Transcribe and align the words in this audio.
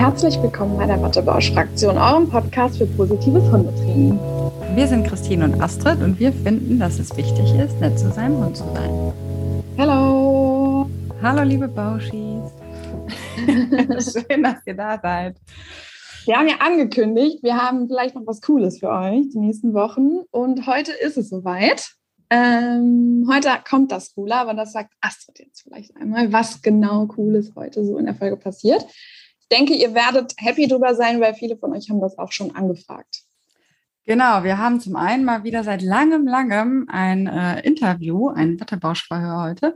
Herzlich 0.00 0.40
willkommen 0.42 0.78
bei 0.78 0.86
der 0.86 1.02
Wattebausch-Fraktion, 1.02 1.98
eurem 1.98 2.26
Podcast 2.26 2.78
für 2.78 2.86
positives 2.86 3.42
Hundetraining. 3.52 4.18
Wir 4.74 4.88
sind 4.88 5.06
Christine 5.06 5.44
und 5.44 5.60
Astrid 5.60 6.00
und 6.00 6.18
wir 6.18 6.32
finden, 6.32 6.78
dass 6.78 6.98
es 6.98 7.14
wichtig 7.18 7.54
ist, 7.54 7.78
nett 7.80 7.98
zu 7.98 8.10
seinem 8.10 8.42
Hund 8.42 8.56
zu 8.56 8.64
sein. 8.72 9.12
Hallo! 9.76 10.88
Hallo, 11.20 11.42
liebe 11.42 11.68
Bauschis. 11.68 12.40
Schön, 13.46 14.42
dass 14.42 14.66
ihr 14.66 14.72
da 14.72 14.98
seid. 15.02 15.36
Wir 16.24 16.36
haben 16.38 16.48
ja 16.48 16.56
angekündigt, 16.60 17.42
wir 17.42 17.58
haben 17.58 17.86
vielleicht 17.86 18.14
noch 18.14 18.26
was 18.26 18.40
Cooles 18.40 18.78
für 18.78 18.88
euch 18.88 19.28
die 19.28 19.38
nächsten 19.38 19.74
Wochen 19.74 20.20
und 20.30 20.66
heute 20.66 20.92
ist 20.92 21.18
es 21.18 21.28
soweit. 21.28 21.90
Ähm, 22.30 23.28
heute 23.30 23.50
kommt 23.68 23.92
das 23.92 24.14
Coole, 24.14 24.34
aber 24.34 24.54
das 24.54 24.72
sagt 24.72 24.94
Astrid 25.02 25.40
jetzt 25.40 25.60
vielleicht 25.60 25.94
einmal, 25.98 26.32
was 26.32 26.62
genau 26.62 27.04
Cooles 27.04 27.52
heute 27.54 27.84
so 27.84 27.98
in 27.98 28.06
der 28.06 28.14
Folge 28.14 28.38
passiert. 28.38 28.86
Ich 29.50 29.56
denke, 29.58 29.74
ihr 29.74 29.94
werdet 29.94 30.34
happy 30.36 30.68
drüber 30.68 30.94
sein, 30.94 31.20
weil 31.20 31.34
viele 31.34 31.56
von 31.56 31.72
euch 31.72 31.90
haben 31.90 32.00
das 32.00 32.16
auch 32.18 32.30
schon 32.30 32.54
angefragt. 32.54 33.22
Genau, 34.06 34.44
wir 34.44 34.58
haben 34.58 34.78
zum 34.78 34.94
einen 34.94 35.24
mal 35.24 35.42
wieder 35.42 35.64
seit 35.64 35.82
langem, 35.82 36.24
langem 36.24 36.86
ein 36.88 37.26
äh, 37.26 37.60
Interview, 37.62 38.28
ein 38.28 38.60
Wattebauschverhör 38.60 39.42
heute. 39.42 39.74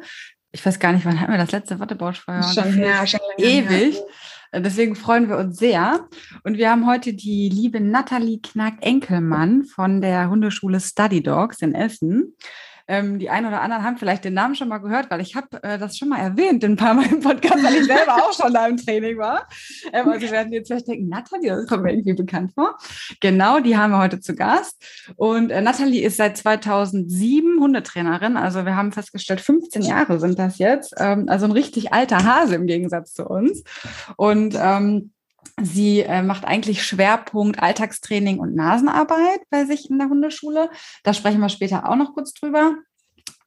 Ich 0.53 0.65
weiß 0.65 0.79
gar 0.79 0.93
nicht, 0.93 1.05
wann 1.05 1.21
hatten 1.21 1.33
wir 1.33 1.39
das 1.39 1.51
letzte 1.51 1.81
Wattebauschverhör? 1.81 2.45
Schon 2.45 2.73
her, 2.73 3.05
schon 3.05 3.19
lange 3.37 3.51
Ewig. 3.51 3.97
Her. 4.53 4.61
Deswegen 4.61 4.95
freuen 4.95 5.29
wir 5.29 5.39
uns 5.39 5.59
sehr. 5.59 6.09
Und 6.45 6.57
wir 6.57 6.71
haben 6.71 6.87
heute 6.87 7.13
die 7.13 7.49
liebe 7.49 7.81
Nathalie 7.81 8.41
Knack-Enkelmann 8.41 9.65
von 9.65 10.01
der 10.01 10.31
Hundeschule 10.31 10.79
Study 10.79 11.21
Dogs 11.21 11.63
in 11.63 11.75
Essen. 11.75 12.37
Ähm, 12.87 13.19
die 13.19 13.31
einen 13.31 13.47
oder 13.47 13.63
anderen 13.63 13.83
haben 13.83 13.97
vielleicht 13.97 14.25
den 14.25 14.35
Namen 14.35 14.55
schon 14.55 14.69
mal 14.69 14.79
gehört, 14.79 15.11
weil 15.11 15.21
ich 15.21 15.35
habe 15.35 15.63
äh, 15.63 15.79
das 15.79 15.97
schon 15.97 16.11
mal 16.11 16.19
erwähnt 16.19 16.65
ein 16.65 16.77
paar 16.77 16.93
Mal 16.95 17.07
im 17.07 17.21
Podcast, 17.21 17.65
weil 17.65 17.77
ich 17.77 17.87
selber 17.87 18.17
auch 18.17 18.33
schon 18.33 18.53
da 18.53 18.67
im 18.67 18.77
Training 18.77 19.17
war. 19.17 19.49
Ähm, 19.93 20.09
also 20.09 20.31
werden 20.31 20.53
jetzt 20.53 20.69
vielleicht 20.69 20.89
denken, 20.89 21.09
Nathalie, 21.09 21.51
das 21.51 21.67
kommt 21.67 21.85
mir 21.85 21.93
irgendwie 21.93 22.13
bekannt 22.13 22.53
vor. 22.55 22.77
Genau, 23.21 23.61
die 23.61 23.77
haben 23.77 23.93
wir 23.93 23.99
heute 23.99 24.21
zu 24.21 24.35
Gast. 24.35 24.83
Und 25.17 25.51
äh, 25.51 25.63
Nathalie 25.63 26.03
ist 26.03 26.19
seit 26.19 26.37
2007 26.37 27.59
Hundetrainerin. 27.59 28.37
Also 28.37 28.67
wir 28.67 28.77
haben 28.77 28.93
festgestellt, 28.93 29.41
15 29.41 29.83
Jahre 29.83 30.21
sind 30.21 30.39
das 30.39 30.59
jetzt. 30.59 30.95
Ähm, 30.99 31.25
also 31.29 31.47
ein 31.47 31.53
richtig 31.53 31.93
alter 31.95 32.25
Hase 32.25 32.55
im 32.57 32.67
Gegensatz 32.67 33.15
zu 33.15 33.27
uns. 33.27 33.65
Und 34.17 34.59
ähm, 34.61 35.14
Sie 35.61 36.01
äh, 36.01 36.23
macht 36.23 36.45
eigentlich 36.45 36.83
Schwerpunkt 36.83 37.63
Alltagstraining 37.63 38.39
und 38.39 38.55
Nasenarbeit 38.55 39.41
bei 39.51 39.65
sich 39.65 39.91
in 39.91 39.99
der 39.99 40.09
Hundeschule. 40.09 40.71
Da 41.03 41.15
sprechen 41.15 41.41
wir 41.41 41.49
später 41.49 41.89
auch 41.89 41.97
noch 41.97 42.15
kurz 42.15 42.35
drüber. 42.35 42.77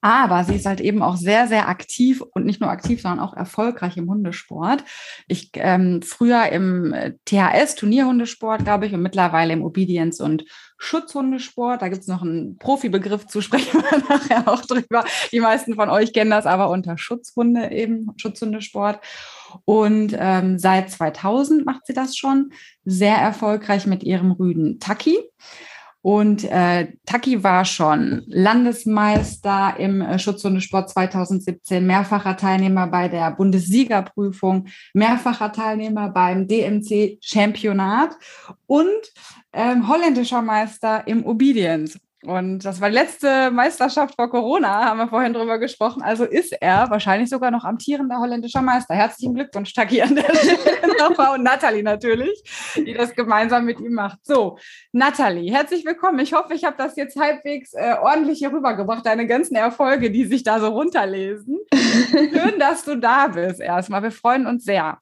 Aber 0.01 0.43
sie 0.43 0.55
ist 0.55 0.67
halt 0.67 0.79
eben 0.79 1.01
auch 1.01 1.17
sehr, 1.17 1.47
sehr 1.47 1.67
aktiv 1.67 2.21
und 2.21 2.45
nicht 2.45 2.61
nur 2.61 2.69
aktiv, 2.69 3.01
sondern 3.01 3.19
auch 3.19 3.35
erfolgreich 3.35 3.97
im 3.97 4.09
Hundesport. 4.09 4.83
Ich 5.27 5.49
ähm, 5.55 6.01
früher 6.03 6.49
im 6.49 6.93
äh, 6.93 7.13
THS, 7.25 7.75
Turnierhundesport, 7.75 8.63
glaube 8.63 8.85
ich, 8.85 8.93
und 8.93 9.01
mittlerweile 9.01 9.53
im 9.53 9.63
Obedience- 9.63 10.21
und 10.21 10.45
Schutzhundesport. 10.77 11.81
Da 11.81 11.89
gibt 11.89 12.03
es 12.03 12.07
noch 12.07 12.21
einen 12.21 12.57
Profibegriff 12.57 13.25
zu 13.25 13.41
sprechen 13.41 13.81
wir 13.81 13.97
nachher 14.09 14.47
auch 14.47 14.61
drüber. 14.61 15.03
Die 15.31 15.39
meisten 15.39 15.73
von 15.73 15.89
euch 15.89 16.13
kennen 16.13 16.31
das 16.31 16.45
aber 16.45 16.69
unter 16.69 16.97
Schutzhunde 16.97 17.71
eben, 17.71 18.11
Schutzhundesport. 18.17 18.99
Und 19.65 20.15
ähm, 20.17 20.59
seit 20.59 20.91
2000 20.91 21.65
macht 21.65 21.85
sie 21.85 21.93
das 21.93 22.15
schon 22.15 22.51
sehr 22.85 23.15
erfolgreich 23.15 23.87
mit 23.87 24.03
ihrem 24.03 24.31
Rüden 24.31 24.79
Taki. 24.79 25.17
Und 26.01 26.45
äh, 26.45 26.93
Taki 27.05 27.43
war 27.43 27.65
schon 27.65 28.23
Landesmeister 28.27 29.75
im 29.77 29.99
äh, 30.01 30.17
Schutzhundesport 30.17 30.89
2017, 30.89 31.85
mehrfacher 31.85 32.37
Teilnehmer 32.37 32.87
bei 32.87 33.09
der 33.09 33.31
Bundessiegerprüfung, 33.31 34.67
mehrfacher 34.93 35.51
Teilnehmer 35.51 36.09
beim 36.09 36.47
DMC-Championat 36.47 38.15
und 38.67 38.87
ähm, 39.51 39.89
holländischer 39.89 40.41
Meister 40.41 41.05
im 41.07 41.25
Obedience. 41.25 41.99
Und 42.23 42.65
das 42.65 42.81
war 42.81 42.89
die 42.89 42.95
letzte 42.95 43.51
Meisterschaft 43.51 44.15
vor 44.15 44.29
Corona, 44.29 44.85
haben 44.85 44.97
wir 44.97 45.07
vorhin 45.07 45.33
drüber 45.33 45.59
gesprochen. 45.59 46.01
Also 46.01 46.25
ist 46.25 46.51
er 46.59 46.89
wahrscheinlich 46.89 47.29
sogar 47.29 47.51
noch 47.51 47.63
amtierender 47.63 48.17
holländischer 48.17 48.63
Meister. 48.63 48.95
Herzlichen 48.95 49.35
Glückwunsch, 49.35 49.71
Taki, 49.73 50.01
an 50.01 50.15
der 50.15 50.23
Stelle 50.35 51.33
und 51.33 51.43
Nathalie 51.43 51.83
natürlich, 51.83 52.43
die 52.75 52.93
das 52.93 53.13
gemeinsam 53.13 53.65
mit 53.65 53.79
ihm 53.79 53.93
macht. 53.93 54.19
So, 54.23 54.57
Nathalie, 54.91 55.51
herzlich 55.51 55.85
willkommen. 55.85 56.17
Ich 56.19 56.33
hoffe, 56.33 56.55
ich 56.55 56.63
habe 56.63 56.75
das 56.77 56.95
jetzt 56.95 57.19
halbwegs 57.19 57.73
äh, 57.73 57.95
ordentlich 58.01 58.39
hier 58.39 58.51
rübergebracht, 58.51 59.05
deine 59.05 59.27
ganzen 59.27 59.55
Erfolge, 59.55 60.09
die 60.09 60.25
sich 60.25 60.43
da 60.43 60.59
so 60.59 60.69
runterlesen. 60.69 61.59
Schön, 61.73 62.59
dass 62.59 62.83
du 62.83 62.95
da 62.95 63.27
bist 63.27 63.59
erstmal. 63.59 64.01
Wir 64.01 64.11
freuen 64.11 64.47
uns 64.47 64.63
sehr. 64.63 64.97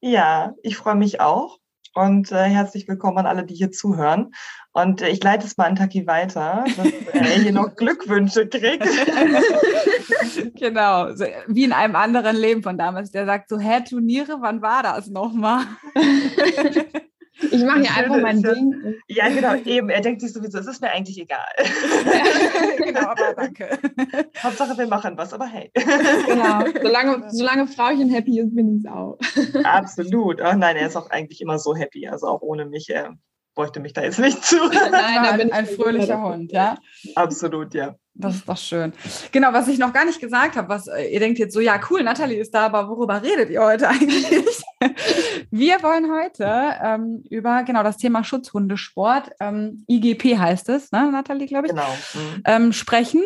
Ja, 0.00 0.54
ich 0.62 0.76
freue 0.76 0.96
mich 0.96 1.20
auch 1.20 1.58
und 1.94 2.32
äh, 2.32 2.44
herzlich 2.44 2.88
willkommen 2.88 3.18
an 3.18 3.26
alle, 3.26 3.44
die 3.44 3.54
hier 3.54 3.70
zuhören. 3.70 4.34
Und 4.72 5.00
äh, 5.02 5.08
ich 5.08 5.22
leite 5.22 5.46
es 5.46 5.56
mal 5.56 5.66
an 5.66 5.76
Taki 5.76 6.06
weiter, 6.06 6.64
dass 6.76 6.86
er 7.12 7.24
hier 7.24 7.52
noch 7.52 7.74
Glückwünsche 7.76 8.48
kriegt. 8.48 8.84
genau, 10.56 11.14
so, 11.14 11.24
wie 11.46 11.64
in 11.64 11.72
einem 11.72 11.94
anderen 11.94 12.36
Leben 12.36 12.62
von 12.62 12.76
damals. 12.76 13.12
Der 13.12 13.26
sagt 13.26 13.48
so, 13.48 13.58
hä, 13.58 13.82
Turniere, 13.88 14.38
wann 14.40 14.62
war 14.62 14.82
das 14.82 15.08
nochmal? 15.08 15.64
Ich 17.50 17.64
mache 17.64 17.80
hier 17.80 17.94
einfach 17.96 18.20
mein 18.20 18.42
Ding. 18.42 18.94
Ja, 19.08 19.28
genau, 19.28 19.54
eben. 19.54 19.88
Er 19.88 20.00
denkt 20.00 20.20
sich 20.20 20.32
sowieso, 20.32 20.58
es 20.58 20.66
ist 20.66 20.80
mir 20.80 20.90
eigentlich 20.90 21.20
egal. 21.20 21.44
genau, 22.78 23.08
aber 23.08 23.34
danke. 23.34 23.78
Hauptsache, 24.42 24.78
wir 24.78 24.86
machen 24.86 25.16
was, 25.16 25.32
aber 25.32 25.46
hey. 25.46 25.70
Genau, 25.74 26.64
solange, 26.82 27.24
solange 27.30 27.66
Frauchen 27.66 28.10
happy 28.10 28.40
ist, 28.40 28.54
bin 28.54 28.76
ich 28.76 28.84
es 28.84 28.90
auch. 28.90 29.18
Absolut. 29.64 30.40
Ach 30.40 30.54
nein, 30.54 30.76
er 30.76 30.86
ist 30.86 30.96
auch 30.96 31.10
eigentlich 31.10 31.40
immer 31.40 31.58
so 31.58 31.74
happy. 31.74 32.06
Also 32.06 32.28
auch 32.28 32.42
ohne 32.42 32.66
mich, 32.66 32.88
er 32.90 33.16
bräuchte 33.54 33.80
mich 33.80 33.92
da 33.92 34.02
jetzt 34.02 34.18
nicht 34.18 34.44
zu. 34.44 34.56
Nein, 34.56 35.22
da 35.22 35.32
bin 35.36 35.48
ich 35.48 35.54
ein 35.54 35.66
fröhlicher 35.66 36.22
Hund, 36.22 36.52
ja? 36.52 36.76
Absolut, 37.14 37.74
ja. 37.74 37.96
Das 38.16 38.36
ist 38.36 38.48
doch 38.48 38.56
schön. 38.56 38.92
Genau, 39.32 39.52
was 39.52 39.66
ich 39.66 39.78
noch 39.78 39.92
gar 39.92 40.04
nicht 40.04 40.20
gesagt 40.20 40.56
habe, 40.56 40.68
was 40.68 40.86
äh, 40.86 41.12
ihr 41.12 41.18
denkt 41.18 41.40
jetzt 41.40 41.52
so, 41.52 41.60
ja, 41.60 41.80
cool, 41.90 42.04
Nathalie 42.04 42.38
ist 42.38 42.54
da, 42.54 42.66
aber 42.66 42.88
worüber 42.88 43.20
redet 43.20 43.50
ihr 43.50 43.60
heute 43.60 43.88
eigentlich? 43.88 44.62
Wir 45.50 45.82
wollen 45.82 46.10
heute 46.12 46.46
ähm, 46.82 47.24
über 47.30 47.62
genau 47.64 47.82
das 47.82 47.96
Thema 47.96 48.24
Schutzhundesport, 48.24 49.30
ähm, 49.40 49.84
IGP 49.88 50.38
heißt 50.38 50.68
es, 50.68 50.92
ne, 50.92 51.10
Nathalie, 51.10 51.46
glaube 51.46 51.66
ich, 51.66 51.72
genau. 51.72 51.88
Mhm. 52.14 52.42
Ähm, 52.44 52.72
sprechen. 52.72 53.22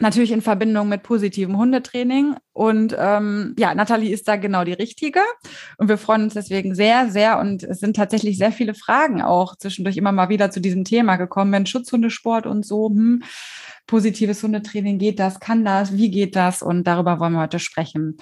Natürlich 0.00 0.30
in 0.30 0.42
Verbindung 0.42 0.88
mit 0.88 1.02
positivem 1.02 1.58
Hundetraining. 1.58 2.36
Und 2.52 2.94
ähm, 2.96 3.56
ja, 3.58 3.74
Nathalie 3.74 4.12
ist 4.12 4.28
da 4.28 4.36
genau 4.36 4.62
die 4.62 4.72
Richtige. 4.72 5.20
Und 5.76 5.88
wir 5.88 5.98
freuen 5.98 6.22
uns 6.22 6.34
deswegen 6.34 6.76
sehr, 6.76 7.10
sehr. 7.10 7.40
Und 7.40 7.64
es 7.64 7.80
sind 7.80 7.96
tatsächlich 7.96 8.38
sehr 8.38 8.52
viele 8.52 8.74
Fragen 8.74 9.22
auch 9.22 9.56
zwischendurch 9.56 9.96
immer 9.96 10.12
mal 10.12 10.28
wieder 10.28 10.52
zu 10.52 10.60
diesem 10.60 10.84
Thema 10.84 11.16
gekommen, 11.16 11.50
wenn 11.50 11.66
Schutzhundesport 11.66 12.46
und 12.46 12.64
so. 12.64 12.90
Hm, 12.90 13.24
positives 13.88 14.40
Hundetraining, 14.44 14.98
geht 14.98 15.18
das, 15.18 15.40
kann 15.40 15.64
das, 15.64 15.96
wie 15.96 16.10
geht 16.12 16.36
das? 16.36 16.62
Und 16.62 16.84
darüber 16.84 17.18
wollen 17.18 17.32
wir 17.32 17.40
heute 17.40 17.58
sprechen. 17.58 18.18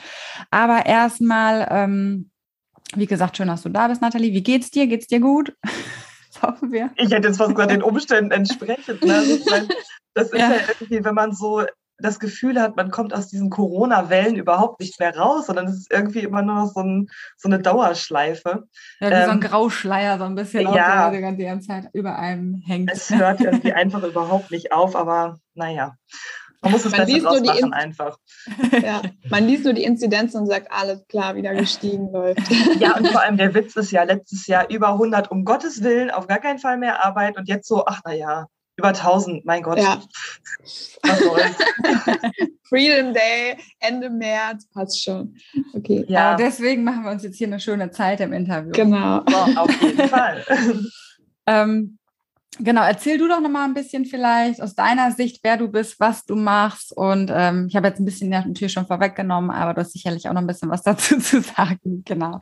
Aber 0.50 0.86
erstmal, 0.86 1.68
ähm, 1.70 2.30
wie 2.94 3.06
gesagt, 3.06 3.36
schön, 3.36 3.48
dass 3.48 3.62
du 3.62 3.68
da 3.68 3.88
bist, 3.88 4.02
Nathalie. 4.02 4.32
Wie 4.32 4.42
geht's 4.42 4.70
dir? 4.70 4.86
Geht's 4.86 5.06
dir 5.06 5.20
gut? 5.20 5.54
Das 6.32 6.50
hoffen 6.50 6.70
wir. 6.70 6.90
Ich 6.96 7.10
hätte 7.12 7.28
jetzt 7.28 7.38
fast 7.38 7.54
gesagt, 7.54 7.70
den 7.70 7.82
Umständen 7.82 8.30
entsprechend. 8.30 9.02
Ne? 9.02 9.22
Das 10.12 10.30
ist 10.30 10.38
ja. 10.38 10.50
ja 10.50 10.60
irgendwie, 10.68 11.02
wenn 11.02 11.14
man 11.14 11.32
so 11.32 11.62
das 11.98 12.20
Gefühl 12.20 12.60
hat, 12.60 12.76
man 12.76 12.90
kommt 12.90 13.14
aus 13.14 13.28
diesen 13.28 13.48
Corona-Wellen 13.50 14.36
überhaupt 14.36 14.80
nicht 14.80 15.00
mehr 15.00 15.16
raus, 15.16 15.46
sondern 15.46 15.66
es 15.66 15.76
ist 15.76 15.92
irgendwie 15.92 16.20
immer 16.20 16.42
nur 16.42 16.56
noch 16.56 16.72
so, 16.72 16.80
ein, 16.80 17.08
so 17.36 17.48
eine 17.48 17.58
Dauerschleife. 17.58 18.64
Ja, 19.00 19.10
wie 19.10 19.14
ähm, 19.14 19.24
so 19.24 19.30
ein 19.30 19.36
ähm, 19.36 19.40
Grauschleier, 19.40 20.18
so 20.18 20.24
ein 20.24 20.34
bisschen, 20.34 20.62
ja, 20.74 21.10
der 21.10 21.32
die 21.32 21.44
ganze 21.44 21.68
Zeit 21.68 21.88
über 21.92 22.18
einem 22.18 22.62
hängt. 22.66 22.90
Es 22.92 23.10
hört 23.10 23.40
irgendwie 23.40 23.72
einfach 23.72 24.02
überhaupt 24.02 24.50
nicht 24.50 24.72
auf, 24.72 24.94
aber 24.94 25.38
naja. 25.54 25.96
Man 26.62 26.72
muss 26.72 26.84
es 26.84 26.92
man 26.92 27.06
besser 27.06 27.20
draus 27.20 27.40
machen 27.42 27.72
einfach. 27.72 28.18
Ja, 28.82 29.02
man 29.30 29.46
liest 29.46 29.64
nur 29.64 29.72
die 29.72 29.84
Inzidenz 29.84 30.34
und 30.34 30.46
sagt, 30.46 30.70
alles 30.70 31.06
klar, 31.08 31.34
wieder 31.36 31.54
gestiegen 31.54 32.08
läuft. 32.12 32.40
Ja, 32.78 32.96
und 32.96 33.08
vor 33.08 33.22
allem 33.22 33.36
der 33.36 33.54
Witz 33.54 33.76
ist 33.76 33.90
ja 33.90 34.02
letztes 34.02 34.46
Jahr 34.46 34.70
über 34.70 34.88
100, 34.88 35.30
um 35.30 35.44
Gottes 35.44 35.82
Willen, 35.82 36.10
auf 36.10 36.26
gar 36.26 36.38
keinen 36.38 36.58
Fall 36.58 36.78
mehr 36.78 37.04
Arbeit 37.04 37.36
und 37.36 37.48
jetzt 37.48 37.68
so, 37.68 37.84
ach 37.86 38.00
naja, 38.04 38.46
über 38.76 38.88
1000, 38.88 39.44
mein 39.44 39.62
Gott. 39.62 39.78
Ja. 39.78 40.02
Was 41.02 41.18
soll's. 41.20 41.56
Freedom 42.68 43.14
Day, 43.14 43.56
Ende 43.78 44.10
März, 44.10 44.66
passt 44.72 45.02
schon. 45.02 45.36
Okay. 45.72 46.04
Ja, 46.08 46.32
Aber 46.32 46.42
deswegen 46.42 46.84
machen 46.84 47.04
wir 47.04 47.10
uns 47.10 47.22
jetzt 47.22 47.36
hier 47.38 47.46
eine 47.46 47.60
schöne 47.60 47.90
Zeit 47.90 48.20
im 48.20 48.32
Interview. 48.32 48.72
Genau. 48.72 49.22
Oh, 49.26 49.60
auf 49.60 49.82
jeden 49.82 50.08
Fall. 50.08 50.44
ähm, 51.46 51.95
Genau, 52.58 52.82
erzähl 52.82 53.18
du 53.18 53.28
doch 53.28 53.40
noch 53.40 53.50
mal 53.50 53.64
ein 53.64 53.74
bisschen 53.74 54.06
vielleicht 54.06 54.62
aus 54.62 54.74
deiner 54.74 55.12
Sicht, 55.12 55.40
wer 55.42 55.56
du 55.56 55.68
bist, 55.68 56.00
was 56.00 56.24
du 56.24 56.36
machst. 56.36 56.96
Und 56.96 57.30
ähm, 57.34 57.66
ich 57.68 57.76
habe 57.76 57.88
jetzt 57.88 58.00
ein 58.00 58.04
bisschen 58.04 58.30
natürlich 58.30 58.72
schon 58.72 58.86
vorweggenommen, 58.86 59.50
aber 59.50 59.74
du 59.74 59.80
hast 59.82 59.92
sicherlich 59.92 60.28
auch 60.28 60.32
noch 60.32 60.40
ein 60.40 60.46
bisschen 60.46 60.70
was 60.70 60.82
dazu 60.84 61.18
zu 61.18 61.42
sagen. 61.42 62.02
Genau. 62.04 62.40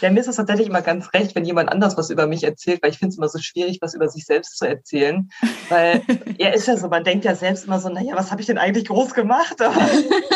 Ja, 0.00 0.10
mir 0.10 0.20
ist 0.20 0.28
es 0.28 0.36
tatsächlich 0.36 0.68
immer 0.68 0.82
ganz 0.82 1.12
recht, 1.12 1.34
wenn 1.34 1.44
jemand 1.44 1.70
anders 1.70 1.96
was 1.96 2.10
über 2.10 2.26
mich 2.26 2.42
erzählt, 2.42 2.82
weil 2.82 2.90
ich 2.90 2.98
finde 2.98 3.10
es 3.10 3.18
immer 3.18 3.28
so 3.28 3.38
schwierig, 3.38 3.78
was 3.80 3.94
über 3.94 4.08
sich 4.08 4.24
selbst 4.24 4.58
zu 4.58 4.66
erzählen. 4.66 5.30
Weil 5.68 6.02
ja, 6.38 6.48
ist 6.50 6.66
ja 6.66 6.76
so, 6.76 6.88
man 6.88 7.04
denkt 7.04 7.24
ja 7.24 7.34
selbst 7.34 7.66
immer 7.66 7.78
so, 7.78 7.88
naja, 7.88 8.14
was 8.16 8.30
habe 8.30 8.40
ich 8.40 8.46
denn 8.46 8.58
eigentlich 8.58 8.86
groß 8.86 9.14
gemacht? 9.14 9.56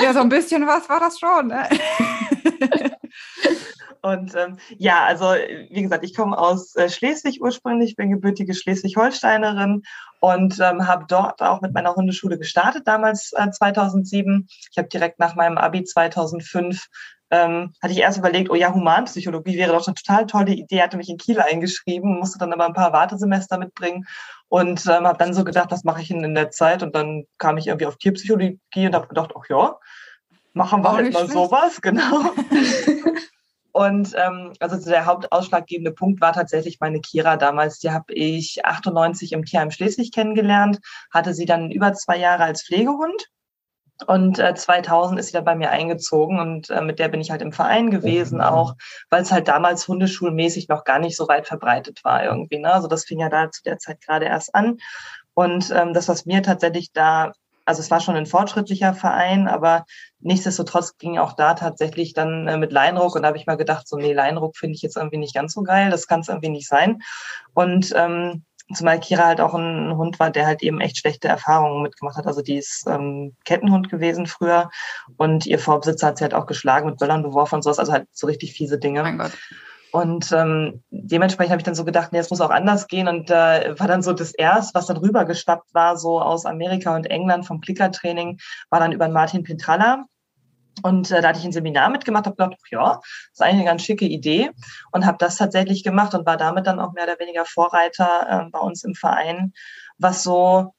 ja, 0.03 0.13
so 0.13 0.21
ein 0.21 0.29
bisschen 0.29 0.67
was 0.67 0.89
war 0.89 1.01
das 1.01 1.19
schon. 1.19 1.49
Ne? 1.49 1.69
Und 4.03 4.35
ähm, 4.35 4.59
ja, 4.77 5.05
also 5.05 5.25
wie 5.25 5.83
gesagt, 5.83 6.05
ich 6.05 6.15
komme 6.15 6.39
aus 6.39 6.75
äh, 6.77 6.89
Schleswig 6.89 7.41
ursprünglich, 7.41 7.97
bin 7.97 8.11
gebürtige 8.11 8.55
Schleswig-Holsteinerin 8.55 9.83
und 10.21 10.59
ähm, 10.61 10.87
habe 10.87 11.05
dort 11.09 11.43
auch 11.43 11.61
mit 11.61 11.75
meiner 11.75 11.95
Hundeschule 11.95 12.39
gestartet, 12.39 12.87
damals 12.87 13.33
äh, 13.33 13.51
2007. 13.51 14.49
Ich 14.71 14.79
habe 14.79 14.89
direkt 14.89 15.19
nach 15.19 15.35
meinem 15.35 15.59
Abi 15.59 15.85
2005 15.85 16.87
ähm, 17.31 17.75
hatte 17.83 17.93
ich 17.93 18.01
erst 18.01 18.19
überlegt, 18.19 18.51
oh 18.51 18.55
ja, 18.55 18.73
Humanpsychologie 18.73 19.59
wäre 19.59 19.73
doch 19.73 19.87
eine 19.87 19.95
total 19.95 20.27
tolle 20.27 20.53
Idee, 20.53 20.83
hatte 20.83 20.97
mich 20.97 21.11
in 21.11 21.19
Kiel 21.19 21.41
eingeschrieben, 21.41 22.19
musste 22.19 22.39
dann 22.39 22.53
aber 22.53 22.67
ein 22.67 22.73
paar 22.73 22.93
Wartesemester 22.93 23.59
mitbringen 23.59 24.07
und 24.49 24.87
ähm, 24.87 25.07
habe 25.07 25.19
dann 25.19 25.35
so 25.35 25.45
gedacht, 25.45 25.71
was 25.71 25.85
mache 25.85 26.01
ich 26.01 26.11
in, 26.11 26.25
in 26.25 26.35
der 26.35 26.51
Zeit? 26.51 26.83
Und 26.83 26.95
dann 26.95 27.25
kam 27.37 27.59
ich 27.59 27.67
irgendwie 27.67 27.87
auf 27.87 27.97
Tierpsychologie 27.97 28.59
und 28.75 28.95
habe 28.95 29.09
gedacht, 29.09 29.33
ach 29.39 29.49
ja, 29.51 29.77
machen 30.55 30.83
wir 30.83 30.93
halt 30.93 31.13
mal 31.13 31.21
schlecht. 31.21 31.33
sowas, 31.35 31.81
genau. 31.83 32.33
Und 33.79 34.13
ähm, 34.17 34.55
also 34.59 34.91
der 34.91 35.07
hauptausschlaggebende 35.07 35.93
Punkt 35.93 36.21
war 36.21 36.33
tatsächlich 36.33 36.81
meine 36.81 37.01
Kira 37.01 37.37
damals. 37.37 37.79
Die 37.79 37.93
habe 37.93 38.13
ich 38.13 38.65
98 38.65 39.31
im 39.31 39.45
Tierheim 39.45 39.71
Schleswig 39.71 40.13
kennengelernt, 40.13 40.81
hatte 41.13 41.33
sie 41.33 41.47
dann 41.47 41.71
über 41.71 41.93
zwei 41.93 42.17
Jahre 42.17 42.43
als 42.43 42.65
Pflegehund. 42.65 43.29
Und 44.09 44.41
äh, 44.41 44.53
2000 44.53 45.21
ist 45.21 45.27
sie 45.27 45.33
dann 45.35 45.45
bei 45.45 45.55
mir 45.55 45.71
eingezogen 45.71 46.41
und 46.41 46.71
äh, 46.71 46.81
mit 46.81 46.99
der 46.99 47.07
bin 47.07 47.21
ich 47.21 47.31
halt 47.31 47.41
im 47.41 47.53
Verein 47.53 47.91
gewesen 47.91 48.41
auch, 48.41 48.75
weil 49.11 49.23
es 49.23 49.31
halt 49.31 49.47
damals 49.47 49.87
hundeschulmäßig 49.87 50.67
noch 50.67 50.83
gar 50.83 50.99
nicht 50.99 51.17
so 51.17 51.29
weit 51.29 51.47
verbreitet 51.47 52.03
war 52.03 52.25
irgendwie. 52.25 52.59
Ne? 52.59 52.73
Also 52.73 52.89
das 52.89 53.05
fing 53.05 53.21
ja 53.21 53.29
da 53.29 53.49
zu 53.53 53.63
der 53.63 53.79
Zeit 53.79 54.01
gerade 54.01 54.27
erst 54.27 54.57
an. 54.57 54.79
Und 55.35 55.71
ähm, 55.71 55.95
das, 55.95 56.09
was 56.09 56.27
mir 56.27 56.43
tatsächlich 56.43 56.91
da 56.93 57.33
also 57.69 57.81
es 57.83 57.91
war 57.91 58.01
schon 58.01 58.17
ein 58.17 58.25
fortschrittlicher 58.25 58.95
Verein, 58.95 59.47
aber 59.47 59.85
nichtsdestotrotz 60.21 60.97
ging 60.97 61.19
auch 61.19 61.35
da 61.35 61.53
tatsächlich 61.53 62.15
dann 62.15 62.49
äh, 62.49 62.57
mit 62.57 62.73
Leinruck 62.73 63.15
und 63.15 63.23
da 63.23 63.29
habe 63.29 63.37
ich 63.37 63.47
mal 63.47 63.59
gedacht, 63.59 63.87
so 63.87 63.99
nee, 63.99 64.15
Leinruck 64.15 64.57
finde 64.57 64.75
ich 64.75 64.81
jetzt 64.81 64.97
irgendwie 64.97 65.19
nicht 65.19 65.35
ganz 65.35 65.53
so 65.53 65.63
geil, 65.63 65.91
das 65.91 66.07
kann 66.07 66.21
es 66.21 66.29
irgendwie 66.29 66.49
nicht 66.49 66.67
sein. 66.67 67.03
Und 67.53 67.93
ähm, 67.95 68.43
zumal 68.75 68.99
Kira 69.01 69.27
halt 69.27 69.43
auch 69.43 69.53
ein 69.53 69.95
Hund 69.99 70.19
war, 70.19 70.31
der 70.31 70.47
halt 70.47 70.63
eben 70.63 70.81
echt 70.81 70.97
schlechte 70.97 71.29
Erfahrungen 71.29 71.83
mitgemacht 71.83 72.17
hat. 72.17 72.27
Also 72.27 72.41
die 72.41 72.57
ist 72.57 72.87
ähm, 72.87 73.37
Kettenhund 73.45 73.91
gewesen 73.91 74.27
früher 74.27 74.71
und 75.19 75.45
ihr 75.45 75.59
Vorbesitzer 75.59 76.07
hat 76.07 76.17
sie 76.17 76.25
halt 76.25 76.33
auch 76.33 76.47
geschlagen, 76.47 76.89
mit 76.89 76.99
Böllern 76.99 77.23
beworfen 77.23 77.57
und 77.57 77.63
sowas, 77.63 77.79
also 77.79 77.93
halt 77.93 78.09
so 78.13 78.27
richtig 78.27 78.55
fiese 78.55 78.79
Dinge. 78.79 79.03
Mein 79.03 79.19
Gott. 79.19 79.33
Und 79.93 80.33
ähm, 80.33 80.83
dementsprechend 80.91 81.53
habe 81.53 81.61
ich 81.61 81.65
dann 81.65 81.75
so 81.75 81.85
gedacht, 81.85 82.13
nee, 82.13 82.19
es 82.19 82.31
muss 82.31 82.41
auch 82.41 82.51
anders 82.51 82.89
gehen. 82.89 83.09
Und 83.09 83.31
äh, 83.31 83.79
war 83.79 83.89
dann 83.89 84.03
so 84.03 84.13
das 84.13 84.33
erste, 84.33 84.75
was 84.75 84.87
dann 84.87 84.99
rübergeschwappt 84.99 85.73
war, 85.75 85.97
so 85.97 86.21
aus 86.21 86.45
Amerika 86.45 86.95
und 86.95 87.07
England 87.07 87.47
vom 87.47 87.61
Clicker-Training, 87.61 88.39
war 88.71 88.81
dann 88.81 88.93
über 88.93 89.09
Martin 89.09 89.43
Pintralla. 89.43 90.05
Und 90.83 91.11
äh, 91.11 91.21
da 91.21 91.29
hatte 91.29 91.39
ich 91.39 91.45
ein 91.45 91.53
Seminar 91.53 91.91
mitgemacht, 91.91 92.27
habe 92.27 92.37
gedacht, 92.37 92.57
ja, 92.71 93.01
ist 93.33 93.43
eigentlich 93.43 93.57
eine 93.57 93.65
ganz 93.65 93.83
schicke 93.83 94.05
Idee 94.05 94.51
und 94.93 95.07
habe 95.07 95.19
das 95.19 95.37
tatsächlich 95.37 95.83
gemacht 95.83 96.15
und 96.15 96.27
war 96.27 96.37
damit 96.37 96.67
dann 96.67 96.81
auch 96.81 96.93
mehr 96.93 97.05
oder 97.05 97.19
weniger 97.19 97.45
Vorreiter 97.45 98.47
äh, 98.47 98.51
bei 98.51 98.59
uns 98.59 98.85
im 98.85 98.95
Verein, 98.95 99.53
was 99.99 100.23
so 100.23 100.75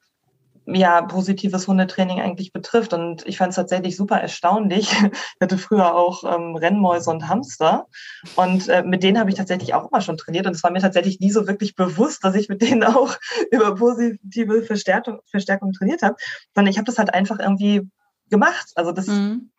ja, 0.73 1.01
positives 1.01 1.67
Hundetraining 1.67 2.19
eigentlich 2.21 2.51
betrifft. 2.51 2.93
Und 2.93 3.25
ich 3.27 3.37
fand 3.37 3.49
es 3.49 3.55
tatsächlich 3.55 3.95
super 3.95 4.19
erstaunlich. 4.19 4.91
Ich 4.91 5.41
hatte 5.41 5.57
früher 5.57 5.95
auch 5.95 6.23
ähm, 6.23 6.55
Rennmäuse 6.55 7.09
und 7.09 7.27
Hamster. 7.27 7.87
Und 8.35 8.67
äh, 8.67 8.83
mit 8.83 9.03
denen 9.03 9.19
habe 9.19 9.29
ich 9.29 9.35
tatsächlich 9.35 9.73
auch 9.73 9.89
immer 9.89 10.01
schon 10.01 10.17
trainiert. 10.17 10.47
Und 10.47 10.55
es 10.55 10.63
war 10.63 10.71
mir 10.71 10.81
tatsächlich 10.81 11.19
nie 11.19 11.31
so 11.31 11.47
wirklich 11.47 11.75
bewusst, 11.75 12.23
dass 12.23 12.35
ich 12.35 12.49
mit 12.49 12.61
denen 12.61 12.83
auch 12.83 13.15
über 13.51 13.75
positive 13.75 14.63
Verstärkung, 14.63 15.19
Verstärkung 15.25 15.73
trainiert 15.73 16.01
habe. 16.01 16.15
Sondern 16.55 16.71
ich 16.71 16.77
habe 16.77 16.85
das 16.85 16.97
halt 16.97 17.13
einfach 17.13 17.39
irgendwie 17.39 17.87
gemacht. 18.29 18.71
Also 18.75 18.91
das 18.91 19.07
mhm. 19.07 19.51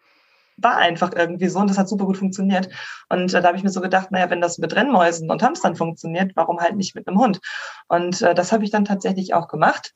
war 0.57 0.77
einfach 0.77 1.13
irgendwie 1.15 1.49
so 1.49 1.59
und 1.59 1.71
das 1.71 1.79
hat 1.79 1.89
super 1.89 2.05
gut 2.05 2.19
funktioniert. 2.19 2.69
Und 3.09 3.33
äh, 3.35 3.41
da 3.41 3.49
habe 3.49 3.57
ich 3.57 3.65
mir 3.65 3.71
so 3.71 3.81
gedacht, 3.81 4.11
naja, 4.11 4.31
wenn 4.31 4.41
das 4.41 4.59
mit 4.59 4.75
Rennmäusen 4.75 5.31
und 5.31 5.43
Hamstern 5.43 5.77
funktioniert, 5.77 6.33
warum 6.35 6.61
halt 6.61 6.77
nicht 6.77 6.95
mit 6.95 7.09
einem 7.09 7.19
Hund? 7.19 7.41
Und 7.89 8.23
äh, 8.23 8.35
das 8.35 8.53
habe 8.53 8.65
ich 8.65 8.71
dann 8.71 8.85
tatsächlich 8.85 9.35
auch 9.35 9.49
gemacht. 9.49 9.93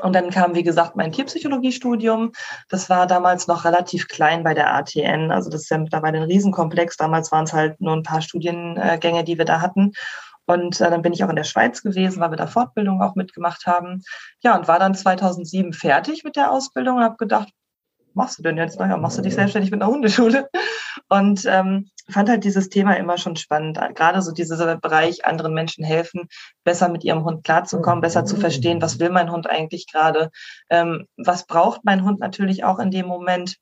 Und 0.00 0.14
dann 0.14 0.30
kam, 0.30 0.54
wie 0.54 0.62
gesagt, 0.62 0.96
mein 0.96 1.12
Tierpsychologiestudium. 1.12 2.32
Das 2.70 2.88
war 2.88 3.06
damals 3.06 3.46
noch 3.46 3.64
relativ 3.64 4.08
klein 4.08 4.42
bei 4.42 4.54
der 4.54 4.74
ATN. 4.74 5.30
Also 5.30 5.50
das 5.50 5.62
ist 5.62 5.70
ja 5.70 5.78
mittlerweile 5.78 6.18
ein 6.18 6.24
Riesenkomplex. 6.24 6.96
Damals 6.96 7.30
waren 7.30 7.44
es 7.44 7.52
halt 7.52 7.78
nur 7.80 7.94
ein 7.94 8.02
paar 8.02 8.22
Studiengänge, 8.22 9.24
die 9.24 9.36
wir 9.36 9.44
da 9.44 9.60
hatten. 9.60 9.92
Und 10.46 10.80
äh, 10.80 10.90
dann 10.90 11.02
bin 11.02 11.12
ich 11.12 11.22
auch 11.22 11.28
in 11.28 11.36
der 11.36 11.44
Schweiz 11.44 11.82
gewesen, 11.82 12.20
weil 12.20 12.30
wir 12.30 12.36
da 12.36 12.46
Fortbildung 12.46 13.02
auch 13.02 13.14
mitgemacht 13.14 13.66
haben. 13.66 14.02
Ja, 14.42 14.56
und 14.56 14.66
war 14.66 14.78
dann 14.78 14.94
2007 14.94 15.72
fertig 15.72 16.24
mit 16.24 16.36
der 16.36 16.50
Ausbildung 16.50 16.96
und 16.96 17.04
habe 17.04 17.16
gedacht, 17.16 17.48
machst 18.14 18.38
du 18.38 18.42
denn 18.42 18.56
jetzt? 18.56 18.78
Naja, 18.78 18.96
machst 18.96 19.18
du 19.18 19.22
dich 19.22 19.34
selbstständig 19.34 19.70
mit 19.70 19.82
einer 19.82 19.90
Hundeschule? 19.90 20.48
Und 21.08 21.44
ähm, 21.46 21.90
fand 22.10 22.28
halt 22.28 22.44
dieses 22.44 22.68
Thema 22.68 22.94
immer 22.94 23.18
schon 23.18 23.36
spannend. 23.36 23.78
Gerade 23.94 24.22
so 24.22 24.32
dieser 24.32 24.76
Bereich, 24.76 25.24
anderen 25.24 25.54
Menschen 25.54 25.84
helfen, 25.84 26.28
besser 26.64 26.88
mit 26.88 27.04
ihrem 27.04 27.24
Hund 27.24 27.44
klarzukommen, 27.44 28.00
besser 28.00 28.24
zu 28.24 28.36
verstehen, 28.36 28.82
was 28.82 28.98
will 28.98 29.10
mein 29.10 29.30
Hund 29.30 29.48
eigentlich 29.48 29.86
gerade, 29.90 30.30
ähm, 30.70 31.06
was 31.16 31.46
braucht 31.46 31.84
mein 31.84 32.04
Hund 32.04 32.20
natürlich 32.20 32.64
auch 32.64 32.78
in 32.78 32.90
dem 32.90 33.06
Moment. 33.06 33.56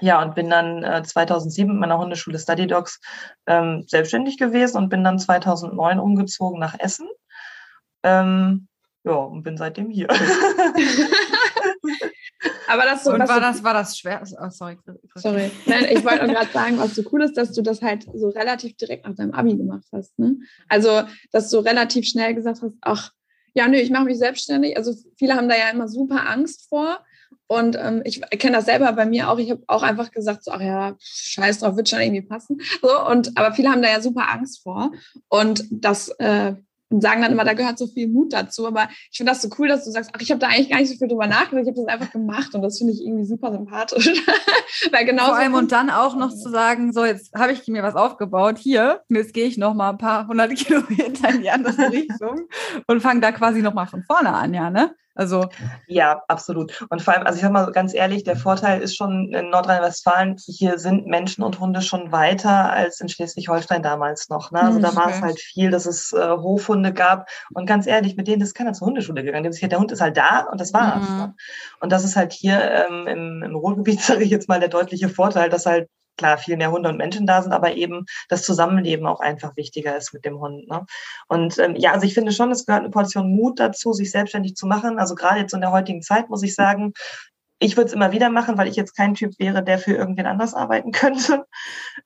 Ja, 0.00 0.20
und 0.20 0.34
bin 0.34 0.50
dann 0.50 0.82
äh, 0.82 1.02
2007 1.02 1.72
mit 1.72 1.80
meiner 1.80 1.98
Hundeschule 1.98 2.38
Study 2.38 2.66
Dogs 2.66 3.00
ähm, 3.46 3.84
selbstständig 3.86 4.36
gewesen 4.36 4.76
und 4.76 4.90
bin 4.90 5.02
dann 5.02 5.18
2009 5.18 5.98
umgezogen 5.98 6.60
nach 6.60 6.78
Essen. 6.78 7.08
Ähm, 8.02 8.68
ja, 9.04 9.14
und 9.14 9.42
bin 9.42 9.56
seitdem 9.56 9.90
hier. 9.90 10.08
Aber 12.68 12.82
das 12.84 13.04
so, 13.04 13.12
und 13.12 13.28
war, 13.28 13.40
das, 13.40 13.62
war 13.62 13.74
das 13.74 13.98
schwer? 13.98 14.22
Oh, 14.22 14.50
sorry. 14.50 14.78
Sorry. 15.14 15.50
Nein, 15.66 15.86
ich 15.90 16.04
wollte 16.04 16.26
gerade 16.26 16.50
sagen, 16.52 16.78
was 16.78 16.94
so 16.94 17.02
cool 17.12 17.22
ist, 17.22 17.36
dass 17.36 17.52
du 17.52 17.62
das 17.62 17.82
halt 17.82 18.06
so 18.14 18.28
relativ 18.28 18.76
direkt 18.76 19.06
nach 19.06 19.14
deinem 19.14 19.32
Abi 19.32 19.56
gemacht 19.56 19.86
hast. 19.92 20.18
Ne? 20.18 20.36
Also, 20.68 21.02
dass 21.32 21.50
du 21.50 21.58
relativ 21.58 22.06
schnell 22.06 22.34
gesagt 22.34 22.62
hast, 22.62 22.72
ach, 22.80 23.12
ja, 23.54 23.68
nö, 23.68 23.76
ich 23.76 23.90
mache 23.90 24.04
mich 24.04 24.18
selbstständig. 24.18 24.76
Also 24.76 24.94
viele 25.16 25.34
haben 25.34 25.48
da 25.48 25.56
ja 25.56 25.70
immer 25.70 25.88
super 25.88 26.28
Angst 26.28 26.68
vor. 26.68 27.00
Und 27.48 27.76
ähm, 27.80 28.02
ich 28.04 28.20
kenne 28.20 28.56
das 28.56 28.66
selber 28.66 28.92
bei 28.92 29.06
mir 29.06 29.30
auch. 29.30 29.38
Ich 29.38 29.50
habe 29.50 29.62
auch 29.68 29.82
einfach 29.82 30.10
gesagt, 30.10 30.44
so, 30.44 30.50
ach 30.50 30.60
ja, 30.60 30.96
scheiß 30.98 31.60
drauf, 31.60 31.76
wird 31.76 31.88
schon 31.88 32.00
irgendwie 32.00 32.22
passen. 32.22 32.60
So, 32.82 33.06
und, 33.06 33.38
aber 33.38 33.54
viele 33.54 33.70
haben 33.70 33.82
da 33.82 33.88
ja 33.88 34.00
super 34.00 34.30
Angst 34.30 34.62
vor. 34.62 34.92
Und 35.28 35.64
das 35.70 36.08
äh, 36.18 36.54
und 36.88 37.02
sagen 37.02 37.22
dann 37.22 37.32
immer, 37.32 37.44
da 37.44 37.54
gehört 37.54 37.78
so 37.78 37.86
viel 37.86 38.08
Mut 38.08 38.32
dazu. 38.32 38.66
Aber 38.66 38.88
ich 39.10 39.16
finde 39.16 39.32
das 39.32 39.42
so 39.42 39.48
cool, 39.58 39.68
dass 39.68 39.84
du 39.84 39.90
sagst, 39.90 40.10
ach, 40.14 40.20
ich 40.20 40.30
habe 40.30 40.38
da 40.38 40.48
eigentlich 40.48 40.70
gar 40.70 40.78
nicht 40.78 40.90
so 40.90 40.96
viel 40.96 41.08
drüber 41.08 41.26
nachgedacht, 41.26 41.64
ich 41.64 41.68
habe 41.68 41.84
das 41.84 41.86
einfach 41.86 42.12
gemacht 42.12 42.54
und 42.54 42.62
das 42.62 42.78
finde 42.78 42.92
ich 42.92 43.02
irgendwie 43.02 43.24
super 43.24 43.52
sympathisch. 43.52 44.06
Weil 44.92 45.04
genau 45.04 45.26
Vor 45.26 45.36
allem 45.36 45.54
und 45.54 45.72
dann 45.72 45.90
auch 45.90 46.16
noch 46.16 46.30
zu 46.30 46.50
sagen, 46.50 46.92
so 46.92 47.04
jetzt 47.04 47.34
habe 47.34 47.52
ich 47.52 47.66
mir 47.66 47.82
was 47.82 47.94
aufgebaut 47.94 48.58
hier 48.58 49.00
jetzt 49.08 49.34
gehe 49.34 49.46
ich 49.46 49.58
noch 49.58 49.74
mal 49.74 49.90
ein 49.90 49.98
paar 49.98 50.26
hundert 50.28 50.54
Kilometer 50.56 51.30
in 51.30 51.42
die 51.42 51.50
andere 51.50 51.90
Richtung 51.92 52.48
und 52.86 53.00
fange 53.00 53.20
da 53.20 53.32
quasi 53.32 53.62
noch 53.62 53.74
mal 53.74 53.86
von 53.86 54.02
vorne 54.02 54.32
an, 54.32 54.54
ja, 54.54 54.70
ne? 54.70 54.94
Also 55.16 55.48
ja, 55.86 56.22
absolut. 56.28 56.86
Und 56.90 57.02
vor 57.02 57.14
allem, 57.14 57.26
also 57.26 57.36
ich 57.36 57.42
sag 57.42 57.50
mal 57.50 57.72
ganz 57.72 57.94
ehrlich, 57.94 58.22
der 58.22 58.36
Vorteil 58.36 58.82
ist 58.82 58.96
schon 58.96 59.32
in 59.32 59.50
Nordrhein-Westfalen, 59.50 60.36
hier 60.46 60.78
sind 60.78 61.06
Menschen 61.06 61.42
und 61.42 61.58
Hunde 61.58 61.80
schon 61.80 62.12
weiter 62.12 62.70
als 62.70 63.00
in 63.00 63.08
Schleswig-Holstein 63.08 63.82
damals 63.82 64.28
noch. 64.28 64.52
Ne? 64.52 64.60
Also 64.60 64.78
da 64.78 64.94
war 64.94 65.10
es 65.10 65.22
halt 65.22 65.40
viel, 65.40 65.70
dass 65.70 65.86
es 65.86 66.12
äh, 66.12 66.28
Hofhunde 66.28 66.92
gab. 66.92 67.28
Und 67.54 67.66
ganz 67.66 67.86
ehrlich, 67.86 68.16
mit 68.16 68.28
denen 68.28 68.42
ist 68.42 68.54
keiner 68.54 68.74
zur 68.74 68.88
Hundeschule 68.88 69.24
gegangen. 69.24 69.50
Der 69.50 69.78
Hund 69.78 69.90
ist 69.90 70.02
halt 70.02 70.16
da 70.16 70.46
und 70.50 70.60
das 70.60 70.74
war's. 70.74 71.08
Mhm. 71.08 71.16
Ne? 71.16 71.34
Und 71.80 71.92
das 71.92 72.04
ist 72.04 72.16
halt 72.16 72.32
hier 72.32 72.60
ähm, 72.60 73.06
im, 73.06 73.42
im 73.42 73.56
Ruhrgebiet, 73.56 74.00
sage 74.02 74.22
ich 74.22 74.30
jetzt 74.30 74.48
mal, 74.48 74.60
der 74.60 74.68
deutliche 74.68 75.08
Vorteil, 75.08 75.48
dass 75.48 75.66
halt 75.66 75.88
klar 76.16 76.38
viel 76.38 76.56
mehr 76.56 76.70
Hunde 76.70 76.88
und 76.88 76.96
Menschen 76.96 77.26
da 77.26 77.42
sind, 77.42 77.52
aber 77.52 77.74
eben 77.74 78.06
das 78.28 78.42
Zusammenleben 78.42 79.06
auch 79.06 79.20
einfach 79.20 79.56
wichtiger 79.56 79.96
ist 79.96 80.12
mit 80.12 80.24
dem 80.24 80.40
Hund. 80.40 80.68
Ne? 80.68 80.86
Und 81.28 81.58
ähm, 81.58 81.76
ja, 81.76 81.92
also 81.92 82.06
ich 82.06 82.14
finde 82.14 82.32
schon, 82.32 82.50
es 82.50 82.66
gehört 82.66 82.84
eine 82.84 82.90
Portion 82.90 83.34
Mut 83.34 83.60
dazu, 83.60 83.92
sich 83.92 84.10
selbstständig 84.10 84.56
zu 84.56 84.66
machen. 84.66 84.98
Also 84.98 85.14
gerade 85.14 85.40
jetzt 85.40 85.54
in 85.54 85.60
der 85.60 85.72
heutigen 85.72 86.02
Zeit 86.02 86.28
muss 86.28 86.42
ich 86.42 86.54
sagen, 86.54 86.92
ich 87.58 87.76
würde 87.76 87.88
es 87.88 87.94
immer 87.94 88.12
wieder 88.12 88.28
machen, 88.28 88.58
weil 88.58 88.68
ich 88.68 88.76
jetzt 88.76 88.96
kein 88.96 89.14
Typ 89.14 89.38
wäre, 89.38 89.62
der 89.62 89.78
für 89.78 89.92
irgendwen 89.92 90.26
anders 90.26 90.54
arbeiten 90.54 90.92
könnte, 90.92 91.46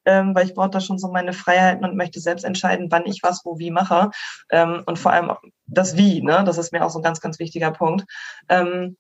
ähm, 0.05 0.35
weil 0.35 0.47
ich 0.47 0.55
brauche 0.55 0.71
da 0.71 0.81
schon 0.81 0.99
so 0.99 1.09
meine 1.11 1.33
Freiheiten 1.33 1.85
und 1.85 1.97
möchte 1.97 2.21
selbst 2.21 2.45
entscheiden, 2.45 2.89
wann 2.91 3.07
ich 3.07 3.23
was 3.23 3.45
wo 3.45 3.59
wie 3.59 3.71
mache 3.71 4.11
ähm, 4.51 4.83
und 4.87 4.99
vor 4.99 5.13
allem 5.13 5.33
das 5.67 5.97
Wie, 5.97 6.23
ne? 6.23 6.43
das 6.45 6.59
ist 6.59 6.73
mir 6.73 6.85
auch 6.85 6.91
so 6.91 6.99
ein 6.99 7.03
ganz, 7.03 7.21
ganz 7.21 7.39
wichtiger 7.39 7.71
Punkt. 7.71 8.05
Ähm, 8.49 8.97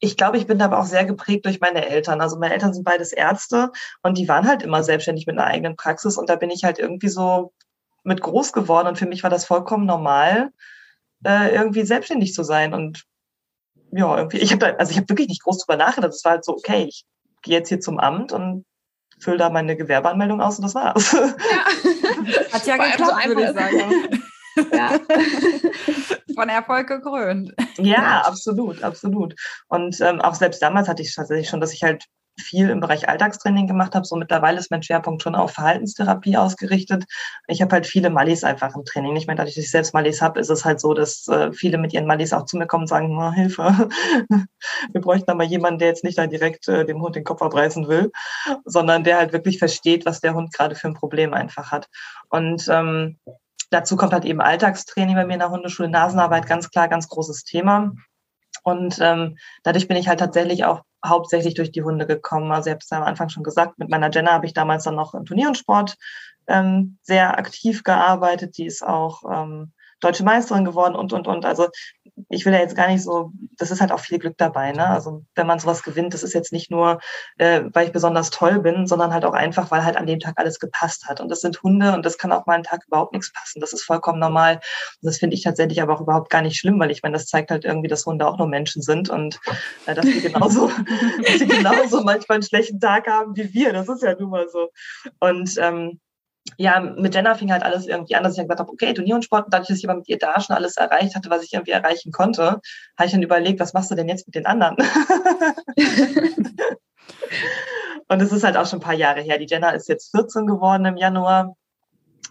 ich 0.00 0.16
glaube, 0.16 0.38
ich 0.38 0.46
bin 0.46 0.58
da 0.58 0.66
aber 0.66 0.78
auch 0.78 0.86
sehr 0.86 1.04
geprägt 1.04 1.44
durch 1.44 1.60
meine 1.60 1.86
Eltern. 1.86 2.20
Also 2.20 2.38
meine 2.38 2.54
Eltern 2.54 2.72
sind 2.72 2.84
beides 2.84 3.12
Ärzte 3.12 3.72
und 4.02 4.16
die 4.16 4.28
waren 4.28 4.46
halt 4.46 4.62
immer 4.62 4.82
selbstständig 4.82 5.26
mit 5.26 5.38
einer 5.38 5.46
eigenen 5.46 5.76
Praxis 5.76 6.16
und 6.16 6.28
da 6.28 6.36
bin 6.36 6.50
ich 6.50 6.64
halt 6.64 6.78
irgendwie 6.78 7.08
so 7.08 7.52
mit 8.04 8.20
groß 8.20 8.52
geworden 8.52 8.86
und 8.88 8.98
für 8.98 9.06
mich 9.06 9.22
war 9.22 9.30
das 9.30 9.44
vollkommen 9.44 9.86
normal, 9.86 10.50
äh, 11.24 11.54
irgendwie 11.54 11.84
selbstständig 11.84 12.32
zu 12.32 12.44
sein 12.44 12.74
und 12.74 13.04
ja, 13.90 14.16
irgendwie, 14.16 14.38
ich 14.38 14.52
habe 14.52 14.78
also 14.78 14.90
ich 14.90 14.98
habe 14.98 15.08
wirklich 15.08 15.28
nicht 15.28 15.42
groß 15.42 15.58
drüber 15.58 15.76
nachgedacht. 15.76 16.12
Es 16.12 16.24
war 16.24 16.32
halt 16.32 16.44
so, 16.44 16.52
okay, 16.52 16.84
ich 16.88 17.04
gehe 17.42 17.56
jetzt 17.56 17.68
hier 17.68 17.80
zum 17.80 17.98
Amt 17.98 18.32
und 18.32 18.64
fülle 19.18 19.38
da 19.38 19.50
meine 19.50 19.76
Gewerbeanmeldung 19.76 20.40
aus 20.40 20.58
und 20.58 20.64
das 20.64 20.74
war's. 20.74 21.12
Ja. 21.12 21.22
Hat 22.52 22.66
ja 22.66 22.76
geklappt, 22.76 23.22
so 23.22 23.28
würde 23.28 23.44
ich 23.44 23.52
sagen. 23.52 24.22
Ja. 24.72 25.00
Von 26.38 26.48
Erfolg 26.50 26.86
gekrönt. 26.86 27.52
Ja, 27.78 28.22
absolut, 28.24 28.84
absolut. 28.84 29.34
Und 29.66 30.00
ähm, 30.00 30.20
auch 30.20 30.34
selbst 30.34 30.62
damals 30.62 30.86
hatte 30.86 31.02
ich 31.02 31.12
tatsächlich 31.12 31.48
schon, 31.48 31.60
dass 31.60 31.72
ich 31.72 31.82
halt 31.82 32.04
viel 32.40 32.70
im 32.70 32.78
Bereich 32.78 33.08
Alltagstraining 33.08 33.66
gemacht 33.66 33.96
habe. 33.96 34.06
So 34.06 34.14
mittlerweile 34.14 34.58
ist 34.58 34.70
mein 34.70 34.84
Schwerpunkt 34.84 35.22
schon 35.22 35.34
auf 35.34 35.52
Verhaltenstherapie 35.52 36.36
ausgerichtet. 36.36 37.06
Ich 37.48 37.60
habe 37.60 37.72
halt 37.72 37.86
viele 37.88 38.10
Mallis 38.10 38.44
einfach 38.44 38.76
im 38.76 38.84
Training. 38.84 39.16
Ich 39.16 39.26
meine, 39.26 39.38
dadurch, 39.38 39.56
dass 39.56 39.64
ich 39.64 39.70
selbst 39.70 39.94
Mallis 39.94 40.22
habe, 40.22 40.38
ist 40.38 40.50
es 40.50 40.64
halt 40.64 40.78
so, 40.80 40.94
dass 40.94 41.26
äh, 41.28 41.52
viele 41.52 41.78
mit 41.78 41.92
ihren 41.92 42.06
Mallis 42.06 42.32
auch 42.32 42.44
zu 42.44 42.56
mir 42.56 42.66
kommen 42.66 42.82
und 42.82 42.88
sagen, 42.88 43.18
oh, 43.18 43.32
Hilfe, 43.32 43.88
wir 44.92 45.00
bräuchten 45.00 45.30
aber 45.30 45.44
jemanden, 45.44 45.80
der 45.80 45.88
jetzt 45.88 46.04
nicht 46.04 46.18
da 46.18 46.26
direkt 46.26 46.68
äh, 46.68 46.84
dem 46.84 47.02
Hund 47.02 47.16
den 47.16 47.24
Kopf 47.24 47.42
abreißen 47.42 47.88
will, 47.88 48.12
sondern 48.64 49.04
der 49.04 49.18
halt 49.18 49.32
wirklich 49.32 49.58
versteht, 49.58 50.06
was 50.06 50.20
der 50.20 50.34
Hund 50.34 50.52
gerade 50.52 50.76
für 50.76 50.88
ein 50.88 50.94
Problem 50.94 51.34
einfach 51.34 51.72
hat. 51.72 51.88
Und 52.28 52.68
ähm, 52.70 53.18
dazu 53.70 53.96
kommt 53.96 54.12
halt 54.12 54.24
eben 54.24 54.40
Alltagstraining 54.40 55.14
bei 55.14 55.26
mir 55.26 55.34
in 55.34 55.40
der 55.40 55.50
Hundeschule, 55.50 55.88
Nasenarbeit, 55.88 56.46
ganz 56.46 56.70
klar, 56.70 56.88
ganz 56.88 57.08
großes 57.08 57.44
Thema. 57.44 57.92
Und 58.62 58.98
ähm, 59.00 59.36
dadurch 59.62 59.88
bin 59.88 59.96
ich 59.96 60.08
halt 60.08 60.20
tatsächlich 60.20 60.64
auch 60.64 60.82
hauptsächlich 61.04 61.54
durch 61.54 61.70
die 61.70 61.82
Hunde 61.82 62.06
gekommen. 62.06 62.50
Also 62.50 62.68
ich 62.68 62.72
habe 62.72 62.80
es 62.82 62.92
am 62.92 63.02
Anfang 63.02 63.28
schon 63.28 63.44
gesagt, 63.44 63.78
mit 63.78 63.88
meiner 63.88 64.10
Jenna 64.10 64.32
habe 64.32 64.46
ich 64.46 64.54
damals 64.54 64.84
dann 64.84 64.96
noch 64.96 65.14
im 65.14 65.24
Turnier 65.24 65.48
und 65.48 65.56
Sport 65.56 65.96
ähm, 66.46 66.98
sehr 67.02 67.38
aktiv 67.38 67.84
gearbeitet. 67.84 68.58
Die 68.58 68.66
ist 68.66 68.82
auch 68.82 69.22
ähm, 69.30 69.72
deutsche 70.00 70.24
Meisterin 70.24 70.64
geworden 70.64 70.94
und, 70.94 71.12
und, 71.12 71.26
und. 71.26 71.44
Also 71.44 71.68
ich 72.28 72.44
will 72.44 72.52
ja 72.52 72.60
jetzt 72.60 72.76
gar 72.76 72.88
nicht 72.88 73.02
so, 73.02 73.32
das 73.56 73.70
ist 73.70 73.80
halt 73.80 73.92
auch 73.92 74.00
viel 74.00 74.18
Glück 74.18 74.36
dabei. 74.36 74.72
Ne? 74.72 74.86
Also 74.86 75.24
wenn 75.34 75.46
man 75.46 75.58
sowas 75.58 75.82
gewinnt, 75.82 76.14
das 76.14 76.22
ist 76.22 76.34
jetzt 76.34 76.52
nicht 76.52 76.70
nur, 76.70 77.00
äh, 77.38 77.62
weil 77.72 77.86
ich 77.86 77.92
besonders 77.92 78.30
toll 78.30 78.60
bin, 78.60 78.86
sondern 78.86 79.12
halt 79.12 79.24
auch 79.24 79.34
einfach, 79.34 79.70
weil 79.70 79.84
halt 79.84 79.96
an 79.96 80.06
dem 80.06 80.18
Tag 80.18 80.34
alles 80.36 80.58
gepasst 80.58 81.06
hat. 81.06 81.20
Und 81.20 81.28
das 81.28 81.40
sind 81.40 81.62
Hunde 81.62 81.94
und 81.94 82.04
das 82.04 82.18
kann 82.18 82.32
auch 82.32 82.46
mal 82.46 82.54
einen 82.54 82.64
Tag 82.64 82.82
überhaupt 82.86 83.12
nichts 83.12 83.32
passen. 83.32 83.60
Das 83.60 83.72
ist 83.72 83.82
vollkommen 83.82 84.18
normal. 84.18 84.56
Und 84.56 85.06
das 85.06 85.18
finde 85.18 85.34
ich 85.34 85.42
tatsächlich 85.42 85.82
aber 85.82 85.94
auch 85.94 86.00
überhaupt 86.00 86.30
gar 86.30 86.42
nicht 86.42 86.58
schlimm, 86.58 86.78
weil 86.80 86.90
ich 86.90 87.02
meine, 87.02 87.14
das 87.14 87.26
zeigt 87.26 87.50
halt 87.50 87.64
irgendwie, 87.64 87.88
dass 87.88 88.06
Hunde 88.06 88.26
auch 88.26 88.38
nur 88.38 88.48
Menschen 88.48 88.82
sind 88.82 89.10
und 89.10 89.40
äh, 89.86 89.94
dass 89.94 90.06
sie 90.06 90.20
genauso, 90.20 90.68
dass 91.24 91.38
sie 91.38 91.46
genauso 91.46 92.02
manchmal 92.02 92.36
einen 92.36 92.42
schlechten 92.42 92.80
Tag 92.80 93.06
haben 93.06 93.36
wie 93.36 93.52
wir. 93.52 93.72
Das 93.72 93.88
ist 93.88 94.02
ja 94.02 94.14
nun 94.18 94.30
mal 94.30 94.48
so. 94.48 94.70
Und 95.20 95.54
ähm, 95.58 96.00
ja, 96.60 96.80
mit 96.80 97.14
Jenna 97.14 97.36
fing 97.36 97.52
halt 97.52 97.62
alles 97.62 97.86
irgendwie 97.86 98.16
an, 98.16 98.24
dass 98.24 98.32
ich 98.32 98.38
dann 98.38 98.46
gesagt 98.46 98.60
habe, 98.60 98.72
okay, 98.72 98.92
Turnier 98.92 99.14
und 99.14 99.24
Sport, 99.24 99.46
dadurch, 99.50 99.68
dass 99.68 99.78
ich 99.78 99.88
aber 99.88 99.98
mit 99.98 100.08
ihr 100.08 100.18
da 100.18 100.40
schon 100.40 100.56
alles 100.56 100.76
erreicht 100.76 101.14
hatte, 101.14 101.30
was 101.30 101.44
ich 101.44 101.52
irgendwie 101.52 101.70
erreichen 101.70 102.10
konnte, 102.10 102.42
habe 102.42 103.06
ich 103.06 103.12
dann 103.12 103.22
überlegt, 103.22 103.60
was 103.60 103.74
machst 103.74 103.92
du 103.92 103.94
denn 103.94 104.08
jetzt 104.08 104.26
mit 104.26 104.34
den 104.34 104.46
anderen? 104.46 104.76
und 108.08 108.20
es 108.20 108.32
ist 108.32 108.42
halt 108.42 108.56
auch 108.56 108.66
schon 108.66 108.80
ein 108.80 108.82
paar 108.82 108.94
Jahre 108.94 109.20
her. 109.20 109.38
Die 109.38 109.46
Jenna 109.46 109.70
ist 109.70 109.88
jetzt 109.88 110.10
14 110.10 110.46
geworden 110.46 110.84
im 110.84 110.96
Januar 110.96 111.54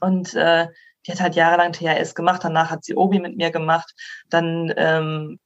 und 0.01 0.33
äh, 0.33 0.67
die 1.05 1.13
hat 1.13 1.21
halt 1.21 1.35
jahrelang 1.35 1.71
THS 1.71 2.13
gemacht, 2.13 2.43
danach 2.43 2.69
hat 2.69 2.83
sie 2.83 2.95
Obi 2.95 3.19
mit 3.19 3.37
mir 3.37 3.51
gemacht, 3.51 3.93
dann 4.29 4.73
ähm, 4.75 5.39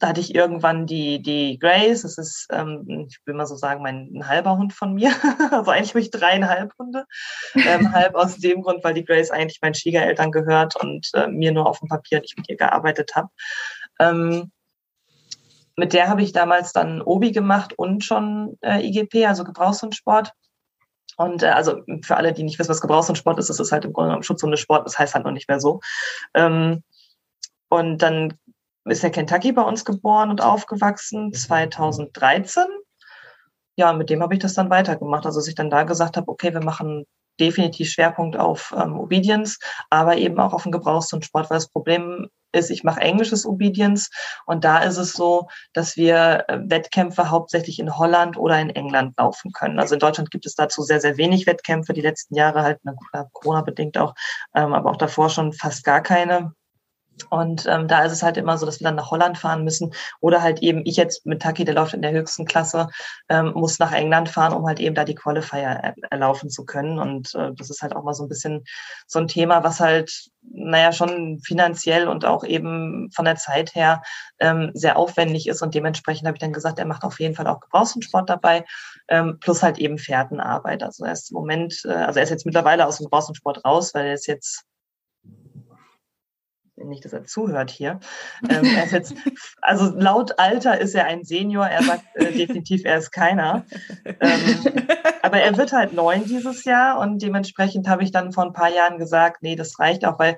da 0.00 0.08
hatte 0.08 0.20
ich 0.20 0.34
irgendwann 0.34 0.86
die, 0.86 1.20
die 1.20 1.58
Grace, 1.58 2.02
das 2.02 2.16
ist, 2.16 2.48
ähm, 2.50 3.06
ich 3.08 3.18
will 3.26 3.34
mal 3.34 3.46
so 3.46 3.54
sagen, 3.54 3.82
mein 3.82 4.10
ein 4.14 4.26
halber 4.26 4.56
Hund 4.56 4.72
von 4.72 4.94
mir. 4.94 5.12
also 5.52 5.70
eigentlich 5.70 5.90
habe 5.90 6.00
ich 6.00 6.10
dreieinhalb 6.10 6.72
Hunde. 6.78 7.04
Ähm, 7.54 7.92
halb 7.92 8.14
aus 8.14 8.38
dem 8.38 8.62
Grund, 8.62 8.82
weil 8.82 8.94
die 8.94 9.04
Grace 9.04 9.30
eigentlich 9.30 9.60
meinen 9.60 9.74
Schwiegereltern 9.74 10.32
gehört 10.32 10.74
und 10.76 11.10
äh, 11.14 11.28
mir 11.28 11.52
nur 11.52 11.66
auf 11.66 11.80
dem 11.80 11.88
Papier 11.88 12.20
nicht 12.20 12.36
mit 12.38 12.48
ihr 12.48 12.56
gearbeitet 12.56 13.14
habe. 13.14 13.28
Ähm, 13.98 14.50
mit 15.76 15.92
der 15.92 16.08
habe 16.08 16.22
ich 16.22 16.32
damals 16.32 16.72
dann 16.72 17.02
Obi 17.02 17.32
gemacht 17.32 17.74
und 17.76 18.02
schon 18.02 18.56
äh, 18.62 18.80
IGP, 18.86 19.26
also 19.26 19.44
Gebrauchshundsport. 19.44 20.32
Und 21.18 21.42
äh, 21.42 21.48
also 21.48 21.82
für 22.02 22.16
alle, 22.16 22.32
die 22.32 22.42
nicht 22.42 22.58
wissen, 22.58 22.70
was 22.70 22.80
Gebrauchshundsport 22.80 23.38
ist, 23.38 23.50
ist 23.50 23.60
es 23.60 23.70
halt 23.70 23.84
im 23.84 23.92
Grunde 23.92 24.08
genommen 24.08 24.22
Schutzhundesport, 24.22 24.86
das 24.86 24.98
heißt 24.98 25.14
halt 25.14 25.26
noch 25.26 25.32
nicht 25.32 25.48
mehr 25.48 25.60
so. 25.60 25.80
Ähm, 26.32 26.82
und 27.68 27.98
dann 27.98 28.34
ist 28.84 29.02
der 29.02 29.10
Kentucky 29.10 29.52
bei 29.52 29.62
uns 29.62 29.84
geboren 29.84 30.30
und 30.30 30.40
aufgewachsen, 30.40 31.32
2013. 31.32 32.64
Ja, 33.76 33.92
mit 33.92 34.10
dem 34.10 34.22
habe 34.22 34.34
ich 34.34 34.40
das 34.40 34.54
dann 34.54 34.70
weitergemacht. 34.70 35.26
Also, 35.26 35.38
dass 35.38 35.48
ich 35.48 35.54
dann 35.54 35.70
da 35.70 35.84
gesagt 35.84 36.16
habe, 36.16 36.28
okay, 36.28 36.52
wir 36.52 36.62
machen 36.62 37.06
definitiv 37.40 37.90
Schwerpunkt 37.90 38.36
auf 38.36 38.74
ähm, 38.76 38.98
Obedience, 38.98 39.58
aber 39.88 40.16
eben 40.16 40.38
auch 40.38 40.52
auf 40.52 40.64
den 40.64 40.72
Gebrauchs- 40.72 41.12
und 41.12 41.24
Sport, 41.24 41.50
weil 41.50 41.56
das 41.56 41.68
Problem 41.68 42.28
ist, 42.52 42.70
ich 42.70 42.84
mache 42.84 43.00
englisches 43.00 43.46
Obedience 43.46 44.10
und 44.44 44.64
da 44.64 44.78
ist 44.78 44.96
es 44.96 45.12
so, 45.12 45.48
dass 45.72 45.96
wir 45.96 46.44
äh, 46.48 46.58
Wettkämpfe 46.64 47.30
hauptsächlich 47.30 47.78
in 47.78 47.96
Holland 47.96 48.36
oder 48.36 48.60
in 48.60 48.70
England 48.70 49.16
laufen 49.18 49.52
können. 49.52 49.78
Also 49.78 49.94
in 49.94 50.00
Deutschland 50.00 50.30
gibt 50.30 50.46
es 50.46 50.54
dazu 50.54 50.82
sehr, 50.82 51.00
sehr 51.00 51.16
wenig 51.16 51.46
Wettkämpfe, 51.46 51.92
die 51.92 52.00
letzten 52.00 52.34
Jahre 52.34 52.62
halt, 52.62 52.78
Corona-bedingt 53.32 53.98
auch, 53.98 54.14
ähm, 54.54 54.74
aber 54.74 54.90
auch 54.90 54.96
davor 54.96 55.30
schon 55.30 55.52
fast 55.52 55.84
gar 55.84 56.02
keine. 56.02 56.52
Und 57.30 57.66
ähm, 57.66 57.88
da 57.88 58.04
ist 58.04 58.12
es 58.12 58.22
halt 58.22 58.36
immer 58.36 58.58
so, 58.58 58.66
dass 58.66 58.80
wir 58.80 58.84
dann 58.86 58.96
nach 58.96 59.10
Holland 59.10 59.38
fahren 59.38 59.64
müssen 59.64 59.92
oder 60.20 60.42
halt 60.42 60.60
eben, 60.60 60.82
ich 60.84 60.96
jetzt 60.96 61.26
mit 61.26 61.42
Taki, 61.42 61.64
der 61.64 61.74
läuft 61.74 61.94
in 61.94 62.02
der 62.02 62.12
höchsten 62.12 62.44
Klasse, 62.44 62.88
ähm, 63.28 63.52
muss 63.54 63.78
nach 63.78 63.92
England 63.92 64.28
fahren, 64.28 64.52
um 64.52 64.66
halt 64.66 64.80
eben 64.80 64.94
da 64.94 65.04
die 65.04 65.14
Qualifier 65.14 65.94
erlaufen 66.10 66.50
zu 66.50 66.64
können. 66.64 66.98
Und 66.98 67.34
äh, 67.34 67.52
das 67.54 67.70
ist 67.70 67.82
halt 67.82 67.94
auch 67.94 68.04
mal 68.04 68.14
so 68.14 68.24
ein 68.24 68.28
bisschen 68.28 68.64
so 69.06 69.18
ein 69.18 69.28
Thema, 69.28 69.64
was 69.64 69.80
halt, 69.80 70.30
naja, 70.42 70.92
schon 70.92 71.40
finanziell 71.40 72.08
und 72.08 72.24
auch 72.24 72.44
eben 72.44 73.10
von 73.12 73.24
der 73.24 73.36
Zeit 73.36 73.74
her 73.74 74.02
ähm, 74.38 74.70
sehr 74.74 74.96
aufwendig 74.96 75.48
ist. 75.48 75.62
Und 75.62 75.74
dementsprechend 75.74 76.26
habe 76.26 76.36
ich 76.36 76.40
dann 76.40 76.52
gesagt, 76.52 76.78
er 76.78 76.86
macht 76.86 77.04
auf 77.04 77.20
jeden 77.20 77.34
Fall 77.34 77.46
auch 77.46 77.60
Gebrauchssport 77.60 78.28
dabei, 78.28 78.64
ähm, 79.08 79.38
plus 79.40 79.62
halt 79.62 79.78
eben 79.78 79.98
Fährtenarbeit. 79.98 80.82
Also 80.82 81.04
er 81.04 81.12
ist 81.12 81.30
im 81.30 81.36
Moment, 81.36 81.82
äh, 81.84 81.92
also 81.92 82.18
er 82.18 82.24
ist 82.24 82.30
jetzt 82.30 82.46
mittlerweile 82.46 82.86
aus 82.86 82.98
dem 82.98 83.04
Gebrauchssport 83.04 83.64
raus, 83.64 83.92
weil 83.94 84.06
er 84.06 84.14
ist 84.14 84.26
jetzt 84.26 84.64
nicht, 86.88 87.04
dass 87.04 87.12
er 87.12 87.24
zuhört 87.24 87.70
hier. 87.70 88.00
Ähm, 88.48 88.64
er 88.64 88.84
ist 88.84 88.92
jetzt, 88.92 89.14
also 89.62 89.92
laut 89.96 90.38
Alter 90.38 90.80
ist 90.80 90.94
er 90.94 91.06
ein 91.06 91.24
Senior. 91.24 91.66
Er 91.66 91.82
sagt 91.82 92.04
äh, 92.14 92.32
definitiv, 92.32 92.84
er 92.84 92.98
ist 92.98 93.10
keiner. 93.10 93.64
Ähm, 94.04 94.86
aber 95.22 95.38
er 95.38 95.56
wird 95.56 95.72
halt 95.72 95.92
neun 95.92 96.24
dieses 96.24 96.64
Jahr 96.64 96.98
und 96.98 97.20
dementsprechend 97.22 97.88
habe 97.88 98.02
ich 98.02 98.12
dann 98.12 98.32
vor 98.32 98.44
ein 98.44 98.52
paar 98.52 98.72
Jahren 98.72 98.98
gesagt, 98.98 99.42
nee, 99.42 99.56
das 99.56 99.78
reicht 99.78 100.04
auch, 100.04 100.18
weil 100.18 100.36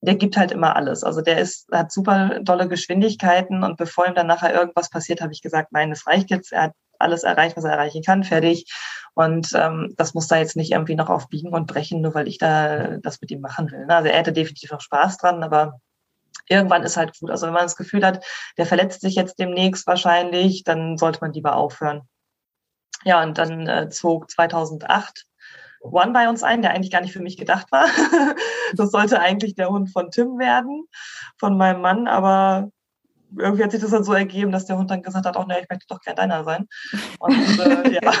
der 0.00 0.14
gibt 0.14 0.36
halt 0.36 0.52
immer 0.52 0.76
alles. 0.76 1.02
Also 1.02 1.20
der 1.20 1.38
ist, 1.38 1.68
hat 1.72 1.90
super 1.90 2.40
dolle 2.42 2.68
Geschwindigkeiten 2.68 3.64
und 3.64 3.76
bevor 3.76 4.06
ihm 4.06 4.14
dann 4.14 4.28
nachher 4.28 4.54
irgendwas 4.54 4.90
passiert, 4.90 5.20
habe 5.20 5.32
ich 5.32 5.42
gesagt, 5.42 5.72
nein, 5.72 5.90
das 5.90 6.06
reicht 6.06 6.30
jetzt. 6.30 6.52
Er 6.52 6.64
hat 6.64 6.72
alles 6.98 7.22
erreicht, 7.22 7.56
was 7.56 7.64
er 7.64 7.72
erreichen 7.72 8.02
kann, 8.02 8.24
fertig. 8.24 8.72
Und 9.14 9.52
ähm, 9.54 9.94
das 9.96 10.14
muss 10.14 10.28
da 10.28 10.36
jetzt 10.36 10.56
nicht 10.56 10.72
irgendwie 10.72 10.94
noch 10.94 11.10
auf 11.10 11.28
Biegen 11.28 11.52
und 11.52 11.66
Brechen, 11.66 12.00
nur 12.00 12.14
weil 12.14 12.28
ich 12.28 12.38
da 12.38 12.98
das 12.98 13.20
mit 13.20 13.30
ihm 13.30 13.40
machen 13.40 13.70
will. 13.70 13.86
Ne? 13.86 13.96
Also 13.96 14.08
er 14.08 14.18
hätte 14.18 14.32
definitiv 14.32 14.70
noch 14.70 14.80
Spaß 14.80 15.18
dran, 15.18 15.42
aber 15.42 15.80
irgendwann 16.48 16.82
ist 16.82 16.96
halt 16.96 17.18
gut. 17.18 17.30
Also 17.30 17.46
wenn 17.46 17.54
man 17.54 17.64
das 17.64 17.76
Gefühl 17.76 18.04
hat, 18.04 18.24
der 18.56 18.66
verletzt 18.66 19.00
sich 19.00 19.16
jetzt 19.16 19.38
demnächst 19.38 19.86
wahrscheinlich, 19.86 20.64
dann 20.64 20.96
sollte 20.98 21.20
man 21.20 21.32
lieber 21.32 21.56
aufhören. 21.56 22.02
Ja, 23.04 23.22
und 23.22 23.38
dann 23.38 23.66
äh, 23.66 23.88
zog 23.90 24.30
2008 24.30 25.24
One 25.80 26.12
bei 26.12 26.28
uns 26.28 26.42
ein, 26.42 26.62
der 26.62 26.72
eigentlich 26.72 26.90
gar 26.90 27.00
nicht 27.00 27.12
für 27.12 27.22
mich 27.22 27.36
gedacht 27.36 27.70
war. 27.70 27.86
das 28.74 28.90
sollte 28.90 29.20
eigentlich 29.20 29.54
der 29.54 29.68
Hund 29.68 29.90
von 29.90 30.10
Tim 30.10 30.38
werden, 30.38 30.86
von 31.38 31.56
meinem 31.56 31.80
Mann, 31.80 32.08
aber 32.08 32.70
irgendwie 33.36 33.64
hat 33.64 33.72
sich 33.72 33.80
das 33.80 33.90
dann 33.90 34.04
so 34.04 34.12
ergeben, 34.12 34.52
dass 34.52 34.66
der 34.66 34.78
Hund 34.78 34.90
dann 34.90 35.02
gesagt 35.02 35.26
hat, 35.26 35.36
auch 35.36 35.46
ne, 35.46 35.60
ich 35.60 35.68
möchte 35.68 35.86
doch 35.88 36.00
kein 36.00 36.16
deiner 36.16 36.44
sein. 36.44 36.68
Und 37.18 37.58
äh, 37.58 38.00
ja, 38.00 38.12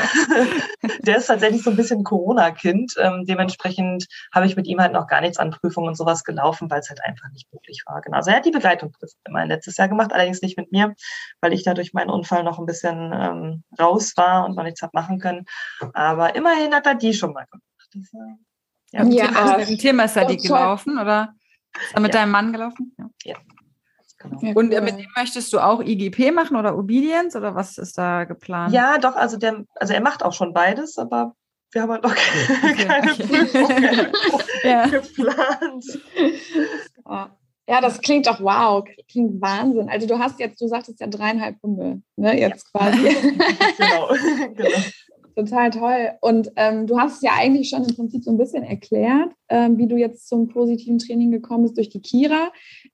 der 1.00 1.16
ist 1.16 1.26
tatsächlich 1.26 1.62
so 1.62 1.70
ein 1.70 1.76
bisschen 1.76 2.04
Corona-Kind. 2.04 2.94
Ähm, 2.98 3.24
dementsprechend 3.26 4.06
habe 4.32 4.46
ich 4.46 4.56
mit 4.56 4.66
ihm 4.66 4.80
halt 4.80 4.92
noch 4.92 5.06
gar 5.06 5.20
nichts 5.20 5.38
an 5.38 5.50
Prüfungen 5.50 5.88
und 5.88 5.96
sowas 5.96 6.24
gelaufen, 6.24 6.70
weil 6.70 6.80
es 6.80 6.88
halt 6.88 7.04
einfach 7.04 7.28
nicht 7.32 7.52
möglich 7.52 7.82
war. 7.86 8.00
Genau. 8.00 8.16
Also 8.16 8.30
er 8.30 8.36
hat 8.36 8.46
die 8.46 8.50
Begleitung 8.50 8.92
mein 9.28 9.48
letztes 9.48 9.76
Jahr 9.76 9.88
gemacht, 9.88 10.12
allerdings 10.12 10.42
nicht 10.42 10.58
mit 10.58 10.72
mir, 10.72 10.94
weil 11.40 11.52
ich 11.52 11.62
da 11.64 11.74
durch 11.74 11.92
meinen 11.92 12.10
Unfall 12.10 12.44
noch 12.44 12.58
ein 12.58 12.66
bisschen 12.66 13.12
ähm, 13.12 13.62
raus 13.80 14.12
war 14.16 14.44
und 14.44 14.56
noch 14.56 14.64
nichts 14.64 14.82
habe 14.82 14.92
machen 14.94 15.18
können. 15.18 15.46
Aber 15.94 16.34
immerhin 16.34 16.74
hat 16.74 16.86
er 16.86 16.94
die 16.94 17.14
schon 17.14 17.32
mal 17.32 17.46
gemacht. 17.46 17.64
Das, 17.94 18.12
ja, 18.90 19.02
ja, 19.04 19.56
mit 19.56 19.68
dem 19.68 19.78
Thema 19.78 20.04
ist 20.04 20.16
er 20.16 20.26
die 20.26 20.36
gelaufen, 20.36 20.98
oder? 20.98 21.34
Ist 21.74 21.94
er 21.94 22.00
mit 22.00 22.14
ja. 22.14 22.20
deinem 22.20 22.32
Mann 22.32 22.52
gelaufen? 22.52 22.94
Ja. 22.98 23.10
ja. 23.24 23.36
Genau. 24.18 24.38
Ja, 24.40 24.52
und 24.54 24.74
cool. 24.74 24.80
mit 24.80 24.98
dem 24.98 25.06
möchtest 25.16 25.52
du 25.52 25.60
auch 25.60 25.80
IGP 25.80 26.32
machen 26.32 26.56
oder 26.56 26.76
Obedience 26.76 27.36
oder 27.36 27.54
was 27.54 27.78
ist 27.78 27.96
da 27.96 28.24
geplant? 28.24 28.74
Ja, 28.74 28.98
doch, 28.98 29.14
also 29.14 29.36
der, 29.36 29.64
also 29.76 29.94
er 29.94 30.00
macht 30.00 30.24
auch 30.24 30.32
schon 30.32 30.52
beides, 30.52 30.98
aber 30.98 31.34
wir 31.72 31.82
haben 31.82 31.92
halt 31.92 32.02
noch 32.02 32.12
okay, 32.12 32.74
keine 32.86 33.12
okay. 33.12 33.22
Prüfung 33.24 33.70
ja. 34.64 34.86
geplant. 34.88 35.84
Ja, 37.68 37.80
das 37.80 38.00
klingt 38.00 38.26
doch 38.26 38.40
wow, 38.40 38.82
klingt 39.10 39.40
Wahnsinn. 39.40 39.88
Also 39.88 40.06
du 40.06 40.18
hast 40.18 40.40
jetzt, 40.40 40.60
du 40.60 40.66
sagtest 40.66 41.00
ja 41.00 41.06
dreieinhalb 41.06 41.62
Hunde, 41.62 42.02
ne, 42.16 42.40
jetzt 42.40 42.66
ja. 42.74 42.80
quasi. 42.80 43.02
genau, 43.76 44.08
genau. 44.54 44.78
Total 45.38 45.70
toll. 45.70 46.10
Und 46.20 46.50
ähm, 46.56 46.88
du 46.88 46.98
hast 46.98 47.16
es 47.16 47.22
ja 47.22 47.30
eigentlich 47.38 47.68
schon 47.68 47.84
im 47.84 47.94
Prinzip 47.94 48.24
so 48.24 48.32
ein 48.32 48.38
bisschen 48.38 48.64
erklärt, 48.64 49.30
ähm, 49.48 49.78
wie 49.78 49.86
du 49.86 49.96
jetzt 49.96 50.26
zum 50.26 50.48
positiven 50.48 50.98
Training 50.98 51.30
gekommen 51.30 51.62
bist 51.62 51.76
durch 51.76 51.90
die 51.90 52.00
Kira. 52.00 52.50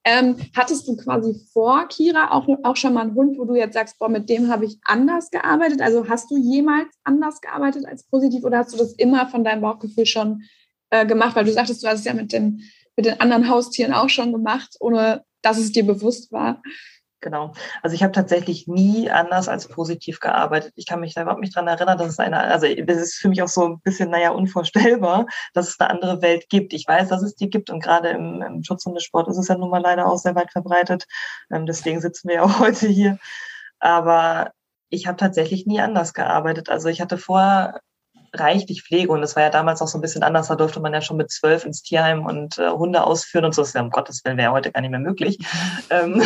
Ähm, 0.07 0.37
hattest 0.55 0.87
du 0.87 0.95
quasi 0.95 1.33
vor 1.51 1.87
Kira 1.87 2.29
auch, 2.29 2.47
auch 2.63 2.75
schon 2.75 2.93
mal 2.93 3.01
einen 3.01 3.15
Hund, 3.15 3.39
wo 3.39 3.45
du 3.45 3.55
jetzt 3.55 3.73
sagst, 3.73 3.97
boah, 3.97 4.07
mit 4.07 4.29
dem 4.29 4.49
habe 4.49 4.65
ich 4.65 4.77
anders 4.83 5.31
gearbeitet? 5.31 5.81
Also 5.81 6.07
hast 6.07 6.29
du 6.29 6.37
jemals 6.37 6.89
anders 7.03 7.41
gearbeitet 7.41 7.87
als 7.87 8.03
positiv 8.03 8.43
oder 8.43 8.59
hast 8.59 8.71
du 8.71 8.77
das 8.77 8.93
immer 8.93 9.27
von 9.27 9.43
deinem 9.43 9.61
Bauchgefühl 9.61 10.05
schon 10.05 10.43
äh, 10.91 11.07
gemacht? 11.07 11.35
Weil 11.35 11.45
du 11.45 11.51
sagtest, 11.51 11.81
du 11.81 11.87
hast 11.87 11.99
es 11.99 12.05
ja 12.05 12.13
mit 12.13 12.33
den, 12.33 12.61
mit 12.95 13.07
den 13.07 13.19
anderen 13.19 13.49
Haustieren 13.49 13.93
auch 13.93 14.09
schon 14.09 14.31
gemacht, 14.31 14.75
ohne 14.79 15.23
dass 15.41 15.57
es 15.57 15.71
dir 15.71 15.85
bewusst 15.85 16.31
war. 16.31 16.61
Genau. 17.25 17.53
Also 17.81 17.95
ich 17.95 18.03
habe 18.03 18.11
tatsächlich 18.11 18.67
nie 18.67 19.09
anders 19.09 19.49
als 19.49 19.67
positiv 19.67 20.19
gearbeitet. 20.19 20.73
Ich 20.75 20.85
kann 20.85 20.99
mich 20.99 21.15
da 21.15 21.23
überhaupt 21.23 21.41
nicht 21.41 21.55
dran 21.55 21.67
erinnern, 21.67 21.97
dass 21.97 22.09
es 22.09 22.19
eine, 22.19 22.37
also 22.39 22.67
das 22.83 22.97
ist 22.97 23.15
für 23.15 23.29
mich 23.29 23.41
auch 23.41 23.47
so 23.47 23.65
ein 23.65 23.79
bisschen, 23.79 24.11
naja, 24.11 24.29
unvorstellbar, 24.29 25.25
dass 25.55 25.69
es 25.69 25.79
eine 25.79 25.89
andere 25.89 26.21
Welt 26.21 26.49
gibt. 26.49 26.71
Ich 26.73 26.87
weiß, 26.87 27.09
dass 27.09 27.23
es 27.23 27.35
die 27.35 27.49
gibt 27.49 27.71
und 27.71 27.81
gerade 27.81 28.09
im, 28.09 28.43
im 28.43 28.63
Schutzhundesport 28.63 29.27
ist 29.27 29.39
es 29.39 29.47
ja 29.47 29.57
nun 29.57 29.71
mal 29.71 29.81
leider 29.81 30.05
auch 30.05 30.17
sehr 30.17 30.35
weit 30.35 30.51
verbreitet. 30.51 31.07
Ähm, 31.51 31.65
deswegen 31.65 31.99
sitzen 31.99 32.27
wir 32.27 32.35
ja 32.35 32.43
auch 32.43 32.59
heute 32.59 32.87
hier. 32.87 33.17
Aber 33.79 34.51
ich 34.89 35.07
habe 35.07 35.17
tatsächlich 35.17 35.65
nie 35.65 35.81
anders 35.81 36.13
gearbeitet. 36.13 36.69
Also 36.69 36.89
ich 36.89 37.01
hatte 37.01 37.17
vorher 37.17 37.81
reichlich 38.39 38.83
Pflege 38.83 39.11
und 39.11 39.21
das 39.21 39.35
war 39.35 39.43
ja 39.43 39.49
damals 39.49 39.81
auch 39.81 39.87
so 39.87 39.97
ein 39.97 40.01
bisschen 40.01 40.23
anders. 40.23 40.47
Da 40.47 40.55
durfte 40.55 40.79
man 40.79 40.93
ja 40.93 41.01
schon 41.01 41.17
mit 41.17 41.31
zwölf 41.31 41.65
ins 41.65 41.81
Tierheim 41.81 42.25
und 42.25 42.57
äh, 42.57 42.69
Hunde 42.69 43.03
ausführen 43.03 43.45
und 43.45 43.55
so. 43.55 43.61
Das 43.61 43.69
ist 43.69 43.75
ja 43.75 43.81
um 43.81 43.89
Gottes 43.89 44.23
Willen 44.23 44.37
wäre 44.37 44.51
heute 44.51 44.71
gar 44.71 44.81
nicht 44.81 44.91
mehr 44.91 44.99
möglich. 44.99 45.37
ähm, 45.89 46.21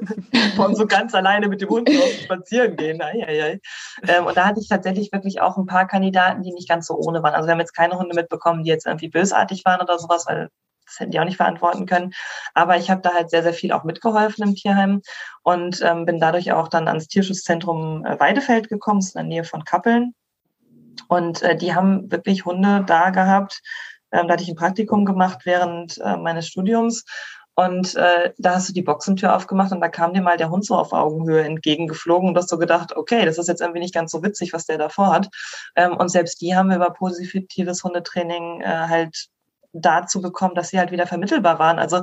von 0.56 0.74
so 0.74 0.86
ganz 0.86 1.14
alleine 1.14 1.48
mit 1.48 1.60
dem 1.60 1.68
Hund 1.68 1.90
spazieren 2.22 2.76
gehen. 2.76 3.00
Ähm, 3.02 4.26
und 4.26 4.36
da 4.36 4.46
hatte 4.46 4.60
ich 4.60 4.68
tatsächlich 4.68 5.12
wirklich 5.12 5.40
auch 5.40 5.56
ein 5.56 5.66
paar 5.66 5.86
Kandidaten, 5.86 6.42
die 6.42 6.52
nicht 6.52 6.68
ganz 6.68 6.86
so 6.86 6.94
ohne 6.94 7.22
waren. 7.22 7.34
Also 7.34 7.46
wir 7.46 7.52
haben 7.52 7.60
jetzt 7.60 7.74
keine 7.74 7.98
Hunde 7.98 8.14
mitbekommen, 8.14 8.64
die 8.64 8.70
jetzt 8.70 8.86
irgendwie 8.86 9.08
bösartig 9.08 9.64
waren 9.64 9.80
oder 9.80 9.98
sowas, 9.98 10.26
weil 10.26 10.48
das 10.86 11.00
hätten 11.00 11.12
die 11.12 11.20
auch 11.20 11.24
nicht 11.24 11.36
verantworten 11.36 11.86
können. 11.86 12.12
Aber 12.52 12.76
ich 12.76 12.90
habe 12.90 13.00
da 13.00 13.14
halt 13.14 13.30
sehr, 13.30 13.42
sehr 13.42 13.54
viel 13.54 13.72
auch 13.72 13.84
mitgeholfen 13.84 14.44
im 14.44 14.54
Tierheim 14.54 15.02
und 15.42 15.80
ähm, 15.82 16.04
bin 16.04 16.20
dadurch 16.20 16.52
auch 16.52 16.68
dann 16.68 16.88
ans 16.88 17.08
Tierschutzzentrum 17.08 18.04
äh, 18.04 18.18
Weidefeld 18.20 18.68
gekommen, 18.68 19.00
das 19.00 19.08
ist 19.08 19.16
in 19.16 19.20
der 19.20 19.28
Nähe 19.28 19.44
von 19.44 19.64
Kappeln. 19.64 20.14
Und 21.08 21.42
äh, 21.42 21.56
die 21.56 21.74
haben 21.74 22.10
wirklich 22.10 22.44
Hunde 22.44 22.84
da 22.86 23.10
gehabt. 23.10 23.60
Ähm, 24.12 24.28
da 24.28 24.34
hatte 24.34 24.42
ich 24.42 24.48
ein 24.48 24.56
Praktikum 24.56 25.04
gemacht 25.04 25.40
während 25.44 25.98
äh, 25.98 26.16
meines 26.16 26.46
Studiums. 26.46 27.04
Und 27.56 27.94
äh, 27.94 28.32
da 28.36 28.56
hast 28.56 28.68
du 28.68 28.72
die 28.72 28.82
Boxentür 28.82 29.34
aufgemacht 29.36 29.70
und 29.70 29.80
da 29.80 29.88
kam 29.88 30.12
dir 30.12 30.22
mal 30.22 30.36
der 30.36 30.50
Hund 30.50 30.66
so 30.66 30.74
auf 30.74 30.92
Augenhöhe 30.92 31.44
entgegengeflogen 31.44 32.28
und 32.28 32.36
hast 32.36 32.48
so 32.48 32.58
gedacht, 32.58 32.96
okay, 32.96 33.24
das 33.24 33.38
ist 33.38 33.46
jetzt 33.46 33.60
irgendwie 33.60 33.78
nicht 33.78 33.94
ganz 33.94 34.10
so 34.10 34.24
witzig, 34.24 34.52
was 34.52 34.66
der 34.66 34.76
davor 34.76 35.12
hat. 35.12 35.28
Ähm, 35.76 35.96
und 35.96 36.08
selbst 36.08 36.40
die 36.40 36.56
haben 36.56 36.68
wir 36.68 36.76
über 36.76 36.90
positives 36.90 37.84
Hundetraining 37.84 38.60
äh, 38.60 38.66
halt 38.66 39.28
dazu 39.72 40.20
bekommen, 40.20 40.54
dass 40.54 40.70
sie 40.70 40.78
halt 40.78 40.90
wieder 40.90 41.06
vermittelbar 41.06 41.58
waren. 41.60 41.78
Also 41.78 42.02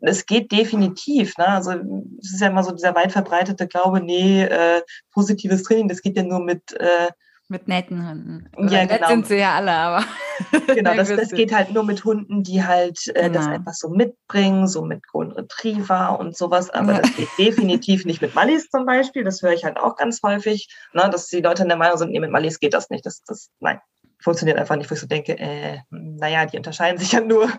es 0.00 0.24
geht 0.24 0.52
definitiv. 0.52 1.36
Ne? 1.36 1.48
Also 1.48 1.72
es 2.20 2.32
ist 2.32 2.40
ja 2.40 2.48
immer 2.48 2.64
so 2.64 2.72
dieser 2.72 2.94
weit 2.94 3.12
verbreitete 3.12 3.66
Glaube, 3.66 4.00
nee, 4.00 4.44
äh, 4.44 4.82
positives 5.12 5.64
Training, 5.64 5.88
das 5.88 6.02
geht 6.02 6.16
ja 6.16 6.22
nur 6.22 6.40
mit 6.40 6.72
äh, 6.80 7.10
mit 7.52 7.68
netten 7.68 8.08
Hunden. 8.08 8.48
Oder 8.56 8.72
ja, 8.72 8.84
genau. 8.86 9.06
sind 9.06 9.26
sie 9.26 9.36
ja 9.36 9.54
alle, 9.54 9.70
aber. 9.70 10.04
genau, 10.74 10.94
das, 10.96 11.08
das 11.08 11.30
geht 11.30 11.54
halt 11.54 11.72
nur 11.72 11.84
mit 11.84 12.04
Hunden, 12.04 12.42
die 12.42 12.64
halt 12.64 13.06
äh, 13.14 13.28
genau. 13.28 13.34
das 13.34 13.46
einfach 13.46 13.74
so 13.74 13.90
mitbringen, 13.90 14.66
so 14.66 14.82
mit 14.82 15.06
Golden 15.06 15.32
Retriever 15.32 16.18
und 16.18 16.36
sowas. 16.36 16.70
Aber 16.70 16.94
ja. 16.94 17.00
das 17.00 17.14
geht 17.14 17.28
definitiv 17.38 18.04
nicht 18.04 18.20
mit 18.20 18.34
Mallis 18.34 18.68
zum 18.70 18.86
Beispiel. 18.86 19.22
Das 19.22 19.42
höre 19.42 19.52
ich 19.52 19.64
halt 19.64 19.76
auch 19.76 19.94
ganz 19.96 20.20
häufig, 20.24 20.68
ne, 20.92 21.08
dass 21.10 21.28
die 21.28 21.40
Leute 21.40 21.62
in 21.62 21.68
der 21.68 21.78
Meinung 21.78 21.98
sind, 21.98 22.10
nee, 22.10 22.20
mit 22.20 22.32
Mallis 22.32 22.58
geht 22.58 22.74
das 22.74 22.90
nicht. 22.90 23.06
Das, 23.06 23.22
das, 23.24 23.50
nein, 23.60 23.80
funktioniert 24.22 24.58
einfach 24.58 24.76
nicht, 24.76 24.90
wo 24.90 24.94
ich 24.94 25.00
so 25.00 25.06
denke, 25.06 25.38
äh, 25.38 25.78
naja, 25.90 26.46
die 26.46 26.56
unterscheiden 26.56 26.98
sich 26.98 27.12
ja 27.12 27.20
nur 27.20 27.50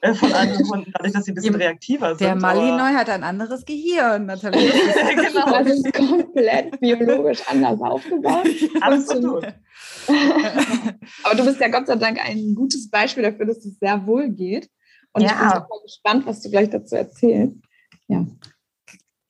äh, 0.00 0.14
von 0.14 0.32
anderen 0.32 0.68
Hunden, 0.68 0.92
dadurch, 0.92 1.12
dass 1.12 1.24
sie 1.24 1.32
ein 1.32 1.34
bisschen 1.34 1.54
reaktiver 1.54 2.10
sind. 2.10 2.20
Der 2.20 2.36
Malinois 2.36 2.94
hat 2.94 3.08
ein 3.08 3.24
anderes 3.24 3.64
Gehirn, 3.64 4.26
natürlich. 4.26 4.72
genau. 5.14 5.50
Das 5.50 5.68
ist 5.68 5.92
komplett 5.94 6.78
biologisch 6.80 7.42
anders 7.48 7.80
aufgebaut. 7.80 8.48
Absolut. 8.80 9.46
Aber 11.24 11.34
du 11.34 11.44
bist 11.44 11.60
ja 11.60 11.68
Gott 11.68 11.86
sei 11.86 11.96
Dank 11.96 12.18
ein 12.24 12.54
gutes 12.54 12.90
Beispiel 12.90 13.22
dafür, 13.22 13.46
dass 13.46 13.64
es 13.64 13.78
sehr 13.78 14.06
wohl 14.06 14.28
geht. 14.28 14.68
Und 15.12 15.22
ja. 15.22 15.30
ich 15.30 15.38
bin 15.38 15.48
super 15.48 15.82
gespannt, 15.82 16.26
was 16.26 16.40
du 16.42 16.50
gleich 16.50 16.70
dazu 16.70 16.96
erzählst. 16.96 17.56
Ja. 18.08 18.26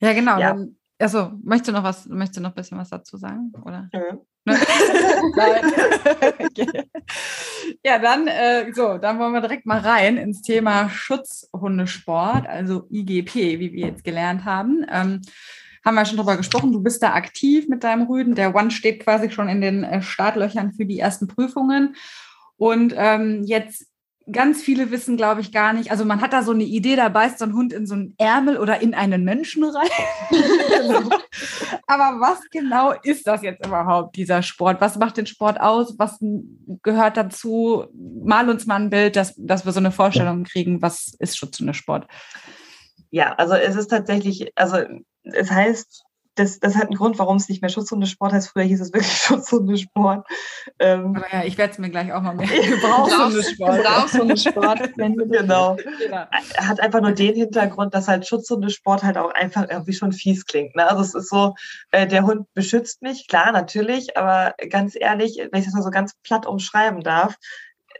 Ja, 0.01 0.13
genau. 0.13 0.39
Ja. 0.39 0.49
Dann, 0.49 0.77
also, 1.01 1.31
möchtest 1.43 1.69
du 1.69 1.71
noch 1.73 1.83
was, 1.83 2.05
möchtest 2.07 2.37
du 2.37 2.41
noch 2.41 2.51
ein 2.51 2.55
bisschen 2.55 2.77
was 2.77 2.89
dazu 2.89 3.17
sagen? 3.17 3.51
Oder? 3.65 3.89
Ja. 3.91 4.01
Ne? 4.45 4.57
okay. 6.39 6.67
Ja, 7.83 7.99
dann 7.99 8.27
äh, 8.27 8.71
so, 8.73 8.97
dann 8.97 9.17
wollen 9.17 9.33
wir 9.33 9.41
direkt 9.41 9.65
mal 9.65 9.79
rein 9.79 10.17
ins 10.17 10.41
Thema 10.41 10.89
Schutzhundesport, 10.89 12.47
also 12.47 12.87
IGP, 12.91 13.59
wie 13.59 13.71
wir 13.71 13.87
jetzt 13.87 14.03
gelernt 14.03 14.45
haben. 14.45 14.85
Ähm, 14.91 15.21
haben 15.83 15.95
wir 15.95 16.05
schon 16.05 16.17
drüber 16.17 16.37
gesprochen. 16.37 16.71
Du 16.71 16.81
bist 16.81 17.01
da 17.01 17.13
aktiv 17.13 17.67
mit 17.67 17.83
deinem 17.83 18.07
Rüden. 18.07 18.35
Der 18.35 18.55
One 18.55 18.71
steht 18.71 19.03
quasi 19.03 19.31
schon 19.31 19.47
in 19.47 19.61
den 19.61 19.83
äh, 19.83 20.01
Startlöchern 20.01 20.73
für 20.73 20.85
die 20.85 20.99
ersten 20.99 21.27
Prüfungen. 21.27 21.95
Und 22.57 22.93
ähm, 22.95 23.43
jetzt 23.45 23.87
ganz 24.31 24.61
viele 24.61 24.91
wissen, 24.91 25.17
glaube 25.17 25.41
ich, 25.41 25.51
gar 25.51 25.73
nicht. 25.73 25.91
Also 25.91 26.05
man 26.05 26.21
hat 26.21 26.33
da 26.33 26.43
so 26.43 26.51
eine 26.51 26.63
Idee, 26.63 26.95
da 26.95 27.09
beißt 27.09 27.39
so 27.39 27.45
ein 27.45 27.53
Hund 27.53 27.73
in 27.73 27.85
so 27.85 27.93
einen 27.93 28.15
Ärmel 28.17 28.57
oder 28.57 28.81
in 28.81 28.93
einen 28.93 29.23
Menschen 29.23 29.63
rein. 29.63 29.89
Aber 31.87 32.19
was 32.19 32.39
genau 32.51 32.93
ist 33.03 33.27
das 33.27 33.41
jetzt 33.41 33.65
überhaupt, 33.65 34.15
dieser 34.15 34.41
Sport? 34.41 34.81
Was 34.81 34.97
macht 34.97 35.17
den 35.17 35.25
Sport 35.25 35.59
aus? 35.59 35.95
Was 35.97 36.17
gehört 36.83 37.17
dazu? 37.17 37.85
Mal 37.93 38.49
uns 38.49 38.65
mal 38.65 38.77
ein 38.77 38.89
Bild, 38.89 39.15
dass, 39.15 39.33
dass 39.37 39.65
wir 39.65 39.71
so 39.71 39.79
eine 39.79 39.91
Vorstellung 39.91 40.43
kriegen, 40.43 40.81
was 40.81 41.13
ist 41.19 41.37
Schutzhundesport? 41.37 42.07
Ja, 43.09 43.33
also 43.33 43.55
es 43.55 43.75
ist 43.75 43.87
tatsächlich, 43.87 44.51
also 44.55 44.77
es 45.23 45.51
heißt 45.51 46.05
das, 46.35 46.59
das 46.59 46.75
hat 46.75 46.83
einen 46.83 46.95
Grund, 46.95 47.19
warum 47.19 47.37
es 47.37 47.49
nicht 47.49 47.61
mehr 47.61 47.69
Schutzhundesport 47.69 48.31
heißt. 48.31 48.49
Früher 48.49 48.63
hieß 48.63 48.81
es 48.81 48.93
wirklich 48.93 49.11
Schutzhundesport. 49.17 50.25
Ähm, 50.79 51.15
Aber 51.15 51.31
ja, 51.31 51.43
ich 51.43 51.57
werde 51.57 51.73
es 51.73 51.79
mir 51.79 51.89
gleich 51.89 52.11
auch 52.13 52.21
mal 52.21 52.35
mehr. 52.35 52.47
Gebrauchshundesport. 52.69 53.77
Gebrauchshundesport. 53.77 54.93
genau. 54.97 55.75
genau. 55.75 56.25
Hat 56.57 56.79
einfach 56.79 57.01
nur 57.01 57.11
den 57.11 57.35
Hintergrund, 57.35 57.93
dass 57.93 58.07
halt 58.07 58.25
Schutzhundesport 58.27 59.03
halt 59.03 59.17
auch 59.17 59.33
einfach 59.33 59.67
irgendwie 59.69 59.93
schon 59.93 60.13
fies 60.13 60.45
klingt. 60.45 60.75
Ne? 60.75 60.89
Also 60.89 61.01
es 61.01 61.13
ist 61.13 61.29
so, 61.29 61.55
äh, 61.91 62.07
der 62.07 62.23
Hund 62.23 62.47
beschützt 62.53 63.01
mich, 63.01 63.27
klar, 63.27 63.51
natürlich, 63.51 64.17
aber 64.17 64.55
ganz 64.69 64.95
ehrlich, 64.99 65.37
wenn 65.51 65.59
ich 65.59 65.65
das 65.65 65.73
mal 65.73 65.83
so 65.83 65.91
ganz 65.91 66.13
platt 66.23 66.45
umschreiben 66.45 67.01
darf, 67.01 67.35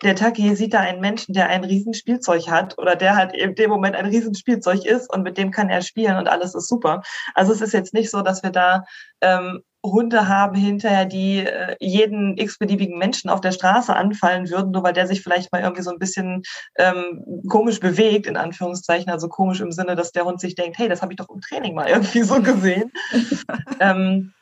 der 0.03 0.15
Taki 0.15 0.55
sieht 0.55 0.73
da 0.73 0.79
einen 0.79 1.01
Menschen, 1.01 1.33
der 1.33 1.49
ein 1.49 1.63
Riesenspielzeug 1.63 2.49
hat 2.49 2.77
oder 2.77 2.95
der 2.95 3.15
halt 3.15 3.33
in 3.33 3.55
dem 3.55 3.69
Moment 3.69 3.95
ein 3.95 4.05
Riesenspielzeug 4.05 4.85
ist 4.85 5.11
und 5.13 5.23
mit 5.23 5.37
dem 5.37 5.51
kann 5.51 5.69
er 5.69 5.81
spielen 5.81 6.17
und 6.17 6.27
alles 6.27 6.55
ist 6.55 6.67
super. 6.67 7.01
Also 7.35 7.53
es 7.53 7.61
ist 7.61 7.73
jetzt 7.73 7.93
nicht 7.93 8.09
so, 8.09 8.21
dass 8.21 8.43
wir 8.43 8.51
da 8.51 8.83
ähm, 9.21 9.61
Hunde 9.83 10.27
haben 10.27 10.55
hinterher, 10.55 11.05
die 11.05 11.39
äh, 11.39 11.75
jeden 11.79 12.37
x-beliebigen 12.37 12.97
Menschen 12.97 13.29
auf 13.29 13.41
der 13.41 13.51
Straße 13.51 13.95
anfallen 13.95 14.49
würden, 14.49 14.71
nur 14.71 14.83
weil 14.83 14.93
der 14.93 15.07
sich 15.07 15.21
vielleicht 15.21 15.51
mal 15.51 15.61
irgendwie 15.61 15.81
so 15.81 15.91
ein 15.91 15.97
bisschen 15.97 16.43
ähm, 16.77 17.23
komisch 17.49 17.79
bewegt, 17.79 18.27
in 18.27 18.37
Anführungszeichen, 18.37 19.11
also 19.11 19.27
komisch 19.27 19.59
im 19.59 19.71
Sinne, 19.71 19.95
dass 19.95 20.11
der 20.11 20.25
Hund 20.25 20.39
sich 20.39 20.55
denkt, 20.55 20.77
hey, 20.77 20.87
das 20.87 21.01
habe 21.01 21.13
ich 21.13 21.17
doch 21.17 21.29
im 21.29 21.41
Training 21.41 21.73
mal 21.73 21.89
irgendwie 21.89 22.21
so 22.21 22.41
gesehen. 22.41 22.91
ähm, 23.79 24.33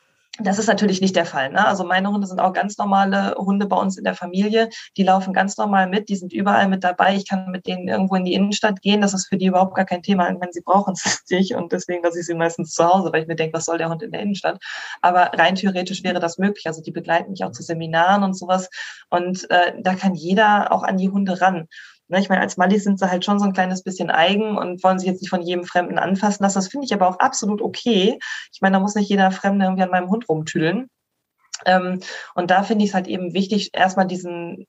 das 0.42 0.58
ist 0.58 0.66
natürlich 0.66 1.00
nicht 1.00 1.16
der 1.16 1.26
Fall. 1.26 1.50
Ne? 1.50 1.66
Also 1.66 1.84
meine 1.84 2.10
Hunde 2.10 2.26
sind 2.26 2.40
auch 2.40 2.52
ganz 2.52 2.78
normale 2.78 3.34
Hunde 3.36 3.66
bei 3.66 3.76
uns 3.76 3.96
in 3.96 4.04
der 4.04 4.14
Familie. 4.14 4.68
Die 4.96 5.02
laufen 5.02 5.32
ganz 5.32 5.56
normal 5.56 5.88
mit, 5.88 6.08
die 6.08 6.16
sind 6.16 6.32
überall 6.32 6.68
mit 6.68 6.84
dabei. 6.84 7.14
Ich 7.16 7.28
kann 7.28 7.50
mit 7.50 7.66
denen 7.66 7.88
irgendwo 7.88 8.14
in 8.14 8.24
die 8.24 8.34
Innenstadt 8.34 8.82
gehen. 8.82 9.00
Das 9.00 9.14
ist 9.14 9.28
für 9.28 9.36
die 9.36 9.46
überhaupt 9.46 9.74
gar 9.74 9.84
kein 9.84 10.02
Thema. 10.02 10.28
Wenn 10.28 10.52
sie 10.52 10.62
brauchen 10.62 10.94
es 10.94 11.24
nicht 11.30 11.54
und 11.54 11.72
deswegen 11.72 12.02
lasse 12.02 12.20
ich 12.20 12.26
sie 12.26 12.34
meistens 12.34 12.72
zu 12.72 12.84
Hause, 12.84 13.12
weil 13.12 13.22
ich 13.22 13.28
mir 13.28 13.36
denke, 13.36 13.56
was 13.56 13.64
soll 13.64 13.78
der 13.78 13.90
Hund 13.90 14.02
in 14.02 14.12
der 14.12 14.20
Innenstadt? 14.20 14.62
Aber 15.00 15.32
rein 15.38 15.54
theoretisch 15.54 16.02
wäre 16.04 16.20
das 16.20 16.38
möglich. 16.38 16.66
Also 16.66 16.82
die 16.82 16.92
begleiten 16.92 17.30
mich 17.30 17.44
auch 17.44 17.52
zu 17.52 17.62
Seminaren 17.62 18.22
und 18.22 18.34
sowas. 18.34 18.68
Und 19.08 19.50
äh, 19.50 19.74
da 19.80 19.94
kann 19.94 20.14
jeder 20.14 20.72
auch 20.72 20.82
an 20.82 20.96
die 20.96 21.10
Hunde 21.10 21.40
ran. 21.40 21.68
Ne, 22.10 22.18
ich 22.18 22.28
meine, 22.28 22.40
als 22.40 22.56
Mallis 22.56 22.82
sind 22.82 22.98
sie 22.98 23.08
halt 23.08 23.24
schon 23.24 23.38
so 23.38 23.44
ein 23.44 23.52
kleines 23.52 23.84
bisschen 23.84 24.10
eigen 24.10 24.58
und 24.58 24.82
wollen 24.82 24.98
sich 24.98 25.08
jetzt 25.08 25.20
nicht 25.22 25.30
von 25.30 25.42
jedem 25.42 25.64
Fremden 25.64 25.96
anfassen 25.96 26.42
lassen. 26.42 26.58
Das 26.58 26.66
finde 26.66 26.84
ich 26.84 26.92
aber 26.92 27.08
auch 27.08 27.20
absolut 27.20 27.62
okay. 27.62 28.18
Ich 28.52 28.60
meine, 28.60 28.74
da 28.76 28.80
muss 28.80 28.96
nicht 28.96 29.08
jeder 29.08 29.30
Fremde 29.30 29.64
irgendwie 29.64 29.84
an 29.84 29.90
meinem 29.90 30.10
Hund 30.10 30.28
rumtüdeln. 30.28 30.88
Ähm, 31.66 32.00
und 32.34 32.50
da 32.50 32.64
finde 32.64 32.84
ich 32.84 32.90
es 32.90 32.94
halt 32.94 33.06
eben 33.06 33.32
wichtig, 33.32 33.70
erstmal 33.74 34.06
diesen, 34.08 34.66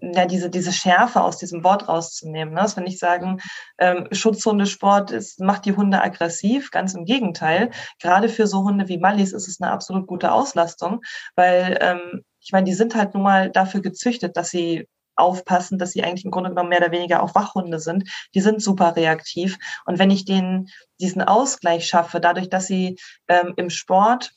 ja, 0.00 0.24
diese, 0.24 0.48
diese 0.48 0.72
Schärfe 0.72 1.22
aus 1.22 1.36
diesem 1.36 1.64
Wort 1.64 1.86
rauszunehmen. 1.88 2.54
Ne? 2.54 2.60
Das 2.62 2.78
wenn 2.78 2.86
ich 2.86 2.98
sagen, 2.98 3.40
ähm, 3.78 4.08
Schutzhundesport 4.12 5.10
ist, 5.10 5.40
macht 5.40 5.66
die 5.66 5.76
Hunde 5.76 6.00
aggressiv, 6.00 6.70
ganz 6.70 6.94
im 6.94 7.04
Gegenteil. 7.04 7.70
Gerade 8.00 8.30
für 8.30 8.46
so 8.46 8.64
Hunde 8.64 8.88
wie 8.88 8.98
Mallis 8.98 9.32
ist 9.34 9.48
es 9.48 9.60
eine 9.60 9.70
absolut 9.70 10.06
gute 10.06 10.32
Auslastung, 10.32 11.02
weil 11.36 11.76
ähm, 11.82 12.22
ich 12.40 12.52
meine, 12.52 12.64
die 12.64 12.74
sind 12.74 12.94
halt 12.94 13.12
nun 13.12 13.22
mal 13.22 13.50
dafür 13.50 13.82
gezüchtet, 13.82 14.36
dass 14.36 14.48
sie 14.48 14.88
aufpassen, 15.16 15.78
dass 15.78 15.92
sie 15.92 16.02
eigentlich 16.02 16.24
im 16.24 16.30
Grunde 16.30 16.50
genommen 16.50 16.68
mehr 16.68 16.80
oder 16.80 16.92
weniger 16.92 17.22
auch 17.22 17.34
Wachhunde 17.34 17.78
sind. 17.78 18.08
Die 18.34 18.40
sind 18.40 18.62
super 18.62 18.96
reaktiv. 18.96 19.58
Und 19.84 19.98
wenn 19.98 20.10
ich 20.10 20.24
denen 20.24 20.68
diesen 21.00 21.22
Ausgleich 21.22 21.86
schaffe, 21.86 22.20
dadurch, 22.20 22.48
dass 22.48 22.66
sie 22.66 22.96
ähm, 23.28 23.54
im 23.56 23.70
Sport 23.70 24.32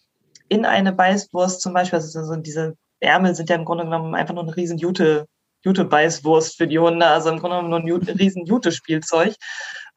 in 0.49 0.65
eine 0.65 0.93
Beißwurst 0.93 1.61
zum 1.61 1.73
Beispiel, 1.73 1.97
also 1.99 2.35
diese 2.35 2.75
Ärmel 2.99 3.35
sind 3.35 3.49
ja 3.49 3.55
im 3.55 3.65
Grunde 3.65 3.85
genommen 3.85 4.15
einfach 4.15 4.33
nur 4.33 4.43
eine 4.43 4.55
riesen 4.55 4.77
Jute, 4.77 5.27
Jute-Beißwurst 5.63 6.57
für 6.57 6.67
die 6.67 6.79
Hunde, 6.79 7.05
also 7.05 7.29
im 7.29 7.39
Grunde 7.39 7.57
genommen 7.57 7.85
nur 7.85 7.99
ein 7.99 8.17
riesen 8.17 8.45
Jute-Spielzeug. 8.45 9.35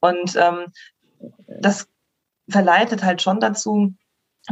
Und 0.00 0.36
ähm, 0.36 0.66
das 1.60 1.86
verleitet 2.48 3.02
halt 3.02 3.22
schon 3.22 3.40
dazu, 3.40 3.92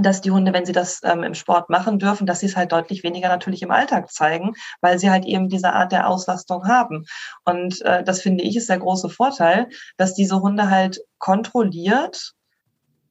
dass 0.01 0.21
die 0.21 0.31
Hunde, 0.31 0.53
wenn 0.53 0.67
sie 0.67 0.73
das 0.73 1.01
ähm, 1.05 1.23
im 1.23 1.35
Sport 1.35 1.71
machen 1.71 1.99
dürfen, 1.99 2.27
dass 2.27 2.41
sie 2.41 2.47
es 2.47 2.57
halt 2.57 2.73
deutlich 2.73 3.05
weniger 3.05 3.29
natürlich 3.29 3.63
im 3.63 3.71
Alltag 3.71 4.11
zeigen, 4.11 4.55
weil 4.81 4.99
sie 4.99 5.11
halt 5.11 5.25
eben 5.25 5.49
diese 5.49 5.73
Art 5.73 5.93
der 5.93 6.09
Auslastung 6.09 6.67
haben. 6.67 7.05
Und 7.45 7.81
äh, 7.83 8.03
das 8.03 8.21
finde 8.21 8.45
ich 8.45 8.57
ist 8.57 8.69
der 8.69 8.79
große 8.79 9.09
Vorteil, 9.09 9.69
dass 9.97 10.15
diese 10.15 10.41
Hunde 10.41 10.71
halt 10.71 11.01
kontrolliert 11.19 12.33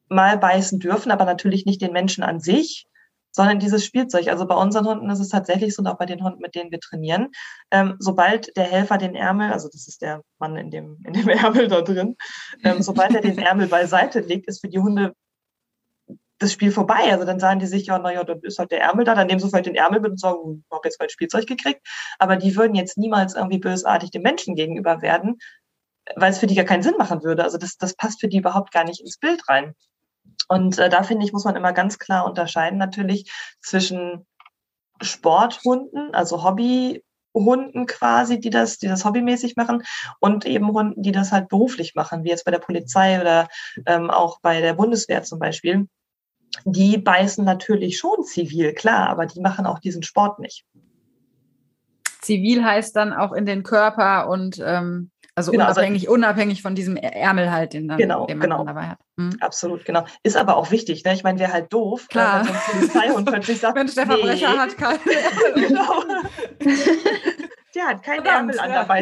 mal 0.10 0.38
beißen 0.38 0.80
dürfen, 0.80 1.12
aber 1.12 1.26
natürlich 1.26 1.66
nicht 1.66 1.82
den 1.82 1.94
Menschen 1.94 2.24
an 2.24 2.40
sich, 2.40 2.86
sondern 3.32 3.60
dieses 3.60 3.84
Spielzeug. 3.84 4.28
Also 4.28 4.46
bei 4.46 4.56
unseren 4.56 4.86
Hunden 4.86 5.10
ist 5.10 5.20
es 5.20 5.30
tatsächlich 5.30 5.74
so, 5.74 5.82
und 5.82 5.88
auch 5.88 5.98
bei 5.98 6.06
den 6.06 6.24
Hunden, 6.24 6.42
mit 6.42 6.54
denen 6.56 6.72
wir 6.72 6.80
trainieren, 6.80 7.30
ähm, 7.72 7.96
sobald 8.00 8.56
der 8.56 8.66
Helfer 8.66 8.98
den 8.98 9.16
Ärmel, 9.16 9.52
also 9.52 9.68
das 9.70 9.88
ist 9.88 10.02
der 10.02 10.22
Mann 10.38 10.56
in 10.56 10.70
dem, 10.70 11.04
in 11.06 11.14
dem 11.14 11.28
Ärmel 11.30 11.68
da 11.68 11.82
drin, 11.82 12.16
ähm, 12.64 12.82
sobald 12.82 13.16
er 13.16 13.22
den 13.22 13.40
Ärmel 13.40 13.68
beiseite 13.68 14.20
legt, 14.20 14.48
ist 14.48 14.62
für 14.62 14.70
die 14.70 14.80
Hunde 14.80 15.14
das 16.44 16.54
Spiel 16.54 16.72
vorbei. 16.72 17.12
Also 17.12 17.26
dann 17.26 17.40
sagen 17.40 17.60
die 17.60 17.66
sich, 17.66 17.88
ja, 17.88 17.98
naja, 18.00 18.24
dann 18.24 18.40
ist 18.42 18.60
halt 18.60 18.72
der 18.72 18.82
Ärmel 18.82 19.06
da, 19.06 19.16
dann 19.16 19.28
nehmen 19.28 19.40
sie 19.40 19.50
vielleicht 19.50 19.66
den 19.66 19.76
Ärmel 19.76 20.02
mit 20.02 20.12
und 20.12 20.20
sagen, 20.20 20.64
ich 20.66 20.76
habe 20.76 20.88
jetzt 20.88 21.00
mein 21.00 21.10
Spielzeug 21.10 21.48
gekriegt. 21.48 21.82
Aber 22.20 22.36
die 22.36 22.56
würden 22.56 22.76
jetzt 22.76 22.98
niemals 22.98 23.36
irgendwie 23.36 23.60
bösartig 23.60 24.12
dem 24.12 24.22
Menschen 24.22 24.56
gegenüber 24.56 25.02
werden, 25.02 25.40
weil 26.16 26.32
es 26.32 26.40
für 26.40 26.48
die 26.48 26.56
gar 26.56 26.66
keinen 26.66 26.84
Sinn 26.84 26.96
machen 26.98 27.24
würde. 27.24 27.44
Also 27.44 27.58
das, 27.58 27.78
das 27.78 27.96
passt 27.96 28.20
für 28.20 28.28
die 28.28 28.38
überhaupt 28.38 28.72
gar 28.72 28.84
nicht 28.84 29.02
ins 29.02 29.18
Bild 29.18 29.48
rein. 29.50 29.76
Und 30.48 30.78
äh, 30.80 30.90
da 30.90 31.04
finde 31.04 31.26
ich, 31.26 31.34
muss 31.34 31.46
man 31.46 31.56
immer 31.56 31.74
ganz 31.74 32.00
klar 32.00 32.26
unterscheiden 32.26 32.78
natürlich 32.78 33.32
zwischen 33.62 34.26
Sporthunden, 35.02 36.14
also 36.14 36.44
Hobbyhunden 36.44 37.86
quasi, 37.88 38.40
die 38.40 38.50
das, 38.50 38.78
die 38.78 38.88
das 38.88 39.06
hobbymäßig 39.06 39.56
machen 39.56 39.84
und 40.20 40.46
eben 40.46 40.72
Hunden, 40.72 41.02
die 41.02 41.12
das 41.12 41.32
halt 41.32 41.50
beruflich 41.50 41.96
machen, 41.96 42.24
wie 42.24 42.30
jetzt 42.30 42.46
bei 42.46 42.52
der 42.52 42.60
Polizei 42.60 43.20
oder 43.20 43.48
ähm, 43.86 44.10
auch 44.10 44.40
bei 44.42 44.62
der 44.62 44.74
Bundeswehr 44.74 45.24
zum 45.24 45.40
Beispiel. 45.40 45.88
Die 46.66 46.98
beißen 46.98 47.44
natürlich 47.44 47.98
schon 47.98 48.24
zivil, 48.24 48.74
klar, 48.74 49.10
aber 49.10 49.26
die 49.26 49.42
machen 49.42 49.66
auch 49.66 49.80
diesen 49.80 50.04
Sport 50.04 50.40
nicht. 50.40 50.66
Zivil 52.22 52.64
heißt 52.64 52.96
dann 52.96 53.12
auch 53.12 53.34
in 53.34 53.46
den 53.46 53.64
Körper 53.64 54.30
und 54.30 54.62
ähm, 54.64 55.12
also 55.36 55.52
genau, 55.52 55.66
also 55.66 55.80
unabhängig, 55.80 56.04
also, 56.04 56.14
unabhängig 56.14 56.62
von 56.62 56.76
diesem 56.76 56.96
Ärmel 56.96 57.52
halt, 57.52 57.74
den, 57.74 57.88
dann, 57.88 57.98
genau, 57.98 58.28
den 58.28 58.38
man 58.38 58.50
genau. 58.50 58.64
dabei 58.64 58.84
hat. 58.84 59.00
Hm. 59.18 59.36
Absolut, 59.40 59.84
genau. 59.84 60.06
Ist 60.22 60.38
aber 60.38 60.56
auch 60.58 60.70
wichtig, 60.70 61.04
ne? 61.04 61.14
Ich 61.14 61.24
meine, 61.24 61.40
wäre 61.40 61.52
halt 61.52 61.74
doof, 61.74 62.04
äh, 62.04 62.12
Klar. 62.12 62.46
Äh, 62.46 63.16
wenn 63.16 63.26
plötzlich 63.26 63.60
sagt, 63.60 63.76
Mensch, 63.76 63.96
der 63.96 64.06
Verbrecher 64.06 64.54
nee. 64.54 64.58
hat 64.60 64.78
keine 64.78 65.00
Ärmel. 65.00 65.68
genau. 65.68 66.04
der 67.76 67.88
hat 67.88 68.04
keinen 68.04 68.26
Ärmel 68.26 68.60
an 68.60 68.72
dabei. 68.72 69.02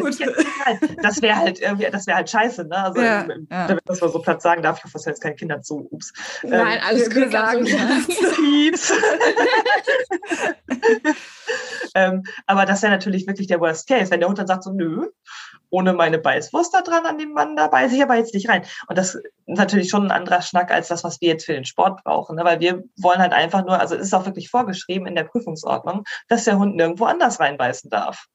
Das 1.02 1.22
wäre 1.22 1.36
halt 1.36 1.60
irgendwie, 1.60 1.90
das 1.90 2.06
wäre 2.06 2.18
halt 2.18 2.30
scheiße, 2.30 2.64
ne? 2.64 2.76
Also, 2.76 3.00
ja, 3.00 3.22
ähm, 3.22 3.48
ja. 3.50 3.66
damit 3.66 3.82
das 3.86 4.00
mal 4.00 4.10
so 4.10 4.20
platt 4.20 4.42
sagen 4.42 4.62
darf, 4.62 4.78
ich 4.78 4.84
hoffe, 4.84 4.94
das 4.94 5.04
jetzt 5.04 5.22
kein 5.22 5.36
Kinder 5.36 5.62
zu. 5.62 5.86
Ups. 5.90 6.12
Nein, 6.42 6.78
ähm, 6.78 6.84
alles 6.86 7.10
gut 7.10 7.30
sagen. 7.30 7.66
ähm, 11.94 12.22
aber 12.46 12.66
das 12.66 12.82
wäre 12.82 12.92
natürlich 12.92 13.26
wirklich 13.26 13.46
der 13.46 13.60
Worst 13.60 13.88
Case, 13.88 14.10
wenn 14.10 14.20
der 14.20 14.28
Hund 14.28 14.38
dann 14.38 14.46
sagt 14.46 14.64
so, 14.64 14.72
nö, 14.72 15.08
ohne 15.70 15.94
meine 15.94 16.18
Beißwurst 16.18 16.74
da 16.74 16.82
dran 16.82 17.06
an 17.06 17.18
dem 17.18 17.32
Mann, 17.32 17.56
da 17.56 17.68
beiße 17.68 17.96
ich 17.96 18.02
aber 18.02 18.16
jetzt 18.16 18.34
nicht 18.34 18.48
rein. 18.48 18.64
Und 18.88 18.98
das 18.98 19.14
ist 19.14 19.24
natürlich 19.46 19.90
schon 19.90 20.04
ein 20.04 20.10
anderer 20.10 20.42
Schnack 20.42 20.70
als 20.70 20.88
das, 20.88 21.02
was 21.02 21.20
wir 21.20 21.28
jetzt 21.28 21.46
für 21.46 21.54
den 21.54 21.64
Sport 21.64 22.04
brauchen, 22.04 22.36
ne? 22.36 22.44
weil 22.44 22.60
wir 22.60 22.84
wollen 22.96 23.18
halt 23.18 23.32
einfach 23.32 23.64
nur, 23.64 23.80
also 23.80 23.94
es 23.94 24.02
ist 24.02 24.14
auch 24.14 24.26
wirklich 24.26 24.50
vorgeschrieben 24.50 25.06
in 25.06 25.14
der 25.14 25.24
Prüfungsordnung, 25.24 26.04
dass 26.28 26.44
der 26.44 26.58
Hund 26.58 26.76
nirgendwo 26.76 27.06
anders 27.06 27.40
reinbeißen 27.40 27.90
darf. 27.90 28.26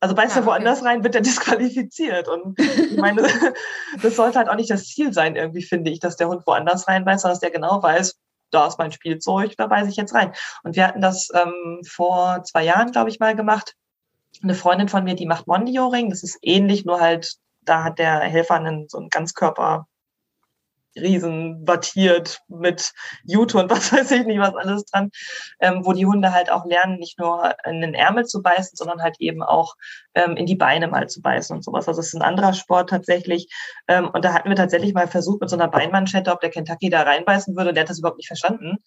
Also 0.00 0.14
beißt 0.14 0.36
er 0.36 0.42
ja, 0.42 0.46
woanders 0.46 0.80
okay. 0.80 0.88
rein, 0.88 1.04
wird 1.04 1.14
er 1.14 1.20
disqualifiziert. 1.20 2.28
Und 2.28 2.58
ich 2.58 2.96
meine, 2.96 3.22
das 4.02 4.16
sollte 4.16 4.38
halt 4.38 4.48
auch 4.48 4.56
nicht 4.56 4.70
das 4.70 4.86
Ziel 4.86 5.12
sein, 5.12 5.36
irgendwie, 5.36 5.62
finde 5.62 5.90
ich, 5.90 6.00
dass 6.00 6.16
der 6.16 6.28
Hund 6.28 6.46
woanders 6.46 6.88
reinbeißt, 6.88 7.22
sondern 7.22 7.34
dass 7.34 7.40
der 7.40 7.50
genau 7.50 7.82
weiß, 7.82 8.18
da 8.50 8.66
ist 8.66 8.78
mein 8.78 8.92
Spielzeug, 8.92 9.56
da 9.56 9.66
beiße 9.66 9.90
ich 9.90 9.96
jetzt 9.96 10.14
rein. 10.14 10.32
Und 10.64 10.74
wir 10.74 10.86
hatten 10.86 11.00
das 11.00 11.28
ähm, 11.34 11.82
vor 11.86 12.42
zwei 12.44 12.64
Jahren, 12.64 12.90
glaube 12.90 13.10
ich, 13.10 13.20
mal 13.20 13.36
gemacht. 13.36 13.74
Eine 14.42 14.54
Freundin 14.54 14.88
von 14.88 15.04
mir, 15.04 15.14
die 15.14 15.26
macht 15.26 15.46
Mondioring. 15.46 16.10
Das 16.10 16.22
ist 16.22 16.38
ähnlich, 16.42 16.84
nur 16.84 17.00
halt, 17.00 17.36
da 17.62 17.84
hat 17.84 17.98
der 17.98 18.20
Helfer 18.20 18.54
einen, 18.54 18.88
so 18.88 18.98
einen 18.98 19.08
Ganzkörper 19.08 19.86
riesen 20.96 21.66
wattiert 21.66 22.40
mit 22.48 22.92
Jute 23.24 23.58
und 23.58 23.70
was 23.70 23.92
weiß 23.92 24.10
ich 24.12 24.26
nicht, 24.26 24.40
was 24.40 24.54
alles 24.54 24.84
dran, 24.84 25.10
ähm, 25.60 25.84
wo 25.84 25.92
die 25.92 26.06
Hunde 26.06 26.32
halt 26.32 26.50
auch 26.50 26.64
lernen, 26.64 26.98
nicht 26.98 27.18
nur 27.18 27.54
in 27.64 27.80
den 27.80 27.94
Ärmel 27.94 28.26
zu 28.26 28.42
beißen, 28.42 28.76
sondern 28.76 29.02
halt 29.02 29.16
eben 29.20 29.42
auch 29.42 29.74
ähm, 30.14 30.36
in 30.36 30.46
die 30.46 30.56
Beine 30.56 30.88
mal 30.88 31.08
zu 31.08 31.22
beißen 31.22 31.54
und 31.56 31.62
sowas. 31.62 31.88
Also 31.88 32.00
es 32.00 32.08
ist 32.08 32.14
ein 32.14 32.22
anderer 32.22 32.52
Sport 32.52 32.90
tatsächlich. 32.90 33.48
Ähm, 33.88 34.10
und 34.12 34.24
da 34.24 34.32
hatten 34.32 34.48
wir 34.48 34.56
tatsächlich 34.56 34.94
mal 34.94 35.08
versucht 35.08 35.40
mit 35.40 35.50
so 35.50 35.56
einer 35.56 35.68
Beinmanschette, 35.68 36.32
ob 36.32 36.40
der 36.40 36.50
Kentucky 36.50 36.90
da 36.90 37.02
reinbeißen 37.02 37.56
würde. 37.56 37.70
Und 37.70 37.74
der 37.74 37.82
hat 37.82 37.90
das 37.90 37.98
überhaupt 37.98 38.18
nicht 38.18 38.28
verstanden 38.28 38.78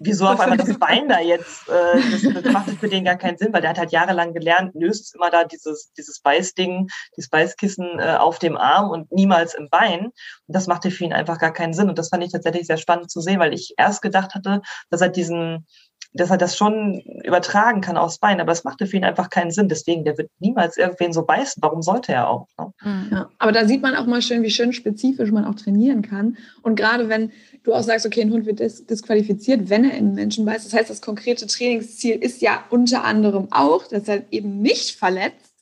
wieso 0.00 0.26
auf 0.26 0.40
einmal 0.40 0.56
das 0.56 0.78
Bein 0.78 1.08
da 1.08 1.20
jetzt, 1.20 1.68
äh, 1.68 2.00
das, 2.10 2.42
das 2.42 2.52
macht 2.52 2.70
für 2.70 2.88
den 2.88 3.04
gar 3.04 3.16
keinen 3.16 3.36
Sinn, 3.36 3.52
weil 3.52 3.60
der 3.60 3.70
hat 3.70 3.78
halt 3.78 3.92
jahrelang 3.92 4.32
gelernt, 4.32 4.74
löst 4.74 5.14
immer 5.14 5.30
da 5.30 5.44
dieses, 5.44 5.92
dieses 5.92 6.20
Beißding, 6.20 6.88
dieses 7.16 7.28
Beißkissen 7.28 7.98
äh, 7.98 8.16
auf 8.18 8.38
dem 8.38 8.56
Arm 8.56 8.90
und 8.90 9.12
niemals 9.12 9.54
im 9.54 9.68
Bein. 9.68 10.06
Und 10.06 10.14
das 10.46 10.66
machte 10.66 10.90
für 10.90 11.04
ihn 11.04 11.12
einfach 11.12 11.38
gar 11.38 11.52
keinen 11.52 11.74
Sinn. 11.74 11.90
Und 11.90 11.98
das 11.98 12.08
fand 12.08 12.24
ich 12.24 12.32
tatsächlich 12.32 12.66
sehr 12.66 12.78
spannend 12.78 13.10
zu 13.10 13.20
sehen, 13.20 13.38
weil 13.38 13.52
ich 13.52 13.74
erst 13.76 14.00
gedacht 14.00 14.34
hatte, 14.34 14.62
dass 14.88 15.02
er 15.02 15.10
diesen, 15.10 15.66
dass 16.12 16.30
er 16.30 16.38
das 16.38 16.56
schon 16.56 17.00
übertragen 17.24 17.80
kann 17.80 17.96
aufs 17.96 18.18
Bein, 18.18 18.40
aber 18.40 18.50
das 18.50 18.64
machte 18.64 18.86
für 18.86 18.96
ihn 18.96 19.04
einfach 19.04 19.30
keinen 19.30 19.52
Sinn. 19.52 19.68
Deswegen, 19.68 20.04
der 20.04 20.18
wird 20.18 20.30
niemals 20.40 20.76
irgendwen 20.76 21.12
so 21.12 21.24
beißen. 21.24 21.62
Warum 21.62 21.82
sollte 21.82 22.12
er 22.12 22.28
auch? 22.28 22.48
Ne? 22.58 22.72
Mhm. 22.82 23.08
Ja, 23.12 23.30
aber 23.38 23.52
da 23.52 23.64
sieht 23.64 23.80
man 23.80 23.94
auch 23.94 24.06
mal 24.06 24.20
schön, 24.20 24.42
wie 24.42 24.50
schön 24.50 24.72
spezifisch 24.72 25.30
man 25.30 25.44
auch 25.44 25.54
trainieren 25.54 26.02
kann. 26.02 26.36
Und 26.62 26.74
gerade 26.74 27.08
wenn 27.08 27.30
du 27.62 27.74
auch 27.74 27.82
sagst, 27.82 28.06
okay, 28.06 28.22
ein 28.22 28.32
Hund 28.32 28.44
wird 28.46 28.58
dis 28.58 28.86
disqualifiziert, 28.86 29.70
wenn 29.70 29.84
er 29.84 29.96
in 29.96 30.14
Menschen 30.14 30.44
beißt. 30.44 30.66
Das 30.66 30.74
heißt, 30.74 30.90
das 30.90 31.00
konkrete 31.00 31.46
Trainingsziel 31.46 32.16
ist 32.16 32.42
ja 32.42 32.64
unter 32.70 33.04
anderem 33.04 33.48
auch, 33.52 33.86
dass 33.86 34.08
er 34.08 34.24
eben 34.32 34.60
nicht 34.62 34.96
verletzt, 34.96 35.54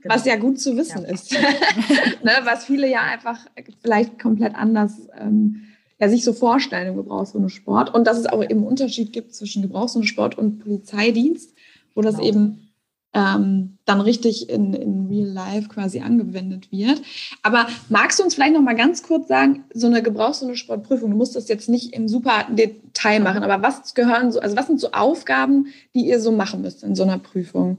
genau. 0.00 0.14
was 0.14 0.24
ja 0.24 0.36
gut 0.36 0.60
zu 0.60 0.76
wissen 0.76 1.02
ja. 1.02 1.08
ist. 1.08 1.32
ne, 2.22 2.32
was 2.44 2.66
viele 2.66 2.88
ja 2.88 3.00
einfach 3.02 3.38
vielleicht 3.82 4.20
komplett 4.20 4.54
anders 4.54 4.92
ähm, 5.18 5.64
ja, 6.00 6.08
sich 6.08 6.24
so 6.24 6.32
vorstellen 6.32 6.88
im 6.88 6.96
Gebrauchshundesport 6.96 7.94
und 7.94 8.06
dass 8.06 8.18
es 8.18 8.26
auch 8.26 8.42
eben 8.42 8.60
einen 8.60 8.66
Unterschied 8.66 9.12
gibt 9.12 9.34
zwischen 9.34 9.62
Gebrauchshundesport 9.62 10.38
und 10.38 10.60
Polizeidienst, 10.60 11.54
wo 11.94 12.02
das 12.02 12.16
genau. 12.16 12.28
eben 12.28 12.68
ähm, 13.14 13.78
dann 13.84 14.00
richtig 14.00 14.50
in, 14.50 14.74
in 14.74 15.06
Real 15.08 15.28
Life 15.28 15.68
quasi 15.68 16.00
angewendet 16.00 16.70
wird. 16.70 17.00
Aber 17.42 17.66
magst 17.88 18.18
du 18.18 18.22
uns 18.22 18.34
vielleicht 18.34 18.52
noch 18.52 18.60
mal 18.60 18.76
ganz 18.76 19.02
kurz 19.02 19.28
sagen, 19.28 19.64
so 19.72 19.86
eine 19.86 20.02
Gebrauchshundesportprüfung, 20.02 21.10
du 21.10 21.16
musst 21.16 21.34
das 21.34 21.48
jetzt 21.48 21.68
nicht 21.68 21.94
im 21.94 22.08
super 22.08 22.46
Detail 22.50 23.20
machen, 23.20 23.42
aber 23.42 23.62
was 23.62 23.94
gehören 23.94 24.30
so, 24.30 24.40
also 24.40 24.56
was 24.56 24.66
sind 24.66 24.80
so 24.80 24.92
Aufgaben, 24.92 25.68
die 25.94 26.06
ihr 26.06 26.20
so 26.20 26.30
machen 26.32 26.60
müsst 26.60 26.84
in 26.84 26.94
so 26.94 27.02
einer 27.02 27.18
Prüfung? 27.18 27.78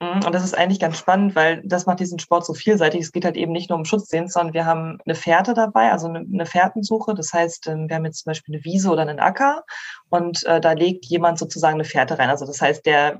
Mhm, 0.00 0.24
und 0.26 0.34
das 0.34 0.44
ist 0.44 0.56
eigentlich 0.56 0.80
ganz 0.80 0.98
spannend, 0.98 1.34
weil 1.34 1.62
das 1.64 1.86
macht 1.86 2.00
diesen 2.00 2.18
Sport 2.18 2.44
so 2.44 2.52
vielseitig. 2.52 3.00
Es 3.00 3.12
geht 3.12 3.24
halt 3.24 3.36
eben 3.36 3.52
nicht 3.52 3.70
nur 3.70 3.78
um 3.78 3.86
Schutzdienst, 3.86 4.34
sondern 4.34 4.52
wir 4.52 4.66
haben 4.66 4.98
eine 5.06 5.14
Fährte 5.14 5.54
dabei, 5.54 5.90
also 5.90 6.08
eine, 6.08 6.46
Fährtensuche. 6.46 7.14
Das 7.14 7.32
heißt, 7.32 7.66
ähm, 7.68 7.88
wir 7.88 7.96
haben 7.96 8.04
jetzt 8.04 8.24
zum 8.24 8.30
Beispiel 8.30 8.54
eine 8.54 8.64
Wiese 8.64 8.90
oder 8.90 9.02
einen 9.02 9.20
Acker 9.20 9.64
und 10.10 10.44
äh, 10.44 10.60
da 10.60 10.72
legt 10.72 11.06
jemand 11.06 11.38
sozusagen 11.38 11.74
eine 11.74 11.84
Fährte 11.84 12.18
rein. 12.18 12.28
Also 12.28 12.44
das 12.46 12.60
heißt, 12.60 12.84
der 12.84 13.18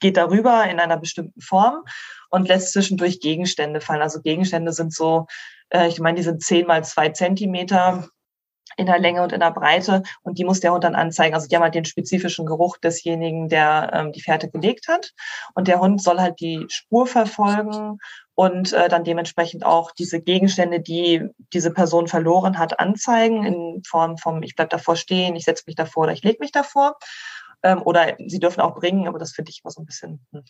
geht 0.00 0.16
darüber 0.16 0.64
in 0.68 0.80
einer 0.80 0.96
bestimmten 0.96 1.40
Form 1.40 1.84
und 2.30 2.48
lässt 2.48 2.72
zwischendurch 2.72 3.20
Gegenstände 3.20 3.80
fallen. 3.80 4.02
Also 4.02 4.20
Gegenstände 4.22 4.72
sind 4.72 4.92
so, 4.92 5.26
äh, 5.70 5.86
ich 5.86 6.00
meine, 6.00 6.16
die 6.16 6.24
sind 6.24 6.42
zehn 6.42 6.66
mal 6.66 6.82
zwei 6.84 7.10
Zentimeter 7.10 8.08
in 8.76 8.86
der 8.86 8.98
Länge 8.98 9.22
und 9.22 9.32
in 9.32 9.40
der 9.40 9.52
Breite 9.52 10.02
und 10.22 10.38
die 10.38 10.44
muss 10.44 10.60
der 10.60 10.72
Hund 10.72 10.84
dann 10.84 10.94
anzeigen. 10.94 11.34
Also 11.34 11.48
die 11.48 11.56
haben 11.56 11.62
halt 11.62 11.74
den 11.74 11.84
spezifischen 11.84 12.46
Geruch 12.46 12.76
desjenigen, 12.78 13.48
der 13.48 13.90
ähm, 13.92 14.12
die 14.12 14.20
Fährte 14.20 14.50
gelegt 14.50 14.88
hat. 14.88 15.12
Und 15.54 15.68
der 15.68 15.80
Hund 15.80 16.02
soll 16.02 16.20
halt 16.20 16.40
die 16.40 16.66
Spur 16.68 17.06
verfolgen 17.06 17.98
und 18.34 18.72
äh, 18.72 18.88
dann 18.88 19.04
dementsprechend 19.04 19.64
auch 19.64 19.92
diese 19.92 20.20
Gegenstände, 20.20 20.80
die 20.80 21.22
diese 21.52 21.72
Person 21.72 22.06
verloren 22.06 22.58
hat, 22.58 22.78
anzeigen 22.78 23.44
in 23.44 23.82
Form 23.84 24.18
vom 24.18 24.42
ich 24.42 24.56
bleib 24.56 24.70
davor 24.70 24.96
stehen, 24.96 25.36
ich 25.36 25.44
setze 25.44 25.64
mich 25.66 25.76
davor 25.76 26.04
oder 26.04 26.12
ich 26.12 26.22
lege 26.22 26.38
mich 26.40 26.52
davor. 26.52 26.96
Ähm, 27.62 27.80
oder 27.82 28.16
sie 28.26 28.38
dürfen 28.38 28.60
auch 28.60 28.74
bringen, 28.74 29.08
aber 29.08 29.18
das 29.18 29.32
finde 29.32 29.50
ich 29.50 29.62
immer 29.64 29.70
so 29.70 29.80
ein 29.80 29.86
bisschen, 29.86 30.26
hm, 30.32 30.44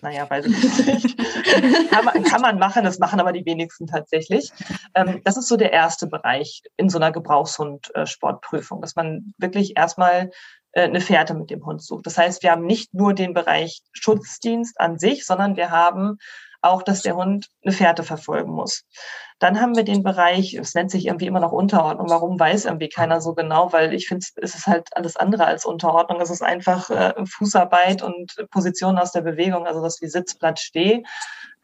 naja, 0.00 0.28
weiß 0.28 0.46
ich 0.46 0.86
nicht. 0.86 1.18
kann, 1.90 2.04
man, 2.04 2.22
kann 2.24 2.40
man 2.40 2.58
machen, 2.58 2.84
das 2.84 2.98
machen 2.98 3.20
aber 3.20 3.32
die 3.32 3.44
wenigsten 3.44 3.86
tatsächlich. 3.86 4.50
Ähm, 4.94 5.20
das 5.24 5.36
ist 5.36 5.48
so 5.48 5.56
der 5.56 5.72
erste 5.72 6.06
Bereich 6.06 6.62
in 6.76 6.88
so 6.88 6.98
einer 6.98 7.12
Gebrauchshund-Sportprüfung, 7.12 8.80
dass 8.80 8.96
man 8.96 9.34
wirklich 9.38 9.76
erstmal 9.76 10.30
äh, 10.72 10.82
eine 10.82 11.00
Fährte 11.00 11.34
mit 11.34 11.50
dem 11.50 11.64
Hund 11.64 11.82
sucht. 11.82 12.06
Das 12.06 12.18
heißt, 12.18 12.42
wir 12.42 12.50
haben 12.50 12.66
nicht 12.66 12.94
nur 12.94 13.14
den 13.14 13.34
Bereich 13.34 13.82
Schutzdienst 13.92 14.80
an 14.80 14.98
sich, 14.98 15.24
sondern 15.26 15.56
wir 15.56 15.70
haben 15.70 16.18
auch, 16.62 16.82
dass 16.82 17.02
der 17.02 17.16
Hund 17.16 17.48
eine 17.62 17.72
Fährte 17.72 18.02
verfolgen 18.02 18.52
muss. 18.52 18.84
Dann 19.38 19.60
haben 19.60 19.74
wir 19.74 19.82
den 19.82 20.02
Bereich, 20.02 20.54
es 20.54 20.74
nennt 20.74 20.90
sich 20.90 21.06
irgendwie 21.06 21.26
immer 21.26 21.40
noch 21.40 21.52
Unterordnung. 21.52 22.08
Warum 22.08 22.38
weiß 22.38 22.64
irgendwie 22.64 22.88
keiner 22.88 23.20
so 23.20 23.34
genau? 23.34 23.72
Weil 23.72 23.92
ich 23.92 24.06
finde, 24.06 24.24
es 24.36 24.54
ist 24.54 24.66
halt 24.66 24.96
alles 24.96 25.16
andere 25.16 25.44
als 25.46 25.64
Unterordnung. 25.64 26.20
Es 26.20 26.30
ist 26.30 26.42
einfach 26.42 26.90
äh, 26.90 27.14
Fußarbeit 27.26 28.02
und 28.02 28.32
Position 28.50 28.98
aus 28.98 29.10
der 29.10 29.22
Bewegung, 29.22 29.66
also 29.66 29.82
das 29.82 30.00
wie 30.00 30.08
Sitz, 30.08 30.38
Platz, 30.38 30.60
Steh. 30.60 31.02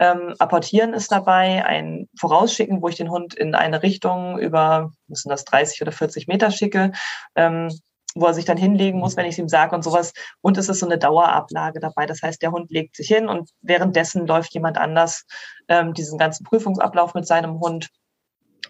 Ähm, 0.01 0.35
apportieren 0.39 0.93
ist 0.93 1.11
dabei, 1.11 1.65
ein 1.65 2.09
Vorausschicken, 2.19 2.83
wo 2.83 2.89
ich 2.89 2.97
den 2.97 3.11
Hund 3.11 3.35
in 3.35 3.55
eine 3.55 3.83
Richtung 3.83 4.39
über, 4.39 4.91
müssen 5.07 5.29
das 5.29 5.45
30 5.45 5.83
oder 5.83 5.93
40 5.93 6.29
Meter 6.29 6.51
schicke. 6.51 6.93
Ähm, 7.35 7.71
wo 8.15 8.27
er 8.27 8.35
sich 8.35 8.45
dann 8.45 8.57
hinlegen 8.57 8.99
muss, 8.99 9.17
wenn 9.17 9.27
ich 9.27 9.33
es 9.33 9.39
ihm 9.39 9.49
sage 9.49 9.75
und 9.75 9.83
sowas. 9.83 10.13
Und 10.41 10.59
es 10.59 10.69
ist 10.69 10.81
so 10.81 10.87
eine 10.87 10.99
Dauerablage 10.99 11.81
dabei. 11.81 12.07
Das 12.07 12.23
heißt, 12.23 12.43
der 12.43 12.53
Hund 12.53 12.71
legt 12.71 12.97
sich 12.97 13.09
hin 13.09 13.29
und 13.29 13.51
währenddessen 13.61 14.27
läuft 14.27 14.55
jemand 14.55 14.79
anders 14.79 15.25
ähm, 15.69 15.95
diesen 15.95 16.19
ganzen 16.19 16.45
Prüfungsablauf 16.45 17.15
mit 17.15 17.27
seinem 17.27 17.61
Hund. 17.61 17.89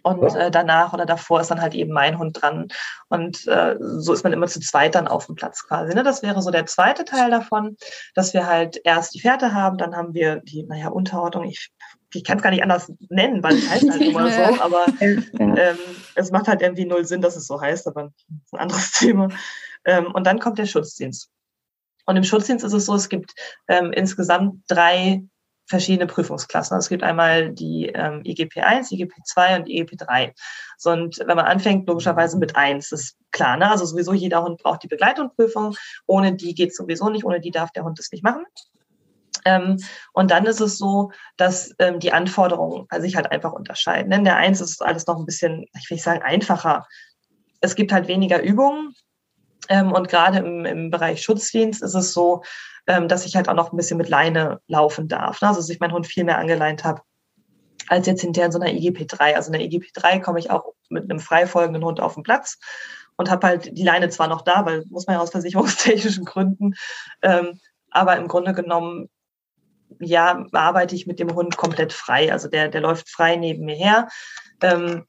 Und 0.03 0.35
äh, 0.35 0.51
danach 0.51 0.93
oder 0.93 1.07
davor 1.07 1.41
ist 1.41 1.51
dann 1.51 1.61
halt 1.61 1.75
eben 1.75 1.93
mein 1.93 2.19
Hund 2.19 2.41
dran. 2.41 2.69
Und 3.09 3.47
äh, 3.47 3.77
so 3.79 4.13
ist 4.13 4.23
man 4.23 4.33
immer 4.33 4.47
zu 4.47 4.61
zweit 4.61 4.95
dann 4.95 5.09
auf 5.09 5.27
dem 5.27 5.35
Platz 5.35 5.67
quasi. 5.67 5.95
Ne? 5.95 6.03
Das 6.03 6.23
wäre 6.23 6.41
so 6.43 6.51
der 6.51 6.67
zweite 6.67 7.05
Teil 7.05 7.31
davon, 7.31 7.77
dass 8.15 8.33
wir 8.33 8.47
halt 8.47 8.81
erst 8.85 9.15
die 9.15 9.21
Fährte 9.21 9.55
haben, 9.55 9.77
dann 9.79 9.97
haben 9.97 10.15
wir 10.15 10.37
die, 10.37 10.65
naja, 10.65 10.89
Unterordnung. 10.89 11.45
Ich, 11.45 11.71
ich 12.15 12.25
kann 12.25 12.39
es 12.39 12.43
gar 12.43 12.51
nicht 12.51 12.63
anders 12.63 12.93
nennen, 13.11 13.43
weil 13.43 13.55
es 13.57 13.69
heißt 13.69 13.91
halt 13.91 14.01
immer 14.01 14.31
so, 14.31 14.43
aber 14.63 14.87
ähm, 15.01 15.79
es 16.15 16.31
macht 16.31 16.49
halt 16.49 16.63
irgendwie 16.63 16.87
null 16.87 17.05
Sinn, 17.05 17.21
dass 17.21 17.37
es 17.37 17.47
so 17.47 17.61
heißt, 17.61 17.87
aber 17.87 18.13
ein 18.53 18.59
anderes 18.59 18.91
Thema. 18.93 19.29
Ähm, 19.85 20.07
und 20.13 20.27
dann 20.27 20.39
kommt 20.39 20.59
der 20.59 20.67
Schutzdienst. 20.67 21.31
Und 22.07 22.17
im 22.17 22.25
Schutzdienst 22.25 22.65
ist 22.65 22.73
es 22.73 22.87
so, 22.87 22.95
es 22.95 23.09
gibt 23.09 23.35
ähm, 23.69 23.93
insgesamt 23.93 24.63
drei 24.67 25.23
verschiedene 25.67 26.07
Prüfungsklassen. 26.07 26.75
Also 26.75 26.87
es 26.87 26.89
gibt 26.89 27.03
einmal 27.03 27.51
die 27.51 27.87
ähm, 27.95 28.23
IGP 28.25 28.63
1, 28.63 28.91
IGP 28.91 29.13
2 29.23 29.57
und 29.57 29.69
IGP 29.69 29.99
3. 29.99 30.35
So, 30.79 30.91
und 30.91 31.19
wenn 31.19 31.37
man 31.37 31.45
anfängt, 31.45 31.87
logischerweise 31.87 32.39
mit 32.39 32.57
1, 32.57 32.91
ist 32.93 33.19
klar, 33.31 33.59
ne? 33.59 33.71
Also 33.71 33.85
sowieso 33.85 34.15
jeder 34.15 34.43
Hund 34.43 34.63
braucht 34.63 34.83
die 34.83 34.89
Begleitungsprüfung. 34.89 35.77
Ohne 36.07 36.35
die 36.35 36.55
geht 36.55 36.75
sowieso 36.75 37.11
nicht, 37.11 37.25
ohne 37.25 37.41
die 37.41 37.51
darf 37.51 37.71
der 37.73 37.85
Hund 37.85 37.99
das 37.99 38.11
nicht 38.11 38.25
machen. 38.25 38.45
Ähm, 39.49 39.79
und 40.13 40.31
dann 40.31 40.45
ist 40.45 40.61
es 40.61 40.77
so, 40.77 41.11
dass 41.39 41.75
ähm, 41.79 42.01
die 42.01 42.13
Anforderungen 42.13 42.87
sich 42.99 43.17
halt 43.17 43.33
einfach 43.33 43.53
unterscheiden. 43.53 44.13
In 44.13 44.25
der 44.25 44.37
1 44.37 44.61
ist 44.61 44.83
alles 44.83 45.07
noch 45.07 45.19
ein 45.19 45.25
bisschen, 45.25 45.65
ich 45.75 45.89
will 45.89 45.95
nicht 45.95 46.05
sagen, 46.05 46.23
einfacher. 46.23 46.87
Es 47.63 47.75
gibt 47.75 47.93
halt 47.93 48.09
weniger 48.09 48.43
Übungen. 48.43 48.95
Ähm, 49.71 49.93
und 49.93 50.09
gerade 50.09 50.39
im, 50.39 50.65
im 50.67 50.91
Bereich 50.91 51.23
Schutzdienst 51.23 51.83
ist 51.83 51.95
es 51.95 52.13
so, 52.13 52.43
ähm, 52.87 53.09
dass 53.09 53.25
ich 53.25 53.37
halt 53.37 53.49
auch 53.49 53.55
noch 53.55 53.73
ein 53.73 53.77
bisschen 53.77 53.97
mit 53.99 54.09
Leine 54.09 54.61
laufen 54.67 55.09
darf. 55.09 55.41
Ne? 55.41 55.49
Also 55.49 55.61
dass 55.61 55.71
ich 55.71 55.81
meinen 55.81 55.93
Hund 55.93 56.07
viel 56.07 56.25
mehr 56.25 56.39
angeleint 56.39 56.85
habe 56.85 57.03
als 57.89 58.07
jetzt 58.07 58.21
hinterher 58.21 58.47
in 58.47 58.53
so 58.53 58.61
einer 58.61 58.71
IGP 58.71 59.09
3. 59.09 59.35
Also 59.35 59.51
in 59.51 59.59
der 59.59 59.63
IGP 59.63 59.93
3 59.95 60.19
komme 60.21 60.39
ich 60.39 60.51
auch 60.51 60.75
mit 60.91 61.05
einem 61.05 61.21
freifolgenden 61.21 61.85
Hund 61.85 62.01
auf 62.01 62.15
den 62.15 62.23
Platz 62.23 62.59
und 63.17 63.31
habe 63.31 63.47
halt 63.47 63.77
die 63.77 63.83
Leine 63.83 64.11
zwar 64.11 64.29
noch 64.29 64.43
da, 64.43 64.67
weil 64.67 64.85
muss 64.91 65.07
man 65.07 65.17
ja 65.17 65.23
aus 65.23 65.31
versicherungstechnischen 65.31 66.25
Gründen, 66.25 66.75
ähm, 67.23 67.59
aber 67.91 68.17
im 68.17 68.29
Grunde 68.29 68.53
genommen 68.53 69.09
ja, 70.01 70.47
arbeite 70.53 70.95
ich 70.95 71.07
mit 71.07 71.19
dem 71.19 71.35
Hund 71.35 71.57
komplett 71.57 71.93
frei. 71.93 72.33
Also 72.33 72.49
der, 72.49 72.69
der 72.69 72.81
läuft 72.81 73.09
frei 73.09 73.37
neben 73.37 73.65
mir 73.65 73.77
her. 73.77 74.09
Ähm, 74.63 75.05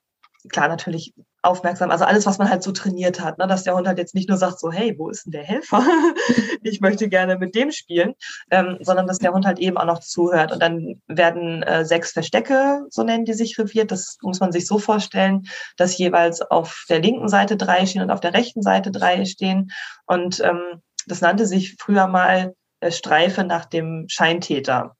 klar, 0.49 0.67
natürlich 0.67 1.13
aufmerksam. 1.41 1.89
Also 1.89 2.05
alles, 2.05 2.25
was 2.25 2.37
man 2.37 2.49
halt 2.49 2.63
so 2.63 2.71
trainiert 2.71 3.21
hat, 3.21 3.37
ne? 3.37 3.47
dass 3.47 3.63
der 3.63 3.75
Hund 3.75 3.87
halt 3.87 3.97
jetzt 3.97 4.13
nicht 4.13 4.27
nur 4.27 4.37
sagt 4.37 4.59
so, 4.59 4.71
hey, 4.71 4.95
wo 4.97 5.09
ist 5.09 5.25
denn 5.25 5.31
der 5.31 5.43
Helfer? 5.43 5.81
ich 6.63 6.81
möchte 6.81 7.07
gerne 7.07 7.37
mit 7.37 7.55
dem 7.55 7.71
spielen, 7.71 8.13
ähm, 8.51 8.77
sondern 8.81 9.07
dass 9.07 9.19
der 9.19 9.31
Hund 9.31 9.45
halt 9.45 9.59
eben 9.59 9.77
auch 9.77 9.85
noch 9.85 9.99
zuhört. 9.99 10.51
Und 10.51 10.61
dann 10.61 11.01
werden 11.07 11.63
äh, 11.63 11.85
sechs 11.85 12.11
Verstecke, 12.11 12.85
so 12.89 13.03
nennen 13.03 13.25
die 13.25 13.33
sich 13.33 13.57
reviert. 13.57 13.91
Das 13.91 14.17
muss 14.21 14.39
man 14.39 14.51
sich 14.51 14.67
so 14.67 14.79
vorstellen, 14.79 15.43
dass 15.77 15.97
jeweils 15.97 16.41
auf 16.41 16.85
der 16.89 16.99
linken 16.99 17.29
Seite 17.29 17.55
drei 17.55 17.85
stehen 17.85 18.01
und 18.01 18.11
auf 18.11 18.21
der 18.21 18.33
rechten 18.33 18.61
Seite 18.61 18.91
drei 18.91 19.23
stehen. 19.25 19.71
Und 20.05 20.41
ähm, 20.41 20.81
das 21.07 21.21
nannte 21.21 21.45
sich 21.45 21.77
früher 21.79 22.07
mal 22.07 22.53
Streife 22.87 23.43
nach 23.43 23.65
dem 23.65 24.05
Scheintäter. 24.07 24.95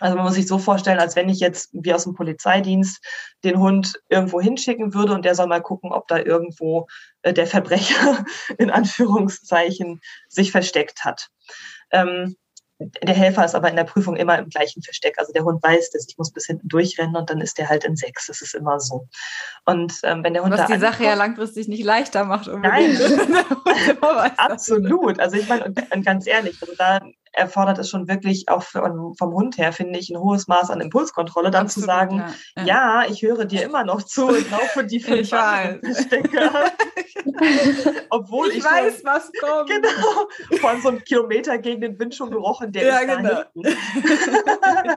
Also 0.00 0.16
man 0.16 0.24
muss 0.24 0.34
sich 0.34 0.48
so 0.48 0.58
vorstellen, 0.58 0.98
als 0.98 1.14
wenn 1.14 1.28
ich 1.28 1.38
jetzt 1.38 1.70
wie 1.72 1.94
aus 1.94 2.04
dem 2.04 2.14
Polizeidienst 2.14 3.00
den 3.44 3.58
Hund 3.58 4.00
irgendwo 4.08 4.40
hinschicken 4.40 4.92
würde 4.92 5.14
und 5.14 5.24
der 5.24 5.36
soll 5.36 5.46
mal 5.46 5.62
gucken, 5.62 5.92
ob 5.92 6.08
da 6.08 6.18
irgendwo 6.18 6.88
äh, 7.22 7.32
der 7.32 7.46
Verbrecher 7.46 8.24
in 8.58 8.70
Anführungszeichen 8.70 10.00
sich 10.28 10.50
versteckt 10.50 11.04
hat. 11.04 11.28
Ähm, 11.92 12.36
der 12.78 13.14
Helfer 13.14 13.44
ist 13.44 13.54
aber 13.54 13.70
in 13.70 13.76
der 13.76 13.84
Prüfung 13.84 14.16
immer 14.16 14.38
im 14.38 14.48
gleichen 14.48 14.82
Versteck. 14.82 15.18
Also 15.18 15.32
der 15.32 15.44
Hund 15.44 15.62
weiß 15.62 15.90
das, 15.90 16.06
ich 16.08 16.18
muss 16.18 16.32
bis 16.32 16.46
hinten 16.46 16.68
durchrennen 16.68 17.14
und 17.14 17.30
dann 17.30 17.40
ist 17.40 17.58
der 17.58 17.68
halt 17.68 17.84
in 17.84 17.96
sechs. 17.96 18.26
Das 18.26 18.42
ist 18.42 18.54
immer 18.54 18.80
so. 18.80 19.06
Und 19.64 19.94
ähm, 20.02 20.24
wenn 20.24 20.34
der 20.34 20.42
Hund 20.42 20.52
Was 20.52 20.66
die 20.66 20.78
Sache 20.78 21.04
ja 21.04 21.14
langfristig 21.14 21.68
nicht 21.68 21.84
leichter 21.84 22.24
macht. 22.24 22.48
Nein, 22.48 22.96
absolut. 24.36 25.20
Also 25.20 25.36
ich 25.36 25.48
meine, 25.48 25.66
und 25.66 26.04
ganz 26.04 26.26
ehrlich, 26.26 26.60
also 26.60 26.74
da 26.76 27.00
erfordert 27.34 27.78
es 27.78 27.90
schon 27.90 28.08
wirklich 28.08 28.48
auch 28.48 28.62
für, 28.62 28.80
vom 29.18 29.32
Hund 29.32 29.58
her, 29.58 29.72
finde 29.72 29.98
ich, 29.98 30.10
ein 30.10 30.18
hohes 30.18 30.46
Maß 30.48 30.70
an 30.70 30.80
Impulskontrolle, 30.80 31.50
dann 31.50 31.66
Absolut, 31.66 31.84
zu 31.84 31.86
sagen, 31.86 32.18
ja, 32.56 32.62
ja. 32.62 32.64
ja, 32.64 33.04
ich 33.10 33.22
höre 33.22 33.44
dir 33.44 33.62
immer 33.62 33.84
noch 33.84 34.02
zu 34.02 34.26
und 34.28 34.50
laufe 34.50 34.84
die 34.84 35.00
fünf 35.00 35.28
Verstecke. 35.28 36.50
Obwohl 38.10 38.48
ich, 38.48 38.58
ich 38.58 38.64
weiß, 38.64 38.96
schon, 38.96 39.06
was 39.06 39.30
kommt. 39.40 39.68
Genau, 39.68 40.28
von 40.60 40.80
so 40.80 40.88
einem 40.88 41.04
Kilometer 41.04 41.58
gegen 41.58 41.80
den 41.80 41.98
Wind 41.98 42.14
schon 42.14 42.30
gerochen, 42.30 42.72
der 42.72 42.84
ja, 42.84 42.98
ist 42.98 43.16
genau. 43.16 43.42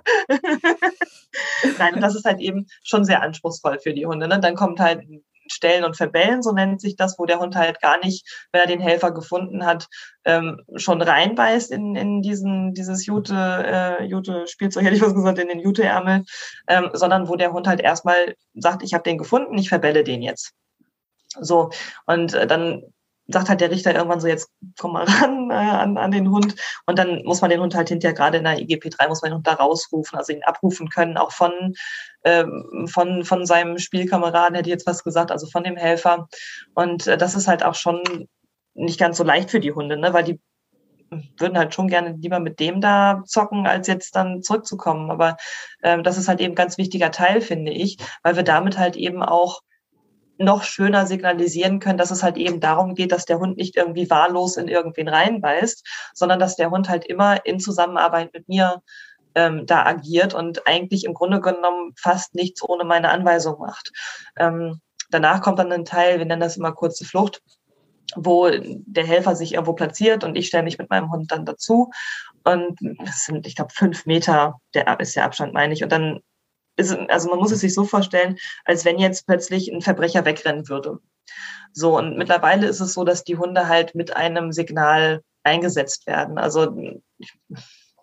Nein, 1.78 1.96
und 1.96 2.02
das 2.02 2.16
ist 2.16 2.26
halt 2.26 2.40
eben 2.40 2.68
schon 2.84 3.06
sehr 3.06 3.22
anspruchsvoll 3.22 3.80
für 3.80 3.94
die 3.94 4.06
Hunde. 4.06 4.28
Ne? 4.28 4.40
Dann 4.40 4.56
kommt 4.56 4.80
halt 4.80 5.02
Stellen 5.52 5.84
und 5.84 5.98
Verbellen, 5.98 6.42
so 6.42 6.52
nennt 6.52 6.82
sich 6.82 6.96
das, 6.96 7.18
wo 7.18 7.26
der 7.26 7.40
Hund 7.40 7.56
halt 7.56 7.82
gar 7.82 8.00
nicht, 8.04 8.48
wenn 8.52 8.62
er 8.62 8.68
den 8.68 8.80
Helfer 8.80 9.12
gefunden 9.12 9.66
hat, 9.66 9.88
ähm, 10.26 10.62
schon 10.76 11.02
reinbeißt 11.02 11.72
in, 11.72 11.96
in 11.96 12.22
diesen, 12.22 12.74
dieses 12.74 13.06
Jute, 13.06 13.36
äh, 13.36 14.04
Jute-Spielzeug, 14.06 14.84
hätte 14.84 14.96
ich 14.96 15.02
was 15.02 15.16
gesagt, 15.16 15.40
in 15.40 15.48
den 15.48 15.60
Jute-Ärmel, 15.60 16.24
ähm, 16.68 16.90
sondern 16.94 17.28
wo 17.28 17.36
der 17.36 17.54
Hund 17.54 17.68
halt 17.68 17.82
erstmal 17.82 18.36
sagt, 18.54 18.84
ich 18.84 18.94
habe 18.94 19.04
den 19.04 19.18
gefunden, 19.18 19.58
ich 19.58 19.70
verbelle 19.70 20.04
den 20.04 20.22
jetzt. 20.22 20.54
So, 21.40 21.70
und 22.06 22.34
äh, 22.34 22.48
dann 22.48 22.84
sagt 23.28 23.50
halt 23.50 23.62
der 23.62 23.72
Richter 23.72 23.94
irgendwann 23.94 24.20
so, 24.20 24.28
jetzt 24.28 24.52
komm 24.80 24.94
mal 24.94 25.06
ran 25.08 25.50
äh, 25.52 25.54
an, 25.54 25.98
an 25.98 26.12
den 26.12 26.32
Hund. 26.32 26.56
Und 26.86 26.98
dann 26.98 27.24
muss 27.24 27.42
man 27.42 27.50
den 27.50 27.60
Hund 27.60 27.76
halt 27.76 27.90
hinterher, 27.90 28.16
gerade 28.16 28.38
in 28.38 28.44
der 28.44 28.60
IGP 28.60 28.90
3, 28.90 29.08
muss 29.08 29.22
man 29.22 29.32
den 29.32 29.36
Hund 29.38 29.48
da 29.48 29.54
rausrufen, 29.54 30.18
also 30.18 30.34
ihn 30.34 30.44
abrufen 30.44 30.90
können, 30.90 31.18
auch 31.18 31.32
von, 31.32 31.52
ähm, 32.24 32.88
von, 32.92 33.24
von 33.24 33.46
seinem 33.46 33.78
Spielkameraden, 33.78 34.56
hätte 34.56 34.70
ich 34.70 34.74
jetzt 34.74 34.88
was 34.88 35.04
gesagt, 35.04 35.32
also 35.32 35.48
von 35.48 35.64
dem 35.64 35.78
Helfer. 35.78 36.28
Und 36.74 37.08
äh, 37.08 37.18
das 37.18 37.36
ist 37.36 37.48
halt 37.48 37.64
auch 37.64 37.76
schon 37.76 38.28
nicht 38.74 39.00
ganz 39.00 39.18
so 39.18 39.24
leicht 39.24 39.52
für 39.52 39.60
die 39.60 39.74
Hunde, 39.74 39.98
ne? 39.98 40.14
weil 40.14 40.24
die 40.24 40.40
würden 41.38 41.58
halt 41.58 41.74
schon 41.74 41.88
gerne 41.88 42.16
lieber 42.18 42.40
mit 42.40 42.60
dem 42.60 42.82
da 42.82 43.24
zocken, 43.26 43.66
als 43.66 43.88
jetzt 43.88 44.16
dann 44.16 44.42
zurückzukommen. 44.42 45.10
Aber 45.10 45.38
ähm, 45.84 46.04
das 46.04 46.18
ist 46.18 46.28
halt 46.28 46.42
eben 46.42 46.56
ganz 46.56 46.78
wichtiger 46.78 47.12
Teil, 47.12 47.42
finde 47.42 47.72
ich, 47.72 47.98
weil 48.24 48.36
wir 48.36 48.44
damit 48.44 48.78
halt 48.78 48.96
eben 48.96 49.24
auch 49.24 49.62
noch 50.38 50.64
schöner 50.64 51.06
signalisieren 51.06 51.80
können, 51.80 51.98
dass 51.98 52.12
es 52.12 52.24
halt 52.24 52.38
eben 52.38 52.60
darum 52.60 52.96
geht, 52.96 53.12
dass 53.12 53.26
der 53.26 53.40
Hund 53.40 53.58
nicht 53.58 53.76
irgendwie 53.76 54.10
wahllos 54.10 54.58
in 54.58 54.68
irgendwen 54.68 55.08
reinbeißt, 55.08 55.86
sondern 56.14 56.40
dass 56.40 56.56
der 56.56 56.70
Hund 56.72 56.90
halt 56.90 57.06
immer 57.06 57.46
in 57.46 57.60
Zusammenarbeit 57.60 58.34
mit 58.34 58.48
mir 58.48 58.82
ähm, 59.36 59.66
da 59.66 59.86
agiert 59.86 60.34
und 60.34 60.68
eigentlich 60.68 61.06
im 61.06 61.14
Grunde 61.14 61.42
genommen 61.42 61.94
fast 61.98 62.36
nichts 62.36 62.62
ohne 62.64 62.84
meine 62.84 63.10
Anweisung 63.10 63.60
macht. 63.60 63.92
Ähm, 64.36 64.82
danach 65.10 65.42
kommt 65.42 65.60
dann 65.60 65.72
ein 65.72 65.86
Teil, 65.86 66.18
wir 66.18 66.26
nennen 66.26 66.42
das 66.42 66.58
immer 66.58 66.72
kurze 66.72 67.06
Flucht, 67.06 67.42
wo 68.16 68.50
der 68.50 69.06
Helfer 69.06 69.36
sich 69.36 69.54
irgendwo 69.54 69.74
platziert 69.74 70.24
und 70.24 70.36
ich 70.36 70.48
stelle 70.48 70.64
mich 70.64 70.78
mit 70.78 70.90
meinem 70.90 71.12
Hund 71.12 71.32
dann 71.32 71.46
dazu. 71.46 71.92
Und 72.44 72.80
das 73.04 73.26
sind, 73.26 73.46
ich 73.46 73.56
glaube, 73.56 73.74
fünf 73.74 74.06
Meter, 74.06 74.60
der 74.74 75.00
ist 75.00 75.16
der 75.16 75.26
Abstand, 75.26 75.54
meine 75.54 75.74
ich. 75.74 75.84
Und 75.84 75.92
dann 75.92 76.22
also 76.78 77.30
man 77.30 77.40
muss 77.40 77.52
es 77.52 77.62
sich 77.62 77.74
so 77.74 77.84
vorstellen, 77.84 78.38
als 78.66 78.86
wenn 78.86 79.00
jetzt 79.00 79.26
plötzlich 79.26 79.72
ein 79.72 79.82
Verbrecher 79.82 80.26
wegrennen 80.26 80.70
würde. 80.70 81.00
So, 81.74 81.98
und 81.98 82.18
mittlerweile 82.18 82.68
ist 82.68 82.80
es 82.80 82.94
so, 82.94 83.04
dass 83.04 83.24
die 83.24 83.38
Hunde 83.38 83.68
halt 83.68 83.96
mit 83.96 84.16
einem 84.16 84.52
Signal 84.52 85.22
eingesetzt 85.44 86.08
werden. 86.08 86.38
Also, 86.38 86.76
ich 87.18 87.34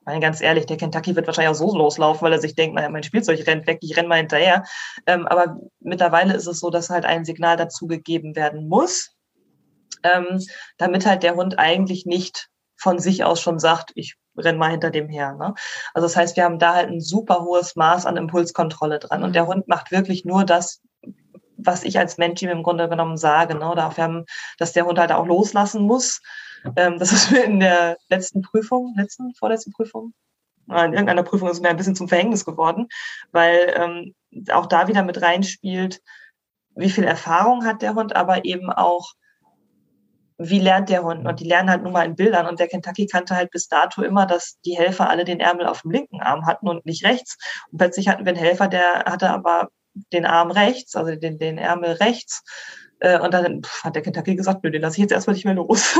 meine 0.04 0.20
ganz 0.20 0.40
ehrlich, 0.40 0.66
der 0.66 0.76
Kentucky 0.76 1.16
wird 1.16 1.26
wahrscheinlich 1.26 1.50
auch 1.50 1.58
so 1.58 1.76
loslaufen, 1.76 2.22
weil 2.22 2.32
er 2.32 2.40
sich 2.40 2.54
denkt, 2.54 2.74
naja, 2.74 2.90
mein 2.90 3.02
Spielzeug 3.02 3.46
rennt 3.46 3.66
weg, 3.66 3.78
ich 3.80 3.96
renne 3.96 4.08
mal 4.08 4.18
hinterher. 4.18 4.64
Ähm, 5.06 5.26
aber 5.26 5.58
mittlerweile 5.80 6.34
ist 6.34 6.46
es 6.46 6.60
so, 6.60 6.70
dass 6.70 6.90
halt 6.90 7.04
ein 7.04 7.24
Signal 7.24 7.56
dazugegeben 7.56 8.36
werden 8.36 8.68
muss, 8.68 9.14
ähm, 10.02 10.40
damit 10.76 11.06
halt 11.06 11.22
der 11.22 11.36
Hund 11.36 11.58
eigentlich 11.58 12.04
nicht 12.06 12.48
von 12.76 12.98
sich 12.98 13.24
aus 13.24 13.40
schon 13.40 13.58
sagt, 13.58 13.92
ich 13.94 14.16
renn 14.36 14.58
mal 14.58 14.70
hinter 14.70 14.90
dem 14.90 15.08
her. 15.08 15.34
Ne? 15.34 15.54
Also 15.92 16.06
das 16.06 16.16
heißt, 16.16 16.36
wir 16.36 16.44
haben 16.44 16.58
da 16.58 16.74
halt 16.74 16.90
ein 16.90 17.00
super 17.00 17.44
hohes 17.44 17.76
Maß 17.76 18.06
an 18.06 18.16
Impulskontrolle 18.16 18.98
dran. 18.98 19.22
Und 19.22 19.34
der. 19.34 19.46
Hund 19.46 19.68
macht 19.68 19.90
wirklich 19.90 20.24
nur 20.24 20.44
das, 20.44 20.80
was 21.58 21.84
ich 21.84 21.98
als 21.98 22.16
Mensch 22.16 22.40
ihm 22.42 22.48
im 22.48 22.62
Grunde 22.62 22.88
genommen 22.88 23.18
sage. 23.18 23.54
Ne? 23.54 23.70
Oder 23.70 23.94
haben, 23.96 24.24
dass 24.58 24.72
der 24.72 24.86
Hund 24.86 24.98
halt 24.98 25.12
auch 25.12 25.26
loslassen 25.26 25.82
muss. 25.82 26.22
Ähm, 26.76 26.98
das 26.98 27.12
ist 27.12 27.30
mir 27.30 27.44
in 27.44 27.60
der 27.60 27.98
letzten 28.08 28.42
Prüfung, 28.42 28.94
letzten, 28.96 29.34
vorletzten 29.34 29.72
Prüfung, 29.72 30.14
in 30.66 30.94
irgendeiner 30.94 31.22
Prüfung 31.22 31.50
ist 31.50 31.60
mir 31.60 31.68
ein 31.68 31.76
bisschen 31.76 31.94
zum 31.94 32.08
Verhängnis 32.08 32.44
geworden, 32.44 32.88
weil 33.32 33.74
ähm, 33.76 34.14
auch 34.50 34.66
da 34.66 34.88
wieder 34.88 35.02
mit 35.02 35.20
reinspielt, 35.20 36.00
wie 36.74 36.90
viel 36.90 37.04
Erfahrung 37.04 37.64
hat 37.64 37.82
der 37.82 37.94
Hund, 37.94 38.16
aber 38.16 38.44
eben 38.44 38.70
auch, 38.70 39.12
wie 40.38 40.58
lernt 40.58 40.88
der 40.88 41.04
Hund? 41.04 41.26
Und 41.26 41.40
die 41.40 41.46
lernen 41.46 41.70
halt 41.70 41.82
nur 41.82 41.92
mal 41.92 42.04
in 42.04 42.16
Bildern. 42.16 42.46
Und 42.46 42.58
der 42.58 42.68
Kentucky 42.68 43.06
kannte 43.06 43.36
halt 43.36 43.50
bis 43.50 43.68
dato 43.68 44.02
immer, 44.02 44.26
dass 44.26 44.58
die 44.64 44.76
Helfer 44.76 45.08
alle 45.08 45.24
den 45.24 45.40
Ärmel 45.40 45.66
auf 45.66 45.82
dem 45.82 45.92
linken 45.92 46.20
Arm 46.20 46.46
hatten 46.46 46.68
und 46.68 46.84
nicht 46.86 47.04
rechts. 47.04 47.36
Und 47.70 47.78
plötzlich 47.78 48.08
hatten 48.08 48.24
wir 48.24 48.32
einen 48.32 48.42
Helfer, 48.42 48.68
der 48.68 49.04
hatte 49.06 49.30
aber 49.30 49.68
den 50.12 50.26
Arm 50.26 50.50
rechts, 50.50 50.96
also 50.96 51.14
den, 51.14 51.38
den 51.38 51.58
Ärmel 51.58 51.92
rechts. 51.92 52.42
Äh, 53.00 53.20
und 53.20 53.32
dann 53.32 53.62
hat 53.82 53.94
der 53.94 54.02
Kentucky 54.02 54.34
gesagt, 54.34 54.64
nö, 54.64 54.70
den 54.70 54.82
lasse 54.82 54.96
ich 54.96 55.02
jetzt 55.02 55.12
erstmal 55.12 55.34
nicht 55.34 55.44
mehr 55.44 55.54
los. 55.54 55.96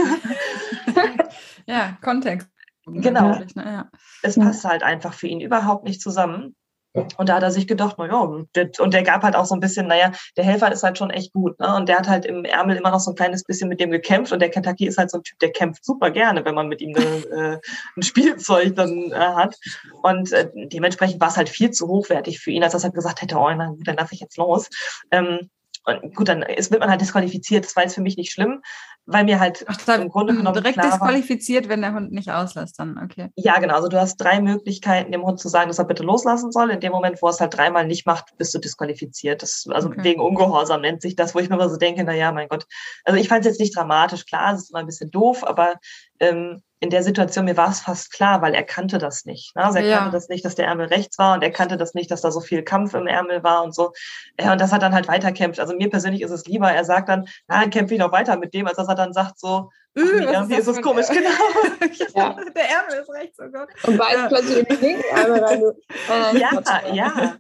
ja, 1.67 1.97
Kontext. 2.03 2.49
Genau. 2.87 3.39
Ne? 3.39 3.47
Ja. 3.57 3.91
Es 4.23 4.37
passt 4.37 4.65
halt 4.65 4.83
einfach 4.83 5.15
für 5.15 5.27
ihn 5.27 5.41
überhaupt 5.41 5.85
nicht 5.85 6.01
zusammen. 6.01 6.55
Und 6.95 7.29
da 7.29 7.35
hat 7.35 7.43
er 7.43 7.51
sich 7.51 7.67
gedacht, 7.67 7.99
naja, 7.99 8.21
und 8.21 8.95
der 8.95 9.03
gab 9.03 9.25
halt 9.25 9.35
auch 9.35 9.47
so 9.47 9.55
ein 9.55 9.61
bisschen, 9.61 9.89
naja, 9.89 10.13
der 10.37 10.45
Helfer 10.45 10.71
ist 10.71 10.85
halt 10.85 10.97
schon 10.97 11.11
echt 11.11 11.33
gut, 11.33 11.59
ne? 11.59 11.75
Und 11.75 11.89
der 11.89 11.99
hat 11.99 12.09
halt 12.09 12.25
im 12.25 12.45
Ärmel 12.45 12.77
immer 12.77 12.93
noch 12.93 13.01
so 13.01 13.11
ein 13.11 13.17
kleines 13.17 13.43
bisschen 13.43 13.69
mit 13.69 13.81
dem 13.81 13.91
gekämpft 13.91 14.33
und 14.33 14.39
der 14.39 14.49
Kentucky 14.49 14.87
ist 14.87 14.97
halt 14.97 15.11
so 15.11 15.19
ein 15.19 15.25
Typ, 15.25 15.39
der 15.41 15.51
kämpft 15.51 15.85
super 15.85 16.13
gerne, 16.13 16.45
wenn 16.45 16.55
man 16.55 16.69
mit 16.69 16.81
ihm 16.81 16.95
eine, 16.95 17.05
äh, 17.55 17.61
ein 17.97 18.03
Spielzeug 18.03 18.77
dann 18.77 19.11
äh, 19.11 19.15
hat. 19.15 19.57
Und 20.03 20.33
äh, 20.33 20.49
dementsprechend 20.55 21.21
war 21.21 21.29
es 21.29 21.37
halt 21.37 21.49
viel 21.49 21.73
zu 21.73 21.89
hochwertig 21.89 22.39
für 22.39 22.53
ihn, 22.53 22.63
als 22.63 22.73
dass 22.73 22.85
er 22.85 22.91
gesagt 22.91 23.23
hätte, 23.23 23.37
oh, 23.37 23.51
na 23.53 23.71
gut, 23.71 23.89
dann 23.89 23.97
darf 23.97 24.13
ich 24.13 24.21
jetzt 24.21 24.37
los. 24.37 24.71
Ähm, 25.11 25.51
und 25.85 26.15
gut, 26.15 26.29
dann 26.29 26.43
ist, 26.43 26.71
wird 26.71 26.81
man 26.81 26.91
halt 26.91 27.01
disqualifiziert. 27.01 27.65
Das 27.65 27.77
war 27.77 27.83
jetzt 27.83 27.95
für 27.95 28.01
mich 28.01 28.17
nicht 28.17 28.33
schlimm, 28.33 28.63
weil 29.07 29.25
mir 29.25 29.39
halt 29.39 29.65
Ach, 29.69 29.99
im 29.99 30.09
Grunde 30.09 30.35
genommen 30.35 30.55
direkt 30.55 30.83
disqualifiziert, 30.83 31.69
wenn 31.69 31.83
der 31.83 31.93
Hund 31.93 32.13
nicht 32.13 32.31
auslässt, 32.31 32.79
dann 32.79 32.99
okay. 32.99 33.29
Ja, 33.37 33.59
genau. 33.59 33.75
Also 33.75 33.89
du 33.89 34.01
hast 34.01 34.17
drei 34.17 34.41
Möglichkeiten, 34.41 35.13
dem 35.13 35.25
Hund 35.25 35.41
zu 35.41 35.49
sagen, 35.49 35.69
dass 35.69 35.79
er 35.79 35.85
bitte 35.85 36.03
loslassen 36.03 36.53
soll. 36.53 36.71
In 36.71 36.81
dem 36.81 36.93
Moment, 36.93 37.21
wo 37.21 37.27
er 37.27 37.31
es 37.31 37.41
halt 37.41 37.57
dreimal 37.57 37.87
nicht 37.87 38.07
macht, 38.07 38.37
bist 38.39 38.55
du 38.55 38.59
disqualifiziert. 38.59 39.43
Das, 39.43 39.67
also 39.71 39.89
okay. 39.89 40.05
wegen 40.05 40.21
Ungehorsam 40.21 40.81
nennt 40.81 41.03
sich 41.03 41.17
das, 41.17 41.35
wo 41.35 41.39
ich 41.39 41.51
mir 41.51 41.57
immer 41.57 41.69
so 41.69 41.77
denke, 41.77 42.03
na 42.05 42.15
ja, 42.15 42.33
mein 42.33 42.49
Gott. 42.49 42.67
Also 43.05 43.21
ich 43.21 43.29
fand 43.29 43.41
es 43.41 43.47
jetzt 43.47 43.61
nicht 43.61 43.77
dramatisch. 43.77 44.25
Klar, 44.25 44.55
es 44.55 44.63
ist 44.63 44.71
immer 44.71 44.81
ein 44.81 44.87
bisschen 44.87 45.11
doof, 45.11 45.45
aber 45.45 45.75
ähm, 46.21 46.63
in 46.85 46.91
der 46.91 47.03
Situation, 47.03 47.47
mir 47.47 47.57
war 47.57 47.71
es 47.71 47.81
fast 47.81 48.13
klar, 48.13 48.43
weil 48.43 48.55
er 48.55 48.63
kannte 48.63 48.99
das 48.99 49.25
nicht. 49.25 49.57
Ne? 49.57 49.65
Also 49.65 49.79
er 49.79 49.87
ja. 49.87 49.99
kannte 49.99 50.13
das 50.13 50.29
nicht, 50.29 50.45
dass 50.45 50.55
der 50.55 50.67
Ärmel 50.67 50.87
rechts 50.87 51.19
war 51.19 51.35
und 51.35 51.43
er 51.43 51.51
kannte 51.51 51.79
das 51.79 51.95
nicht, 51.95 52.11
dass 52.11 52.21
da 52.21 52.31
so 52.31 52.41
viel 52.41 52.63
Kampf 52.63 52.93
im 52.93 53.07
Ärmel 53.07 53.43
war 53.43 53.65
und 53.65 53.75
so. 53.75 53.93
Ja, 54.39 54.53
und 54.53 54.61
das 54.61 54.71
hat 54.71 54.83
dann 54.83 54.95
halt 54.95 55.09
weiterkämpft. 55.09 55.59
Also 55.59 55.75
mir 55.75 55.89
persönlich 55.89 56.21
ist 56.21 56.31
es 56.31 56.45
lieber, 56.45 56.71
er 56.71 56.85
sagt 56.85 57.09
dann, 57.09 57.27
na, 57.49 57.67
kämpfe 57.69 57.95
ich 57.95 58.01
noch 58.01 58.13
weiter 58.13 58.37
mit 58.37 58.53
dem, 58.53 58.67
als 58.67 58.77
dass 58.77 58.87
er 58.87 58.95
dann 58.95 59.15
sagt 59.15 59.41
so, 59.41 59.71
Ach, 59.97 60.03
nee, 60.03 60.25
irgendwie 60.25 60.57
ist 60.57 60.67
es 60.67 60.83
komisch, 60.83 61.07
genau. 61.09 61.31
ja. 62.15 62.37
Der 62.55 62.71
Ärmel 62.71 63.01
ist 63.01 63.11
rechts, 63.11 63.39
oh 63.41 63.49
Gott. 63.51 63.69
Und 63.85 63.99
weiß 63.99 64.15
ja. 64.15 64.29
plötzlich 64.29 64.67
den 64.67 64.81
linken 64.81 65.17
Ärmel 65.17 65.45
rein. 65.45 65.63
Äh, 66.11 66.39
ja, 66.39 66.63
ja. 66.93 67.37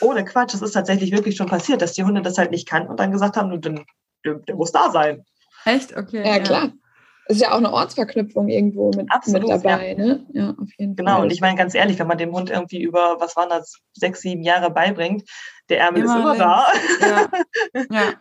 Ohne 0.00 0.24
Quatsch, 0.26 0.52
es 0.52 0.60
ist 0.60 0.72
tatsächlich 0.72 1.10
wirklich 1.12 1.36
schon 1.36 1.46
passiert, 1.46 1.80
dass 1.80 1.94
die 1.94 2.04
Hunde 2.04 2.20
das 2.20 2.36
halt 2.36 2.50
nicht 2.50 2.68
kannten 2.68 2.90
und 2.90 3.00
dann 3.00 3.12
gesagt 3.12 3.36
haben, 3.36 3.62
der, 3.62 3.74
der, 4.26 4.34
der 4.34 4.54
muss 4.56 4.72
da 4.72 4.90
sein. 4.90 5.24
Echt? 5.64 5.96
Okay. 5.96 6.22
Ja, 6.26 6.40
klar 6.40 6.72
ist 7.26 7.40
ja 7.40 7.52
auch 7.52 7.58
eine 7.58 7.72
Ortsverknüpfung 7.72 8.48
irgendwo 8.48 8.90
mit, 8.90 9.10
Absolut, 9.10 9.42
mit 9.42 9.50
dabei, 9.50 9.92
ja. 9.92 9.94
ne? 9.96 10.26
Ja, 10.32 10.50
auf 10.50 10.68
jeden 10.78 10.96
genau, 10.96 11.10
Fall. 11.10 11.16
Genau, 11.16 11.22
und 11.22 11.32
ich 11.32 11.40
meine 11.40 11.56
ganz 11.56 11.74
ehrlich, 11.74 11.98
wenn 11.98 12.06
man 12.06 12.18
dem 12.18 12.32
Hund 12.32 12.50
irgendwie 12.50 12.82
über, 12.82 13.16
was 13.18 13.36
waren 13.36 13.48
das, 13.48 13.78
sechs, 13.92 14.20
sieben 14.20 14.42
Jahre 14.42 14.70
beibringt, 14.70 15.28
der 15.68 15.80
Ärmel 15.80 16.02
immer 16.02 16.16
ist 16.16 16.20
immer 16.20 16.36
da. 16.36 16.66
Ja. 17.00 17.28
ja. 17.90 18.12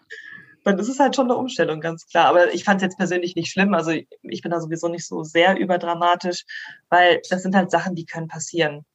Dann 0.64 0.80
ist 0.80 0.88
es 0.88 1.00
halt 1.00 1.16
schon 1.16 1.26
eine 1.30 1.36
Umstellung, 1.36 1.82
ganz 1.82 2.08
klar. 2.08 2.28
Aber 2.28 2.54
ich 2.54 2.64
fand 2.64 2.82
es 2.82 2.84
jetzt 2.84 2.98
persönlich 2.98 3.36
nicht 3.36 3.52
schlimm. 3.52 3.74
Also 3.74 3.92
ich 3.92 4.42
bin 4.42 4.52
da 4.52 4.62
sowieso 4.62 4.88
nicht 4.88 5.06
so 5.06 5.24
sehr 5.24 5.58
überdramatisch, 5.58 6.46
weil 6.90 7.22
das 7.30 7.44
sind 7.44 7.54
halt 7.56 7.70
Sachen, 7.70 7.96
die 7.96 8.06
können 8.06 8.30
passieren. 8.30 8.86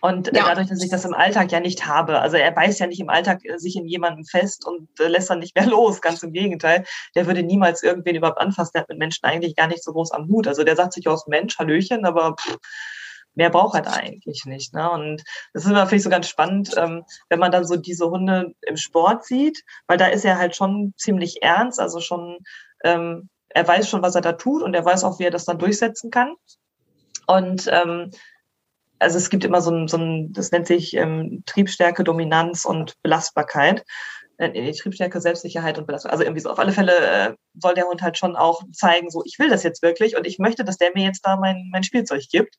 Und 0.00 0.28
äh, 0.28 0.36
ja. 0.36 0.44
dadurch, 0.46 0.68
dass 0.68 0.82
ich 0.82 0.90
das 0.90 1.04
im 1.04 1.14
Alltag 1.14 1.52
ja 1.52 1.60
nicht 1.60 1.86
habe, 1.86 2.20
also 2.20 2.36
er 2.36 2.50
beißt 2.52 2.80
ja 2.80 2.86
nicht 2.86 3.00
im 3.00 3.10
Alltag 3.10 3.44
äh, 3.44 3.58
sich 3.58 3.76
in 3.76 3.86
jemanden 3.86 4.24
fest 4.24 4.66
und 4.66 4.88
äh, 4.98 5.08
lässt 5.08 5.30
dann 5.30 5.40
nicht 5.40 5.54
mehr 5.54 5.66
los, 5.66 6.00
ganz 6.00 6.22
im 6.22 6.32
Gegenteil. 6.32 6.84
Der 7.14 7.26
würde 7.26 7.42
niemals 7.42 7.82
irgendwen 7.82 8.16
überhaupt 8.16 8.40
anfassen, 8.40 8.72
der 8.74 8.82
hat 8.82 8.88
mit 8.88 8.98
Menschen 8.98 9.24
eigentlich 9.24 9.56
gar 9.56 9.66
nicht 9.66 9.84
so 9.84 9.92
groß 9.92 10.12
am 10.12 10.28
Hut. 10.28 10.48
Also 10.48 10.64
der 10.64 10.76
sagt 10.76 10.94
sich 10.94 11.06
aus 11.08 11.26
Mensch, 11.26 11.58
Hallöchen, 11.58 12.06
aber 12.06 12.36
pff, 12.36 12.56
mehr 13.34 13.50
braucht 13.50 13.74
er 13.74 13.82
da 13.82 13.92
eigentlich 13.92 14.44
nicht. 14.46 14.74
Ne? 14.74 14.90
Und 14.90 15.22
das 15.52 15.64
ist 15.64 15.70
immer, 15.70 15.86
finde 15.86 15.96
ich, 15.96 16.02
so 16.02 16.10
ganz 16.10 16.28
spannend, 16.28 16.74
ähm, 16.76 17.04
wenn 17.28 17.38
man 17.38 17.52
dann 17.52 17.66
so 17.66 17.76
diese 17.76 18.10
Hunde 18.10 18.54
im 18.62 18.76
Sport 18.76 19.24
sieht, 19.24 19.62
weil 19.86 19.98
da 19.98 20.06
ist 20.06 20.24
er 20.24 20.38
halt 20.38 20.56
schon 20.56 20.94
ziemlich 20.96 21.42
ernst, 21.42 21.80
also 21.80 22.00
schon, 22.00 22.38
ähm, 22.84 23.28
er 23.50 23.66
weiß 23.66 23.88
schon, 23.88 24.02
was 24.02 24.14
er 24.14 24.20
da 24.20 24.32
tut 24.32 24.62
und 24.62 24.74
er 24.74 24.84
weiß 24.84 25.04
auch, 25.04 25.18
wie 25.18 25.24
er 25.24 25.30
das 25.30 25.44
dann 25.44 25.58
durchsetzen 25.58 26.10
kann. 26.10 26.34
Und 27.26 27.68
ähm, 27.70 28.10
also 29.00 29.18
es 29.18 29.30
gibt 29.30 29.44
immer 29.44 29.60
so 29.60 29.70
ein, 29.72 29.88
so 29.88 29.96
ein 29.96 30.32
das 30.32 30.52
nennt 30.52 30.66
sich 30.66 30.94
ähm, 30.94 31.42
Triebstärke, 31.46 32.04
Dominanz 32.04 32.64
und 32.64 32.94
Belastbarkeit. 33.02 33.84
Äh, 34.36 34.72
Triebstärke, 34.72 35.20
Selbstsicherheit 35.20 35.78
und 35.78 35.86
Belastbarkeit. 35.86 36.12
Also 36.12 36.24
irgendwie 36.24 36.42
so 36.42 36.50
auf 36.50 36.58
alle 36.58 36.72
Fälle 36.72 36.96
äh, 36.96 37.34
soll 37.58 37.74
der 37.74 37.86
Hund 37.86 38.02
halt 38.02 38.18
schon 38.18 38.36
auch 38.36 38.62
zeigen, 38.72 39.10
so 39.10 39.22
ich 39.24 39.38
will 39.38 39.48
das 39.48 39.62
jetzt 39.62 39.82
wirklich 39.82 40.16
und 40.16 40.26
ich 40.26 40.38
möchte, 40.38 40.64
dass 40.64 40.78
der 40.78 40.92
mir 40.94 41.04
jetzt 41.04 41.26
da 41.26 41.36
mein, 41.36 41.68
mein 41.72 41.82
Spielzeug 41.82 42.22
gibt. 42.30 42.56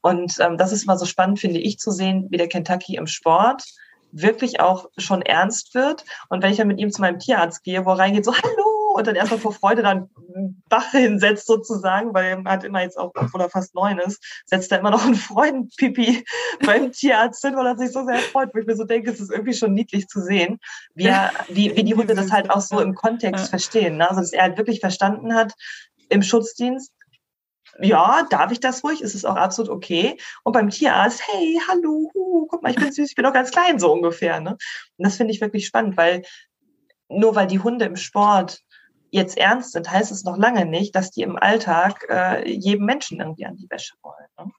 Und 0.00 0.36
ähm, 0.40 0.56
das 0.56 0.72
ist 0.72 0.84
immer 0.84 0.96
so 0.96 1.06
spannend, 1.06 1.40
finde 1.40 1.58
ich, 1.58 1.78
zu 1.78 1.90
sehen, 1.90 2.28
wie 2.30 2.36
der 2.36 2.48
Kentucky 2.48 2.96
im 2.96 3.06
Sport 3.06 3.64
wirklich 4.12 4.60
auch 4.60 4.86
schon 4.96 5.22
ernst 5.22 5.74
wird. 5.74 6.04
Und 6.28 6.42
wenn 6.42 6.50
ich 6.50 6.58
dann 6.58 6.68
mit 6.68 6.78
ihm 6.78 6.90
zu 6.90 7.00
meinem 7.00 7.18
Tierarzt 7.18 7.62
gehe, 7.62 7.84
wo 7.84 7.90
er 7.90 7.98
reingeht, 7.98 8.24
so, 8.24 8.32
hallo, 8.34 8.77
und 8.98 9.06
dann 9.06 9.14
erstmal 9.14 9.40
vor 9.40 9.52
Freude 9.52 9.82
dann 9.82 10.10
Bach 10.68 10.90
hinsetzt 10.90 11.46
sozusagen, 11.46 12.12
weil 12.14 12.26
er 12.26 12.52
hat 12.52 12.64
immer 12.64 12.82
jetzt 12.82 12.98
auch, 12.98 13.12
obwohl 13.14 13.40
er 13.40 13.48
fast 13.48 13.74
neun 13.74 13.98
ist, 13.98 14.22
setzt 14.44 14.72
er 14.72 14.80
immer 14.80 14.90
noch 14.90 15.04
einen 15.04 15.14
Freudenpipi 15.14 16.24
beim 16.66 16.90
Tierarzt 16.90 17.44
hin, 17.44 17.56
weil 17.56 17.66
er 17.66 17.78
sich 17.78 17.92
so 17.92 18.04
sehr 18.04 18.18
freut, 18.18 18.52
wo 18.52 18.58
ich 18.58 18.66
mir 18.66 18.76
so 18.76 18.84
denke, 18.84 19.10
es 19.10 19.20
ist 19.20 19.30
irgendwie 19.30 19.54
schon 19.54 19.72
niedlich 19.72 20.08
zu 20.08 20.20
sehen, 20.20 20.58
wie, 20.94 21.06
er, 21.06 21.30
wie, 21.48 21.74
wie 21.76 21.84
die 21.84 21.94
Hunde 21.94 22.14
das 22.14 22.32
halt 22.32 22.50
auch 22.50 22.60
so 22.60 22.80
im 22.80 22.94
Kontext 22.94 23.50
verstehen. 23.50 23.98
Ne? 23.98 24.08
Also, 24.08 24.20
dass 24.20 24.32
er 24.32 24.42
halt 24.42 24.58
wirklich 24.58 24.80
verstanden 24.80 25.34
hat, 25.34 25.54
im 26.08 26.22
Schutzdienst, 26.22 26.92
ja, 27.80 28.26
darf 28.28 28.50
ich 28.50 28.58
das 28.58 28.82
ruhig? 28.82 29.00
Ist 29.00 29.14
es 29.14 29.24
auch 29.24 29.36
absolut 29.36 29.70
okay? 29.70 30.16
Und 30.42 30.52
beim 30.52 30.70
Tierarzt, 30.70 31.22
hey, 31.28 31.60
hallo, 31.68 32.10
guck 32.48 32.62
mal, 32.62 32.70
ich 32.70 32.76
bin 32.76 32.90
süß, 32.90 33.10
ich 33.10 33.14
bin 33.14 33.24
doch 33.24 33.32
ganz 33.32 33.52
klein, 33.52 33.78
so 33.78 33.92
ungefähr. 33.92 34.40
Ne? 34.40 34.52
Und 34.96 35.06
das 35.06 35.16
finde 35.16 35.32
ich 35.32 35.40
wirklich 35.40 35.66
spannend, 35.66 35.96
weil 35.96 36.22
nur 37.08 37.34
weil 37.34 37.46
die 37.46 37.60
Hunde 37.60 37.84
im 37.84 37.96
Sport 37.96 38.62
jetzt 39.10 39.36
ernst 39.36 39.72
sind, 39.72 39.90
heißt 39.90 40.12
es 40.12 40.24
noch 40.24 40.36
lange 40.36 40.66
nicht, 40.66 40.94
dass 40.94 41.10
die 41.10 41.22
im 41.22 41.36
Alltag 41.36 42.06
äh, 42.08 42.48
jedem 42.50 42.86
Menschen 42.86 43.20
irgendwie 43.20 43.46
an 43.46 43.56
die 43.56 43.68
Wäsche 43.70 43.94
wollen. 44.02 44.26
Ne? 44.38 44.52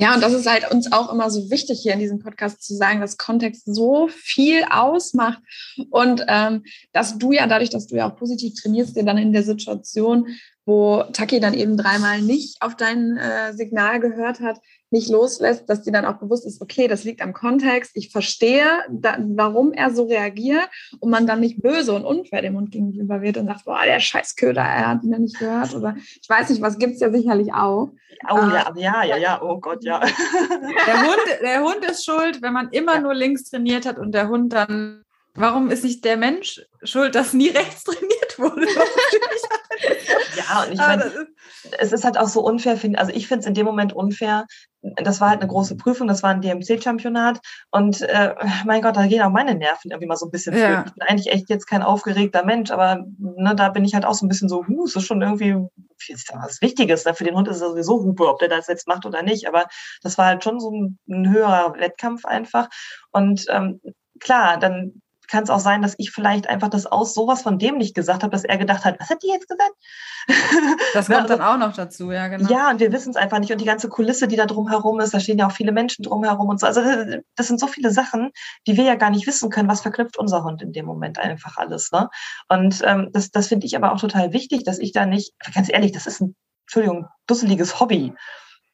Ja, 0.00 0.14
und 0.14 0.22
das 0.22 0.32
ist 0.32 0.48
halt 0.48 0.70
uns 0.70 0.92
auch 0.92 1.12
immer 1.12 1.30
so 1.30 1.50
wichtig 1.50 1.80
hier 1.82 1.92
in 1.92 1.98
diesem 1.98 2.20
Podcast 2.20 2.62
zu 2.62 2.74
sagen, 2.74 3.02
dass 3.02 3.18
Kontext 3.18 3.64
so 3.66 4.08
viel 4.08 4.64
ausmacht 4.70 5.42
und 5.90 6.24
ähm, 6.26 6.62
dass 6.92 7.18
du 7.18 7.32
ja 7.32 7.46
dadurch, 7.46 7.68
dass 7.68 7.86
du 7.86 7.96
ja 7.96 8.10
auch 8.10 8.16
positiv 8.16 8.54
trainierst, 8.54 8.96
dir 8.96 9.04
dann 9.04 9.18
in 9.18 9.34
der 9.34 9.42
Situation, 9.42 10.28
wo 10.64 11.02
Taki 11.12 11.38
dann 11.38 11.52
eben 11.52 11.76
dreimal 11.76 12.22
nicht 12.22 12.62
auf 12.62 12.76
dein 12.76 13.18
äh, 13.18 13.52
Signal 13.52 14.00
gehört 14.00 14.40
hat, 14.40 14.58
nicht 14.90 15.08
loslässt, 15.08 15.68
dass 15.68 15.82
dir 15.82 15.92
dann 15.92 16.04
auch 16.04 16.18
bewusst 16.18 16.46
ist, 16.46 16.60
okay, 16.60 16.88
das 16.88 17.04
liegt 17.04 17.22
am 17.22 17.32
Kontext, 17.32 17.92
ich 17.94 18.10
verstehe, 18.10 18.66
da, 18.90 19.16
warum 19.20 19.72
er 19.72 19.90
so 19.90 20.04
reagiert 20.04 20.68
und 20.98 21.10
man 21.10 21.26
dann 21.26 21.40
nicht 21.40 21.62
böse 21.62 21.92
und 21.92 22.04
unfair 22.04 22.42
dem 22.42 22.56
Hund 22.56 22.70
gegenüber 22.70 23.22
wird 23.22 23.36
und 23.36 23.46
sagt, 23.46 23.64
boah, 23.64 23.84
der 23.84 24.00
Scheißköder, 24.00 24.62
er 24.62 24.88
hat 24.88 25.04
ihn 25.04 25.12
ja 25.12 25.18
nicht 25.18 25.38
gehört 25.38 25.74
oder 25.74 25.96
ich 25.98 26.28
weiß 26.28 26.50
nicht, 26.50 26.62
was 26.62 26.78
gibt 26.78 26.94
es 26.94 27.00
ja 27.00 27.10
sicherlich 27.10 27.52
auch. 27.52 27.90
Oh 28.30 28.36
ja, 28.36 28.72
ja, 28.76 29.04
ja, 29.04 29.16
ja, 29.16 29.42
oh 29.42 29.58
Gott, 29.58 29.82
ja. 29.84 30.00
Der 30.00 31.02
Hund, 31.02 31.40
der 31.42 31.62
Hund 31.62 31.84
ist 31.84 32.04
schuld, 32.04 32.42
wenn 32.42 32.52
man 32.52 32.68
immer 32.70 32.94
ja. 32.94 33.00
nur 33.00 33.14
links 33.14 33.44
trainiert 33.44 33.86
hat 33.86 33.98
und 33.98 34.12
der 34.12 34.28
Hund 34.28 34.52
dann 34.52 35.04
Warum 35.34 35.70
ist 35.70 35.84
nicht 35.84 36.04
der 36.04 36.16
Mensch 36.16 36.60
schuld, 36.82 37.14
dass 37.14 37.32
nie 37.32 37.48
rechts 37.50 37.84
trainiert 37.84 38.38
wurde? 38.38 38.66
ja, 40.36 40.64
und 40.64 40.72
ich 40.72 40.78
meine, 40.78 41.28
es 41.78 41.92
ist 41.92 42.04
halt 42.04 42.18
auch 42.18 42.28
so 42.28 42.42
unfair, 42.42 42.76
find, 42.76 42.98
also 42.98 43.12
ich 43.12 43.28
finde 43.28 43.40
es 43.40 43.46
in 43.46 43.54
dem 43.54 43.66
Moment 43.66 43.92
unfair. 43.92 44.46
Das 44.96 45.20
war 45.20 45.28
halt 45.28 45.40
eine 45.40 45.50
große 45.50 45.76
Prüfung, 45.76 46.08
das 46.08 46.22
war 46.22 46.30
ein 46.30 46.40
DMC-Championat 46.40 47.40
und 47.70 48.00
äh, 48.00 48.34
mein 48.64 48.80
Gott, 48.80 48.96
da 48.96 49.06
gehen 49.06 49.20
auch 49.20 49.30
meine 49.30 49.54
Nerven 49.54 49.90
irgendwie 49.90 50.06
mal 50.06 50.16
so 50.16 50.26
ein 50.26 50.30
bisschen 50.30 50.56
ja. 50.56 50.84
Ich 50.86 50.92
bin 50.92 51.02
eigentlich 51.02 51.32
echt 51.32 51.50
jetzt 51.50 51.66
kein 51.66 51.82
aufgeregter 51.82 52.44
Mensch, 52.44 52.70
aber 52.70 53.04
ne, 53.18 53.54
da 53.54 53.68
bin 53.68 53.84
ich 53.84 53.92
halt 53.94 54.06
auch 54.06 54.14
so 54.14 54.24
ein 54.24 54.28
bisschen 54.30 54.48
so, 54.48 54.66
huh, 54.66 54.84
es 54.84 54.96
ist 54.96 55.04
schon 55.04 55.20
irgendwie 55.20 55.54
was 56.32 56.62
Wichtiges. 56.62 57.04
Ne? 57.04 57.14
Für 57.14 57.24
den 57.24 57.34
Hund 57.34 57.48
ist 57.48 57.56
es 57.56 57.62
sowieso 57.62 58.02
Hupe, 58.02 58.26
ob 58.26 58.38
der 58.38 58.48
das 58.48 58.68
jetzt 58.68 58.88
macht 58.88 59.04
oder 59.04 59.22
nicht, 59.22 59.46
aber 59.46 59.66
das 60.02 60.16
war 60.16 60.26
halt 60.26 60.42
schon 60.42 60.60
so 60.60 60.70
ein, 60.70 60.98
ein 61.08 61.30
höherer 61.30 61.74
Wettkampf 61.78 62.24
einfach. 62.24 62.68
Und 63.10 63.44
ähm, 63.50 63.80
klar, 64.18 64.58
dann 64.58 65.02
kann 65.30 65.44
es 65.44 65.50
auch 65.50 65.60
sein, 65.60 65.82
dass 65.82 65.94
ich 65.98 66.10
vielleicht 66.10 66.48
einfach 66.48 66.68
das 66.68 66.86
aus 66.86 67.14
sowas 67.14 67.42
von 67.42 67.58
dem 67.58 67.78
nicht 67.78 67.94
gesagt 67.94 68.22
habe, 68.22 68.32
dass 68.32 68.44
er 68.44 68.58
gedacht 68.58 68.84
hat, 68.84 68.98
was 68.98 69.10
hat 69.10 69.22
die 69.22 69.28
jetzt 69.28 69.48
gesagt? 69.48 69.72
Das 70.92 71.06
kommt 71.06 71.22
also, 71.22 71.36
dann 71.36 71.42
auch 71.42 71.56
noch 71.56 71.74
dazu, 71.74 72.10
ja, 72.10 72.28
genau. 72.28 72.50
Ja, 72.50 72.70
und 72.70 72.80
wir 72.80 72.92
wissen 72.92 73.10
es 73.10 73.16
einfach 73.16 73.38
nicht. 73.38 73.52
Und 73.52 73.60
die 73.60 73.66
ganze 73.66 73.88
Kulisse, 73.88 74.28
die 74.28 74.36
da 74.36 74.46
drumherum 74.46 75.00
ist, 75.00 75.14
da 75.14 75.20
stehen 75.20 75.38
ja 75.38 75.46
auch 75.46 75.52
viele 75.52 75.72
Menschen 75.72 76.02
drumherum 76.02 76.48
und 76.48 76.60
so. 76.60 76.66
Also 76.66 76.82
das 77.36 77.46
sind 77.46 77.60
so 77.60 77.66
viele 77.66 77.90
Sachen, 77.90 78.30
die 78.66 78.76
wir 78.76 78.84
ja 78.84 78.96
gar 78.96 79.10
nicht 79.10 79.26
wissen 79.26 79.50
können, 79.50 79.68
was 79.68 79.80
verknüpft 79.80 80.18
unser 80.18 80.44
Hund 80.44 80.62
in 80.62 80.72
dem 80.72 80.86
Moment 80.86 81.18
einfach 81.18 81.56
alles. 81.56 81.92
Ne? 81.92 82.08
Und 82.48 82.82
ähm, 82.84 83.10
das, 83.12 83.30
das 83.30 83.48
finde 83.48 83.66
ich 83.66 83.76
aber 83.76 83.92
auch 83.92 84.00
total 84.00 84.32
wichtig, 84.32 84.64
dass 84.64 84.78
ich 84.78 84.92
da 84.92 85.06
nicht, 85.06 85.32
ganz 85.54 85.70
ehrlich, 85.72 85.92
das 85.92 86.06
ist 86.06 86.20
ein, 86.20 86.36
Entschuldigung, 86.66 87.06
dusseliges 87.26 87.80
Hobby. 87.80 88.14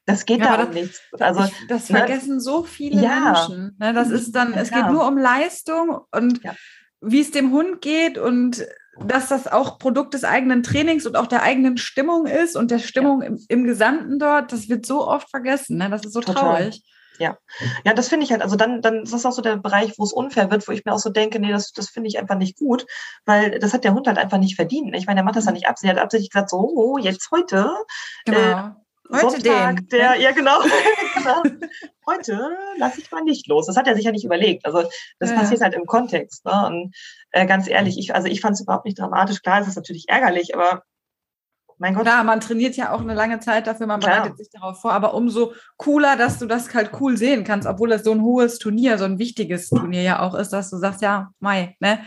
Das 0.07 0.25
geht 0.25 0.39
ja, 0.39 0.55
da 0.55 0.63
um 0.63 0.69
nichts. 0.71 1.01
Also, 1.19 1.43
ich, 1.43 1.67
das 1.67 1.89
ne? 1.89 1.97
vergessen 1.99 2.39
so 2.39 2.63
viele 2.63 3.01
ja. 3.01 3.33
Menschen. 3.33 3.75
Ne? 3.77 3.93
Das 3.93 4.09
ist 4.09 4.31
dann, 4.31 4.53
ja, 4.53 4.61
es 4.61 4.71
geht 4.71 4.87
nur 4.87 5.05
um 5.05 5.17
Leistung 5.17 5.99
und 6.11 6.41
ja. 6.43 6.55
wie 7.01 7.19
es 7.19 7.31
dem 7.31 7.51
Hund 7.51 7.81
geht 7.81 8.17
und 8.17 8.65
dass 8.99 9.27
das 9.27 9.47
auch 9.47 9.77
Produkt 9.77 10.13
des 10.13 10.23
eigenen 10.23 10.63
Trainings 10.63 11.05
und 11.05 11.17
auch 11.17 11.27
der 11.27 11.43
eigenen 11.43 11.77
Stimmung 11.77 12.25
ist 12.25 12.55
und 12.55 12.71
der 12.71 12.79
Stimmung 12.79 13.21
im, 13.21 13.37
im, 13.49 13.65
Gesamten 13.65 14.17
dort, 14.17 14.53
das 14.53 14.69
wird 14.69 14.85
so 14.85 15.05
oft 15.05 15.29
vergessen. 15.29 15.77
Ne? 15.77 15.89
Das 15.89 16.05
ist 16.05 16.13
so 16.13 16.21
Total. 16.21 16.63
traurig. 16.63 16.81
Ja, 17.19 17.37
ja, 17.83 17.93
das 17.93 18.07
finde 18.07 18.25
ich 18.25 18.31
halt. 18.31 18.41
Also 18.41 18.55
dann, 18.55 18.81
dann 18.81 19.03
ist 19.03 19.11
das 19.11 19.25
auch 19.25 19.31
so 19.31 19.41
der 19.41 19.57
Bereich, 19.57 19.93
wo 19.97 20.03
es 20.03 20.13
unfair 20.13 20.51
wird, 20.51 20.67
wo 20.67 20.71
ich 20.71 20.85
mir 20.85 20.93
auch 20.93 20.99
so 20.99 21.09
denke, 21.09 21.39
nee, 21.39 21.51
das, 21.51 21.73
das 21.73 21.89
finde 21.89 22.07
ich 22.07 22.17
einfach 22.17 22.37
nicht 22.37 22.57
gut, 22.57 22.85
weil 23.25 23.59
das 23.59 23.73
hat 23.73 23.83
der 23.83 23.93
Hund 23.93 24.07
halt 24.07 24.17
einfach 24.17 24.37
nicht 24.37 24.55
verdient. 24.55 24.95
Ich 24.95 25.05
meine, 25.05 25.17
der 25.17 25.25
macht 25.25 25.35
das 25.35 25.45
ja 25.45 25.51
nicht 25.51 25.67
absichtlich. 25.67 25.97
Er 25.97 25.99
hat 25.99 26.05
absichtlich 26.05 26.29
gesagt, 26.29 26.49
so, 26.49 26.57
oh, 26.57 26.97
jetzt 26.97 27.29
heute. 27.31 27.71
Genau. 28.25 28.39
Äh, 28.39 28.71
Heute 29.11 29.29
Sonntag, 29.31 29.77
den. 29.77 29.87
der, 29.89 30.15
ja 30.15 30.31
genau, 30.31 30.59
genau. 31.15 31.43
heute 32.07 32.57
lasse 32.77 33.01
ich 33.01 33.11
mal 33.11 33.21
nicht 33.21 33.47
los. 33.47 33.67
Das 33.67 33.77
hat 33.77 33.87
er 33.87 33.95
sich 33.95 34.05
ja 34.05 34.11
nicht 34.11 34.25
überlegt. 34.25 34.65
Also 34.65 34.89
das 35.19 35.31
ja. 35.31 35.35
passiert 35.37 35.61
halt 35.61 35.73
im 35.75 35.85
Kontext. 35.85 36.45
Ne? 36.45 36.65
Und 36.65 36.95
äh, 37.31 37.45
ganz 37.45 37.67
ehrlich, 37.67 37.97
ich, 37.97 38.15
also 38.15 38.27
ich 38.27 38.41
fand 38.41 38.55
es 38.55 38.61
überhaupt 38.61 38.85
nicht 38.85 38.99
dramatisch. 38.99 39.41
Klar, 39.41 39.61
es 39.61 39.67
ist 39.67 39.75
natürlich 39.75 40.09
ärgerlich, 40.09 40.55
aber 40.55 40.83
mein 41.77 41.93
Gott. 41.93 42.03
Klar, 42.03 42.23
man 42.23 42.39
trainiert 42.39 42.75
ja 42.75 42.91
auch 42.91 43.01
eine 43.01 43.13
lange 43.13 43.39
Zeit 43.39 43.67
dafür, 43.67 43.87
man 43.87 43.99
Klar. 43.99 44.21
bereitet 44.21 44.37
sich 44.37 44.49
darauf 44.49 44.81
vor, 44.81 44.93
aber 44.93 45.13
umso 45.13 45.53
cooler, 45.77 46.15
dass 46.15 46.39
du 46.39 46.45
das 46.45 46.73
halt 46.73 46.91
cool 46.99 47.17
sehen 47.17 47.43
kannst, 47.43 47.67
obwohl 47.67 47.91
es 47.91 48.03
so 48.03 48.11
ein 48.11 48.21
hohes 48.21 48.59
Turnier, 48.59 48.97
so 48.97 49.05
ein 49.05 49.19
wichtiges 49.19 49.69
Turnier 49.69 50.01
ja 50.01 50.21
auch 50.21 50.33
ist, 50.33 50.49
dass 50.49 50.69
du 50.69 50.77
sagst, 50.77 51.01
ja, 51.01 51.29
Mai, 51.39 51.75
ne, 51.79 51.99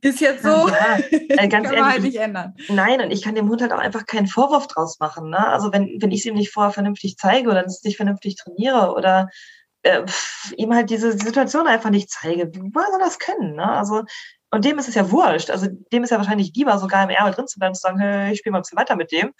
ist 0.00 0.20
jetzt 0.20 0.42
so, 0.42 0.68
ja, 0.68 0.98
äh, 1.10 1.48
ganz 1.48 1.68
kann 1.68 1.78
man 1.78 1.92
halt 1.92 2.02
nicht 2.02 2.16
ändern. 2.16 2.54
Nein, 2.68 3.00
und 3.00 3.10
ich 3.10 3.22
kann 3.22 3.34
dem 3.34 3.48
Hund 3.48 3.62
halt 3.62 3.72
auch 3.72 3.78
einfach 3.78 4.06
keinen 4.06 4.28
Vorwurf 4.28 4.68
draus 4.68 4.98
machen, 5.00 5.30
ne? 5.30 5.46
also 5.46 5.72
wenn, 5.72 5.98
wenn 6.00 6.10
ich 6.10 6.20
es 6.20 6.26
ihm 6.26 6.34
nicht 6.34 6.52
vorher 6.52 6.72
vernünftig 6.72 7.16
zeige 7.16 7.50
oder 7.50 7.64
es 7.64 7.82
nicht 7.82 7.96
vernünftig 7.96 8.36
trainiere 8.36 8.92
oder 8.92 9.28
äh, 9.86 10.04
ihm 10.56 10.74
halt 10.74 10.90
diese 10.90 11.12
Situation 11.12 11.66
einfach 11.66 11.90
nicht 11.90 12.10
zeige, 12.10 12.50
wie 12.52 12.72
soll 12.72 13.00
das 13.00 13.18
können? 13.18 13.54
Ne? 13.54 13.70
Also 13.70 14.04
und 14.50 14.64
dem 14.64 14.78
ist 14.78 14.88
es 14.88 14.94
ja 14.94 15.10
wurscht. 15.10 15.50
Also 15.50 15.66
dem 15.92 16.04
ist 16.04 16.10
ja 16.10 16.18
wahrscheinlich 16.18 16.52
lieber, 16.54 16.78
sogar 16.78 17.04
im 17.04 17.10
Ärmel 17.10 17.34
drin 17.34 17.46
zu 17.46 17.58
bleiben 17.58 17.70
und 17.70 17.76
zu 17.76 17.82
sagen, 17.82 17.98
hey, 17.98 18.32
ich 18.32 18.38
spiele 18.38 18.52
mal 18.52 18.58
ein 18.58 18.62
bisschen 18.62 18.78
weiter 18.78 18.96
mit 18.96 19.12
dem, 19.12 19.32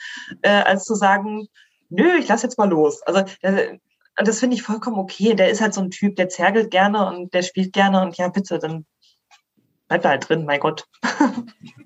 äh, 0.42 0.48
als 0.48 0.84
zu 0.84 0.94
sagen, 0.94 1.46
nö, 1.88 2.16
ich 2.18 2.28
lass 2.28 2.42
jetzt 2.42 2.58
mal 2.58 2.68
los. 2.68 3.02
Also 3.02 3.22
der, 3.42 3.78
und 4.18 4.26
das 4.26 4.40
finde 4.40 4.56
ich 4.56 4.62
vollkommen 4.62 4.98
okay. 4.98 5.34
Der 5.34 5.50
ist 5.50 5.60
halt 5.60 5.74
so 5.74 5.80
ein 5.82 5.90
Typ, 5.90 6.16
der 6.16 6.28
zergelt 6.28 6.70
gerne 6.70 7.06
und 7.06 7.34
der 7.34 7.42
spielt 7.42 7.72
gerne 7.72 8.02
und 8.02 8.16
ja, 8.16 8.28
bitte, 8.28 8.58
dann 8.58 8.86
bleibt 9.88 10.04
er 10.04 10.10
halt 10.12 10.28
drin, 10.28 10.44
mein 10.44 10.60
Gott. 10.60 10.84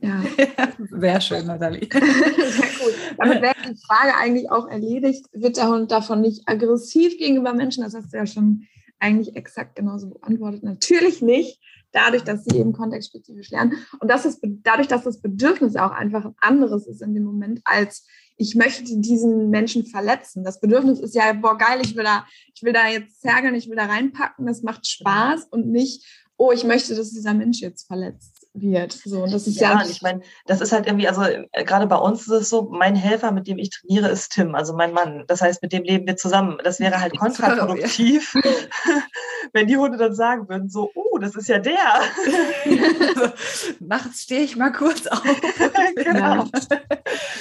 Ja, 0.00 0.22
sehr 0.90 1.20
schön, 1.20 1.46
Nathalie. 1.46 1.88
Sehr 1.90 2.00
gut. 2.00 2.94
Damit 3.18 3.42
wäre 3.42 3.54
die 3.68 3.76
Frage 3.86 4.16
eigentlich 4.16 4.50
auch 4.50 4.66
erledigt. 4.68 5.26
Wird 5.32 5.56
der 5.58 5.68
Hund 5.68 5.90
davon 5.90 6.22
nicht 6.22 6.42
aggressiv 6.46 7.18
gegenüber 7.18 7.52
Menschen? 7.52 7.84
Das 7.84 7.94
hast 7.94 8.12
du 8.12 8.16
ja 8.16 8.26
schon 8.26 8.66
eigentlich 8.98 9.36
exakt 9.36 9.76
genauso 9.76 10.10
beantwortet. 10.10 10.62
Natürlich 10.62 11.20
nicht 11.20 11.60
dadurch, 11.92 12.24
dass 12.24 12.44
sie 12.44 12.58
eben 12.58 12.72
kontextspezifisch 12.72 13.50
lernen. 13.50 13.74
Und 14.00 14.10
das 14.10 14.24
ist 14.24 14.40
dadurch, 14.42 14.88
dass 14.88 15.04
das 15.04 15.20
Bedürfnis 15.20 15.76
auch 15.76 15.90
einfach 15.90 16.24
ein 16.24 16.34
anderes 16.40 16.86
ist 16.86 17.02
in 17.02 17.14
dem 17.14 17.24
Moment, 17.24 17.60
als 17.64 18.06
ich 18.36 18.54
möchte 18.54 18.84
diesen 18.84 19.50
Menschen 19.50 19.84
verletzen. 19.84 20.44
Das 20.44 20.60
Bedürfnis 20.60 20.98
ist 20.98 21.14
ja, 21.14 21.32
boah, 21.34 21.58
geil, 21.58 21.80
ich 21.82 21.94
will 21.94 22.04
da, 22.04 22.24
ich 22.54 22.62
will 22.62 22.72
da 22.72 22.88
jetzt 22.88 23.20
zergeln, 23.20 23.54
ich 23.54 23.68
will 23.68 23.76
da 23.76 23.84
reinpacken, 23.84 24.46
das 24.46 24.62
macht 24.62 24.86
Spaß 24.86 25.48
und 25.50 25.68
nicht, 25.68 26.06
oh, 26.38 26.52
ich 26.52 26.64
möchte, 26.64 26.94
dass 26.94 27.10
dieser 27.10 27.34
Mensch 27.34 27.60
jetzt 27.60 27.86
verletzt 27.86 28.40
wird. 28.54 28.92
So, 28.92 29.24
und 29.24 29.32
das 29.32 29.46
ist 29.46 29.60
ja, 29.60 29.74
ja 29.74 29.86
ich 29.86 30.00
meine, 30.00 30.22
das 30.46 30.62
ist 30.62 30.72
halt 30.72 30.86
irgendwie, 30.86 31.06
also 31.06 31.22
äh, 31.22 31.64
gerade 31.64 31.86
bei 31.86 31.96
uns 31.96 32.22
ist 32.22 32.28
es 32.30 32.48
so, 32.48 32.62
mein 32.70 32.96
Helfer, 32.96 33.30
mit 33.30 33.46
dem 33.46 33.58
ich 33.58 33.70
trainiere, 33.70 34.08
ist 34.08 34.32
Tim, 34.32 34.54
also 34.54 34.74
mein 34.74 34.92
Mann. 34.92 35.24
Das 35.26 35.42
heißt, 35.42 35.62
mit 35.62 35.72
dem 35.72 35.84
leben 35.84 36.06
wir 36.06 36.16
zusammen. 36.16 36.58
Das 36.64 36.80
wäre 36.80 37.00
halt 37.00 37.14
kontraproduktiv, 37.18 38.34
wenn 39.52 39.66
die 39.66 39.76
Hunde 39.76 39.98
dann 39.98 40.14
sagen 40.14 40.48
würden, 40.48 40.68
so, 40.68 40.90
oh, 40.94 41.18
das 41.18 41.34
ist 41.34 41.48
ja 41.48 41.58
der. 41.58 41.78
also, 41.94 43.32
nachts 43.80 44.22
stehe 44.22 44.42
ich 44.42 44.56
mal 44.56 44.72
kurz 44.72 45.06
auf. 45.06 45.22
genau. 45.96 46.44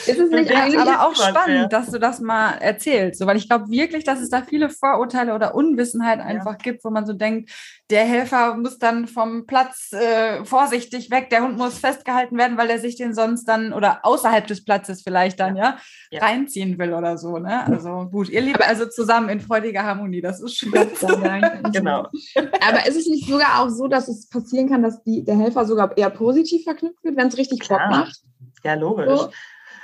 Ist 0.08 0.20
es 0.20 0.30
nicht 0.30 0.52
eigentlich 0.52 0.80
aber 0.80 1.08
auch 1.08 1.16
spannend, 1.16 1.72
dass 1.74 1.92
du 1.92 2.00
das 2.00 2.20
mal 2.20 2.54
erzählst, 2.54 3.20
so, 3.20 3.26
weil 3.26 3.38
ich 3.38 3.48
glaube 3.48 3.70
wirklich, 3.70 4.04
dass 4.04 4.20
es 4.20 4.30
da 4.30 4.42
viele 4.42 4.70
Vorurteile 4.70 5.34
oder 5.34 5.56
Unwissenheit 5.56 6.20
einfach 6.20 6.54
ja. 6.54 6.58
gibt, 6.58 6.84
wo 6.84 6.90
man 6.90 7.06
so 7.06 7.14
denkt, 7.14 7.52
der 7.90 8.06
Helfer 8.06 8.56
muss 8.56 8.78
dann 8.78 9.08
vom 9.08 9.46
Platz 9.48 9.92
äh, 9.94 10.46
vorsichtig 10.46 11.10
weg, 11.10 11.30
der 11.30 11.44
Hund 11.44 11.58
muss 11.58 11.80
festgehalten 11.80 12.38
werden, 12.38 12.58
weil 12.58 12.70
er 12.70 12.80
sich 12.80 12.96
den 12.96 13.14
sonst 13.14 13.46
dann 13.46 13.74
oder 13.74 14.00
außerhalb 14.04 14.46
des 14.46 14.64
Platzes 14.64 15.02
vielleicht 15.02 15.40
dann 15.40 15.56
ja, 15.56 15.78
ja 16.12 16.22
reinziehen 16.22 16.78
will 16.78 16.94
oder 16.94 17.18
so. 17.18 17.40
Ne? 17.40 17.66
Also 17.66 18.08
gut, 18.12 18.30
ihr 18.30 18.42
lebt 18.42 18.62
also 18.62 18.86
zusammen 18.86 19.30
in 19.30 19.42
freudiger 19.42 19.84
Harmonie, 19.84 20.22
das 20.22 20.40
ist 20.42 20.58
schön. 20.58 20.72
genau. 20.72 21.89
Aber 22.68 22.88
ist 22.88 22.98
es 22.98 23.08
nicht 23.08 23.28
sogar 23.28 23.62
auch 23.62 23.70
so, 23.70 23.88
dass 23.88 24.08
es 24.08 24.30
passieren 24.30 24.70
kann, 24.70 24.84
dass 24.84 25.04
die, 25.04 25.24
der 25.24 25.38
Helfer 25.38 25.66
sogar 25.66 25.98
eher 25.98 26.10
positiv 26.10 26.64
verknüpft 26.64 27.04
wird, 27.04 27.18
wenn 27.18 27.28
es 27.28 27.38
richtig 27.38 27.68
Bock 27.68 27.82
macht? 27.90 28.22
Ja, 28.64 28.74
logisch. 28.74 29.20
So? 29.20 29.30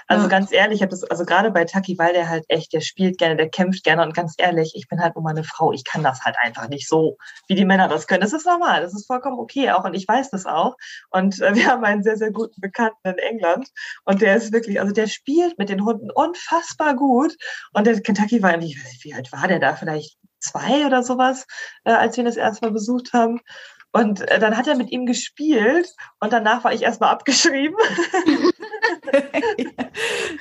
Also 0.07 0.23
ja. 0.23 0.29
ganz 0.29 0.51
ehrlich, 0.51 0.77
ich 0.77 0.81
habe 0.81 0.91
das, 0.91 1.03
also 1.03 1.25
gerade 1.25 1.49
bei 1.51 1.65
Taki, 1.65 1.97
weil 1.97 2.13
der 2.13 2.29
halt 2.29 2.45
echt, 2.47 2.73
der 2.73 2.81
spielt 2.81 3.17
gerne, 3.17 3.35
der 3.35 3.49
kämpft 3.49 3.83
gerne 3.83 4.03
und 4.03 4.13
ganz 4.13 4.35
ehrlich, 4.37 4.73
ich 4.75 4.87
bin 4.87 5.01
halt 5.01 5.15
nur 5.15 5.23
meine 5.23 5.43
Frau, 5.43 5.71
ich 5.71 5.83
kann 5.83 6.03
das 6.03 6.21
halt 6.21 6.35
einfach 6.39 6.69
nicht 6.69 6.87
so, 6.87 7.17
wie 7.47 7.55
die 7.55 7.65
Männer 7.65 7.87
das 7.87 8.05
können. 8.05 8.21
Das 8.21 8.33
ist 8.33 8.45
normal, 8.45 8.81
das 8.81 8.93
ist 8.93 9.07
vollkommen 9.07 9.39
okay 9.39 9.71
auch 9.71 9.83
und 9.83 9.95
ich 9.95 10.07
weiß 10.07 10.29
das 10.29 10.45
auch. 10.45 10.75
Und 11.09 11.41
äh, 11.41 11.55
wir 11.55 11.67
haben 11.67 11.83
einen 11.83 12.03
sehr, 12.03 12.17
sehr 12.17 12.31
guten 12.31 12.61
Bekannten 12.61 13.07
in 13.07 13.17
England 13.17 13.69
und 14.03 14.21
der 14.21 14.35
ist 14.35 14.53
wirklich, 14.53 14.79
also 14.79 14.93
der 14.93 15.07
spielt 15.07 15.57
mit 15.57 15.69
den 15.69 15.83
Hunden 15.83 16.11
unfassbar 16.11 16.95
gut 16.95 17.35
und 17.73 17.87
der 17.87 17.99
Kentucky 18.01 18.43
war 18.43 18.51
irgendwie, 18.51 18.77
wie 19.01 19.13
alt 19.13 19.31
war 19.31 19.47
der 19.47 19.59
da, 19.59 19.75
vielleicht 19.75 20.17
zwei 20.49 20.85
oder 20.85 21.03
sowas, 21.03 21.45
äh, 21.83 21.91
als 21.91 22.17
wir 22.17 22.23
ihn 22.23 22.27
das 22.27 22.37
erste 22.37 22.65
Mal 22.65 22.71
besucht 22.71 23.13
haben. 23.13 23.41
Und 23.91 24.21
äh, 24.29 24.39
dann 24.39 24.57
hat 24.57 24.67
er 24.67 24.75
mit 24.75 24.91
ihm 24.91 25.05
gespielt 25.05 25.89
und 26.19 26.33
danach 26.33 26.63
war 26.63 26.73
ich 26.73 26.81
erstmal 26.81 27.11
abgeschrieben. 27.11 27.77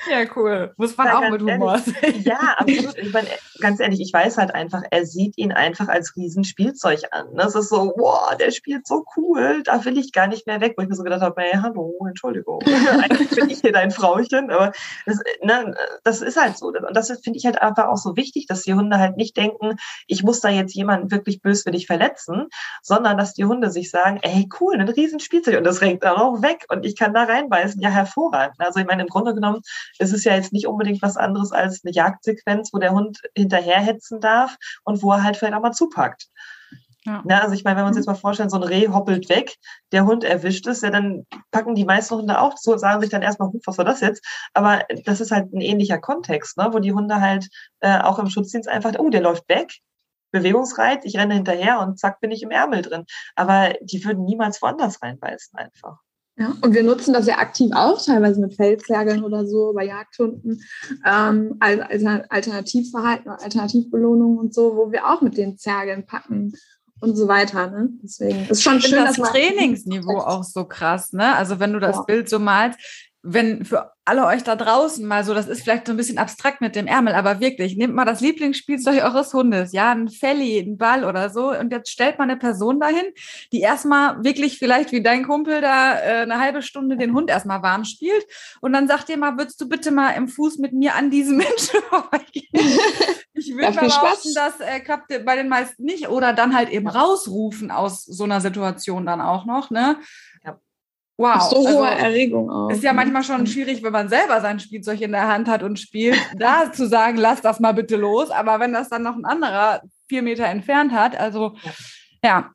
ja, 0.09 0.25
cool. 0.35 0.73
Muss 0.77 0.95
man 0.97 1.07
ja, 1.07 1.17
auch 1.17 1.29
mit 1.29 1.41
Humor 1.41 1.79
sehen. 1.79 2.23
Ja, 2.23 2.55
absolut. 2.57 2.97
Ich 2.97 3.13
meine, 3.13 3.27
ganz 3.59 3.79
ehrlich, 3.79 4.01
ich 4.01 4.13
weiß 4.13 4.37
halt 4.37 4.53
einfach, 4.53 4.83
er 4.91 5.05
sieht 5.05 5.37
ihn 5.37 5.51
einfach 5.51 5.87
als 5.87 6.15
Riesenspielzeug 6.15 7.01
an. 7.11 7.27
Das 7.35 7.55
ist 7.55 7.69
so, 7.69 7.93
wow, 7.97 8.35
der 8.37 8.51
spielt 8.51 8.87
so 8.87 9.05
cool, 9.15 9.61
da 9.63 9.83
will 9.85 9.97
ich 9.97 10.11
gar 10.11 10.27
nicht 10.27 10.47
mehr 10.47 10.61
weg. 10.61 10.75
Wo 10.77 10.83
ich 10.83 10.89
mir 10.89 10.95
so 10.95 11.03
gedacht 11.03 11.21
habe, 11.21 11.41
hey, 11.41 11.59
hallo, 11.61 12.05
Entschuldigung. 12.07 12.61
Eigentlich 12.65 13.29
bin 13.29 13.49
ich 13.49 13.61
hier 13.61 13.71
dein 13.71 13.91
Frauchen, 13.91 14.49
aber 14.49 14.71
das, 15.05 15.19
ne, 15.41 15.75
das 16.03 16.21
ist 16.21 16.39
halt 16.39 16.57
so. 16.57 16.67
Und 16.67 16.95
das 16.95 17.07
finde 17.21 17.37
ich 17.37 17.45
halt 17.45 17.61
einfach 17.61 17.87
auch 17.87 17.97
so 17.97 18.15
wichtig, 18.15 18.47
dass 18.47 18.63
die 18.63 18.73
Hunde 18.73 18.99
halt 18.99 19.17
nicht 19.17 19.37
denken, 19.37 19.75
ich 20.07 20.23
muss 20.23 20.41
da 20.41 20.49
jetzt 20.49 20.73
jemanden 20.73 21.11
wirklich 21.11 21.41
böswillig 21.41 21.87
verletzen, 21.87 22.47
sondern 22.81 23.17
dass 23.17 23.33
die 23.33 23.45
Hunde 23.45 23.69
sich 23.71 23.89
sagen, 23.89 24.19
ey, 24.21 24.47
cool, 24.59 24.75
ein 24.75 24.87
Riesenspielzeug 24.87 25.57
und 25.57 25.63
das 25.63 25.81
renkt 25.81 26.03
dann 26.03 26.17
auch 26.17 26.41
weg 26.41 26.65
und 26.69 26.85
ich 26.85 26.95
kann 26.95 27.13
da 27.13 27.23
reinbeißen. 27.23 27.81
Ja, 27.81 27.89
hervorragend. 27.89 28.55
Also 28.59 28.79
ich 28.79 28.85
meine, 28.85 29.03
im 29.03 29.09
Grunde 29.09 29.33
genommen 29.33 29.61
ist 29.99 30.13
es 30.13 30.23
ja 30.23 30.35
jetzt 30.35 30.53
nicht 30.53 30.67
unbedingt 30.67 31.01
was 31.01 31.17
anderes 31.17 31.51
als 31.51 31.81
eine 31.83 31.93
Jagdsequenz, 31.93 32.71
wo 32.73 32.79
der 32.79 32.91
Hund 32.91 33.21
hinterherhetzen 33.35 34.19
darf 34.19 34.55
und 34.83 35.01
wo 35.03 35.11
er 35.11 35.23
halt 35.23 35.37
vielleicht 35.37 35.55
auch 35.55 35.61
mal 35.61 35.71
zupackt. 35.71 36.27
Ja. 37.05 37.21
Na, 37.23 37.41
also 37.41 37.53
ich 37.53 37.63
meine, 37.63 37.77
wenn 37.77 37.83
wir 37.83 37.89
uns 37.89 37.97
jetzt 37.97 38.07
mal 38.07 38.15
vorstellen, 38.15 38.49
so 38.49 38.57
ein 38.57 38.63
Reh 38.63 38.87
hoppelt 38.87 39.29
weg, 39.29 39.55
der 39.91 40.05
Hund 40.05 40.23
erwischt 40.23 40.65
es, 40.65 40.81
ja, 40.81 40.89
dann 40.89 41.25
packen 41.51 41.75
die 41.75 41.85
meisten 41.85 42.15
Hunde 42.15 42.41
auch 42.41 42.55
zu 42.55 42.71
und 42.71 42.79
sagen 42.79 42.99
sich 42.99 43.11
dann 43.11 43.21
erstmal, 43.21 43.51
was 43.65 43.77
war 43.77 43.85
das 43.85 44.01
jetzt? 44.01 44.25
Aber 44.53 44.83
das 45.05 45.21
ist 45.21 45.31
halt 45.31 45.53
ein 45.53 45.61
ähnlicher 45.61 45.99
Kontext, 45.99 46.57
ne, 46.57 46.69
wo 46.71 46.79
die 46.79 46.93
Hunde 46.93 47.21
halt 47.21 47.47
äh, 47.81 47.99
auch 47.99 48.17
im 48.17 48.29
Schutzdienst 48.29 48.67
einfach, 48.67 48.93
oh, 48.97 49.09
der 49.09 49.21
läuft 49.21 49.47
weg, 49.49 49.71
Bewegungsreiz, 50.31 51.05
ich 51.05 51.15
renne 51.15 51.35
hinterher 51.35 51.79
und 51.79 51.99
zack, 51.99 52.19
bin 52.19 52.31
ich 52.31 52.41
im 52.41 52.51
Ärmel 52.51 52.81
drin. 52.81 53.05
Aber 53.35 53.73
die 53.81 54.03
würden 54.03 54.25
niemals 54.25 54.61
woanders 54.61 55.01
reinbeißen 55.01 55.57
einfach. 55.57 55.99
Ja, 56.37 56.53
und 56.61 56.73
wir 56.73 56.83
nutzen 56.83 57.13
das 57.13 57.27
ja 57.27 57.37
aktiv 57.37 57.71
auch, 57.73 58.03
teilweise 58.03 58.41
mit 58.41 58.55
Feldzergeln 58.55 59.23
oder 59.23 59.47
so, 59.47 59.71
bei 59.73 59.85
Jagdhunden, 59.85 60.61
ähm, 61.05 61.55
als 61.59 62.05
Alternativverhalten, 62.29 63.29
Alternativbelohnungen 63.31 64.37
und 64.37 64.53
so, 64.53 64.75
wo 64.75 64.91
wir 64.91 65.07
auch 65.07 65.21
mit 65.21 65.37
den 65.37 65.57
Zergeln 65.57 66.05
packen 66.05 66.53
und 66.99 67.15
so 67.15 67.29
weiter. 67.29 67.71
Ne? 67.71 67.89
Deswegen 68.03 68.47
ist 68.49 68.63
schon 68.63 68.77
ich 68.77 68.87
schön, 68.87 69.05
das 69.05 69.15
Trainingsniveau 69.15 70.17
auch 70.17 70.43
so 70.43 70.65
krass. 70.65 71.13
Ne? 71.13 71.35
Also 71.35 71.59
wenn 71.59 71.71
du 71.71 71.79
das 71.79 71.95
ja. 71.95 72.01
Bild 72.03 72.27
so 72.27 72.39
malst, 72.39 72.79
wenn 73.25 73.65
für 73.65 73.91
alle 74.05 74.25
euch 74.27 74.43
da 74.43 74.55
draußen 74.55 75.05
mal 75.05 75.23
so, 75.23 75.33
das 75.33 75.47
ist 75.47 75.63
vielleicht 75.63 75.87
so 75.87 75.93
ein 75.93 75.97
bisschen 75.97 76.19
abstrakt 76.19 76.61
mit 76.61 76.75
dem 76.75 76.85
Ärmel, 76.85 77.15
aber 77.15 77.39
wirklich, 77.39 77.75
nehmt 77.75 77.95
mal 77.95 78.05
das 78.05 78.21
Lieblingsspielzeug 78.21 79.03
eures 79.03 79.33
Hundes, 79.33 79.73
ja, 79.73 79.91
ein 79.91 80.09
Felli, 80.09 80.59
ein 80.59 80.77
Ball 80.77 81.03
oder 81.03 81.31
so, 81.31 81.49
und 81.49 81.71
jetzt 81.71 81.89
stellt 81.89 82.19
man 82.19 82.29
eine 82.29 82.37
Person 82.37 82.79
dahin, 82.79 83.05
die 83.51 83.61
erstmal 83.61 84.23
wirklich 84.23 84.59
vielleicht 84.59 84.91
wie 84.91 85.01
dein 85.01 85.25
Kumpel 85.25 85.59
da 85.59 85.99
äh, 85.99 86.21
eine 86.21 86.39
halbe 86.39 86.61
Stunde 86.61 86.97
den 86.97 87.13
Hund 87.13 87.31
erstmal 87.31 87.63
warm 87.63 87.83
spielt 87.83 88.25
und 88.61 88.73
dann 88.73 88.87
sagt 88.87 89.09
ihr 89.09 89.17
mal, 89.17 89.37
würdest 89.37 89.59
du 89.59 89.67
bitte 89.67 89.89
mal 89.89 90.11
im 90.11 90.27
Fuß 90.27 90.59
mit 90.59 90.73
mir 90.73 90.93
an 90.93 91.09
diesen 91.09 91.37
Menschen 91.37 91.79
vorbeigehen? 91.89 92.47
Ich 93.33 93.53
würde 93.53 93.73
mal 93.73 93.87
behaupten, 93.87 94.33
das 94.33 94.59
äh, 94.59 94.79
klappt 94.79 95.07
bei 95.25 95.35
den 95.35 95.49
meisten 95.49 95.83
nicht. 95.83 96.07
Oder 96.07 96.33
dann 96.33 96.55
halt 96.55 96.69
eben 96.69 96.87
rausrufen 96.87 97.69
aus 97.69 98.05
so 98.05 98.23
einer 98.23 98.39
Situation 98.39 99.05
dann 99.05 99.19
auch 99.19 99.45
noch, 99.45 99.69
ne? 99.71 99.97
Wow. 101.17 101.41
So 101.49 101.57
hohe 101.57 101.87
also, 101.87 102.03
Erregung 102.03 102.49
auch. 102.49 102.69
Ist 102.69 102.83
ja 102.83 102.91
manchmal 102.91 103.23
schon 103.23 103.47
schwierig, 103.47 103.81
wenn 103.83 103.93
man 103.93 104.09
selber 104.09 104.41
sein 104.41 104.59
Spielzeug 104.59 104.99
in 105.01 105.11
der 105.11 105.27
Hand 105.27 105.47
hat 105.47 105.63
und 105.63 105.79
spielt, 105.79 106.17
da 106.37 106.71
zu 106.71 106.87
sagen, 106.87 107.17
lass 107.17 107.41
das 107.41 107.59
mal 107.59 107.73
bitte 107.73 107.95
los. 107.95 108.31
Aber 108.31 108.59
wenn 108.59 108.73
das 108.73 108.89
dann 108.89 109.03
noch 109.03 109.15
ein 109.15 109.25
anderer 109.25 109.81
vier 110.09 110.21
Meter 110.21 110.45
entfernt 110.45 110.91
hat, 110.91 111.17
also 111.17 111.55
ja, 111.63 111.71
ja 112.23 112.51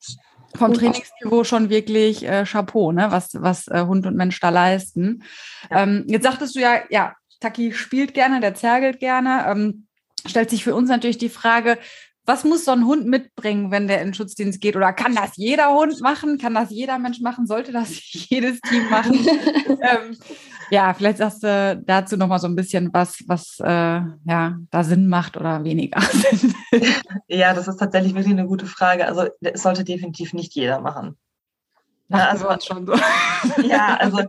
vom 0.57 0.75
Trainingsniveau 0.75 1.45
schon 1.45 1.71
wirklich 1.71 2.27
äh, 2.27 2.45
Chapeau, 2.45 2.93
ne? 2.93 3.07
was, 3.11 3.31
was 3.35 3.69
äh, 3.69 3.85
Hund 3.87 4.07
und 4.07 4.17
Mensch 4.17 4.41
da 4.41 4.49
leisten. 4.49 5.23
Ja. 5.71 5.85
Ähm, 5.85 6.05
jetzt 6.09 6.25
sagtest 6.25 6.57
du 6.57 6.61
ja, 6.61 6.81
ja, 6.91 7.15
Taki 7.41 7.73
spielt 7.73 8.15
gerne, 8.15 8.41
der 8.41 8.55
zergelt 8.55 9.01
gerne. 9.01 9.45
Ähm, 9.49 9.87
stellt 10.27 10.51
sich 10.51 10.65
für 10.65 10.75
uns 10.75 10.89
natürlich 10.89 11.19
die 11.19 11.29
Frage, 11.29 11.79
was 12.27 12.45
muss 12.45 12.65
so 12.65 12.73
ein 12.73 12.87
Hund 12.87 13.07
mitbringen, 13.07 13.71
wenn 13.71 13.89
der 13.89 14.01
in 14.01 14.09
den 14.09 14.15
Schutzdienst 14.15 14.61
geht? 14.61 14.77
Oder 14.77 14.93
kann 14.93 15.15
das 15.15 15.37
jeder 15.37 15.75
Hund 15.75 16.01
machen? 16.01 16.39
Kann 16.39 16.55
das 16.55 16.71
jeder 16.71 16.99
Mensch 16.99 17.21
machen? 17.21 17.47
Sollte 17.47 17.73
das 17.73 17.91
jedes 18.13 18.61
Team 18.61 18.89
machen? 18.91 19.15
ähm, 19.69 20.17
ja, 20.71 20.95
vielleicht 20.95 21.19
sagst 21.19 21.43
du 21.43 21.83
dazu 21.85 22.17
noch 22.17 22.29
mal 22.29 22.39
so 22.39 22.47
ein 22.47 22.55
bisschen 22.55 22.91
was, 22.93 23.25
was 23.27 23.59
äh, 23.61 23.65
ja, 24.25 24.57
da 24.71 24.85
Sinn 24.85 25.09
macht 25.09 25.37
oder 25.37 25.65
weniger 25.65 26.01
Sinn. 26.13 26.55
ja, 27.27 27.55
das 27.55 27.67
ist 27.67 27.79
tatsächlich 27.79 28.15
wirklich 28.15 28.33
eine 28.33 28.47
gute 28.47 28.67
Frage. 28.67 29.07
Also 29.07 29.27
es 29.41 29.63
sollte 29.63 29.85
definitiv 29.85 30.33
nicht 30.33 30.55
jeder 30.55 30.81
machen. 30.81 31.17
Ja, 32.11 32.29
also, 32.29 32.49
schon 32.61 32.87
so. 32.87 32.95
ja, 33.63 33.97
also 33.97 34.23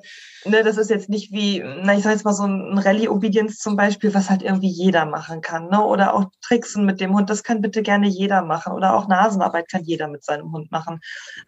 ne, 0.45 0.63
das 0.63 0.77
ist 0.77 0.89
jetzt 0.89 1.09
nicht 1.09 1.31
wie, 1.31 1.63
na, 1.81 1.95
ich 1.95 2.03
sage 2.03 2.15
jetzt 2.15 2.25
mal 2.25 2.33
so 2.33 2.45
ein 2.45 2.77
Rallye-Obedience 2.77 3.57
zum 3.57 3.75
Beispiel, 3.75 4.13
was 4.13 4.29
halt 4.29 4.43
irgendwie 4.43 4.69
jeder 4.69 5.05
machen 5.05 5.41
kann. 5.41 5.67
Ne? 5.69 5.83
Oder 5.83 6.13
auch 6.13 6.25
Tricksen 6.41 6.85
mit 6.85 7.01
dem 7.01 7.15
Hund, 7.15 7.29
das 7.29 7.43
kann 7.43 7.61
bitte 7.61 7.81
gerne 7.81 8.07
jeder 8.07 8.43
machen. 8.43 8.73
Oder 8.73 8.95
auch 8.95 9.07
Nasenarbeit 9.07 9.69
kann 9.69 9.83
jeder 9.83 10.07
mit 10.07 10.23
seinem 10.23 10.51
Hund 10.51 10.71
machen. 10.71 10.99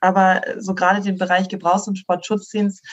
Aber 0.02 0.42
so 0.58 0.74
gerade 0.74 1.02
den 1.02 1.18
Bereich 1.18 1.50
Gebrauchs- 1.50 1.88
und 1.88 1.98
Sportschutzdienst 1.98 2.84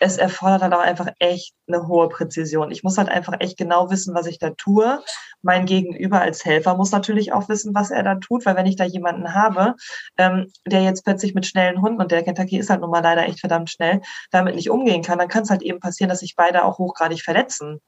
es 0.00 0.18
erfordert 0.18 0.62
halt 0.62 0.74
auch 0.74 0.80
einfach 0.80 1.08
echt 1.18 1.54
eine 1.66 1.86
hohe 1.86 2.08
Präzision. 2.08 2.70
Ich 2.70 2.82
muss 2.82 2.98
halt 2.98 3.08
einfach 3.08 3.34
echt 3.40 3.56
genau 3.56 3.90
wissen, 3.90 4.14
was 4.14 4.26
ich 4.26 4.38
da 4.38 4.50
tue. 4.50 5.02
Mein 5.42 5.66
Gegenüber 5.66 6.20
als 6.20 6.44
Helfer 6.44 6.76
muss 6.76 6.90
natürlich 6.90 7.32
auch 7.32 7.48
wissen, 7.48 7.74
was 7.74 7.90
er 7.90 8.02
da 8.02 8.16
tut, 8.16 8.44
weil 8.44 8.56
wenn 8.56 8.66
ich 8.66 8.76
da 8.76 8.84
jemanden 8.84 9.34
habe, 9.34 9.74
ähm, 10.16 10.52
der 10.66 10.82
jetzt 10.82 11.04
plötzlich 11.04 11.34
mit 11.34 11.46
schnellen 11.46 11.80
Hunden, 11.80 12.00
und 12.00 12.10
der 12.10 12.22
Kentucky 12.22 12.58
ist 12.58 12.70
halt 12.70 12.80
nun 12.80 12.90
mal 12.90 13.02
leider 13.02 13.26
echt 13.26 13.40
verdammt 13.40 13.70
schnell, 13.70 14.02
damit 14.30 14.54
nicht 14.54 14.70
umgehen 14.70 15.02
kann, 15.02 15.18
dann 15.18 15.28
kann 15.28 15.44
es 15.44 15.50
halt 15.50 15.62
eben 15.62 15.80
passieren, 15.80 16.10
dass 16.10 16.20
sich 16.20 16.36
beide 16.36 16.64
auch 16.64 16.78
hochgradig 16.78 17.22
verletzen. 17.22 17.80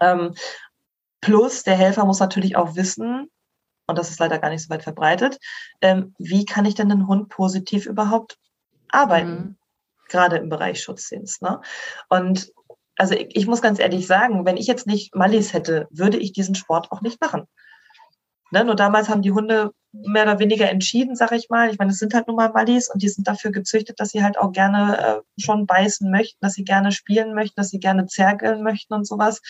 Ähm, 0.00 0.34
plus, 1.20 1.64
der 1.64 1.76
Helfer 1.76 2.04
muss 2.04 2.20
natürlich 2.20 2.56
auch 2.56 2.76
wissen, 2.76 3.30
und 3.88 3.98
das 3.98 4.10
ist 4.10 4.18
leider 4.20 4.38
gar 4.38 4.50
nicht 4.50 4.62
so 4.62 4.70
weit 4.70 4.82
verbreitet, 4.82 5.38
ähm, 5.80 6.14
wie 6.18 6.44
kann 6.44 6.64
ich 6.64 6.74
denn 6.74 6.88
den 6.88 7.06
Hund 7.06 7.28
positiv 7.28 7.86
überhaupt 7.86 8.38
arbeiten? 8.88 9.30
Mhm 9.30 9.56
gerade 10.08 10.36
im 10.36 10.48
Bereich 10.48 10.82
Schutzdienst. 10.82 11.42
Ne? 11.42 11.60
Und 12.08 12.52
also 12.96 13.14
ich, 13.14 13.36
ich, 13.36 13.46
muss 13.46 13.62
ganz 13.62 13.78
ehrlich 13.78 14.06
sagen, 14.06 14.44
wenn 14.46 14.56
ich 14.56 14.66
jetzt 14.66 14.86
nicht 14.86 15.14
Mallis 15.14 15.52
hätte, 15.52 15.86
würde 15.90 16.16
ich 16.18 16.32
diesen 16.32 16.54
Sport 16.54 16.90
auch 16.92 17.02
nicht 17.02 17.20
machen. 17.20 17.44
Ne? 18.50 18.64
Nur 18.64 18.76
damals 18.76 19.08
haben 19.08 19.22
die 19.22 19.32
Hunde 19.32 19.72
mehr 19.92 20.24
oder 20.24 20.38
weniger 20.38 20.70
entschieden, 20.70 21.16
sag 21.16 21.32
ich 21.32 21.48
mal. 21.48 21.70
Ich 21.70 21.78
meine, 21.78 21.90
es 21.90 21.98
sind 21.98 22.14
halt 22.14 22.26
nun 22.26 22.36
mal 22.36 22.50
Mallis 22.50 22.90
und 22.90 23.02
die 23.02 23.08
sind 23.08 23.26
dafür 23.26 23.50
gezüchtet, 23.50 24.00
dass 24.00 24.10
sie 24.10 24.22
halt 24.22 24.38
auch 24.38 24.52
gerne 24.52 24.98
äh, 24.98 25.40
schon 25.40 25.66
beißen 25.66 26.10
möchten, 26.10 26.38
dass 26.40 26.54
sie 26.54 26.64
gerne 26.64 26.92
spielen 26.92 27.34
möchten, 27.34 27.60
dass 27.60 27.70
sie 27.70 27.80
gerne 27.80 28.06
zerkeln 28.06 28.62
möchten 28.62 28.94
und 28.94 29.06
sowas. 29.06 29.40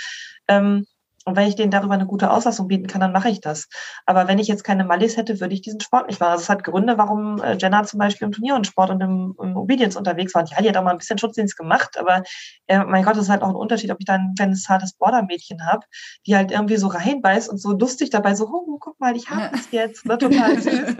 Ähm, 0.48 0.86
und 1.26 1.34
wenn 1.34 1.48
ich 1.48 1.56
denen 1.56 1.72
darüber 1.72 1.94
eine 1.94 2.06
gute 2.06 2.30
Auslassung 2.30 2.68
bieten 2.68 2.86
kann, 2.86 3.00
dann 3.00 3.10
mache 3.10 3.28
ich 3.28 3.40
das. 3.40 3.68
Aber 4.06 4.28
wenn 4.28 4.38
ich 4.38 4.46
jetzt 4.46 4.62
keine 4.62 4.84
Mallis 4.84 5.16
hätte, 5.16 5.40
würde 5.40 5.54
ich 5.54 5.60
diesen 5.60 5.80
Sport 5.80 6.06
nicht 6.06 6.20
machen. 6.20 6.30
Also 6.30 6.42
es 6.42 6.48
hat 6.48 6.62
Gründe, 6.62 6.98
warum 6.98 7.42
äh, 7.42 7.56
Jenna 7.56 7.82
zum 7.82 7.98
Beispiel 7.98 8.26
im 8.26 8.32
Turnier 8.32 8.54
und 8.54 8.64
Sport 8.64 8.90
und 8.90 9.00
im, 9.00 9.34
im 9.42 9.56
Obedience 9.56 9.96
unterwegs 9.96 10.36
war. 10.36 10.44
Ja, 10.46 10.62
die 10.62 10.68
hat 10.68 10.76
auch 10.76 10.84
mal 10.84 10.92
ein 10.92 10.98
bisschen 10.98 11.18
Schutzdienst 11.18 11.56
gemacht, 11.56 11.98
aber 11.98 12.22
äh, 12.68 12.78
mein 12.84 13.04
Gott, 13.04 13.16
das 13.16 13.24
ist 13.24 13.28
halt 13.28 13.42
auch 13.42 13.48
ein 13.48 13.56
Unterschied, 13.56 13.90
ob 13.90 13.98
ich 13.98 14.06
dann 14.06 14.20
ein 14.20 14.34
kleines 14.36 14.62
zartes 14.62 14.92
Bordermädchen 14.92 15.66
habe, 15.66 15.84
die 16.26 16.36
halt 16.36 16.52
irgendwie 16.52 16.76
so 16.76 16.86
reinbeißt 16.86 17.48
und 17.48 17.58
so 17.58 17.72
lustig 17.72 18.10
dabei 18.10 18.36
so, 18.36 18.46
oh, 18.46 18.78
guck 18.78 19.00
mal, 19.00 19.16
ich 19.16 19.28
habe 19.28 19.50
es 19.52 19.72
jetzt, 19.72 20.06
ne, 20.06 20.18
total 20.18 20.60
süß. 20.60 20.94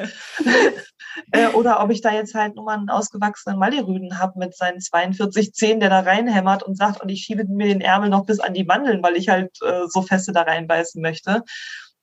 äh, 1.31 1.47
oder 1.49 1.81
ob 1.81 1.91
ich 1.93 2.01
da 2.01 2.13
jetzt 2.13 2.35
halt 2.35 2.57
nur 2.57 2.65
mal 2.65 2.79
einen 2.79 2.91
ausgewachsenen 2.91 3.61
Mallirüden 3.61 4.19
habe 4.19 4.41
mit 4.41 4.57
seinen 4.57 4.81
42 4.81 5.53
Zehen, 5.53 5.79
der 5.79 5.91
da 5.91 6.01
reinhämmert 6.01 6.65
und 6.65 6.77
sagt, 6.77 7.01
und 7.01 7.11
ich 7.11 7.23
schiebe 7.23 7.45
mir 7.45 7.69
den 7.69 7.81
Ärmel 7.81 8.11
noch 8.11 8.27
bis 8.27 8.41
an 8.41 8.55
die 8.55 8.65
Mandeln, 8.65 9.05
weil 9.05 9.15
ich 9.15 9.29
halt 9.29 9.57
äh, 9.63 9.87
so 9.89 10.03
fest 10.03 10.16
Feste 10.17 10.33
da 10.33 10.43
reinbeißen 10.43 11.01
möchte. 11.03 11.43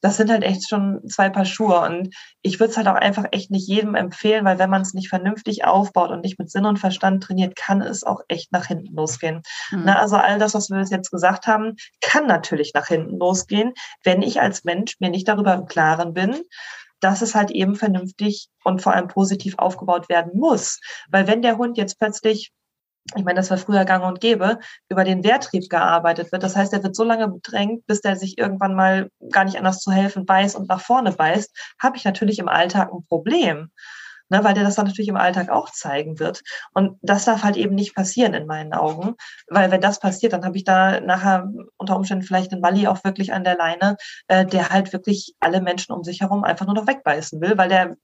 Das 0.02 0.18
sind 0.18 0.30
halt 0.30 0.44
echt 0.44 0.68
schon 0.68 1.08
zwei 1.08 1.30
Paar 1.30 1.46
Schuhe. 1.46 1.80
Und 1.80 2.14
ich 2.42 2.60
würde 2.60 2.72
es 2.72 2.78
halt 2.78 2.88
auch 2.88 2.96
einfach 2.96 3.26
echt 3.32 3.52
nicht 3.52 3.68
jedem 3.68 3.96
empfehlen, 3.96 4.44
weil 4.44 4.60
wenn 4.60 4.70
man 4.70 4.82
es 4.82 4.94
nicht 4.94 5.08
vernünftig 5.08 5.64
aufbaut 5.64 6.12
und 6.12 6.22
nicht 6.22 6.38
mit 6.38 6.52
Sinn 6.52 6.66
und 6.66 6.78
Verstand 6.78 7.24
trainiert, 7.24 7.56
kann 7.56 7.82
es 7.82 8.04
auch 8.04 8.20
echt 8.28 8.52
nach 8.52 8.66
hinten 8.66 8.94
losgehen. 8.94 9.42
Mhm. 9.72 9.84
Na, 9.86 10.00
also 10.00 10.18
all 10.18 10.40
das, 10.40 10.54
was 10.54 10.70
wir 10.70 10.84
jetzt 10.84 11.10
gesagt 11.10 11.48
haben, 11.48 11.78
kann 12.02 12.28
natürlich 12.28 12.74
nach 12.74 12.88
hinten 12.88 13.18
losgehen, 13.18 13.74
wenn 14.04 14.22
ich 14.22 14.42
als 14.42 14.66
Mensch 14.66 14.96
mir 15.00 15.10
nicht 15.10 15.28
darüber 15.28 15.54
im 15.54 15.68
Klaren 15.68 16.14
bin, 16.14 16.42
dass 17.00 17.22
es 17.22 17.34
halt 17.34 17.52
eben 17.52 17.76
vernünftig 17.76 18.50
und 18.66 18.82
vor 18.82 18.94
allem 18.94 19.08
positiv 19.08 19.56
aufgebaut 19.58 20.10
werden 20.10 20.38
muss. 20.38 20.80
Weil 21.10 21.28
wenn 21.28 21.42
der 21.42 21.58
Hund 21.58 21.78
jetzt 21.78 21.98
plötzlich 21.98 22.52
ich 23.16 23.24
meine, 23.24 23.36
das 23.36 23.50
war 23.50 23.58
früher 23.58 23.86
gang 23.86 24.06
und 24.06 24.22
gäbe, 24.22 24.60
über 24.90 25.04
den 25.04 25.24
Wehrtrieb 25.24 25.70
gearbeitet 25.70 26.32
wird. 26.32 26.44
Das 26.44 26.56
heißt, 26.56 26.74
er 26.74 26.84
wird 26.84 26.96
so 26.96 27.04
lange 27.04 27.28
bedrängt, 27.28 27.86
bis 27.86 28.02
der 28.02 28.16
sich 28.16 28.38
irgendwann 28.38 28.76
mal 28.76 29.10
gar 29.32 29.44
nicht 29.44 29.58
anders 29.58 29.82
zu 29.82 29.92
helfen 29.92 30.28
weiß 30.28 30.56
und 30.56 30.70
nach 30.70 30.82
vorne 30.82 31.12
beißt, 31.12 31.56
habe 31.82 31.98
ich 31.98 32.06
natürlich 32.06 32.40
im 32.40 32.48
Alltag 32.48 32.92
ein 32.94 33.06
Problem. 33.08 33.70
Ne, 34.30 34.42
weil 34.44 34.54
der 34.54 34.64
das 34.64 34.76
dann 34.76 34.88
natürlich 34.88 35.10
im 35.10 35.18
Alltag 35.18 35.50
auch 35.50 35.70
zeigen 35.70 36.18
wird. 36.18 36.42
Und 36.74 36.98
das 37.02 37.26
darf 37.26 37.44
halt 37.44 37.58
eben 37.58 37.76
nicht 37.76 37.94
passieren 37.94 38.34
in 38.34 38.48
meinen 38.48 38.74
Augen, 38.74 39.16
weil 39.48 39.70
wenn 39.70 39.82
das 39.82 40.00
passiert, 40.00 40.32
dann 40.32 40.46
habe 40.46 40.56
ich 40.56 40.64
da 40.64 41.02
nachher 41.02 41.52
unter 41.76 41.98
Umständen 41.98 42.24
vielleicht 42.24 42.54
einen 42.54 42.64
Walli 42.64 42.88
auch 42.88 43.04
wirklich 43.04 43.34
an 43.34 43.44
der 43.44 43.58
Leine, 43.58 43.98
äh, 44.28 44.46
der 44.46 44.70
halt 44.70 44.94
wirklich 44.94 45.36
alle 45.42 45.62
Menschen 45.62 45.92
um 45.94 46.06
sich 46.06 46.22
herum 46.22 46.46
einfach 46.46 46.66
nur 46.66 46.74
noch 46.74 46.88
wegbeißen 46.88 47.42
will, 47.42 47.58
weil 47.58 47.68
der 47.68 47.98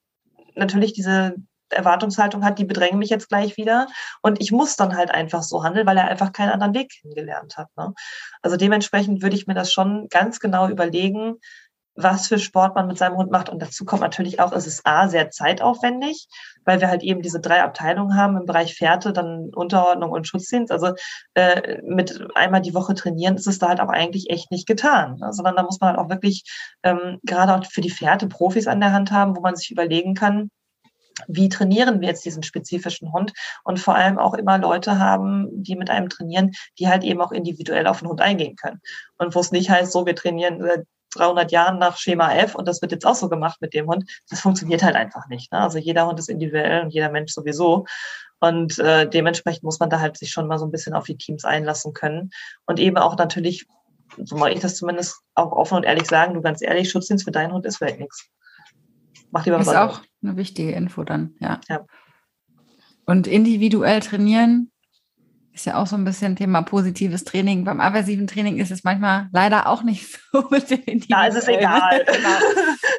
natürlich 0.56 0.92
diese 0.92 1.36
Erwartungshaltung 1.70 2.44
hat, 2.44 2.60
die 2.60 2.66
bedrängen 2.66 3.00
mich 3.00 3.10
jetzt 3.10 3.30
gleich 3.30 3.58
wieder. 3.58 3.88
Und 4.22 4.42
ich 4.42 4.52
muss 4.52 4.76
dann 4.76 4.96
halt 4.96 5.12
einfach 5.12 5.44
so 5.44 5.64
handeln, 5.64 5.88
weil 5.88 5.98
er 5.98 6.08
einfach 6.08 6.32
keinen 6.32 6.52
anderen 6.52 6.74
Weg 6.74 6.92
kennengelernt 7.02 7.58
hat. 7.58 7.68
Ne? 7.78 7.94
Also 8.42 8.58
dementsprechend 8.58 9.22
würde 9.22 9.36
ich 9.36 9.48
mir 9.48 9.54
das 9.54 9.72
schon 9.72 10.08
ganz 10.10 10.40
genau 10.40 10.68
überlegen, 10.68 11.38
was 12.02 12.28
für 12.28 12.40
Sport 12.40 12.76
man 12.76 12.88
mit 12.88 12.98
seinem 12.98 13.18
Hund 13.18 13.32
macht. 13.32 13.50
Und 13.50 13.62
dazu 13.62 13.84
kommt 13.84 14.02
natürlich 14.02 14.40
auch, 14.40 14.52
es 14.54 14.68
ist 14.68 14.86
A, 14.86 15.10
sehr 15.10 15.32
zeitaufwendig, 15.32 16.28
weil 16.64 16.80
wir 16.80 16.88
halt 16.88 17.04
eben 17.04 17.22
diese 17.22 17.42
drei 17.42 17.62
Abteilungen 17.62 18.16
haben 18.16 18.38
im 18.38 18.46
Bereich 18.46 18.76
Fährte, 18.76 19.12
dann 19.12 19.50
Unterordnung 19.54 20.12
und 20.12 20.28
Schutzdienst. 20.28 20.72
Also 20.72 20.94
äh, 21.34 21.82
mit 21.84 22.28
einmal 22.36 22.62
die 22.62 22.74
Woche 22.74 22.94
trainieren 22.94 23.36
ist 23.36 23.48
es 23.48 23.60
da 23.60 23.68
halt 23.68 23.82
auch 23.82 23.90
eigentlich 23.90 24.30
echt 24.30 24.52
nicht 24.52 24.68
getan, 24.68 25.18
ne? 25.18 25.34
sondern 25.34 25.56
da 25.56 25.64
muss 25.64 25.80
man 25.80 25.92
halt 25.92 26.00
auch 26.00 26.10
wirklich 26.10 26.44
ähm, 26.84 27.20
gerade 27.24 27.56
auch 27.56 27.66
für 27.66 27.82
die 27.82 27.90
Fährte 27.90 28.28
Profis 28.28 28.68
an 28.68 28.80
der 28.80 28.94
Hand 28.94 29.12
haben, 29.12 29.36
wo 29.36 29.42
man 29.42 29.56
sich 29.56 29.72
überlegen 29.72 30.14
kann, 30.14 30.50
wie 31.28 31.50
trainieren 31.50 32.02
wir 32.02 32.08
jetzt 32.08 32.26
diesen 32.26 32.44
spezifischen 32.44 33.12
Hund 33.12 33.34
und 33.64 33.80
vor 33.80 33.96
allem 33.96 34.20
auch 34.20 34.34
immer 34.34 34.58
Leute 34.58 35.00
haben, 35.00 35.48
die 35.64 35.76
mit 35.76 35.90
einem 35.90 36.10
trainieren, 36.10 36.52
die 36.78 36.88
halt 36.88 37.04
eben 37.04 37.22
auch 37.22 37.32
individuell 37.32 37.88
auf 37.88 38.00
den 38.00 38.10
Hund 38.10 38.22
eingehen 38.22 38.56
können. 38.56 38.82
Und 39.18 39.36
wo 39.36 39.40
es 39.40 39.52
nicht 39.52 39.70
heißt, 39.70 39.92
so, 39.92 40.06
wir 40.06 40.16
trainieren 40.16 40.62
seit 40.62 40.86
300 41.16 41.52
Jahren 41.52 41.80
nach 41.80 41.98
Schema 41.98 42.34
F 42.34 42.56
und 42.56 42.68
das 42.68 42.82
wird 42.82 42.92
jetzt 42.92 43.06
auch 43.06 43.16
so 43.16 43.30
gemacht 43.30 43.60
mit 43.62 43.74
dem 43.74 43.88
Hund. 43.88 44.10
Das 44.30 44.42
funktioniert 44.42 44.84
halt 44.84 44.96
einfach 44.96 45.28
nicht. 45.28 45.52
Ne? 45.52 45.60
Also 45.60 45.78
jeder 45.78 46.08
Hund 46.08 46.20
ist 46.20 46.30
individuell 46.30 46.84
und 46.84 46.94
jeder 46.94 47.10
Mensch 47.10 47.34
sowieso. 47.34 47.86
Und 48.40 48.80
äh, 48.80 49.10
dementsprechend 49.10 49.64
muss 49.64 49.80
man 49.80 49.90
da 49.90 50.00
halt 50.00 50.18
sich 50.18 50.32
schon 50.32 50.48
mal 50.48 50.58
so 50.58 50.66
ein 50.66 50.72
bisschen 50.72 50.94
auf 50.94 51.06
die 51.06 51.18
Teams 51.18 51.44
einlassen 51.44 51.94
können. 51.94 52.32
Und 52.66 52.80
eben 52.80 52.98
auch 52.98 53.18
natürlich, 53.18 53.66
so 54.24 54.38
mache 54.38 54.52
ich 54.52 54.60
das 54.60 54.76
zumindest 54.76 55.18
auch 55.36 55.52
offen 55.52 55.76
und 55.76 55.84
ehrlich 55.84 56.08
sagen, 56.08 56.36
du 56.36 56.42
ganz 56.42 56.62
ehrlich, 56.62 56.90
Schutzdienst 56.90 57.26
für 57.26 57.32
deinen 57.32 57.52
Hund 57.52 57.66
ist 57.66 57.78
vielleicht 57.78 58.00
nichts. 58.00 58.30
Mach 59.32 59.46
lieber 59.46 59.60
was 59.60 59.68
Ist 59.68 59.74
anderes. 59.74 60.00
auch 60.00 60.04
eine 60.24 60.38
wichtige 60.38 60.72
Info 60.72 61.04
dann, 61.04 61.36
ja. 61.40 61.60
ja. 61.68 61.86
Und 63.06 63.28
individuell 63.28 64.00
trainieren 64.02 64.72
ist 65.54 65.66
ja 65.66 65.76
auch 65.76 65.88
so 65.88 65.96
ein 65.96 66.06
bisschen 66.06 66.36
Thema 66.36 66.62
positives 66.62 67.24
Training. 67.26 67.66
Beim 67.66 67.82
aversiven 67.82 68.28
Training 68.28 68.60
ist 68.60 68.72
es 68.72 68.84
manchmal 68.84 69.30
leider 69.34 69.68
auch 69.68 69.84
nicht 69.84 70.20
so 70.32 70.46
mit 70.50 70.70
dem 70.70 70.82
Individuell. 70.86 71.08
Da 71.10 71.28
ist 71.28 71.36
es 71.36 71.48
egal. 71.48 72.06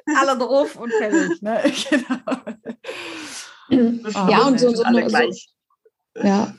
genau. 0.07 0.21
Alle 0.21 0.39
drauf 0.39 0.77
und 0.77 0.93
fertig. 0.93 1.43
Ne? 1.43 1.63
genau. 3.71 4.29
Ja, 4.29 4.47
und 4.47 4.59
so, 4.59 4.75
so, 4.75 4.83
so, 4.83 5.19
ja, 6.23 6.55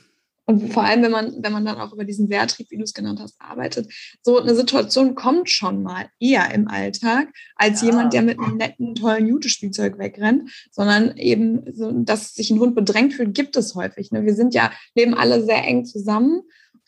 und 0.52 0.72
vor 0.72 0.84
allem, 0.84 1.02
wenn 1.02 1.10
man, 1.10 1.32
wenn 1.42 1.52
man 1.52 1.64
dann 1.64 1.78
auch 1.78 1.92
über 1.92 2.04
diesen 2.04 2.28
Wehrtrieb, 2.28 2.70
wie 2.70 2.76
du 2.76 2.82
es 2.82 2.92
genannt 2.92 3.20
hast, 3.20 3.36
arbeitet, 3.40 3.92
so 4.22 4.38
eine 4.38 4.54
Situation 4.54 5.14
kommt 5.14 5.48
schon 5.48 5.82
mal 5.82 6.06
eher 6.20 6.52
im 6.52 6.68
Alltag 6.68 7.28
als 7.56 7.80
ja. 7.80 7.88
jemand, 7.88 8.12
der 8.12 8.22
mit 8.22 8.38
einem 8.38 8.56
netten, 8.56 8.94
tollen 8.94 9.26
Jutespielzeug 9.26 9.98
wegrennt, 9.98 10.50
sondern 10.70 11.16
eben, 11.16 11.62
so, 11.72 11.90
dass 11.92 12.34
sich 12.34 12.50
ein 12.50 12.60
Hund 12.60 12.74
bedrängt 12.74 13.14
fühlt, 13.14 13.34
gibt 13.34 13.56
es 13.56 13.74
häufig. 13.74 14.10
Ne? 14.10 14.24
Wir 14.24 14.34
sind 14.34 14.54
ja, 14.54 14.72
leben 14.94 15.14
alle 15.14 15.42
sehr 15.44 15.64
eng 15.64 15.84
zusammen. 15.84 16.42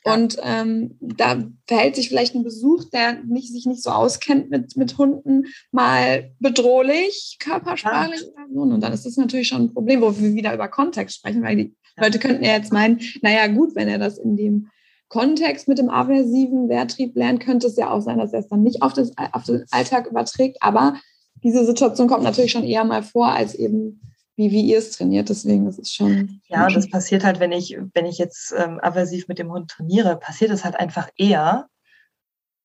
Und 0.07 0.37
ähm, 0.43 0.99
da 1.01 1.43
verhält 1.67 1.97
sich 1.97 2.11
vielleicht 2.11 2.35
ein 2.35 2.45
Besuch, 2.45 2.85
der 2.93 3.25
nicht, 3.25 3.51
sich 3.51 3.65
nicht 3.65 3.83
so 3.83 3.91
auskennt 3.91 4.51
mit, 4.51 4.77
mit 4.77 4.99
Hunden, 4.99 5.47
mal 5.73 6.31
bedrohlich, 6.41 7.39
körpersprachlich. 7.41 8.21
Ja. 8.21 8.61
Und 8.61 8.83
dann 8.83 8.93
ist 8.93 9.07
das 9.07 9.17
natürlich 9.17 9.49
schon 9.49 9.63
ein 9.63 9.73
Problem, 9.73 10.03
wo 10.03 10.15
wir 10.19 10.35
wieder 10.35 10.53
über 10.53 10.69
Kontext 10.69 11.17
sprechen, 11.17 11.43
weil 11.43 11.57
die 11.57 11.75
Leute 11.97 12.19
könnten 12.19 12.45
ja 12.45 12.53
jetzt 12.53 12.73
meinen, 12.73 13.01
naja 13.23 13.47
gut, 13.47 13.75
wenn 13.75 13.89
er 13.89 13.99
das 13.99 14.19
in 14.19 14.37
dem 14.37 14.69
Kontext 15.09 15.69
mit 15.69 15.79
dem 15.79 15.89
aversiven 15.89 16.69
Wehrtrieb 16.69 17.17
lernt, 17.17 17.41
könnte 17.41 17.69
es 17.69 17.77
ja 17.77 17.91
auch 17.91 18.01
sein, 18.01 18.19
dass 18.19 18.33
er 18.33 18.41
es 18.41 18.49
dann 18.49 18.63
nicht 18.63 18.83
auf, 18.83 18.93
das, 18.93 19.13
auf 19.33 19.45
den 19.45 19.65
Alltag 19.71 20.07
überträgt. 20.07 20.59
Aber 20.61 20.97
diese 21.43 21.65
Situation 21.65 22.09
kommt 22.09 22.25
natürlich 22.25 22.53
schon 22.53 22.65
eher 22.65 22.85
mal 22.85 23.03
vor, 23.03 23.29
als 23.29 23.55
eben 23.55 24.03
wie, 24.37 24.51
wie 24.51 24.63
ihr 24.63 24.79
es 24.79 24.91
trainiert. 24.91 25.29
Deswegen 25.29 25.67
ist 25.67 25.79
es 25.79 25.93
schon. 25.93 26.41
Ja, 26.49 26.69
das 26.69 26.89
passiert 26.89 27.25
halt, 27.25 27.41
wenn 27.41 27.53
ich, 27.53 27.77
wenn 27.95 28.07
ich 28.07 28.19
jetzt 28.19 28.55
ähm, 28.57 28.79
aversiv 28.83 29.29
mit 29.29 29.39
dem 29.39 29.51
Hund 29.51 29.71
trainiere, 29.71 30.17
passiert 30.17 30.51
es 30.51 30.65
halt 30.65 30.77
einfach 30.77 31.09
eher, 31.17 31.69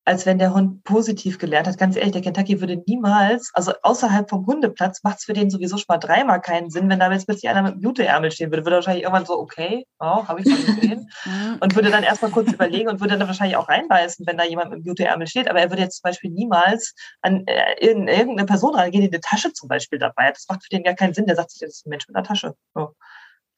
als 0.09 0.25
wenn 0.25 0.39
der 0.39 0.55
Hund 0.55 0.83
positiv 0.85 1.37
gelernt 1.37 1.67
hat. 1.67 1.77
Ganz 1.77 1.95
ehrlich, 1.95 2.13
der 2.13 2.23
Kentucky 2.23 2.59
würde 2.61 2.81
niemals, 2.87 3.51
also 3.53 3.73
außerhalb 3.83 4.27
vom 4.27 4.47
Hundeplatz 4.47 5.03
macht 5.03 5.19
es 5.19 5.25
für 5.25 5.33
den 5.33 5.51
sowieso 5.51 5.77
schon 5.77 5.85
mal 5.87 5.99
dreimal 5.99 6.41
keinen 6.41 6.71
Sinn, 6.71 6.89
wenn 6.89 6.97
da 6.97 7.11
jetzt 7.11 7.27
plötzlich 7.27 7.47
einer 7.47 7.61
mit 7.61 7.73
einem 7.73 7.83
Juteärmel 7.83 8.31
stehen 8.31 8.49
würde, 8.49 8.65
würde 8.65 8.77
er 8.77 8.77
wahrscheinlich 8.77 9.03
irgendwann 9.03 9.27
so, 9.27 9.37
okay, 9.37 9.85
oh, 9.99 10.27
habe 10.27 10.41
ich 10.41 10.47
mal 10.47 10.57
gesehen. 10.63 11.11
und 11.59 11.75
würde 11.75 11.91
dann 11.91 12.01
erstmal 12.01 12.31
kurz 12.31 12.51
überlegen 12.51 12.89
und 12.89 13.01
würde 13.01 13.19
dann 13.19 13.27
wahrscheinlich 13.27 13.55
auch 13.55 13.69
reinbeißen, 13.69 14.25
wenn 14.25 14.35
da 14.35 14.45
jemand 14.45 14.71
mit 14.71 14.77
einem 14.77 14.85
Juteärmel 14.87 15.27
steht. 15.27 15.47
Aber 15.47 15.59
er 15.59 15.69
würde 15.69 15.83
jetzt 15.83 15.97
zum 15.97 16.09
Beispiel 16.09 16.31
niemals 16.31 16.95
an 17.21 17.45
äh, 17.45 17.75
irgendeine 17.79 18.45
Person 18.45 18.73
rangehen, 18.73 19.03
die 19.03 19.09
eine 19.09 19.21
Tasche 19.21 19.53
zum 19.53 19.69
Beispiel 19.69 19.99
dabei 19.99 20.29
hat. 20.29 20.37
Das 20.37 20.47
macht 20.49 20.63
für 20.63 20.69
den 20.69 20.83
gar 20.83 20.95
keinen 20.95 21.13
Sinn. 21.13 21.27
Der 21.27 21.35
sagt 21.35 21.51
sich, 21.51 21.61
das 21.61 21.69
ist 21.69 21.85
ein 21.85 21.91
Mensch 21.91 22.07
mit 22.07 22.17
einer 22.17 22.25
Tasche. 22.25 22.55
Oh. 22.73 22.87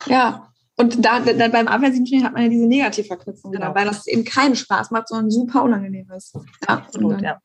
Ja, 0.06 0.52
und 0.82 1.06
da, 1.06 1.20
da 1.20 1.48
beim 1.48 1.68
Abwehrsignal 1.68 2.24
hat 2.24 2.34
man 2.34 2.42
ja 2.42 2.50
diese 2.50 2.66
Negativverknüpfung, 2.66 3.52
genau. 3.52 3.76
weil 3.76 3.86
das 3.86 4.08
eben 4.08 4.26
keinen 4.26 4.56
Spaß 4.56 4.90
macht, 4.90 5.08
sondern 5.08 5.30
super 5.30 5.62
unangenehm 5.62 6.10
ist. 6.12 6.36
Ja, 6.36 6.78
Absolut, 6.78 7.14
und 7.14 7.24
ja. 7.24 7.40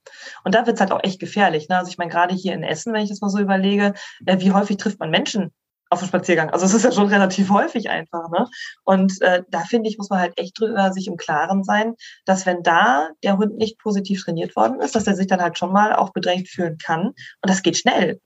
Und 0.45 0.55
da 0.55 0.67
wird 0.67 0.77
es 0.77 0.81
halt 0.81 0.91
auch 0.91 1.05
echt 1.05 1.21
gefährlich. 1.21 1.69
Ne? 1.69 1.77
Also 1.77 1.91
ich 1.91 1.99
meine, 1.99 2.11
gerade 2.11 2.35
hier 2.35 2.55
in 2.55 2.63
Essen, 2.63 2.95
wenn 2.95 3.03
ich 3.03 3.11
das 3.11 3.21
mal 3.21 3.29
so 3.29 3.39
überlege, 3.39 3.93
äh, 4.25 4.41
wie 4.41 4.53
häufig 4.53 4.79
trifft 4.79 4.99
man 4.99 5.11
Menschen 5.11 5.53
auf 5.91 6.01
dem 6.01 6.09
Spaziergang? 6.09 6.51
Also 6.51 6.65
es 6.65 6.73
ist 6.73 6.85
ja 6.85 6.93
schon 6.93 7.09
relativ 7.09 7.51
häufig 7.51 7.91
einfach. 7.91 8.31
Ne? 8.31 8.47
Und 8.85 9.21
äh, 9.21 9.43
da 9.49 9.61
finde 9.61 9.91
ich, 9.91 9.99
muss 9.99 10.09
man 10.09 10.21
halt 10.21 10.39
echt 10.39 10.59
drüber 10.59 10.93
sich 10.93 11.07
im 11.07 11.19
Klaren 11.19 11.63
sein, 11.63 11.95
dass 12.25 12.47
wenn 12.47 12.63
da 12.63 13.11
der 13.23 13.37
Hund 13.37 13.59
nicht 13.59 13.79
positiv 13.79 14.25
trainiert 14.25 14.57
worden 14.57 14.81
ist, 14.81 14.95
dass 14.95 15.07
er 15.07 15.15
sich 15.15 15.27
dann 15.27 15.43
halt 15.43 15.59
schon 15.59 15.73
mal 15.73 15.95
auch 15.95 16.13
bedrängt 16.13 16.49
fühlen 16.49 16.79
kann. 16.79 17.09
Und 17.09 17.17
das 17.43 17.63
geht 17.63 17.77
schnell. 17.77 18.19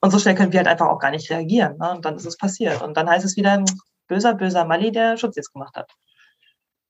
Und 0.00 0.10
so 0.10 0.18
schnell 0.18 0.34
können 0.34 0.52
wir 0.52 0.58
halt 0.58 0.68
einfach 0.68 0.88
auch 0.88 0.98
gar 0.98 1.12
nicht 1.12 1.30
reagieren. 1.30 1.76
Ne? 1.78 1.92
Und 1.92 2.04
dann 2.04 2.16
ist 2.16 2.26
es 2.26 2.36
passiert. 2.36 2.82
Und 2.82 2.96
dann 2.96 3.08
heißt 3.08 3.24
es 3.24 3.36
wieder, 3.36 3.62
böser, 4.12 4.34
böser 4.34 4.64
Mali, 4.66 4.92
der 4.92 5.16
Schutzdienst 5.16 5.52
gemacht 5.52 5.74
hat. 5.74 5.90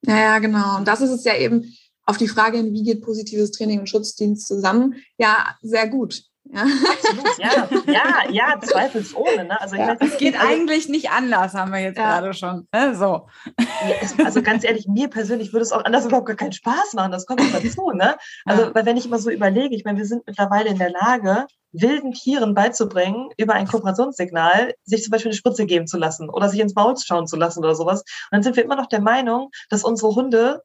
Ja, 0.05 0.19
ja, 0.19 0.39
genau. 0.41 0.77
Und 0.77 0.89
das 0.89 1.01
ist 1.01 1.11
es 1.11 1.25
ja 1.25 1.37
eben 1.37 1.73
auf 2.05 2.17
die 2.17 2.27
Frage, 2.27 2.65
wie 2.65 2.83
geht 2.83 3.03
positives 3.03 3.53
Training 3.53 3.81
und 3.81 3.89
Schutzdienst 3.89 4.47
zusammen? 4.49 4.97
Ja, 5.19 5.57
sehr 5.63 5.89
gut. 5.89 6.25
Ja. 6.45 6.63
Absolut, 6.63 7.39
ja, 7.39 7.69
ja, 7.87 8.31
ja, 8.31 8.61
zweifelsohne. 8.61 9.45
Ne? 9.45 9.61
Also, 9.61 9.77
ja. 9.77 9.97
Es 10.01 10.19
geht 10.19 10.35
also, 10.35 10.49
eigentlich 10.49 10.89
nicht 10.89 11.11
anders, 11.11 11.55
haben 11.55 11.73
wir 11.73 11.79
jetzt 11.79 11.99
ja. 11.99 12.19
gerade 12.19 12.35
schon. 12.35 12.67
Ne? 12.75 12.97
So. 12.97 13.29
Ja, 13.59 13.95
es, 14.01 14.19
also 14.19 14.43
ganz 14.43 14.65
ehrlich, 14.65 14.89
mir 14.89 15.09
persönlich 15.09 15.53
würde 15.53 15.63
es 15.63 15.71
auch 15.71 15.85
anders 15.85 16.05
überhaupt 16.05 16.27
gar 16.27 16.37
keinen 16.37 16.53
Spaß 16.53 16.95
machen. 16.95 17.13
Das 17.13 17.27
kommt 17.27 17.41
dazu. 17.55 17.93
Ne? 17.93 18.17
Also, 18.45 18.75
weil 18.75 18.85
wenn 18.85 18.97
ich 18.97 19.07
immer 19.07 19.21
so 19.21 19.31
überlege, 19.31 19.77
ich 19.77 19.85
meine, 19.85 19.99
wir 19.99 20.07
sind 20.07 20.27
mittlerweile 20.27 20.71
in 20.71 20.79
der 20.79 20.91
Lage, 20.91 21.47
wilden 21.73 22.13
Tieren 22.13 22.55
beizubringen, 22.55 23.31
über 23.37 23.55
ein 23.55 23.67
Kooperationssignal 23.67 24.75
sich 24.85 25.03
zum 25.03 25.11
Beispiel 25.11 25.31
eine 25.31 25.37
Spritze 25.37 25.67
geben 25.67 25.87
zu 25.87 25.99
lassen 25.99 26.29
oder 26.29 26.49
sich 26.49 26.61
ins 26.61 26.75
Maul 26.75 26.97
schauen 26.97 27.27
zu 27.27 27.37
lassen 27.37 27.61
oder 27.61 27.75
sowas. 27.75 28.01
Und 28.01 28.33
dann 28.33 28.43
sind 28.43 28.57
wir 28.57 28.65
immer 28.65 28.77
noch 28.77 28.87
der 28.87 29.01
Meinung, 29.01 29.51
dass 29.71 29.85
unsere 29.85 30.15
Hunde 30.15 30.63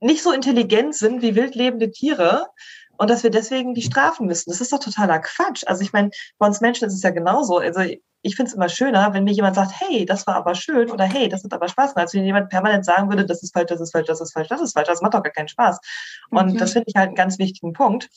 nicht 0.00 0.22
so 0.22 0.32
intelligent 0.32 0.94
sind 0.94 1.22
wie 1.22 1.34
wild 1.34 1.54
lebende 1.54 1.90
Tiere 1.90 2.46
und 2.98 3.10
dass 3.10 3.22
wir 3.22 3.30
deswegen 3.30 3.74
die 3.74 3.82
strafen 3.82 4.26
müssen. 4.26 4.50
Das 4.50 4.60
ist 4.60 4.72
doch 4.72 4.78
totaler 4.78 5.18
Quatsch. 5.18 5.64
Also 5.66 5.82
ich 5.82 5.92
meine, 5.92 6.10
bei 6.38 6.46
uns 6.46 6.60
Menschen 6.60 6.86
ist 6.86 6.94
es 6.94 7.02
ja 7.02 7.10
genauso. 7.10 7.58
Also 7.58 7.80
ich 8.22 8.34
finde 8.34 8.48
es 8.50 8.54
immer 8.54 8.68
schöner, 8.68 9.12
wenn 9.14 9.24
mir 9.24 9.32
jemand 9.32 9.54
sagt, 9.54 9.72
hey, 9.78 10.04
das 10.04 10.26
war 10.26 10.34
aber 10.34 10.54
schön 10.54 10.90
oder 10.90 11.04
hey, 11.04 11.28
das 11.28 11.44
hat 11.44 11.52
aber 11.52 11.68
Spaß 11.68 11.94
gemacht, 11.94 12.06
als 12.06 12.14
wenn 12.14 12.24
jemand 12.24 12.48
permanent 12.48 12.84
sagen 12.84 13.08
würde, 13.08 13.24
das 13.24 13.42
ist 13.42 13.52
falsch, 13.52 13.68
das 13.68 13.80
ist 13.80 13.92
falsch, 13.92 14.06
das 14.06 14.20
ist 14.20 14.32
falsch, 14.32 14.48
das 14.48 14.60
ist 14.60 14.72
falsch. 14.72 14.88
Das 14.88 15.00
macht 15.00 15.14
doch 15.14 15.22
gar 15.22 15.32
keinen 15.32 15.48
Spaß. 15.48 15.78
Und 16.30 16.50
okay. 16.50 16.56
das 16.58 16.72
finde 16.72 16.86
ich 16.88 16.96
halt 16.96 17.08
einen 17.08 17.16
ganz 17.16 17.38
wichtigen 17.38 17.72
Punkt 17.72 18.08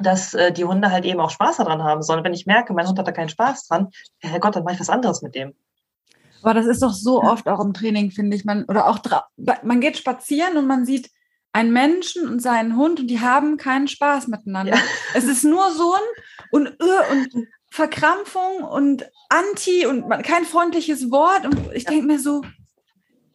dass 0.00 0.34
äh, 0.34 0.52
die 0.52 0.64
Hunde 0.64 0.90
halt 0.90 1.04
eben 1.04 1.20
auch 1.20 1.30
Spaß 1.30 1.58
daran 1.58 1.82
haben 1.82 2.02
sollen. 2.02 2.24
Wenn 2.24 2.34
ich 2.34 2.46
merke, 2.46 2.72
mein 2.72 2.86
Hund 2.86 2.98
hat 2.98 3.06
da 3.06 3.12
keinen 3.12 3.28
Spaß 3.28 3.68
dran, 3.68 3.88
ja, 4.22 4.30
Herrgott, 4.30 4.56
dann 4.56 4.64
mache 4.64 4.74
ich 4.74 4.80
was 4.80 4.90
anderes 4.90 5.22
mit 5.22 5.34
dem. 5.34 5.54
Aber 6.42 6.54
das 6.54 6.66
ist 6.66 6.82
doch 6.82 6.92
so 6.92 7.22
oft 7.22 7.48
auch 7.48 7.60
im 7.60 7.72
Training, 7.72 8.10
finde 8.10 8.36
ich. 8.36 8.44
Man, 8.44 8.64
oder 8.64 8.86
auch 8.88 8.98
man 9.62 9.80
geht 9.80 9.96
spazieren 9.96 10.58
und 10.58 10.66
man 10.66 10.84
sieht 10.84 11.10
einen 11.52 11.72
Menschen 11.72 12.28
und 12.28 12.42
seinen 12.42 12.76
Hund 12.76 13.00
und 13.00 13.06
die 13.06 13.20
haben 13.20 13.56
keinen 13.56 13.88
Spaß 13.88 14.26
miteinander. 14.28 14.74
Ja. 14.74 14.82
Es 15.14 15.24
ist 15.24 15.44
nur 15.44 15.70
so 15.70 15.94
ein 15.94 16.00
und, 16.50 16.66
äh, 16.66 17.12
und 17.12 17.46
Verkrampfung 17.70 18.62
und 18.62 19.08
Anti 19.28 19.86
und 19.86 20.08
kein 20.22 20.44
freundliches 20.44 21.10
Wort. 21.10 21.46
Und 21.46 21.72
ich 21.72 21.84
denke 21.84 22.06
mir 22.06 22.18
so, 22.18 22.42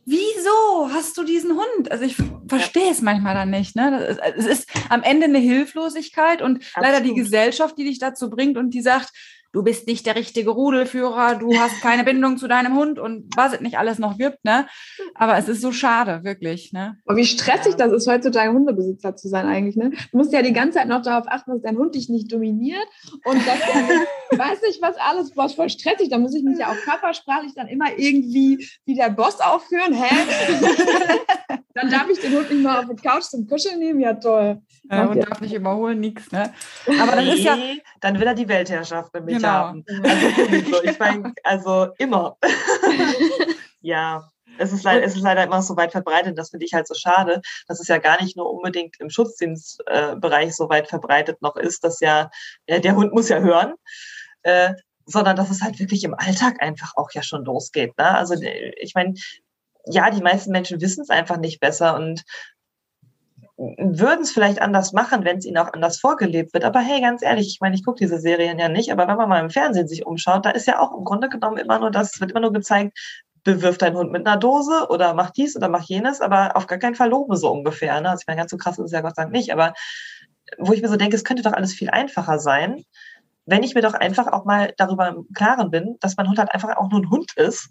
wieso 0.10 0.93
hast 0.93 1.18
du 1.18 1.24
diesen 1.24 1.51
Hund? 1.51 1.91
Also 1.91 2.03
ich 2.03 2.16
verstehe 2.47 2.91
es 2.91 3.01
manchmal 3.01 3.36
dann 3.36 3.49
nicht. 3.49 3.76
Ne? 3.76 4.18
Es 4.36 4.45
ist 4.45 4.70
am 4.89 5.03
Ende 5.03 5.26
eine 5.26 5.39
Hilflosigkeit 5.39 6.41
und 6.41 6.57
Absolut. 6.57 6.88
leider 6.88 7.01
die 7.01 7.14
Gesellschaft, 7.14 7.78
die 7.78 7.86
dich 7.86 7.99
dazu 7.99 8.30
bringt 8.30 8.57
und 8.57 8.72
die 8.72 8.82
sagt, 8.82 9.12
du 9.52 9.64
bist 9.64 9.88
nicht 9.88 10.06
der 10.06 10.16
richtige 10.16 10.52
Rudelführer, 10.52 11.36
du 11.36 11.58
hast 11.58 11.82
keine 11.82 12.04
Bindung 12.04 12.38
zu 12.38 12.47
deinem 12.47 12.76
Hund 12.76 13.00
und 13.00 13.26
was 13.36 13.54
es 13.54 13.62
nicht 13.62 13.78
alles 13.78 14.00
noch 14.00 14.20
wirbt, 14.20 14.43
ne? 14.45 14.68
Aber 15.16 15.38
es 15.38 15.47
ist 15.47 15.62
so 15.62 15.72
schade, 15.72 16.24
wirklich, 16.24 16.72
ne? 16.74 16.97
Aber 17.06 17.18
wie 17.18 17.26
stressig 17.26 17.76
das 17.76 17.91
ist, 17.91 18.08
heutzutage 18.08 18.52
Hundebesitzer 18.52 19.16
zu 19.16 19.28
sein 19.28 19.47
eigentlich, 19.47 19.76
ne? 19.76 19.91
Du 20.12 20.18
musst 20.18 20.34
ja 20.34 20.41
die 20.41 20.54
ganze 20.54 20.78
Zeit 20.78 20.88
noch 20.88 21.02
darauf 21.02 21.28
achten, 21.28 21.52
dass 21.52 21.62
dein 21.62 21.78
Hund 21.78 21.95
dich 21.95 22.10
nicht 22.10 22.32
dominiert 22.32 22.88
und 23.26 23.38
dass 23.47 23.60
er 23.60 24.38
weiß 24.38 24.62
nicht, 24.62 24.82
was 24.82 24.95
alles, 24.97 25.36
was 25.36 25.54
voll 25.54 25.70
stressig, 25.70 26.10
da 26.10 26.18
muss 26.18 26.36
ich 26.36 26.43
mich 26.43 26.60
ja 26.60 26.72
auch 26.72 26.78
körpersprachlich 26.78 27.54
dann 27.56 27.68
immer 27.68 27.97
irgendwie 27.97 28.68
wie 28.86 28.95
der 28.95 29.10
Boss 29.10 29.39
aufführen, 29.39 29.93
hä? 29.93 30.16
dann 31.74 31.89
darf 31.89 32.10
ich 32.10 32.20
den 32.20 32.36
Hund 32.36 32.52
nicht 32.52 32.64
mal 32.64 32.80
auf 32.80 32.89
die 32.89 32.95
Couch 32.95 33.24
zum 33.24 33.47
Kuscheln 33.47 33.80
nehmen, 33.80 34.00
ja 34.00 34.14
toll. 34.14 34.62
Ja, 34.90 35.06
und 35.06 35.20
darf 35.20 35.40
nicht 35.40 35.54
überholen, 35.54 36.00
nichts, 36.00 36.32
ne? 36.32 36.54
Aber 37.00 37.16
dann 37.16 37.26
nee, 37.26 37.34
ist 37.34 37.44
ja... 37.44 37.58
Dann 38.00 38.20
will 38.20 38.28
er 38.28 38.34
die 38.34 38.48
Weltherrschaft 38.48 39.14
mit 39.14 39.26
mich 39.26 39.36
genau. 39.36 39.48
haben. 39.48 39.86
Also, 40.04 40.84
ich 40.84 41.00
meine, 41.00 41.34
also 41.44 41.90
immer. 41.98 42.38
ja. 43.82 44.28
Es 44.58 44.74
ist, 44.74 44.84
leider, 44.84 45.06
es 45.06 45.16
ist 45.16 45.22
leider 45.22 45.44
immer 45.44 45.62
so 45.62 45.78
weit 45.78 45.94
verbreitet, 45.94 46.38
das 46.38 46.50
finde 46.50 46.66
ich 46.66 46.74
halt 46.74 46.86
so 46.86 46.94
schade, 46.94 47.42
dass 47.68 47.80
es 47.80 47.88
ja 47.88 47.98
gar 47.98 48.22
nicht 48.22 48.36
nur 48.36 48.52
unbedingt 48.52 49.00
im 49.00 49.10
Schutzdienstbereich 49.10 50.48
äh, 50.48 50.52
so 50.52 50.70
weit 50.70 50.90
verbreitet 50.90 51.42
noch 51.42 51.56
ist, 51.56 51.86
dass 51.86 52.02
ja, 52.02 52.30
äh, 52.66 52.82
der 52.82 52.96
Hund 52.96 53.14
muss 53.14 53.30
ja 53.30 53.40
hören, 53.40 53.76
äh, 54.44 54.74
sondern 55.06 55.38
dass 55.38 55.50
es 55.50 55.62
halt 55.62 55.80
wirklich 55.80 56.04
im 56.04 56.14
Alltag 56.14 56.62
einfach 56.62 56.94
auch 56.98 57.12
ja 57.12 57.24
schon 57.24 57.46
losgeht. 57.46 57.98
Ne? 57.98 58.18
Also 58.18 58.34
äh, 58.34 58.74
ich 58.82 58.96
meine, 58.96 59.14
ja, 59.86 60.10
die 60.12 60.22
meisten 60.22 60.52
Menschen 60.52 60.82
wissen 60.82 61.02
es 61.02 61.10
einfach 61.10 61.38
nicht 61.38 61.62
besser 61.62 61.96
und 61.96 62.24
würden 63.60 64.22
es 64.22 64.32
vielleicht 64.32 64.62
anders 64.62 64.93
machen, 64.93 65.26
wenn 65.26 65.38
es 65.38 65.45
ihnen 65.45 65.57
auch 65.57 65.74
anders 65.74 65.99
vorgelebt 65.99 66.53
wird. 66.53 66.64
Aber 66.64 66.80
hey, 66.80 67.01
ganz 67.01 67.22
ehrlich, 67.22 67.47
ich 67.47 67.60
meine, 67.60 67.76
ich 67.76 67.84
gucke 67.84 67.99
diese 67.99 68.20
Serien 68.20 68.57
ja 68.57 68.70
nicht, 68.70 68.89
aber 68.91 69.07
wenn 69.07 69.18
man 69.18 69.28
mal 69.28 69.41
im 69.41 69.49
Fernsehen 69.49 69.88
sich 69.88 70.05
umschaut, 70.05 70.45
da 70.45 70.51
ist 70.51 70.66
ja 70.66 70.80
auch 70.80 70.97
im 70.97 71.03
Grunde 71.03 71.28
genommen 71.28 71.57
immer 71.57 71.78
nur 71.78 71.91
das, 71.91 72.22
wird 72.22 72.32
immer 72.32 72.39
nur 72.39 72.53
gezeigt, 72.53 72.97
bewirf 73.43 73.78
deinen 73.78 73.97
Hund 73.97 74.12
mit 74.14 74.26
einer 74.26 74.38
Dose 74.38 74.88
oder 74.89 75.14
mach 75.14 75.32
dies 75.32 75.57
oder 75.57 75.68
mach 75.68 75.84
jenes, 75.84 76.22
aber 76.22 76.55
auf 76.55 76.68
gar 76.68 76.80
keinen 76.80 76.95
Fall 76.95 77.10
lobe 77.10 77.36
so 77.36 77.51
ungefähr. 77.51 77.99
Ne? 77.99 78.10
Also 78.10 78.22
ich 78.22 78.28
meine, 78.28 78.39
ganz 78.39 78.51
so 78.51 78.57
krass 78.57 78.80
ist 78.80 78.86
es 78.86 78.91
ja 78.91 79.01
Gott 79.01 79.16
sei 79.18 79.24
Dank 79.24 79.34
nicht, 79.34 79.51
aber 79.51 79.74
wo 80.57 80.72
ich 80.72 80.82
mir 80.82 80.88
so 80.88 80.95
denke, 80.95 81.16
es 81.16 81.26
könnte 81.26 81.43
doch 81.43 81.53
alles 81.53 81.74
viel 81.74 81.89
einfacher 81.89 82.39
sein, 82.39 82.84
wenn 83.50 83.64
ich 83.64 83.76
mir 83.76 83.82
doch 83.82 83.93
einfach 83.93 84.28
auch 84.28 84.45
mal 84.45 84.74
darüber 84.78 85.08
im 85.08 85.28
Klaren 85.34 85.72
bin, 85.72 85.97
dass 86.00 86.18
mein 86.18 86.28
Hund 86.28 86.38
halt 86.38 86.54
einfach 86.54 86.78
auch 86.78 86.89
nur 86.89 87.02
ein 87.02 87.10
Hund 87.10 87.34
ist 87.36 87.70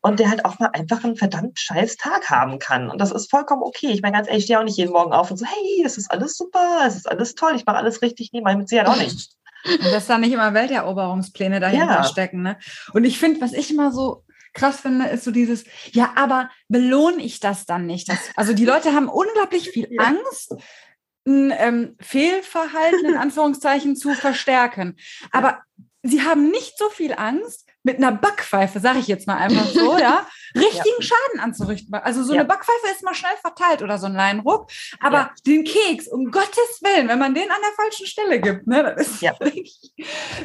und 0.00 0.18
der 0.18 0.30
halt 0.30 0.44
auch 0.44 0.58
mal 0.58 0.70
einfach 0.72 1.04
einen 1.04 1.16
verdammt 1.16 1.58
scheiß 1.58 1.96
Tag 1.96 2.30
haben 2.30 2.58
kann. 2.58 2.90
Und 2.90 3.00
das 3.00 3.12
ist 3.12 3.30
vollkommen 3.30 3.62
okay. 3.62 3.88
Ich 3.88 4.02
meine, 4.02 4.16
ganz 4.16 4.28
ehrlich, 4.28 4.40
ich 4.40 4.44
stehe 4.44 4.58
auch 4.58 4.64
nicht 4.64 4.78
jeden 4.78 4.92
Morgen 4.92 5.12
auf 5.12 5.30
und 5.30 5.36
so, 5.36 5.46
hey, 5.46 5.82
es 5.84 5.96
ist 5.98 6.10
alles 6.10 6.36
super, 6.36 6.84
es 6.86 6.96
ist 6.96 7.08
alles 7.08 7.34
toll, 7.34 7.52
ich 7.54 7.66
mache 7.66 7.76
alles 7.76 8.02
richtig. 8.02 8.30
Nee, 8.32 8.40
mein 8.40 8.58
mit 8.58 8.68
sie 8.68 8.78
halt 8.78 8.88
auch 8.88 8.96
nicht. 8.96 9.30
Und 9.66 9.92
dass 9.92 10.06
da 10.06 10.16
nicht 10.16 10.32
immer 10.32 10.54
Welteroberungspläne 10.54 11.60
dahinter 11.60 11.86
ja. 11.86 12.04
stecken. 12.04 12.40
Ne? 12.40 12.56
Und 12.94 13.04
ich 13.04 13.18
finde, 13.18 13.42
was 13.42 13.52
ich 13.52 13.70
immer 13.70 13.92
so 13.92 14.24
krass 14.54 14.80
finde, 14.80 15.06
ist 15.08 15.24
so 15.24 15.30
dieses, 15.30 15.64
ja, 15.92 16.12
aber 16.16 16.50
belohne 16.68 17.22
ich 17.22 17.40
das 17.40 17.66
dann 17.66 17.86
nicht? 17.86 18.08
Das, 18.08 18.18
also 18.36 18.52
die 18.52 18.64
Leute 18.64 18.94
haben 18.94 19.08
unglaublich 19.08 19.70
viel. 19.70 19.88
Angst, 19.98 20.54
ähm, 21.56 21.96
Fehlverhalten 22.00 23.06
in 23.06 23.16
Anführungszeichen 23.16 23.96
zu 23.96 24.14
verstärken. 24.14 24.96
Aber 25.32 25.62
sie 26.02 26.22
haben 26.22 26.50
nicht 26.50 26.78
so 26.78 26.88
viel 26.88 27.14
Angst, 27.14 27.70
mit 27.82 27.96
einer 27.96 28.12
Backpfeife, 28.12 28.78
sage 28.78 28.98
ich 28.98 29.06
jetzt 29.06 29.26
mal 29.26 29.36
einfach 29.36 29.66
so, 29.66 29.98
ja, 29.98 30.26
richtigen 30.54 31.00
ja. 31.00 31.02
Schaden 31.02 31.40
anzurichten. 31.40 31.94
Also 31.94 32.22
so 32.22 32.34
ja. 32.34 32.40
eine 32.40 32.48
Backpfeife 32.48 32.92
ist 32.92 33.02
mal 33.02 33.14
schnell 33.14 33.36
verteilt 33.40 33.82
oder 33.82 33.98
so 33.98 34.06
ein 34.06 34.14
Leinruck. 34.14 34.70
Aber 35.00 35.16
ja. 35.16 35.30
den 35.46 35.64
Keks, 35.64 36.08
um 36.08 36.30
Gottes 36.30 36.80
Willen, 36.82 37.08
wenn 37.08 37.18
man 37.18 37.34
den 37.34 37.50
an 37.50 37.56
der 37.62 37.72
falschen 37.76 38.06
Stelle 38.06 38.40
gibt, 38.40 38.66
ne, 38.66 38.94
das, 38.96 39.08
ist 39.08 39.22
wirklich, 39.22 39.92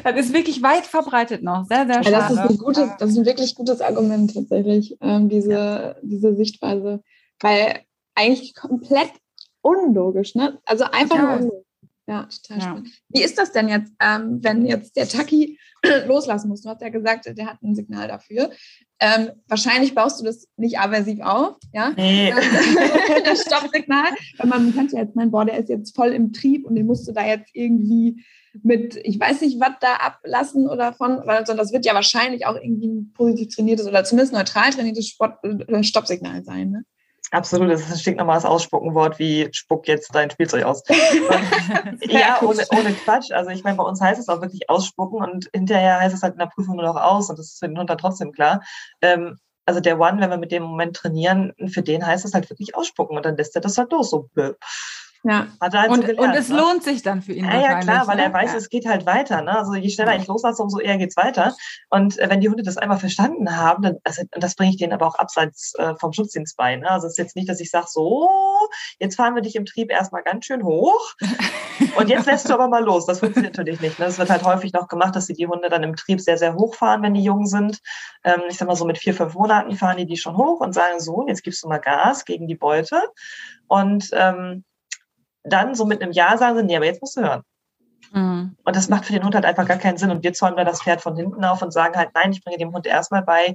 das 0.02 0.16
ist 0.16 0.32
wirklich 0.32 0.62
weit 0.62 0.86
verbreitet 0.86 1.42
noch. 1.42 1.66
Sehr, 1.66 1.86
sehr 1.86 2.02
schade. 2.02 2.10
Das 2.10 2.30
ist, 2.30 2.38
ein 2.38 2.58
gutes, 2.58 2.90
das 2.98 3.10
ist 3.10 3.18
ein 3.18 3.26
wirklich 3.26 3.54
gutes 3.54 3.80
Argument 3.80 4.32
tatsächlich, 4.32 4.96
ähm, 5.02 5.28
diese, 5.28 5.96
diese 6.02 6.34
Sichtweise. 6.36 7.02
Weil 7.40 7.82
eigentlich 8.14 8.54
komplett 8.54 9.10
unlogisch, 9.66 10.34
ne? 10.34 10.58
Also 10.64 10.84
einfach 10.84 11.16
ja. 11.16 11.22
nur 11.22 11.36
unlogisch. 11.36 11.66
Ja, 12.08 12.28
total 12.42 12.58
ja. 12.58 12.62
spannend. 12.62 12.88
Wie 13.08 13.22
ist 13.22 13.36
das 13.36 13.50
denn 13.50 13.68
jetzt, 13.68 13.92
ähm, 14.00 14.38
wenn 14.42 14.64
jetzt 14.64 14.96
der 14.96 15.08
Taki 15.08 15.58
loslassen 16.06 16.48
muss? 16.48 16.62
Du 16.62 16.68
hast 16.68 16.80
ja 16.80 16.88
gesagt, 16.88 17.26
der 17.26 17.46
hat 17.46 17.60
ein 17.62 17.74
Signal 17.74 18.06
dafür. 18.06 18.50
Ähm, 19.00 19.30
wahrscheinlich 19.48 19.94
baust 19.94 20.20
du 20.20 20.24
das 20.24 20.46
nicht 20.56 20.78
aversiv 20.78 21.20
auf, 21.20 21.56
ja? 21.72 21.92
Nee. 21.96 22.32
das 23.24 23.42
Stoppsignal. 23.42 24.10
Weil 24.38 24.46
man 24.46 24.72
könnte 24.72 24.94
ja 24.94 25.02
jetzt 25.02 25.16
meinen, 25.16 25.32
boah, 25.32 25.44
der 25.44 25.58
ist 25.58 25.68
jetzt 25.68 25.96
voll 25.96 26.12
im 26.12 26.32
Trieb 26.32 26.64
und 26.64 26.76
den 26.76 26.86
musst 26.86 27.08
du 27.08 27.12
da 27.12 27.26
jetzt 27.26 27.50
irgendwie 27.54 28.24
mit, 28.62 28.96
ich 29.02 29.18
weiß 29.18 29.40
nicht, 29.40 29.60
was 29.60 29.72
da 29.80 29.96
ablassen 29.96 30.68
oder 30.68 30.92
von, 30.92 31.20
weil 31.24 31.42
das 31.44 31.72
wird 31.72 31.84
ja 31.84 31.94
wahrscheinlich 31.94 32.46
auch 32.46 32.54
irgendwie 32.54 32.88
ein 32.88 33.12
positiv 33.14 33.54
trainiertes 33.54 33.86
oder 33.86 34.04
zumindest 34.04 34.32
neutral 34.32 34.70
trainiertes 34.70 35.08
Sport, 35.08 35.44
äh, 35.44 35.82
Stoppsignal 35.82 36.44
sein, 36.44 36.70
ne? 36.70 36.84
Absolut, 37.32 37.70
das 37.70 37.80
ist 37.80 37.92
ein 37.92 37.98
stinknormales 37.98 38.44
Ausspuckenwort 38.44 39.18
wie 39.18 39.48
spuck 39.52 39.88
jetzt 39.88 40.14
dein 40.14 40.30
Spielzeug 40.30 40.64
aus. 40.64 40.82
ja, 42.02 42.38
ohne, 42.42 42.64
ohne 42.70 42.92
Quatsch. 42.92 43.32
Also 43.32 43.50
ich 43.50 43.64
meine, 43.64 43.76
bei 43.76 43.82
uns 43.82 44.00
heißt 44.00 44.20
es 44.20 44.28
auch 44.28 44.40
wirklich 44.40 44.70
ausspucken 44.70 45.20
und 45.20 45.50
hinterher 45.52 46.00
heißt 46.00 46.14
es 46.14 46.22
halt 46.22 46.34
in 46.34 46.38
der 46.38 46.46
Prüfung 46.46 46.76
nur 46.76 46.84
noch 46.84 46.96
aus 46.96 47.28
und 47.28 47.38
das 47.38 47.46
ist 47.46 47.58
für 47.58 47.68
den 47.68 47.78
Hund 47.78 47.90
dann 47.90 47.98
trotzdem 47.98 48.32
klar. 48.32 48.62
Ähm, 49.02 49.38
also 49.64 49.80
der 49.80 49.98
One, 49.98 50.20
wenn 50.20 50.30
wir 50.30 50.36
mit 50.36 50.52
dem 50.52 50.62
Moment 50.62 50.94
trainieren, 50.94 51.52
für 51.66 51.82
den 51.82 52.06
heißt 52.06 52.24
es 52.24 52.34
halt 52.34 52.48
wirklich 52.48 52.76
ausspucken 52.76 53.16
und 53.16 53.26
dann 53.26 53.36
lässt 53.36 53.56
er 53.56 53.60
das 53.60 53.76
halt 53.76 53.90
los. 53.90 54.10
So, 54.10 54.30
ja. 55.24 55.46
Er 55.60 55.72
halt 55.72 55.90
und, 55.90 56.06
gelernt, 56.06 56.20
und 56.20 56.34
es 56.34 56.48
ne? 56.48 56.56
lohnt 56.56 56.82
sich 56.82 57.02
dann 57.02 57.22
für 57.22 57.32
ihn. 57.32 57.44
Ja, 57.44 57.60
ja 57.60 57.80
klar, 57.80 58.06
weil 58.06 58.18
er 58.18 58.28
ne? 58.28 58.34
weiß, 58.34 58.52
ja. 58.52 58.58
es 58.58 58.68
geht 58.68 58.86
halt 58.86 59.06
weiter. 59.06 59.42
Ne? 59.42 59.56
Also 59.56 59.74
je 59.74 59.88
schneller 59.90 60.16
ich 60.16 60.26
loslasse, 60.26 60.62
umso 60.62 60.78
eher 60.78 60.98
geht's 60.98 61.16
weiter. 61.16 61.54
Und 61.90 62.18
äh, 62.18 62.30
wenn 62.30 62.40
die 62.40 62.48
Hunde 62.48 62.62
das 62.62 62.76
einmal 62.76 62.98
verstanden 62.98 63.56
haben, 63.56 63.82
dann, 63.82 63.96
also, 64.04 64.22
das 64.32 64.54
bringe 64.54 64.70
ich 64.70 64.76
denen 64.76 64.92
aber 64.92 65.06
auch 65.06 65.16
abseits 65.16 65.74
äh, 65.76 65.94
vom 65.96 66.12
Schutzdienst 66.12 66.56
bei. 66.56 66.76
Ne? 66.76 66.90
Also 66.90 67.06
es 67.06 67.14
ist 67.14 67.18
jetzt 67.18 67.36
nicht, 67.36 67.48
dass 67.48 67.60
ich 67.60 67.70
sage, 67.70 67.86
so, 67.88 68.28
jetzt 68.98 69.16
fahren 69.16 69.34
wir 69.34 69.42
dich 69.42 69.56
im 69.56 69.66
Trieb 69.66 69.90
erstmal 69.90 70.22
ganz 70.22 70.46
schön 70.46 70.64
hoch 70.64 71.14
und 71.96 72.08
jetzt 72.08 72.26
lässt 72.26 72.48
du 72.48 72.54
aber 72.54 72.68
mal 72.68 72.84
los. 72.84 73.06
Das 73.06 73.20
funktioniert 73.20 73.56
natürlich 73.56 73.80
nicht. 73.80 73.98
Ne? 73.98 74.06
Es 74.06 74.18
wird 74.18 74.30
halt 74.30 74.44
häufig 74.44 74.72
noch 74.72 74.88
gemacht, 74.88 75.16
dass 75.16 75.26
sie 75.26 75.34
die 75.34 75.46
Hunde 75.46 75.68
dann 75.68 75.82
im 75.82 75.96
Trieb 75.96 76.20
sehr, 76.20 76.38
sehr 76.38 76.54
hoch 76.54 76.74
fahren, 76.74 77.02
wenn 77.02 77.14
die 77.14 77.22
jung 77.22 77.46
sind. 77.46 77.80
Ähm, 78.24 78.42
ich 78.48 78.56
sag 78.56 78.68
mal 78.68 78.76
so 78.76 78.84
mit 78.84 78.98
vier, 78.98 79.14
fünf 79.14 79.34
Monaten 79.34 79.76
fahren 79.76 79.96
die 79.96 80.06
die 80.06 80.16
schon 80.16 80.36
hoch 80.36 80.60
und 80.60 80.72
sagen 80.72 81.00
so, 81.00 81.26
jetzt 81.26 81.42
gibst 81.42 81.62
du 81.62 81.68
mal 81.68 81.78
Gas 81.78 82.24
gegen 82.24 82.46
die 82.46 82.54
Beute. 82.54 83.00
Und 83.68 84.10
ähm, 84.12 84.64
dann 85.46 85.74
so 85.74 85.84
mit 85.84 86.02
einem 86.02 86.12
Ja 86.12 86.36
sagen 86.36 86.56
sie, 86.56 86.64
nee, 86.64 86.76
aber 86.76 86.86
jetzt 86.86 87.00
musst 87.00 87.16
du 87.16 87.22
hören. 87.22 87.42
Mhm. 88.12 88.56
Und 88.64 88.76
das 88.76 88.88
macht 88.88 89.06
für 89.06 89.12
den 89.12 89.24
Hund 89.24 89.34
halt 89.34 89.44
einfach 89.44 89.66
gar 89.66 89.78
keinen 89.78 89.96
Sinn. 89.96 90.10
Und 90.10 90.22
wir 90.22 90.32
zäumen 90.32 90.56
da 90.56 90.64
das 90.64 90.82
Pferd 90.82 91.00
von 91.00 91.16
hinten 91.16 91.44
auf 91.44 91.62
und 91.62 91.72
sagen 91.72 91.96
halt, 91.96 92.10
nein, 92.14 92.32
ich 92.32 92.42
bringe 92.42 92.58
dem 92.58 92.72
Hund 92.72 92.86
erstmal 92.86 93.22
bei, 93.22 93.54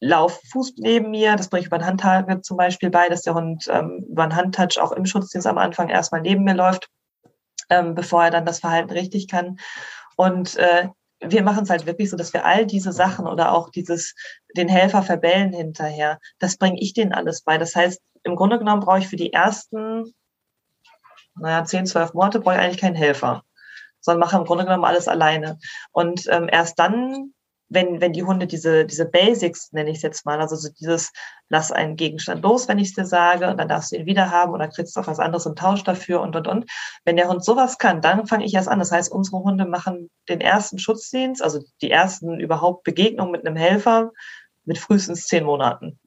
lauf 0.00 0.40
Fuß 0.52 0.74
neben 0.78 1.10
mir, 1.10 1.36
das 1.36 1.48
bringe 1.48 1.60
ich 1.60 1.66
über 1.66 1.78
den 1.78 1.86
Handtag 1.86 2.44
zum 2.44 2.56
Beispiel 2.56 2.90
bei, 2.90 3.08
dass 3.08 3.22
der 3.22 3.34
Hund 3.34 3.66
ähm, 3.68 4.04
über 4.08 4.24
einen 4.24 4.36
Handtouch 4.36 4.78
auch 4.78 4.92
im 4.92 5.06
Schutzdienst 5.06 5.46
am 5.46 5.58
Anfang 5.58 5.88
erstmal 5.88 6.20
neben 6.20 6.44
mir 6.44 6.54
läuft, 6.54 6.88
ähm, 7.70 7.94
bevor 7.94 8.24
er 8.24 8.30
dann 8.30 8.44
das 8.44 8.60
Verhalten 8.60 8.90
richtig 8.90 9.28
kann. 9.28 9.58
Und 10.16 10.56
äh, 10.56 10.88
wir 11.20 11.42
machen 11.42 11.64
es 11.64 11.70
halt 11.70 11.86
wirklich 11.86 12.10
so, 12.10 12.16
dass 12.16 12.34
wir 12.34 12.44
all 12.44 12.66
diese 12.66 12.92
Sachen 12.92 13.26
oder 13.26 13.52
auch 13.52 13.70
dieses, 13.70 14.14
den 14.54 14.68
Helfer 14.68 15.02
verbellen 15.02 15.52
hinterher, 15.52 16.18
das 16.38 16.58
bringe 16.58 16.78
ich 16.78 16.92
denen 16.92 17.14
alles 17.14 17.42
bei. 17.42 17.56
Das 17.56 17.74
heißt, 17.74 18.00
im 18.22 18.36
Grunde 18.36 18.58
genommen 18.58 18.82
brauche 18.82 18.98
ich 18.98 19.08
für 19.08 19.16
die 19.16 19.32
ersten 19.32 20.12
naja, 21.38 21.64
zehn, 21.64 21.86
zwölf 21.86 22.14
Monate 22.14 22.40
brauche 22.40 22.54
ich 22.54 22.60
eigentlich 22.60 22.80
keinen 22.80 22.94
Helfer, 22.94 23.42
sondern 24.00 24.20
mache 24.20 24.36
im 24.36 24.44
Grunde 24.44 24.64
genommen 24.64 24.84
alles 24.84 25.08
alleine. 25.08 25.58
Und 25.92 26.26
ähm, 26.30 26.48
erst 26.50 26.78
dann, 26.78 27.32
wenn, 27.68 28.00
wenn 28.00 28.12
die 28.12 28.22
Hunde 28.22 28.46
diese, 28.46 28.84
diese 28.86 29.06
Basics, 29.06 29.72
nenne 29.72 29.90
ich 29.90 29.96
es 29.96 30.02
jetzt 30.02 30.24
mal, 30.24 30.40
also 30.40 30.54
so 30.54 30.68
dieses, 30.78 31.12
lass 31.48 31.72
einen 31.72 31.96
Gegenstand 31.96 32.42
los, 32.42 32.68
wenn 32.68 32.78
ich 32.78 32.88
es 32.88 32.94
dir 32.94 33.06
sage, 33.06 33.48
und 33.48 33.58
dann 33.58 33.68
darfst 33.68 33.90
du 33.92 33.96
ihn 33.96 34.06
wieder 34.06 34.30
haben 34.30 34.52
oder 34.52 34.68
kriegst 34.68 34.96
du 34.96 35.00
auch 35.00 35.06
was 35.08 35.18
anderes 35.18 35.46
im 35.46 35.56
Tausch 35.56 35.82
dafür 35.82 36.20
und, 36.20 36.36
und, 36.36 36.46
und. 36.46 36.70
Wenn 37.04 37.16
der 37.16 37.28
Hund 37.28 37.44
sowas 37.44 37.78
kann, 37.78 38.00
dann 38.00 38.26
fange 38.26 38.44
ich 38.44 38.54
erst 38.54 38.68
an. 38.68 38.78
Das 38.78 38.92
heißt, 38.92 39.10
unsere 39.10 39.38
Hunde 39.38 39.66
machen 39.66 40.10
den 40.28 40.40
ersten 40.40 40.78
Schutzdienst, 40.78 41.42
also 41.42 41.60
die 41.82 41.90
ersten 41.90 42.38
überhaupt 42.38 42.84
Begegnungen 42.84 43.32
mit 43.32 43.46
einem 43.46 43.56
Helfer 43.56 44.12
mit 44.64 44.78
frühestens 44.78 45.26
zehn 45.26 45.44
Monaten. 45.44 45.98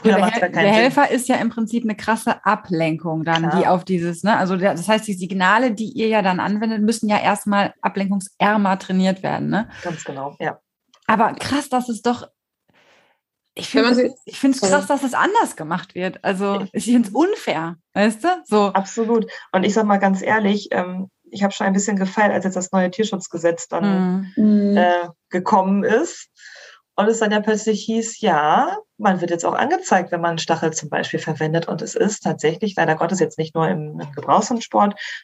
Früher 0.00 0.16
der, 0.16 0.26
Hel 0.26 0.50
der 0.50 0.72
Helfer 0.72 1.10
ist 1.10 1.28
ja 1.28 1.36
im 1.36 1.50
Prinzip 1.50 1.84
eine 1.84 1.96
krasse 1.96 2.44
Ablenkung 2.44 3.24
dann, 3.24 3.48
Klar. 3.48 3.56
die 3.56 3.66
auf 3.66 3.84
dieses, 3.84 4.22
ne, 4.22 4.36
also 4.36 4.56
das 4.56 4.88
heißt, 4.88 5.06
die 5.06 5.14
Signale, 5.14 5.72
die 5.72 5.90
ihr 5.90 6.08
ja 6.08 6.22
dann 6.22 6.40
anwendet, 6.40 6.82
müssen 6.82 7.08
ja 7.08 7.18
erstmal 7.18 7.74
ablenkungsärmer 7.80 8.78
trainiert 8.78 9.22
werden, 9.22 9.48
ne? 9.48 9.68
Ganz 9.82 10.04
genau, 10.04 10.36
ja. 10.38 10.58
Aber 11.06 11.32
krass, 11.34 11.68
dass 11.68 11.88
es 11.88 12.02
doch, 12.02 12.28
ich 13.54 13.70
finde 13.70 13.90
es 13.90 14.60
krass, 14.60 14.86
dass 14.86 15.02
es 15.02 15.14
anders 15.14 15.56
gemacht 15.56 15.96
wird. 15.96 16.22
Also 16.22 16.66
ich 16.72 16.84
finde 16.84 17.08
es 17.08 17.14
unfair, 17.14 17.76
weißt 17.94 18.22
du? 18.22 18.28
So. 18.44 18.66
Absolut. 18.66 19.26
Und 19.50 19.64
ich 19.64 19.74
sag 19.74 19.84
mal 19.84 19.98
ganz 19.98 20.22
ehrlich, 20.22 20.68
ähm, 20.70 21.10
ich 21.30 21.42
habe 21.42 21.52
schon 21.52 21.66
ein 21.66 21.72
bisschen 21.72 21.96
gefeiert, 21.96 22.32
als 22.32 22.44
jetzt 22.44 22.56
das 22.56 22.72
neue 22.72 22.90
Tierschutzgesetz 22.90 23.68
dann 23.68 24.32
mhm. 24.36 24.76
äh, 24.76 25.08
gekommen 25.30 25.82
ist. 25.82 26.28
Und 26.98 27.06
es 27.06 27.20
dann 27.20 27.30
ja 27.30 27.38
plötzlich 27.38 27.84
hieß, 27.84 28.22
ja, 28.22 28.76
man 28.96 29.20
wird 29.20 29.30
jetzt 29.30 29.46
auch 29.46 29.54
angezeigt, 29.54 30.10
wenn 30.10 30.20
man 30.20 30.36
Stachel 30.36 30.72
zum 30.72 30.88
Beispiel 30.88 31.20
verwendet. 31.20 31.68
Und 31.68 31.80
es 31.80 31.94
ist 31.94 32.24
tatsächlich, 32.24 32.74
leider 32.74 32.96
Gottes, 32.96 33.20
jetzt 33.20 33.38
nicht 33.38 33.54
nur 33.54 33.68
im, 33.68 34.00
im 34.00 34.10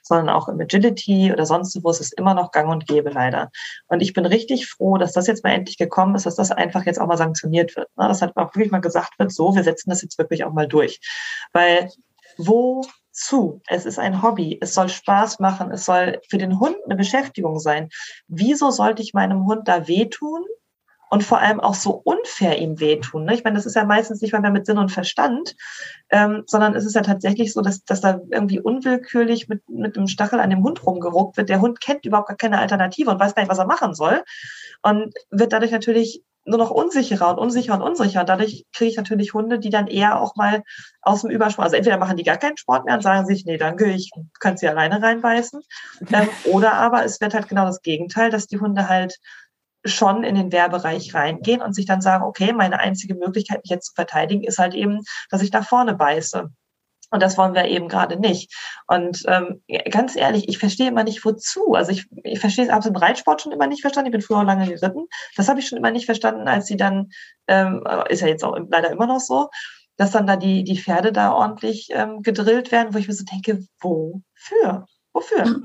sondern 0.04 0.28
auch 0.28 0.46
im 0.46 0.60
Agility 0.60 1.32
oder 1.32 1.46
sonst 1.46 1.76
wo, 1.82 1.90
es 1.90 1.98
ist 1.98 2.16
immer 2.16 2.34
noch 2.34 2.52
gang 2.52 2.70
und 2.70 2.86
gäbe, 2.86 3.10
leider. 3.10 3.50
Und 3.88 4.02
ich 4.02 4.12
bin 4.12 4.24
richtig 4.24 4.68
froh, 4.68 4.98
dass 4.98 5.14
das 5.14 5.26
jetzt 5.26 5.42
mal 5.42 5.50
endlich 5.50 5.76
gekommen 5.76 6.14
ist, 6.14 6.26
dass 6.26 6.36
das 6.36 6.52
einfach 6.52 6.86
jetzt 6.86 7.00
auch 7.00 7.08
mal 7.08 7.16
sanktioniert 7.16 7.74
wird. 7.74 7.88
Ne? 7.96 8.06
Dass 8.06 8.22
halt 8.22 8.36
auch 8.36 8.54
wirklich 8.54 8.70
mal 8.70 8.78
gesagt 8.78 9.18
wird, 9.18 9.32
so, 9.32 9.56
wir 9.56 9.64
setzen 9.64 9.90
das 9.90 10.00
jetzt 10.00 10.16
wirklich 10.16 10.44
auch 10.44 10.52
mal 10.52 10.68
durch. 10.68 11.00
Weil 11.52 11.90
wozu? 12.36 13.62
Es 13.66 13.84
ist 13.84 13.98
ein 13.98 14.22
Hobby. 14.22 14.58
Es 14.60 14.74
soll 14.74 14.88
Spaß 14.88 15.40
machen. 15.40 15.72
Es 15.72 15.86
soll 15.86 16.20
für 16.30 16.38
den 16.38 16.60
Hund 16.60 16.76
eine 16.84 16.94
Beschäftigung 16.94 17.58
sein. 17.58 17.88
Wieso 18.28 18.70
sollte 18.70 19.02
ich 19.02 19.12
meinem 19.12 19.44
Hund 19.46 19.66
da 19.66 19.88
wehtun? 19.88 20.44
Und 21.10 21.22
vor 21.22 21.38
allem 21.38 21.60
auch 21.60 21.74
so 21.74 21.92
unfair 21.92 22.58
ihm 22.58 22.80
wehtun. 22.80 23.24
Ne? 23.24 23.34
Ich 23.34 23.44
meine, 23.44 23.56
das 23.56 23.66
ist 23.66 23.76
ja 23.76 23.84
meistens 23.84 24.20
nicht 24.20 24.32
mehr 24.32 24.50
mit 24.50 24.66
Sinn 24.66 24.78
und 24.78 24.90
Verstand, 24.90 25.54
ähm, 26.10 26.42
sondern 26.46 26.74
es 26.74 26.84
ist 26.84 26.94
ja 26.94 27.02
tatsächlich 27.02 27.52
so, 27.52 27.60
dass, 27.60 27.84
dass 27.84 28.00
da 28.00 28.20
irgendwie 28.30 28.60
unwillkürlich 28.60 29.48
mit, 29.48 29.68
mit 29.68 29.96
einem 29.96 30.08
Stachel 30.08 30.40
an 30.40 30.50
dem 30.50 30.62
Hund 30.62 30.84
rumgeruckt 30.84 31.36
wird. 31.36 31.48
Der 31.48 31.60
Hund 31.60 31.80
kennt 31.80 32.04
überhaupt 32.04 32.28
gar 32.28 32.36
keine 32.36 32.58
Alternative 32.58 33.10
und 33.10 33.20
weiß 33.20 33.34
gar 33.34 33.42
nicht, 33.42 33.50
was 33.50 33.58
er 33.58 33.66
machen 33.66 33.94
soll 33.94 34.22
und 34.82 35.14
wird 35.30 35.52
dadurch 35.52 35.72
natürlich 35.72 36.22
nur 36.46 36.58
noch 36.58 36.70
unsicherer 36.70 37.30
und 37.30 37.38
unsicherer 37.38 37.76
und 37.76 37.82
unsicher. 37.82 38.20
Und 38.20 38.28
dadurch 38.28 38.66
kriege 38.72 38.90
ich 38.90 38.96
natürlich 38.96 39.34
Hunde, 39.34 39.58
die 39.58 39.70
dann 39.70 39.86
eher 39.86 40.20
auch 40.20 40.36
mal 40.36 40.62
aus 41.00 41.22
dem 41.22 41.30
Übersport, 41.30 41.66
also 41.66 41.76
entweder 41.76 41.98
machen 41.98 42.16
die 42.16 42.22
gar 42.22 42.36
keinen 42.36 42.56
Sport 42.56 42.84
mehr 42.84 42.94
und 42.94 43.02
sagen 43.02 43.26
sich, 43.26 43.44
nee, 43.46 43.56
danke, 43.56 43.90
ich 43.90 44.10
kann 44.40 44.56
sie 44.56 44.68
alleine 44.68 45.02
reinbeißen. 45.02 45.62
Ähm, 46.12 46.28
oder 46.52 46.74
aber 46.74 47.04
es 47.04 47.20
wird 47.20 47.34
halt 47.34 47.48
genau 47.48 47.64
das 47.64 47.82
Gegenteil, 47.82 48.30
dass 48.30 48.46
die 48.46 48.60
Hunde 48.60 48.88
halt 48.88 49.18
schon 49.84 50.24
in 50.24 50.34
den 50.34 50.52
Wehrbereich 50.52 51.14
reingehen 51.14 51.60
und 51.60 51.74
sich 51.74 51.86
dann 51.86 52.00
sagen, 52.00 52.24
okay, 52.24 52.52
meine 52.52 52.80
einzige 52.80 53.14
Möglichkeit, 53.14 53.62
mich 53.62 53.70
jetzt 53.70 53.88
zu 53.88 53.94
verteidigen, 53.94 54.44
ist 54.44 54.58
halt 54.58 54.74
eben, 54.74 55.00
dass 55.30 55.42
ich 55.42 55.52
nach 55.52 55.66
vorne 55.66 55.94
beiße. 55.94 56.50
Und 57.10 57.22
das 57.22 57.38
wollen 57.38 57.54
wir 57.54 57.66
eben 57.66 57.86
gerade 57.88 58.18
nicht. 58.18 58.52
Und 58.88 59.22
ähm, 59.28 59.62
ganz 59.90 60.16
ehrlich, 60.16 60.48
ich 60.48 60.58
verstehe 60.58 60.88
immer 60.88 61.04
nicht, 61.04 61.24
wozu. 61.24 61.74
Also 61.74 61.92
ich, 61.92 62.06
ich 62.24 62.40
verstehe 62.40 62.64
es 62.64 62.70
ab 62.70 62.84
im 62.84 62.96
Reitsport 62.96 63.40
schon 63.40 63.52
immer 63.52 63.68
nicht 63.68 63.82
verstanden. 63.82 64.08
Ich 64.08 64.12
bin 64.12 64.20
früher 64.20 64.42
lange 64.42 64.66
geritten. 64.66 65.06
Das 65.36 65.48
habe 65.48 65.60
ich 65.60 65.68
schon 65.68 65.78
immer 65.78 65.92
nicht 65.92 66.06
verstanden, 66.06 66.48
als 66.48 66.66
sie 66.66 66.76
dann, 66.76 67.10
ähm, 67.46 67.84
ist 68.08 68.20
ja 68.20 68.26
jetzt 68.26 68.42
auch 68.42 68.58
leider 68.68 68.90
immer 68.90 69.06
noch 69.06 69.20
so, 69.20 69.48
dass 69.96 70.10
dann 70.10 70.26
da 70.26 70.36
die, 70.36 70.64
die 70.64 70.78
Pferde 70.78 71.12
da 71.12 71.32
ordentlich 71.32 71.88
ähm, 71.92 72.22
gedrillt 72.22 72.72
werden, 72.72 72.94
wo 72.94 72.98
ich 72.98 73.06
mir 73.06 73.14
so 73.14 73.24
denke, 73.24 73.64
wofür? 73.80 74.86
Wofür? 75.12 75.62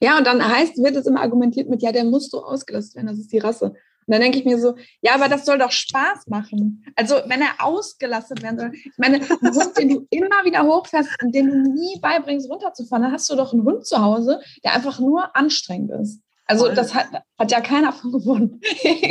Ja, 0.00 0.18
und 0.18 0.26
dann 0.26 0.46
heißt, 0.46 0.76
wird 0.78 0.96
es 0.96 1.06
immer 1.06 1.22
argumentiert 1.22 1.68
mit, 1.68 1.82
ja, 1.82 1.92
der 1.92 2.04
muss 2.04 2.28
so 2.28 2.44
ausgelastet 2.44 2.96
werden, 2.96 3.06
das 3.06 3.18
ist 3.18 3.32
die 3.32 3.38
Rasse. 3.38 3.74
Und 4.06 4.12
dann 4.12 4.20
denke 4.20 4.38
ich 4.38 4.44
mir 4.44 4.58
so, 4.58 4.76
ja, 5.00 5.14
aber 5.14 5.28
das 5.28 5.44
soll 5.44 5.58
doch 5.58 5.72
Spaß 5.72 6.28
machen. 6.28 6.84
Also 6.94 7.16
wenn 7.26 7.40
er 7.40 7.54
ausgelastet 7.58 8.42
werden 8.42 8.58
soll, 8.58 8.70
ich 8.72 8.92
meine, 8.98 9.16
ein 9.16 9.54
Hund, 9.54 9.76
den 9.76 9.88
du 9.88 10.06
immer 10.10 10.44
wieder 10.44 10.62
hochfährst 10.62 11.10
und 11.22 11.34
den 11.34 11.48
du 11.48 11.72
nie 11.72 11.98
beibringst, 12.00 12.48
runterzufahren, 12.48 13.02
dann 13.02 13.12
hast 13.12 13.28
du 13.28 13.34
doch 13.34 13.52
einen 13.52 13.64
Hund 13.64 13.84
zu 13.84 14.00
Hause, 14.00 14.40
der 14.62 14.74
einfach 14.74 15.00
nur 15.00 15.34
anstrengend 15.34 15.90
ist. 15.90 16.20
Also 16.48 16.68
das 16.72 16.94
hat, 16.94 17.08
hat 17.36 17.50
ja 17.50 17.60
keiner 17.60 17.92
von 17.92 18.12
gewonnen. 18.12 18.60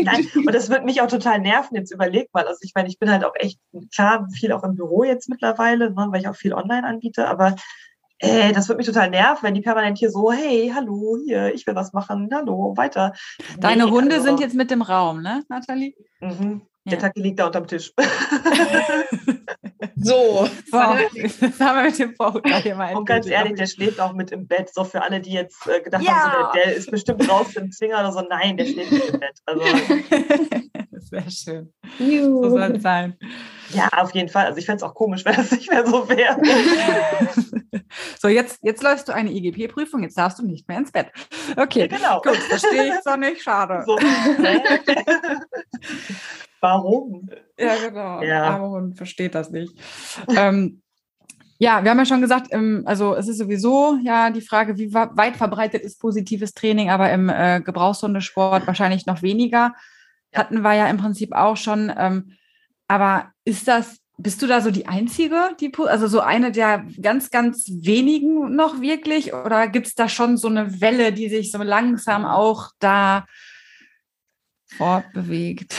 Nein, 0.03 0.27
und 0.35 0.55
das 0.55 0.69
wird 0.69 0.85
mich 0.85 1.01
auch 1.01 1.07
total 1.07 1.41
nerven. 1.41 1.75
Jetzt 1.75 1.91
überleg 1.91 2.29
mal. 2.33 2.47
Also 2.47 2.59
ich 2.61 2.71
meine, 2.73 2.87
ich 2.87 2.97
bin 2.97 3.11
halt 3.11 3.25
auch 3.25 3.35
echt, 3.35 3.59
klar, 3.93 4.25
viel 4.31 4.53
auch 4.53 4.63
im 4.63 4.75
Büro 4.75 5.03
jetzt 5.03 5.27
mittlerweile, 5.27 5.91
ne, 5.91 6.07
weil 6.09 6.21
ich 6.21 6.29
auch 6.29 6.35
viel 6.35 6.53
online 6.53 6.87
anbiete, 6.87 7.27
aber 7.27 7.55
Ey, 8.19 8.53
das 8.53 8.69
wird 8.69 8.77
mich 8.77 8.87
total 8.87 9.09
nerven, 9.09 9.43
wenn 9.43 9.53
die 9.53 9.61
permanent 9.61 9.97
hier 9.97 10.09
so, 10.09 10.31
hey, 10.31 10.71
hallo, 10.73 11.17
hier, 11.25 11.53
ich 11.53 11.67
will 11.67 11.75
was 11.75 11.91
machen, 11.91 12.29
hallo, 12.33 12.73
weiter. 12.77 13.13
Deine 13.59 13.85
nee, 13.85 13.91
Hunde 13.91 14.15
also, 14.15 14.27
sind 14.27 14.39
jetzt 14.39 14.55
mit 14.55 14.71
im 14.71 14.81
Raum, 14.81 15.21
ne, 15.21 15.43
Nathalie? 15.49 15.95
Mhm. 16.21 16.61
Der 16.87 16.99
Taki 16.99 17.19
liegt 17.19 17.39
da 17.39 17.47
unterm 17.47 17.65
Tisch. 17.65 17.91
so, 19.95 20.47
wow. 20.71 20.99
das 21.11 21.59
haben 21.59 21.77
wir 21.77 21.83
mit 21.83 21.97
dem 21.97 22.15
Vorurteil 22.15 22.61
hier 22.61 22.75
mal 22.75 22.95
Und 22.95 23.05
ganz 23.05 23.25
ehrlich, 23.25 23.55
der 23.55 23.65
schläft 23.65 23.99
auch 23.99 24.13
mit 24.13 24.31
im 24.31 24.47
Bett. 24.47 24.71
So 24.71 24.83
für 24.83 25.01
alle, 25.01 25.19
die 25.19 25.31
jetzt 25.31 25.67
äh, 25.67 25.81
gedacht 25.81 26.03
ja. 26.03 26.11
haben, 26.11 26.31
so, 26.31 26.51
der, 26.53 26.65
der, 26.65 26.75
ist 26.75 26.91
bestimmt 26.91 27.27
raus 27.27 27.55
im 27.55 27.71
Zwinger 27.71 28.01
oder 28.01 28.11
so. 28.11 28.21
Nein, 28.21 28.55
der 28.55 28.65
schläft 28.65 28.91
mit 28.91 29.09
im 29.09 29.19
Bett. 29.19 29.39
Also, 29.47 29.63
Sehr 30.91 31.29
schön. 31.29 31.73
Juhu. 31.99 32.43
So 32.43 32.49
soll 32.51 32.75
es 32.75 32.83
sein. 32.83 33.17
Ja, 33.73 33.89
auf 33.97 34.13
jeden 34.13 34.29
Fall. 34.29 34.45
Also 34.45 34.59
ich 34.59 34.65
fände 34.65 34.77
es 34.77 34.83
auch 34.83 34.93
komisch, 34.93 35.25
wenn 35.25 35.39
es 35.39 35.51
nicht 35.51 35.69
mehr 35.69 35.85
so 35.85 36.07
wäre. 36.07 36.37
so, 38.19 38.27
jetzt, 38.27 38.59
jetzt 38.61 38.83
läufst 38.83 39.07
du 39.07 39.13
eine 39.13 39.31
IGP-Prüfung, 39.31 40.03
jetzt 40.03 40.17
darfst 40.17 40.39
du 40.39 40.45
nicht 40.45 40.67
mehr 40.67 40.79
ins 40.79 40.91
Bett. 40.91 41.07
Okay, 41.55 41.87
genau. 41.87 42.21
gut, 42.21 42.35
verstehe 42.35 42.87
ich 42.87 42.95
so 43.03 43.15
nicht, 43.15 43.41
schade. 43.41 43.83
So. 43.85 43.97
Warum? 46.61 47.29
Ja, 47.59 47.75
genau. 47.75 48.21
Ja. 48.23 48.59
Warum 48.59 48.95
versteht 48.95 49.35
das 49.35 49.51
nicht? 49.51 49.73
ähm, 50.35 50.81
ja, 51.57 51.83
wir 51.83 51.91
haben 51.91 51.99
ja 51.99 52.05
schon 52.05 52.21
gesagt, 52.21 52.51
im, 52.51 52.83
also 52.85 53.15
es 53.15 53.27
ist 53.27 53.37
sowieso 53.37 53.97
ja 54.03 54.29
die 54.29 54.41
Frage, 54.41 54.77
wie 54.77 54.93
weit 54.93 55.37
verbreitet 55.37 55.83
ist 55.83 56.01
positives 56.01 56.53
Training, 56.53 56.89
aber 56.89 57.11
im 57.11 57.29
äh, 57.29 57.61
Gebrauchshundesport 57.61 58.67
wahrscheinlich 58.67 59.05
noch 59.05 59.21
weniger. 59.21 59.73
Hatten 60.33 60.61
wir 60.63 60.73
ja 60.73 60.87
im 60.87 60.97
Prinzip 60.97 61.33
auch 61.33 61.55
schon. 61.55 61.93
Ähm, 61.97 62.33
aber 62.87 63.31
ist 63.45 63.67
das 63.67 63.99
bist 64.17 64.41
du 64.41 64.47
da 64.47 64.61
so 64.61 64.71
die 64.71 64.87
Einzige, 64.87 65.55
die, 65.59 65.71
also 65.77 66.07
so 66.07 66.21
eine 66.21 66.51
der 66.51 66.85
ganz, 67.01 67.31
ganz 67.31 67.65
wenigen 67.69 68.55
noch 68.55 68.81
wirklich? 68.81 69.33
Oder 69.33 69.67
gibt 69.67 69.87
es 69.87 69.95
da 69.95 70.07
schon 70.07 70.37
so 70.37 70.47
eine 70.47 70.81
Welle, 70.81 71.11
die 71.11 71.29
sich 71.29 71.51
so 71.51 71.57
langsam 71.57 72.25
auch 72.25 72.71
da 72.79 73.25
fortbewegt? 74.77 75.75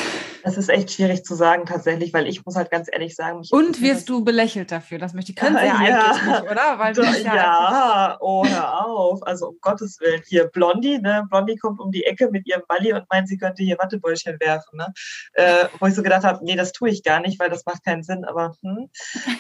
Das 0.47 0.57
ist 0.57 0.69
echt 0.69 0.93
schwierig 0.93 1.25
zu 1.25 1.35
sagen 1.35 1.67
tatsächlich, 1.67 2.15
weil 2.15 2.29
ich 2.29 2.47
muss 2.47 2.55
halt 2.55 2.71
ganz 2.71 2.89
ehrlich 2.91 3.17
sagen. 3.17 3.43
Und 3.51 3.83
wirst 3.83 4.09
du 4.09 4.23
belächelt 4.23 4.71
dafür? 4.71 4.97
Das 4.97 5.13
möchte 5.13 5.33
ich 5.33 5.37
können 5.37 5.57
ja, 5.61 5.75
eigentlich 5.75 6.25
nicht, 6.25 6.43
oder? 6.43 6.79
Weil 6.79 6.95
Doch, 6.95 7.03
ja, 7.03 7.35
ja 7.35 8.17
oh, 8.21 8.47
hör 8.47 8.87
auf. 8.87 9.27
Also 9.27 9.49
um 9.49 9.57
Gottes 9.61 9.99
Willen. 9.99 10.23
Hier 10.25 10.47
Blondie, 10.47 10.99
ne? 10.99 11.27
Blondie 11.29 11.57
kommt 11.57 11.81
um 11.81 11.91
die 11.91 12.05
Ecke 12.05 12.31
mit 12.31 12.47
ihrem 12.47 12.63
Balli 12.69 12.93
und 12.93 13.07
meint, 13.11 13.27
sie 13.27 13.39
könnte 13.39 13.65
hier 13.65 13.77
Wattebäuschen 13.79 14.39
werfen. 14.39 14.77
Ne? 14.77 14.93
Äh, 15.33 15.65
wo 15.81 15.87
ich 15.87 15.97
so 15.97 16.05
gedacht 16.05 16.23
habe, 16.23 16.45
nee, 16.45 16.55
das 16.55 16.71
tue 16.71 16.91
ich 16.91 17.03
gar 17.03 17.19
nicht, 17.19 17.41
weil 17.41 17.51
das 17.51 17.67
macht 17.67 17.85
keinen 17.85 18.05
Sinn. 18.05 18.25
Aber 18.25 18.55
hm. 18.63 18.89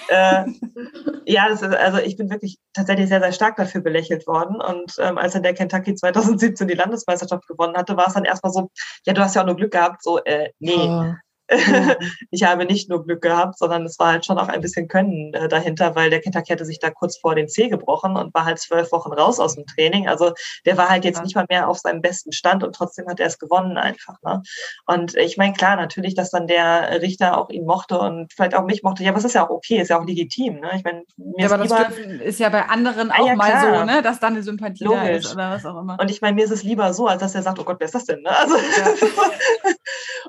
äh, 0.08 0.44
ja, 1.24 1.46
ist, 1.46 1.62
also 1.62 1.98
ich 1.98 2.16
bin 2.16 2.30
wirklich 2.30 2.58
tatsächlich 2.72 3.08
sehr, 3.08 3.20
sehr 3.20 3.30
stark 3.30 3.54
dafür 3.54 3.80
belächelt 3.80 4.26
worden. 4.26 4.60
Und 4.60 4.96
ähm, 4.98 5.18
als 5.18 5.34
dann 5.34 5.44
der 5.44 5.54
Kentucky 5.54 5.94
2017 5.94 6.66
die 6.66 6.74
Landesmeisterschaft 6.74 7.46
gewonnen 7.46 7.76
hatte, 7.76 7.96
war 7.96 8.08
es 8.08 8.14
dann 8.14 8.24
erstmal 8.24 8.52
so, 8.52 8.72
ja, 9.04 9.12
du 9.12 9.22
hast 9.22 9.36
ja 9.36 9.42
auch 9.42 9.46
nur 9.46 9.54
Glück 9.54 9.70
gehabt, 9.70 10.02
so, 10.02 10.18
äh, 10.24 10.50
nee. 10.58 10.74
Oh 10.74 10.95
Wow. 10.96 11.25
ich 12.30 12.42
habe 12.42 12.64
nicht 12.64 12.88
nur 12.88 13.04
Glück 13.04 13.22
gehabt, 13.22 13.58
sondern 13.58 13.84
es 13.84 13.98
war 13.98 14.12
halt 14.12 14.26
schon 14.26 14.38
auch 14.38 14.48
ein 14.48 14.60
bisschen 14.60 14.88
Können 14.88 15.32
äh, 15.32 15.48
dahinter, 15.48 15.94
weil 15.94 16.10
der 16.10 16.20
Kentucky 16.20 16.52
hatte 16.52 16.64
sich 16.64 16.80
da 16.80 16.90
kurz 16.90 17.18
vor 17.18 17.34
den 17.34 17.48
Zeh 17.48 17.68
gebrochen 17.68 18.16
und 18.16 18.34
war 18.34 18.44
halt 18.44 18.58
zwölf 18.58 18.90
Wochen 18.92 19.12
raus 19.12 19.38
aus 19.38 19.54
dem 19.54 19.66
Training. 19.66 20.08
Also 20.08 20.32
der 20.64 20.76
war 20.76 20.88
halt 20.88 21.04
jetzt 21.04 21.22
nicht 21.22 21.36
mal 21.36 21.46
mehr 21.48 21.68
auf 21.68 21.78
seinem 21.78 22.02
besten 22.02 22.32
Stand 22.32 22.64
und 22.64 22.74
trotzdem 22.74 23.06
hat 23.08 23.20
er 23.20 23.26
es 23.26 23.38
gewonnen 23.38 23.78
einfach. 23.78 24.20
Ne? 24.22 24.42
Und 24.86 25.14
ich 25.14 25.36
meine, 25.36 25.52
klar, 25.52 25.76
natürlich, 25.76 26.14
dass 26.14 26.30
dann 26.30 26.46
der 26.46 27.00
Richter 27.00 27.38
auch 27.38 27.50
ihn 27.50 27.64
mochte 27.64 27.98
und 27.98 28.32
vielleicht 28.32 28.54
auch 28.54 28.64
mich 28.64 28.82
mochte. 28.82 29.04
Ja, 29.04 29.14
was 29.14 29.24
ist 29.24 29.34
ja 29.34 29.46
auch 29.46 29.50
okay, 29.50 29.80
ist 29.80 29.90
ja 29.90 30.00
auch 30.00 30.06
legitim. 30.06 30.60
Ne? 30.60 30.70
Ich 30.74 30.84
meine, 30.84 31.04
mir 31.16 31.46
ja, 31.46 31.52
aber 31.52 31.62
lieber, 31.62 31.84
das 31.84 31.96
ist 32.24 32.40
ja 32.40 32.48
bei 32.48 32.64
anderen 32.66 33.10
ah, 33.10 33.20
auch 33.20 33.26
ja, 33.26 33.36
mal 33.36 33.60
so, 33.60 33.84
ne? 33.84 34.02
dass 34.02 34.18
dann 34.18 34.34
eine 34.34 34.42
Sympathie 34.42 34.84
Logisch. 34.84 35.26
ist 35.26 35.34
oder 35.34 35.50
was 35.50 35.64
auch 35.64 35.78
immer. 35.80 35.96
Und 36.00 36.10
ich 36.10 36.20
meine, 36.20 36.34
mir 36.34 36.44
ist 36.44 36.50
es 36.50 36.64
lieber 36.64 36.92
so, 36.92 37.06
als 37.06 37.20
dass 37.20 37.34
er 37.34 37.42
sagt, 37.42 37.58
oh 37.60 37.64
Gott, 37.64 37.76
wer 37.78 37.86
ist 37.86 37.94
das 37.94 38.04
denn? 38.04 38.22
Ne? 38.22 38.36
Also, 38.36 38.56
ja. 38.56 39.66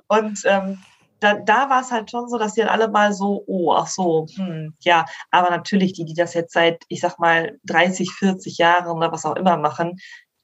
und 0.20 0.40
ähm, 0.46 0.78
da, 1.20 1.36
da 1.36 1.70
war 1.70 1.82
es 1.82 1.92
halt 1.92 2.12
schon 2.12 2.30
so, 2.30 2.38
dass 2.38 2.54
die 2.54 2.62
dann 2.62 2.70
alle 2.70 2.90
mal 2.90 3.14
so, 3.14 3.44
oh, 3.48 3.74
ach 3.74 3.88
so, 3.88 4.28
hm, 4.36 4.76
ja, 4.82 5.06
aber 5.32 5.50
natürlich 5.50 5.94
die, 5.94 6.06
die 6.06 6.14
das 6.14 6.34
jetzt 6.34 6.54
seit, 6.54 6.84
ich 6.90 7.02
sag 7.02 7.20
mal, 7.20 7.58
30, 7.66 8.12
40 8.12 8.58
Jahren 8.58 8.88
oder 8.96 9.12
was 9.12 9.26
auch 9.26 9.36
immer 9.36 9.58
machen, 9.58 9.98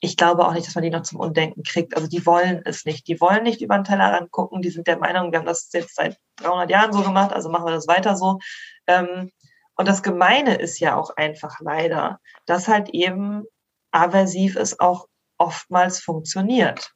ich 0.04 0.18
glaube 0.18 0.46
auch 0.46 0.54
nicht, 0.54 0.68
dass 0.68 0.76
man 0.76 0.84
die 0.84 0.90
noch 0.90 1.04
zum 1.04 1.22
Undenken 1.22 1.64
kriegt. 1.64 1.96
Also 1.96 2.10
die 2.10 2.26
wollen 2.26 2.62
es 2.66 2.84
nicht. 2.84 3.08
Die 3.08 3.22
wollen 3.22 3.44
nicht 3.44 3.62
über 3.62 3.76
den 3.76 3.86
Tellerrand 3.86 4.32
gucken. 4.32 4.62
Die 4.62 4.70
sind 4.70 4.86
der 4.86 4.98
Meinung, 4.98 5.32
wir 5.32 5.40
haben 5.40 5.46
das 5.46 5.70
jetzt 5.72 5.96
seit 5.96 6.18
300 6.38 6.70
Jahren 6.70 6.92
so 6.92 7.04
gemacht, 7.04 7.32
also 7.32 7.50
machen 7.50 7.66
wir 7.66 7.72
das 7.72 7.88
weiter 7.88 8.18
so. 8.18 8.38
Ähm, 8.86 9.32
und 9.76 9.88
das 9.88 10.04
Gemeine 10.04 10.56
ist 10.56 10.80
ja 10.80 10.98
auch 10.98 11.16
einfach 11.16 11.62
leider, 11.62 12.20
dass 12.46 12.68
halt 12.68 12.90
eben 12.90 13.46
aversiv 13.92 14.58
es 14.58 14.80
auch 14.80 15.08
oftmals 15.38 16.02
funktioniert. 16.02 16.92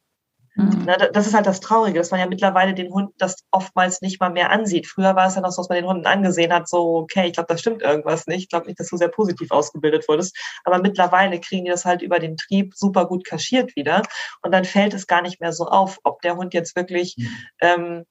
Mhm. 0.57 0.87
Das 1.13 1.27
ist 1.27 1.35
halt 1.35 1.45
das 1.45 1.59
Traurige, 1.59 1.99
dass 1.99 2.09
man 2.09 2.19
ja 2.19 2.25
mittlerweile 2.25 2.73
den 2.73 2.91
Hund 2.91 3.11
das 3.19 3.45
oftmals 3.51 4.01
nicht 4.01 4.19
mal 4.19 4.31
mehr 4.31 4.49
ansieht. 4.49 4.87
Früher 4.87 5.15
war 5.15 5.27
es 5.27 5.35
ja 5.35 5.41
noch 5.41 5.51
so, 5.51 5.61
dass 5.61 5.69
man 5.69 5.77
den 5.77 5.87
Hunden 5.87 6.05
angesehen 6.07 6.51
hat, 6.51 6.67
so, 6.67 6.97
okay, 6.97 7.27
ich 7.27 7.33
glaube, 7.33 7.47
da 7.47 7.57
stimmt 7.57 7.83
irgendwas 7.83 8.25
nicht. 8.25 8.43
Ich 8.43 8.49
glaube 8.49 8.65
nicht, 8.65 8.79
dass 8.79 8.89
du 8.89 8.97
sehr 8.97 9.09
positiv 9.09 9.51
ausgebildet 9.51 10.07
wurdest. 10.07 10.35
Aber 10.65 10.79
mittlerweile 10.79 11.39
kriegen 11.39 11.65
die 11.65 11.71
das 11.71 11.85
halt 11.85 12.01
über 12.01 12.19
den 12.19 12.37
Trieb 12.37 12.73
super 12.75 13.05
gut 13.05 13.23
kaschiert 13.23 13.75
wieder. 13.75 14.01
Und 14.41 14.51
dann 14.51 14.65
fällt 14.65 14.93
es 14.93 15.05
gar 15.05 15.21
nicht 15.21 15.39
mehr 15.39 15.53
so 15.53 15.65
auf, 15.65 15.99
ob 16.03 16.21
der 16.21 16.35
Hund 16.35 16.53
jetzt 16.53 16.75
wirklich 16.75 17.15
mhm. 17.17 17.27
ähm, 17.61 18.05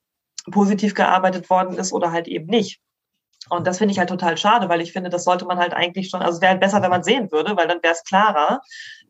positiv 0.53 0.95
gearbeitet 0.95 1.51
worden 1.51 1.77
ist 1.77 1.93
oder 1.93 2.13
halt 2.13 2.29
eben 2.29 2.47
nicht. 2.47 2.81
Und 3.49 3.67
das 3.67 3.79
finde 3.79 3.93
ich 3.93 3.99
halt 3.99 4.09
total 4.09 4.37
schade, 4.37 4.69
weil 4.69 4.81
ich 4.81 4.93
finde, 4.93 5.11
das 5.11 5.25
sollte 5.25 5.45
man 5.45 5.59
halt 5.59 5.73
eigentlich 5.73 6.11
schon, 6.11 6.23
also 6.23 6.41
wäre 6.41 6.53
halt 6.53 6.61
besser, 6.61 6.83
wenn 6.83 6.91
man 6.91 7.03
sehen 7.03 7.31
würde, 7.31 7.57
weil 7.57 7.69
dann 7.69 7.83
wäre 7.83 7.95
es 7.95 8.05
klarer 8.05 8.61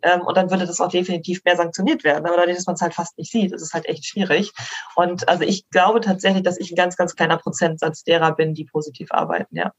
ähm, 0.03 0.23
und 0.23 0.37
dann 0.37 0.51
würde 0.51 0.67
das 0.67 0.81
auch 0.81 0.91
definitiv 0.91 1.43
mehr 1.45 1.57
sanktioniert 1.57 2.05
werden. 2.05 2.27
Aber 2.27 2.37
dadurch, 2.37 2.57
dass 2.57 2.67
man 2.67 2.75
es 2.75 2.83
halt 2.83 2.95
fast 2.95 3.17
nicht 3.19 3.33
sieht, 3.33 3.53
ist 3.53 3.63
es 3.63 3.73
halt 3.73 3.87
echt 3.87 4.05
schwierig. 4.07 4.53
Und 4.95 5.29
also 5.29 5.45
ich 5.45 5.69
glaube 5.71 6.01
tatsächlich, 6.01 6.43
dass 6.43 6.59
ich 6.59 6.71
ein 6.71 6.77
ganz, 6.77 6.97
ganz 6.97 7.15
kleiner 7.17 7.39
Prozentsatz 7.39 8.05
derer 8.05 8.35
bin, 8.35 8.55
die 8.55 8.65
positiv 8.65 9.09
arbeiten, 9.11 9.57
ja. 9.57 9.73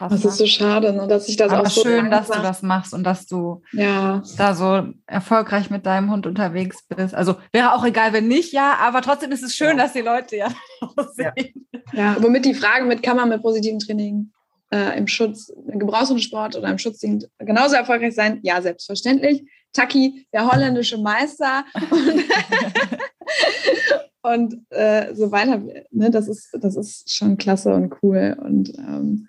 Krass, 0.00 0.12
das 0.12 0.24
ist 0.24 0.38
so 0.38 0.46
schade, 0.46 0.94
ne, 0.94 1.06
dass 1.06 1.28
ich 1.28 1.36
das 1.36 1.52
Aber 1.52 1.60
auch 1.60 1.70
so 1.70 1.82
schön, 1.82 2.10
dass 2.10 2.28
du 2.28 2.40
das 2.40 2.62
machst 2.62 2.94
und 2.94 3.04
dass 3.04 3.26
du 3.26 3.60
ja. 3.72 4.22
da 4.38 4.54
so 4.54 4.84
erfolgreich 5.06 5.68
mit 5.68 5.84
deinem 5.84 6.10
Hund 6.10 6.26
unterwegs 6.26 6.82
bist. 6.88 7.14
Also 7.14 7.36
wäre 7.52 7.74
auch 7.74 7.84
egal, 7.84 8.14
wenn 8.14 8.26
nicht, 8.26 8.54
ja, 8.54 8.78
aber 8.80 9.02
trotzdem 9.02 9.30
ist 9.30 9.42
es 9.42 9.54
schön, 9.54 9.76
ja. 9.76 9.82
dass 9.82 9.92
die 9.92 10.00
Leute 10.00 10.36
ja 10.36 10.48
sehen. 11.12 11.68
Ja. 11.92 11.92
ja, 11.92 12.16
womit 12.18 12.46
die 12.46 12.54
Frage 12.54 12.86
mit, 12.86 13.02
kann 13.02 13.18
man 13.18 13.28
mit 13.28 13.42
positivem 13.42 13.78
Training 13.78 14.32
äh, 14.72 14.96
im 14.96 15.06
Schutz, 15.06 15.52
im 15.70 15.78
Gebrauchshundesport 15.78 16.56
oder 16.56 16.70
im 16.70 16.78
Schutzdienst 16.78 17.28
genauso 17.38 17.74
erfolgreich 17.74 18.14
sein? 18.14 18.40
Ja, 18.42 18.62
selbstverständlich. 18.62 19.44
Taki, 19.74 20.26
der 20.32 20.50
holländische 20.50 20.96
Meister. 20.96 21.66
und 24.22 24.56
äh, 24.70 25.14
so 25.14 25.30
weiter. 25.30 25.60
Ne, 25.90 26.10
das, 26.10 26.26
ist, 26.26 26.56
das 26.58 26.76
ist 26.76 27.14
schon 27.14 27.36
klasse 27.36 27.74
und 27.74 27.92
cool. 28.02 28.34
Und 28.42 28.72
ähm, 28.78 29.28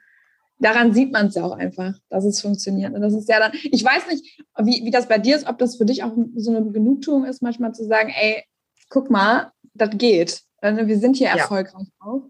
daran 0.62 0.93
sieht 0.93 1.12
man 1.12 1.28
es 1.28 1.36
ja 1.36 1.43
auch 1.43 1.57
einfach, 1.57 1.93
dass 2.09 2.24
es 2.24 2.41
funktioniert. 2.41 2.93
Und 2.93 3.01
das 3.01 3.14
ist 3.14 3.28
ja 3.28 3.39
dann, 3.39 3.51
ich 3.53 3.84
weiß 3.84 4.07
nicht, 4.07 4.39
wie, 4.59 4.86
wie 4.86 4.91
das 4.91 5.07
bei 5.07 5.18
dir 5.18 5.36
ist, 5.36 5.47
ob 5.47 5.57
das 5.57 5.76
für 5.76 5.86
dich 5.86 6.03
auch 6.03 6.12
so 6.36 6.55
eine 6.55 6.72
Genugtuung 6.72 7.26
ist, 7.26 7.41
manchmal 7.41 7.74
zu 7.74 7.86
sagen, 7.86 8.14
ey, 8.16 8.43
guck 8.89 9.09
mal, 9.09 9.51
das 9.74 9.89
geht. 9.91 10.41
Also 10.62 10.88
wir 10.88 10.99
sind 10.99 11.18
hier 11.18 11.28
ja. 11.28 11.38
erfolgreich 11.38 11.88
auch. 11.99 12.24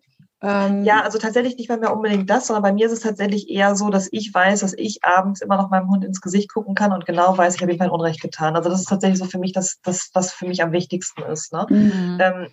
Ähm, 0.43 0.83
ja, 0.85 1.01
also 1.01 1.19
tatsächlich 1.19 1.57
nicht 1.57 1.69
mal 1.69 1.77
mehr 1.77 1.95
unbedingt 1.95 2.27
das, 2.27 2.47
sondern 2.47 2.63
bei 2.63 2.73
mir 2.73 2.87
ist 2.87 2.93
es 2.93 3.01
tatsächlich 3.01 3.47
eher 3.47 3.75
so, 3.75 3.89
dass 3.91 4.07
ich 4.11 4.33
weiß, 4.33 4.61
dass 4.61 4.73
ich 4.73 5.03
abends 5.03 5.41
immer 5.41 5.57
noch 5.57 5.69
meinem 5.69 5.89
Hund 5.89 6.03
ins 6.03 6.19
Gesicht 6.19 6.51
gucken 6.51 6.73
kann 6.73 6.93
und 6.93 7.05
genau 7.05 7.37
weiß, 7.37 7.55
ich 7.55 7.61
habe 7.61 7.71
ihm 7.71 7.77
kein 7.77 7.91
Unrecht 7.91 8.21
getan. 8.21 8.55
Also 8.55 8.69
das 8.69 8.79
ist 8.79 8.89
tatsächlich 8.89 9.19
so 9.19 9.25
für 9.25 9.37
mich 9.37 9.53
das, 9.53 9.79
das 9.83 10.09
was 10.13 10.33
für 10.33 10.47
mich 10.47 10.63
am 10.63 10.71
wichtigsten 10.71 11.21
ist. 11.23 11.53
Ne? 11.53 11.67
Mhm. 11.69 12.17
Ähm, 12.19 12.47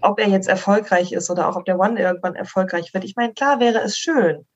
ob 0.00 0.18
er 0.18 0.28
jetzt 0.28 0.48
erfolgreich 0.48 1.12
ist 1.12 1.30
oder 1.30 1.48
auch 1.48 1.56
ob 1.56 1.66
der 1.66 1.78
One 1.78 2.00
irgendwann 2.00 2.34
erfolgreich 2.34 2.94
wird. 2.94 3.04
Ich 3.04 3.16
meine, 3.16 3.34
klar 3.34 3.60
wäre 3.60 3.80
es 3.82 3.98
schön, 3.98 4.46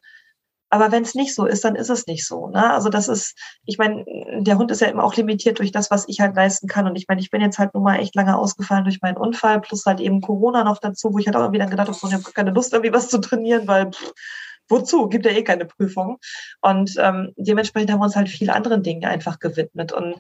aber 0.71 0.93
wenn 0.93 1.03
es 1.03 1.15
nicht 1.15 1.35
so 1.35 1.47
ist, 1.47 1.65
dann 1.65 1.77
ist 1.77 1.89
es 1.89 2.07
nicht 2.07 2.27
so. 2.27 2.49
Ne? 2.49 2.73
Also 2.73 2.89
das 2.89 3.09
ist, 3.09 3.39
ich 3.65 3.79
meine, 3.79 4.05
der 4.39 4.59
Hund 4.59 4.71
ist 4.71 4.81
ja 4.81 4.89
immer 4.89 5.05
auch 5.05 5.17
limitiert 5.17 5.59
durch 5.59 5.73
das, 5.73 5.91
was 5.91 6.07
ich 6.09 6.21
halt 6.21 6.37
leisten 6.37 6.69
kann. 6.69 6.87
Und 6.87 6.97
ich 6.97 7.07
meine, 7.09 7.21
ich 7.21 7.31
bin 7.31 7.41
jetzt 7.41 7.59
halt 7.59 7.75
nun 7.75 7.85
mal 7.85 7.97
echt 7.97 8.15
lange 8.15 8.37
ausgefallen 8.37 8.85
durch 8.85 9.01
meinen 9.01 9.17
Unfall, 9.17 9.61
plus 9.61 9.87
halt 9.87 10.01
eben 10.01 10.21
Corona 10.21 10.65
noch 10.65 10.79
dazu, 10.79 11.13
wo 11.13 11.19
ich 11.19 11.27
halt 11.27 11.37
auch 11.37 11.53
wieder 11.53 11.67
gedacht 11.67 11.89
habe, 11.89 11.99
so, 11.99 12.07
ich 12.09 12.15
habe 12.15 12.23
keine 12.35 12.51
Lust, 12.51 12.73
irgendwie 12.73 12.93
was 12.93 13.09
zu 13.09 13.19
trainieren, 13.19 13.67
weil 13.67 13.91
pff, 13.91 14.13
wozu? 14.69 15.09
Gibt 15.09 15.27
ja 15.27 15.33
eh 15.33 15.43
keine 15.43 15.65
Prüfung. 15.65 16.19
Und 16.61 16.95
ähm, 16.99 17.33
dementsprechend 17.37 17.91
haben 17.91 18.01
wir 18.01 18.05
uns 18.05 18.17
halt 18.17 18.29
viele 18.29 18.55
anderen 18.55 18.83
Dinge 18.83 19.09
einfach 19.09 19.39
gewidmet. 19.39 19.93
Und 19.93 20.17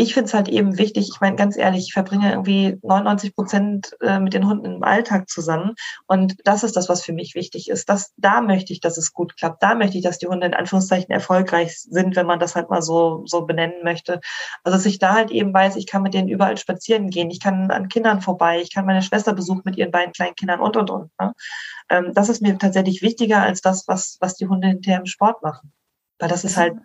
ich 0.00 0.14
finde 0.14 0.28
es 0.28 0.34
halt 0.34 0.48
eben 0.48 0.78
wichtig, 0.78 1.08
ich 1.12 1.20
meine 1.20 1.34
ganz 1.34 1.56
ehrlich, 1.56 1.88
ich 1.88 1.92
verbringe 1.92 2.30
irgendwie 2.30 2.78
99 2.82 3.34
Prozent 3.34 3.96
äh, 4.00 4.20
mit 4.20 4.32
den 4.32 4.46
Hunden 4.46 4.76
im 4.76 4.84
Alltag 4.84 5.28
zusammen 5.28 5.74
und 6.06 6.36
das 6.44 6.62
ist 6.62 6.76
das, 6.76 6.88
was 6.88 7.02
für 7.02 7.12
mich 7.12 7.34
wichtig 7.34 7.68
ist. 7.68 7.88
Das, 7.88 8.12
da 8.16 8.40
möchte 8.40 8.72
ich, 8.72 8.78
dass 8.78 8.96
es 8.96 9.12
gut 9.12 9.36
klappt. 9.36 9.60
Da 9.60 9.74
möchte 9.74 9.98
ich, 9.98 10.04
dass 10.04 10.18
die 10.18 10.28
Hunde 10.28 10.46
in 10.46 10.54
Anführungszeichen 10.54 11.10
erfolgreich 11.10 11.80
sind, 11.80 12.14
wenn 12.14 12.26
man 12.26 12.38
das 12.38 12.54
halt 12.54 12.70
mal 12.70 12.80
so, 12.80 13.24
so 13.26 13.44
benennen 13.44 13.82
möchte. 13.82 14.20
Also 14.62 14.78
dass 14.78 14.86
ich 14.86 15.00
da 15.00 15.14
halt 15.14 15.32
eben 15.32 15.52
weiß, 15.52 15.74
ich 15.74 15.88
kann 15.88 16.02
mit 16.02 16.14
denen 16.14 16.28
überall 16.28 16.56
spazieren 16.58 17.10
gehen, 17.10 17.32
ich 17.32 17.40
kann 17.40 17.72
an 17.72 17.88
Kindern 17.88 18.20
vorbei, 18.20 18.60
ich 18.60 18.72
kann 18.72 18.86
meine 18.86 19.02
Schwester 19.02 19.32
besuchen 19.32 19.62
mit 19.64 19.76
ihren 19.76 19.90
beiden 19.90 20.12
kleinen 20.12 20.36
Kindern 20.36 20.60
und, 20.60 20.76
und, 20.76 20.90
und. 20.90 21.10
Ne? 21.20 21.34
Ähm, 21.90 22.12
das 22.14 22.28
ist 22.28 22.40
mir 22.40 22.56
tatsächlich 22.56 23.02
wichtiger 23.02 23.42
als 23.42 23.62
das, 23.62 23.88
was, 23.88 24.16
was 24.20 24.36
die 24.36 24.46
Hunde 24.46 24.68
hinterher 24.68 25.00
im 25.00 25.06
Sport 25.06 25.42
machen. 25.42 25.72
Weil 26.20 26.28
das 26.28 26.44
ist 26.44 26.56
halt 26.56 26.76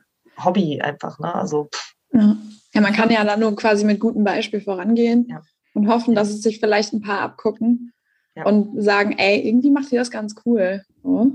Hobby 0.43 0.81
einfach, 0.81 1.19
ne? 1.19 1.35
Also 1.35 1.69
pff. 1.71 1.93
ja. 2.13 2.35
Ja, 2.73 2.81
man 2.81 2.93
kann 2.93 3.11
ja 3.11 3.23
dann 3.23 3.39
nur 3.39 3.55
quasi 3.55 3.85
mit 3.85 3.99
gutem 3.99 4.23
Beispiel 4.23 4.61
vorangehen 4.61 5.27
ja. 5.29 5.41
und 5.73 5.87
hoffen, 5.87 6.15
dass 6.15 6.29
es 6.29 6.41
sich 6.41 6.59
vielleicht 6.59 6.93
ein 6.93 7.01
paar 7.01 7.21
abgucken 7.21 7.93
ja. 8.35 8.45
und 8.45 8.81
sagen, 8.81 9.15
ey, 9.17 9.47
irgendwie 9.47 9.71
macht 9.71 9.91
ihr 9.91 9.99
das 9.99 10.11
ganz 10.11 10.35
cool. 10.45 10.83
So. 11.03 11.31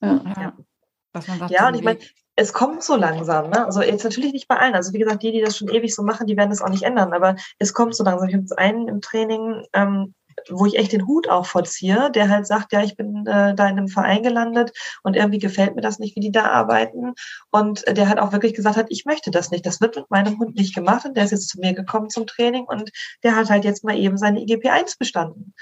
Ja. 0.00 0.22
ja. 0.36 1.48
ja, 1.48 1.68
und 1.68 1.74
ich 1.74 1.82
meine, 1.82 1.98
es 2.36 2.52
kommt 2.52 2.84
so 2.84 2.94
langsam. 2.94 3.50
Ne? 3.50 3.66
Also 3.66 3.82
jetzt 3.82 4.04
natürlich 4.04 4.32
nicht 4.32 4.46
bei 4.46 4.56
allen. 4.56 4.74
Also 4.74 4.92
wie 4.92 5.00
gesagt, 5.00 5.24
die, 5.24 5.32
die 5.32 5.40
das 5.40 5.56
schon 5.56 5.68
ewig 5.68 5.92
so 5.92 6.04
machen, 6.04 6.28
die 6.28 6.36
werden 6.36 6.50
das 6.50 6.62
auch 6.62 6.68
nicht 6.68 6.84
ändern. 6.84 7.12
Aber 7.12 7.34
es 7.58 7.74
kommt 7.74 7.96
so 7.96 8.04
langsam. 8.04 8.28
Ich 8.28 8.34
habe 8.34 8.58
einen 8.58 8.86
im 8.86 9.00
Training, 9.00 9.64
ähm, 9.72 10.14
wo 10.50 10.66
ich 10.66 10.76
echt 10.76 10.92
den 10.92 11.06
Hut 11.06 11.28
auch 11.28 11.46
vorziehe, 11.46 12.10
der 12.10 12.28
halt 12.28 12.46
sagt, 12.46 12.72
ja, 12.72 12.82
ich 12.82 12.96
bin 12.96 13.26
äh, 13.26 13.54
da 13.54 13.68
in 13.68 13.78
einem 13.78 13.88
Verein 13.88 14.22
gelandet 14.22 14.72
und 15.02 15.16
irgendwie 15.16 15.38
gefällt 15.38 15.74
mir 15.74 15.82
das 15.82 15.98
nicht, 15.98 16.16
wie 16.16 16.20
die 16.20 16.32
da 16.32 16.44
arbeiten. 16.44 17.14
Und 17.50 17.86
äh, 17.86 17.94
der 17.94 18.08
hat 18.08 18.18
auch 18.18 18.32
wirklich 18.32 18.54
gesagt 18.54 18.76
hat, 18.76 18.86
ich 18.88 19.04
möchte 19.04 19.30
das 19.30 19.50
nicht. 19.50 19.66
Das 19.66 19.80
wird 19.80 19.96
mit 19.96 20.10
meinem 20.10 20.38
Hund 20.38 20.56
nicht 20.56 20.74
gemacht. 20.74 21.04
Und 21.04 21.16
der 21.16 21.24
ist 21.24 21.32
jetzt 21.32 21.48
zu 21.48 21.60
mir 21.60 21.74
gekommen 21.74 22.10
zum 22.10 22.26
Training 22.26 22.64
und 22.64 22.90
der 23.22 23.36
hat 23.36 23.50
halt 23.50 23.64
jetzt 23.64 23.84
mal 23.84 23.96
eben 23.96 24.16
seine 24.16 24.40
IGP 24.40 24.68
1 24.68 24.96
bestanden. 24.96 25.54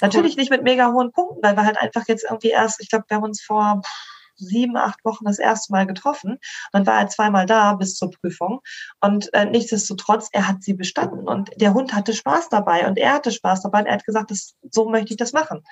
Natürlich 0.00 0.36
nicht 0.36 0.50
mit 0.50 0.62
mega 0.62 0.92
hohen 0.92 1.12
Punkten, 1.12 1.42
weil 1.42 1.56
wir 1.56 1.64
halt 1.64 1.78
einfach 1.78 2.06
jetzt 2.06 2.24
irgendwie 2.24 2.50
erst, 2.50 2.80
ich 2.80 2.88
glaube, 2.88 3.06
wir 3.08 3.16
haben 3.16 3.24
uns 3.24 3.42
vor 3.42 3.82
sieben, 4.38 4.76
acht 4.76 5.04
Wochen 5.04 5.24
das 5.24 5.38
erste 5.38 5.72
Mal 5.72 5.86
getroffen. 5.86 6.38
Dann 6.72 6.86
war 6.86 7.00
er 7.00 7.08
zweimal 7.08 7.46
da 7.46 7.74
bis 7.74 7.96
zur 7.96 8.10
Prüfung. 8.10 8.60
Und 9.00 9.32
äh, 9.34 9.44
nichtsdestotrotz, 9.44 10.28
er 10.32 10.48
hat 10.48 10.62
sie 10.62 10.74
bestanden. 10.74 11.28
Und 11.28 11.50
der 11.56 11.74
Hund 11.74 11.94
hatte 11.94 12.14
Spaß 12.14 12.48
dabei 12.48 12.86
und 12.86 12.98
er 12.98 13.14
hatte 13.14 13.30
Spaß 13.30 13.62
dabei. 13.62 13.80
Und 13.80 13.86
er 13.86 13.94
hat 13.94 14.04
gesagt, 14.04 14.30
das, 14.30 14.54
so 14.70 14.88
möchte 14.88 15.12
ich 15.12 15.16
das 15.16 15.32
machen. 15.32 15.62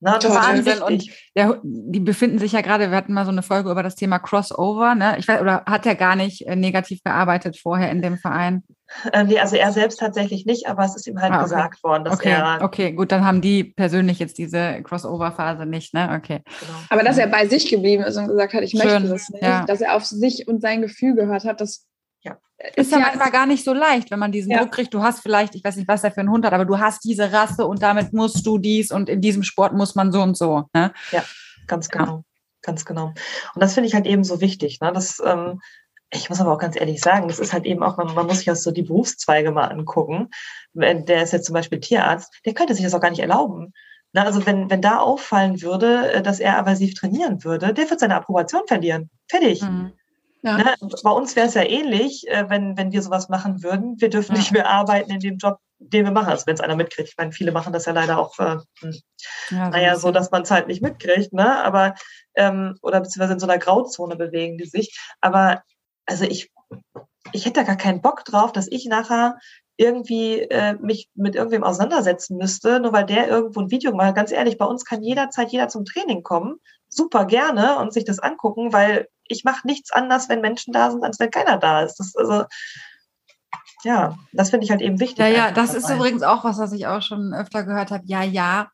Na, 0.00 0.18
das 0.18 0.34
Wahnsinn. 0.34 0.82
Und 0.82 1.06
der, 1.34 1.58
die 1.62 2.00
befinden 2.00 2.38
sich 2.38 2.52
ja 2.52 2.60
gerade, 2.60 2.90
wir 2.90 2.96
hatten 2.96 3.14
mal 3.14 3.24
so 3.24 3.30
eine 3.30 3.42
Folge 3.42 3.70
über 3.70 3.82
das 3.82 3.94
Thema 3.94 4.18
Crossover, 4.18 4.94
ne? 4.94 5.16
Ich 5.18 5.26
weiß, 5.26 5.40
oder 5.40 5.64
hat 5.64 5.86
er 5.86 5.94
gar 5.94 6.16
nicht 6.16 6.46
äh, 6.46 6.54
negativ 6.54 7.02
gearbeitet 7.02 7.58
vorher 7.58 7.90
in 7.90 8.02
dem 8.02 8.18
Verein? 8.18 8.62
Ähm, 9.12 9.28
nee, 9.28 9.40
also 9.40 9.56
er 9.56 9.72
selbst 9.72 9.98
tatsächlich 9.98 10.44
nicht, 10.44 10.68
aber 10.68 10.84
es 10.84 10.94
ist 10.94 11.06
ihm 11.06 11.20
halt 11.20 11.32
ah, 11.32 11.36
okay. 11.36 11.44
gesagt 11.44 11.82
worden, 11.82 12.04
dass 12.04 12.14
okay. 12.14 12.30
er. 12.30 12.58
Okay, 12.62 12.92
gut, 12.92 13.10
dann 13.10 13.24
haben 13.24 13.40
die 13.40 13.64
persönlich 13.64 14.18
jetzt 14.18 14.36
diese 14.38 14.82
Crossover-Phase 14.82 15.64
nicht, 15.64 15.94
ne? 15.94 16.14
Okay. 16.16 16.42
Genau. 16.60 16.78
Aber 16.90 17.02
dass 17.02 17.16
er 17.16 17.26
bei 17.26 17.46
sich 17.48 17.68
geblieben 17.70 18.04
ist 18.04 18.16
und 18.16 18.28
gesagt 18.28 18.52
hat, 18.52 18.62
ich 18.62 18.72
Schön. 18.72 18.80
möchte 18.84 19.08
das 19.08 19.30
nicht, 19.30 19.42
ja. 19.42 19.64
dass 19.64 19.80
er 19.80 19.96
auf 19.96 20.04
sich 20.04 20.46
und 20.46 20.60
sein 20.60 20.82
Gefühl 20.82 21.14
gehört 21.14 21.44
hat, 21.44 21.60
das 21.60 21.86
ja. 22.26 22.38
Ist 22.74 22.90
ja 22.90 22.98
manchmal 22.98 23.30
gar 23.30 23.46
nicht 23.46 23.64
so 23.64 23.72
leicht, 23.72 24.10
wenn 24.10 24.18
man 24.18 24.32
diesen 24.32 24.50
ja. 24.50 24.60
Druck 24.60 24.72
kriegt. 24.72 24.94
Du 24.94 25.02
hast 25.02 25.20
vielleicht, 25.20 25.54
ich 25.54 25.62
weiß 25.62 25.76
nicht, 25.76 25.88
was 25.88 26.04
er 26.04 26.10
für 26.10 26.20
einen 26.20 26.30
Hund 26.30 26.44
hat, 26.44 26.52
aber 26.52 26.64
du 26.64 26.78
hast 26.78 27.04
diese 27.04 27.32
Rasse 27.32 27.66
und 27.66 27.82
damit 27.82 28.12
musst 28.12 28.46
du 28.46 28.58
dies 28.58 28.90
und 28.90 29.08
in 29.08 29.20
diesem 29.20 29.42
Sport 29.42 29.74
muss 29.74 29.94
man 29.94 30.10
so 30.10 30.22
und 30.22 30.36
so. 30.36 30.64
Ne? 30.74 30.92
Ja, 31.12 31.22
ganz 31.66 31.88
genau. 31.88 32.06
Ja. 32.06 32.22
Ganz 32.62 32.84
genau. 32.84 33.12
Und 33.54 33.62
das 33.62 33.74
finde 33.74 33.88
ich 33.88 33.94
halt 33.94 34.06
eben 34.06 34.24
so 34.24 34.40
wichtig. 34.40 34.80
Ne? 34.80 34.90
Das, 34.92 35.22
ähm, 35.24 35.60
ich 36.10 36.28
muss 36.28 36.40
aber 36.40 36.52
auch 36.52 36.58
ganz 36.58 36.76
ehrlich 36.76 37.00
sagen, 37.00 37.28
das 37.28 37.38
ist 37.38 37.52
halt 37.52 37.64
eben 37.64 37.82
auch, 37.82 37.96
man, 37.96 38.14
man 38.14 38.26
muss 38.26 38.38
sich 38.38 38.50
auch 38.50 38.56
so 38.56 38.70
die 38.70 38.82
Berufszweige 38.82 39.52
mal 39.52 39.66
angucken. 39.66 40.30
Der 40.74 41.22
ist 41.22 41.32
jetzt 41.32 41.46
zum 41.46 41.54
Beispiel 41.54 41.78
Tierarzt, 41.78 42.40
der 42.44 42.54
könnte 42.54 42.74
sich 42.74 42.84
das 42.84 42.94
auch 42.94 43.00
gar 43.00 43.10
nicht 43.10 43.20
erlauben. 43.20 43.72
Na, 44.12 44.22
ne? 44.22 44.26
also 44.26 44.46
wenn, 44.46 44.70
wenn 44.70 44.80
da 44.80 44.98
auffallen 44.98 45.62
würde, 45.62 46.12
äh, 46.12 46.22
dass 46.22 46.40
er 46.40 46.58
aversiv 46.58 46.94
trainieren 46.94 47.44
würde, 47.44 47.74
der 47.74 47.90
wird 47.90 48.00
seine 48.00 48.16
Approbation 48.16 48.62
verlieren. 48.66 49.10
Fertig. 49.28 49.62
Mhm. 49.62 49.92
Ja. 50.46 50.58
Ne? 50.58 50.76
Bei 51.02 51.10
uns 51.10 51.34
wäre 51.34 51.48
es 51.48 51.54
ja 51.54 51.64
ähnlich, 51.64 52.28
äh, 52.28 52.48
wenn, 52.48 52.76
wenn 52.76 52.92
wir 52.92 53.02
sowas 53.02 53.28
machen 53.28 53.64
würden. 53.64 54.00
Wir 54.00 54.10
dürfen 54.10 54.32
ja. 54.32 54.38
nicht 54.38 54.52
mehr 54.52 54.70
arbeiten 54.70 55.10
in 55.10 55.18
dem 55.18 55.38
Job, 55.38 55.58
den 55.78 56.04
wir 56.04 56.12
machen. 56.12 56.28
Also 56.28 56.46
wenn 56.46 56.54
es 56.54 56.60
einer 56.60 56.76
mitkriegt. 56.76 57.08
Ich 57.08 57.16
meine, 57.16 57.32
viele 57.32 57.50
machen 57.50 57.72
das 57.72 57.86
ja 57.86 57.92
leider 57.92 58.18
auch, 58.18 58.38
äh, 58.38 58.58
ja, 59.50 59.70
naja, 59.70 59.96
so, 59.96 60.12
dass 60.12 60.30
man 60.30 60.42
es 60.42 60.50
halt 60.52 60.68
nicht 60.68 60.82
mitkriegt, 60.82 61.32
ne? 61.32 61.64
Aber, 61.64 61.94
ähm, 62.36 62.78
oder 62.80 63.00
beziehungsweise 63.00 63.32
in 63.32 63.40
so 63.40 63.46
einer 63.46 63.58
Grauzone 63.58 64.14
bewegen 64.14 64.56
die 64.56 64.66
sich. 64.66 64.96
Aber 65.20 65.62
also 66.06 66.24
ich, 66.24 66.52
ich 67.32 67.44
hätte 67.44 67.60
da 67.60 67.62
gar 67.64 67.76
keinen 67.76 68.00
Bock 68.00 68.24
drauf, 68.24 68.52
dass 68.52 68.68
ich 68.70 68.86
nachher 68.86 69.38
irgendwie 69.76 70.42
äh, 70.42 70.74
mich 70.74 71.08
mit 71.14 71.34
irgendwem 71.34 71.64
auseinandersetzen 71.64 72.36
müsste, 72.36 72.78
nur 72.78 72.92
weil 72.92 73.04
der 73.04 73.26
irgendwo 73.26 73.60
ein 73.60 73.70
Video 73.70 73.92
macht. 73.92 74.14
Ganz 74.14 74.30
ehrlich, 74.30 74.58
bei 74.58 74.64
uns 74.64 74.84
kann 74.84 75.02
jederzeit 75.02 75.50
jeder 75.50 75.68
zum 75.68 75.84
Training 75.84 76.22
kommen, 76.22 76.60
super 76.88 77.26
gerne 77.26 77.78
und 77.78 77.92
sich 77.92 78.04
das 78.04 78.20
angucken, 78.20 78.72
weil 78.72 79.08
ich 79.28 79.44
mache 79.44 79.66
nichts 79.66 79.92
anders, 79.92 80.28
wenn 80.28 80.40
Menschen 80.40 80.72
da 80.72 80.90
sind, 80.90 81.04
als 81.04 81.18
wenn 81.18 81.30
keiner 81.30 81.58
da 81.58 81.82
ist. 81.82 81.98
Das, 81.98 82.14
also, 82.16 82.44
ja, 83.84 84.16
das 84.32 84.50
finde 84.50 84.64
ich 84.64 84.70
halt 84.70 84.82
eben 84.82 85.00
wichtig. 85.00 85.18
Ja, 85.18 85.28
ja, 85.28 85.50
das 85.50 85.72
dabei. 85.72 85.78
ist 85.78 85.90
übrigens 85.90 86.22
auch 86.22 86.44
was, 86.44 86.58
was 86.58 86.72
ich 86.72 86.86
auch 86.86 87.02
schon 87.02 87.34
öfter 87.34 87.64
gehört 87.64 87.90
habe. 87.90 88.02
Ja, 88.06 88.22
ja, 88.22 88.70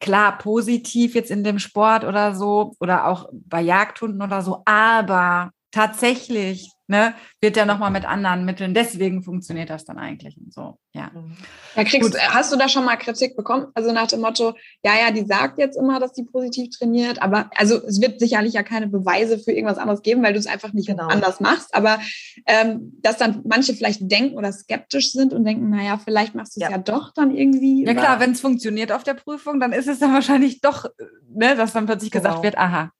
klar, 0.00 0.38
positiv 0.38 1.14
jetzt 1.14 1.30
in 1.30 1.44
dem 1.44 1.58
Sport 1.58 2.04
oder 2.04 2.34
so 2.34 2.74
oder 2.80 3.06
auch 3.06 3.28
bei 3.32 3.60
Jagdhunden 3.60 4.22
oder 4.22 4.42
so, 4.42 4.62
aber 4.64 5.50
tatsächlich 5.70 6.72
ne, 6.90 7.14
wird 7.40 7.56
ja 7.56 7.64
nochmal 7.64 7.92
mit 7.92 8.04
anderen 8.04 8.44
Mitteln. 8.44 8.74
Deswegen 8.74 9.22
funktioniert 9.22 9.70
das 9.70 9.84
dann 9.84 9.96
eigentlich 9.96 10.36
und 10.36 10.52
so. 10.52 10.76
Ja. 10.92 11.12
Mhm. 11.14 11.36
ja 11.76 11.84
kriegst, 11.84 12.10
Gut. 12.10 12.20
hast 12.20 12.52
du 12.52 12.56
da 12.56 12.68
schon 12.68 12.84
mal 12.84 12.96
Kritik 12.96 13.36
bekommen? 13.36 13.68
Also 13.74 13.92
nach 13.92 14.08
dem 14.08 14.20
Motto, 14.20 14.54
ja, 14.82 14.94
ja, 14.98 15.12
die 15.12 15.24
sagt 15.24 15.58
jetzt 15.58 15.76
immer, 15.76 16.00
dass 16.00 16.12
die 16.12 16.24
positiv 16.24 16.76
trainiert, 16.76 17.22
aber 17.22 17.48
also 17.56 17.76
es 17.86 18.00
wird 18.00 18.18
sicherlich 18.18 18.54
ja 18.54 18.64
keine 18.64 18.88
Beweise 18.88 19.38
für 19.38 19.52
irgendwas 19.52 19.78
anderes 19.78 20.02
geben, 20.02 20.22
weil 20.24 20.32
du 20.32 20.40
es 20.40 20.48
einfach 20.48 20.72
nicht 20.72 20.88
genau. 20.88 21.06
anders 21.06 21.38
machst. 21.38 21.72
Aber 21.74 22.00
ähm, 22.46 22.98
dass 23.02 23.18
dann 23.18 23.42
manche 23.48 23.72
vielleicht 23.74 24.10
denken 24.10 24.36
oder 24.36 24.52
skeptisch 24.52 25.12
sind 25.12 25.32
und 25.32 25.44
denken, 25.44 25.70
naja, 25.70 25.96
vielleicht 25.96 26.34
machst 26.34 26.56
du 26.56 26.60
es 26.60 26.68
ja. 26.68 26.72
ja. 26.72 26.78
doch 26.78 27.12
dann 27.14 27.34
irgendwie. 27.34 27.84
Ja 27.86 27.94
klar, 27.94 28.18
wenn 28.18 28.32
es 28.32 28.40
funktioniert 28.40 28.90
auf 28.90 29.04
der 29.04 29.14
Prüfung, 29.14 29.60
dann 29.60 29.72
ist 29.72 29.86
es 29.86 30.00
dann 30.00 30.12
wahrscheinlich 30.12 30.60
doch, 30.60 30.86
ne, 31.32 31.54
dass 31.54 31.72
dann 31.72 31.86
plötzlich 31.86 32.10
genau. 32.10 32.24
gesagt 32.24 32.42
wird, 32.42 32.58
aha. 32.58 32.90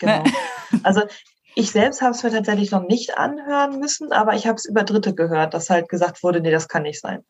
Genau. 0.00 0.24
Ne? 0.24 0.32
Also 0.82 1.00
ich 1.58 1.72
selbst 1.72 2.02
habe 2.02 2.12
es 2.12 2.22
mir 2.22 2.30
tatsächlich 2.30 2.70
noch 2.70 2.86
nicht 2.86 3.18
anhören 3.18 3.80
müssen, 3.80 4.12
aber 4.12 4.34
ich 4.34 4.46
habe 4.46 4.54
es 4.54 4.64
über 4.64 4.84
Dritte 4.84 5.12
gehört, 5.12 5.54
dass 5.54 5.70
halt 5.70 5.88
gesagt 5.88 6.22
wurde, 6.22 6.40
nee, 6.40 6.52
das 6.52 6.68
kann 6.68 6.84
nicht 6.84 7.00
sein. 7.00 7.24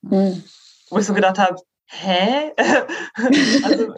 Mhm. 0.00 0.44
Wo 0.90 0.98
ich 0.98 1.06
so 1.06 1.12
gedacht 1.12 1.38
habe, 1.38 1.56
hä? 1.86 2.52
also, 3.64 3.94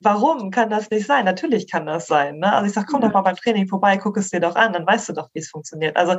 warum 0.00 0.50
kann 0.50 0.68
das 0.68 0.90
nicht 0.90 1.06
sein? 1.06 1.26
Natürlich 1.26 1.70
kann 1.70 1.86
das 1.86 2.08
sein. 2.08 2.38
Ne? 2.38 2.52
Also 2.52 2.66
ich 2.66 2.72
sage, 2.72 2.88
komm 2.90 3.02
doch 3.02 3.12
mal 3.12 3.20
beim 3.20 3.36
Training 3.36 3.68
vorbei, 3.68 3.98
guck 3.98 4.16
es 4.16 4.30
dir 4.30 4.40
doch 4.40 4.56
an, 4.56 4.72
dann 4.72 4.84
weißt 4.84 5.10
du 5.10 5.12
doch, 5.12 5.28
wie 5.32 5.38
es 5.38 5.50
funktioniert. 5.50 5.96
Also 5.96 6.16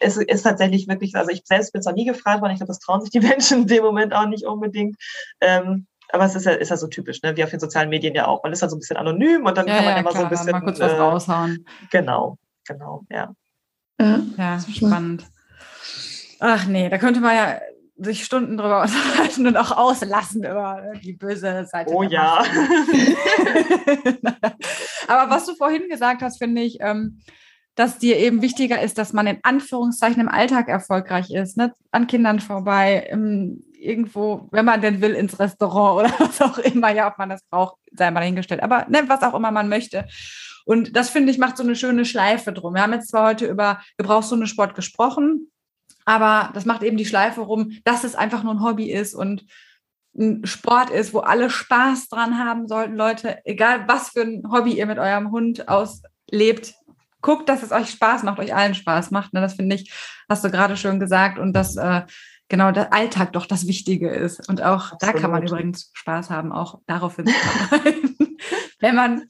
es 0.00 0.16
ist 0.16 0.42
tatsächlich 0.42 0.88
wirklich, 0.88 1.14
also 1.14 1.30
ich 1.30 1.42
selbst 1.44 1.72
bin 1.72 1.78
es 1.78 1.86
noch 1.86 1.94
nie 1.94 2.06
gefragt 2.06 2.40
worden, 2.40 2.52
ich 2.52 2.58
glaube, 2.58 2.72
das 2.72 2.80
trauen 2.80 3.02
sich 3.02 3.10
die 3.10 3.20
Menschen 3.26 3.62
in 3.62 3.66
dem 3.68 3.84
Moment 3.84 4.14
auch 4.14 4.26
nicht 4.26 4.46
unbedingt. 4.46 4.96
Ähm, 5.40 5.86
aber 6.12 6.24
es 6.24 6.34
ist 6.34 6.46
ja, 6.46 6.52
ist 6.52 6.70
ja 6.70 6.76
so 6.76 6.86
typisch, 6.86 7.22
ne? 7.22 7.36
wie 7.36 7.44
auf 7.44 7.50
den 7.50 7.60
sozialen 7.60 7.88
Medien 7.88 8.14
ja 8.14 8.26
auch. 8.26 8.42
Man 8.42 8.52
ist 8.52 8.62
ja 8.62 8.68
so 8.68 8.76
ein 8.76 8.80
bisschen 8.80 8.96
anonym 8.96 9.44
und 9.46 9.56
dann 9.56 9.66
ja, 9.66 9.76
kann 9.76 9.84
man 9.84 9.94
ja, 9.94 10.00
immer 10.00 10.10
klar, 10.10 10.22
so 10.22 10.26
ein 10.26 10.30
bisschen. 10.30 10.50
Mal 10.50 10.60
kurz 10.60 10.80
was 10.80 10.92
äh, 10.92 10.96
raushauen. 10.96 11.66
Genau, 11.90 12.38
genau, 12.66 13.04
ja. 13.10 13.34
Ja, 14.00 14.20
ja 14.36 14.60
spannend. 14.60 15.24
Ach 16.38 16.66
nee, 16.66 16.88
da 16.88 16.98
könnte 16.98 17.20
man 17.20 17.36
ja 17.36 17.60
sich 17.96 18.24
Stunden 18.24 18.56
drüber 18.56 18.82
unterhalten 18.82 19.46
und 19.46 19.56
auch 19.56 19.76
auslassen 19.76 20.42
über 20.44 20.82
die 21.02 21.12
böse 21.12 21.66
Seite. 21.66 21.92
Oh 21.92 22.02
ja. 22.02 22.42
Aber 25.08 25.30
was 25.30 25.46
du 25.46 25.54
vorhin 25.54 25.88
gesagt 25.88 26.22
hast, 26.22 26.38
finde 26.38 26.62
ich, 26.62 26.78
ähm, 26.80 27.20
dass 27.74 27.98
dir 27.98 28.16
eben 28.18 28.42
wichtiger 28.42 28.80
ist, 28.82 28.98
dass 28.98 29.12
man 29.12 29.26
in 29.26 29.38
Anführungszeichen 29.42 30.20
im 30.20 30.28
Alltag 30.28 30.68
erfolgreich 30.68 31.30
ist, 31.30 31.56
ne? 31.56 31.72
an 31.92 32.06
Kindern 32.06 32.40
vorbei, 32.40 33.08
im, 33.10 33.62
irgendwo, 33.80 34.48
wenn 34.50 34.64
man 34.64 34.80
denn 34.80 35.00
will, 35.00 35.14
ins 35.14 35.38
Restaurant 35.38 36.00
oder 36.00 36.14
was 36.18 36.40
auch 36.40 36.58
immer, 36.58 36.90
ja, 36.90 37.08
ob 37.08 37.18
man 37.18 37.28
das 37.28 37.42
braucht, 37.50 37.76
sei 37.92 38.10
mal 38.10 38.20
dahingestellt, 38.20 38.62
aber 38.62 38.86
ne, 38.88 39.04
was 39.06 39.22
auch 39.22 39.34
immer 39.34 39.50
man 39.50 39.68
möchte. 39.68 40.06
Und 40.64 40.96
das 40.96 41.10
finde 41.10 41.32
ich 41.32 41.38
macht 41.38 41.56
so 41.56 41.62
eine 41.62 41.74
schöne 41.74 42.04
Schleife 42.04 42.52
drum. 42.52 42.74
Wir 42.74 42.82
haben 42.82 42.92
jetzt 42.92 43.08
zwar 43.08 43.28
heute 43.28 43.46
über 43.46 43.80
Gebrauchshundesport 43.96 44.74
gesprochen, 44.74 45.50
aber 46.04 46.50
das 46.54 46.64
macht 46.64 46.82
eben 46.82 46.96
die 46.96 47.06
Schleife 47.06 47.40
rum, 47.40 47.72
dass 47.84 48.04
es 48.04 48.14
einfach 48.14 48.42
nur 48.42 48.54
ein 48.54 48.62
Hobby 48.62 48.90
ist 48.90 49.14
und 49.14 49.44
ein 50.16 50.44
Sport 50.44 50.90
ist, 50.90 51.14
wo 51.14 51.20
alle 51.20 51.50
Spaß 51.50 52.08
dran 52.08 52.38
haben 52.38 52.66
sollten, 52.66 52.96
Leute, 52.96 53.38
egal 53.44 53.86
was 53.86 54.10
für 54.10 54.22
ein 54.22 54.42
Hobby 54.50 54.72
ihr 54.72 54.86
mit 54.86 54.98
eurem 54.98 55.30
Hund 55.30 55.68
auslebt, 55.68 56.74
guckt, 57.20 57.48
dass 57.48 57.62
es 57.62 57.72
euch 57.72 57.90
Spaß 57.90 58.22
macht, 58.22 58.38
euch 58.38 58.54
allen 58.54 58.74
Spaß 58.74 59.10
macht. 59.10 59.32
Ne? 59.32 59.40
Das 59.40 59.54
finde 59.54 59.76
ich, 59.76 59.92
hast 60.28 60.44
du 60.44 60.50
gerade 60.50 60.76
schon 60.76 61.00
gesagt 61.00 61.38
und 61.38 61.52
das 61.52 61.76
äh, 61.76 62.02
genau 62.50 62.72
der 62.72 62.92
Alltag 62.92 63.32
doch 63.32 63.46
das 63.46 63.66
Wichtige 63.66 64.10
ist. 64.10 64.46
Und 64.48 64.62
auch 64.62 64.92
Absolut. 64.92 65.02
da 65.02 65.12
kann 65.18 65.30
man 65.30 65.42
übrigens 65.42 65.90
Spaß 65.94 66.28
haben, 66.28 66.52
auch 66.52 66.80
darauf 66.86 67.16
hinzuarbeiten, 67.16 68.36
wenn 68.80 68.94
man 68.94 69.24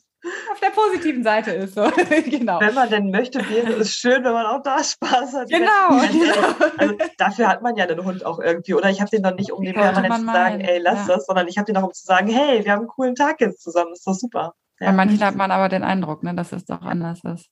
auf 0.52 0.60
der 0.60 0.70
positiven 0.70 1.22
Seite 1.22 1.52
ist. 1.52 1.74
So. 1.74 1.82
genau. 2.26 2.60
Wenn 2.60 2.74
man 2.74 2.90
denn 2.90 3.10
möchte, 3.10 3.38
wäre 3.48 3.72
es 3.74 3.94
schön, 3.94 4.24
wenn 4.24 4.32
man 4.32 4.46
auch 4.46 4.62
da 4.62 4.82
Spaß 4.82 5.34
hat. 5.34 5.48
Genau. 5.48 6.00
genau. 6.10 6.68
Also, 6.76 6.94
dafür 7.16 7.48
hat 7.48 7.62
man 7.62 7.76
ja 7.76 7.86
den 7.86 8.04
Hund 8.04 8.26
auch 8.26 8.38
irgendwie. 8.40 8.74
Oder 8.74 8.90
ich 8.90 9.00
habe 9.00 9.10
den 9.10 9.22
noch 9.22 9.34
nicht, 9.34 9.52
um 9.52 9.64
den 9.64 9.74
permanent 9.74 10.14
zu 10.14 10.24
sagen, 10.26 10.60
ey, 10.60 10.78
lass 10.78 11.06
ja. 11.06 11.14
das, 11.14 11.26
sondern 11.26 11.48
ich 11.48 11.56
habe 11.56 11.66
den 11.66 11.76
auch, 11.76 11.86
um 11.86 11.92
zu 11.92 12.04
sagen, 12.04 12.28
hey, 12.28 12.64
wir 12.64 12.72
haben 12.72 12.80
einen 12.80 12.88
coolen 12.88 13.14
Tag 13.14 13.40
jetzt 13.40 13.62
zusammen. 13.62 13.92
ist 13.92 14.06
doch 14.06 14.14
super. 14.14 14.54
Ja. 14.80 14.88
Bei 14.88 14.92
manchen 14.92 15.22
hat 15.24 15.36
man 15.36 15.50
aber 15.50 15.68
den 15.68 15.82
Eindruck, 15.82 16.22
ne, 16.22 16.34
dass 16.34 16.52
es 16.52 16.64
doch 16.64 16.82
anders 16.82 17.20
ist. 17.24 17.46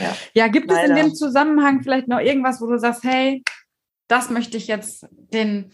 Ja, 0.00 0.12
ja 0.34 0.48
gibt 0.48 0.70
Leider. 0.70 0.82
es 0.82 0.90
in 0.90 0.96
dem 0.96 1.14
Zusammenhang 1.14 1.82
vielleicht 1.82 2.08
noch 2.08 2.20
irgendwas, 2.20 2.60
wo 2.60 2.66
du 2.66 2.78
sagst, 2.78 3.04
hey, 3.04 3.42
das 4.12 4.28
möchte 4.28 4.58
ich 4.58 4.66
jetzt 4.66 5.08
den 5.32 5.72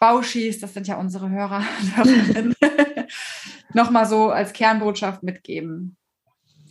Bauschis, 0.00 0.58
das 0.58 0.72
sind 0.72 0.88
ja 0.88 0.96
unsere 0.96 1.28
Hörer, 1.28 1.62
nochmal 3.74 4.06
so 4.06 4.30
als 4.30 4.54
Kernbotschaft 4.54 5.22
mitgeben? 5.22 5.96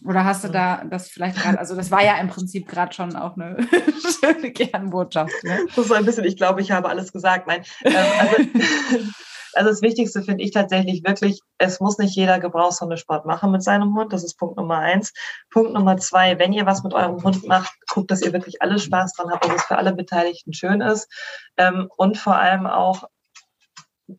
Oder 0.06 0.26
hast 0.26 0.44
du 0.44 0.48
da 0.48 0.84
das 0.90 1.10
vielleicht 1.10 1.38
gerade, 1.38 1.60
also 1.60 1.76
das 1.76 1.92
war 1.92 2.04
ja 2.04 2.18
im 2.18 2.30
Prinzip 2.30 2.68
gerade 2.68 2.94
schon 2.94 3.16
auch 3.16 3.36
eine 3.36 3.58
schöne 4.20 4.52
Kernbotschaft. 4.52 5.34
Ne? 5.44 5.68
Das 5.76 5.86
ist 5.86 5.92
ein 5.92 6.06
bisschen, 6.06 6.24
ich 6.24 6.38
glaube, 6.38 6.62
ich 6.62 6.72
habe 6.72 6.90
alles 6.90 7.14
gesagt. 7.14 7.46
Nein, 7.46 7.64
ähm, 7.84 7.96
also 8.20 8.36
also 9.58 9.70
das 9.72 9.82
Wichtigste 9.82 10.22
finde 10.22 10.44
ich 10.44 10.52
tatsächlich 10.52 11.04
wirklich, 11.04 11.42
es 11.58 11.80
muss 11.80 11.98
nicht 11.98 12.16
jeder 12.16 12.40
Gebrauchshundesport 12.40 13.26
machen 13.26 13.52
mit 13.52 13.64
seinem 13.64 13.96
Hund. 13.96 14.14
Das 14.14 14.24
ist 14.24 14.36
Punkt 14.36 14.56
Nummer 14.56 14.78
eins. 14.78 15.14
Punkt 15.50 15.74
Nummer 15.74 15.98
zwei, 15.98 16.38
wenn 16.38 16.54
ihr 16.54 16.66
was 16.66 16.84
mit 16.84 16.94
eurem 16.94 17.24
Hund 17.24 17.48
macht, 17.48 17.74
guckt, 17.90 18.12
dass 18.12 18.22
ihr 18.22 18.34
wirklich 18.34 18.62
alle 18.62 18.80
Spaß 18.80 19.14
dran 19.14 19.32
habt, 19.32 19.46
dass 19.46 19.56
es 19.56 19.64
für 19.64 19.78
alle 19.78 19.94
Beteiligten 19.94 20.54
schön 20.54 20.82
ist. 20.82 21.12
Ähm, 21.58 21.90
und 21.98 22.18
vor 22.18 22.36
allem 22.36 22.68
auch, 22.68 23.06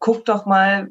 guckt 0.00 0.28
doch 0.28 0.44
mal, 0.44 0.88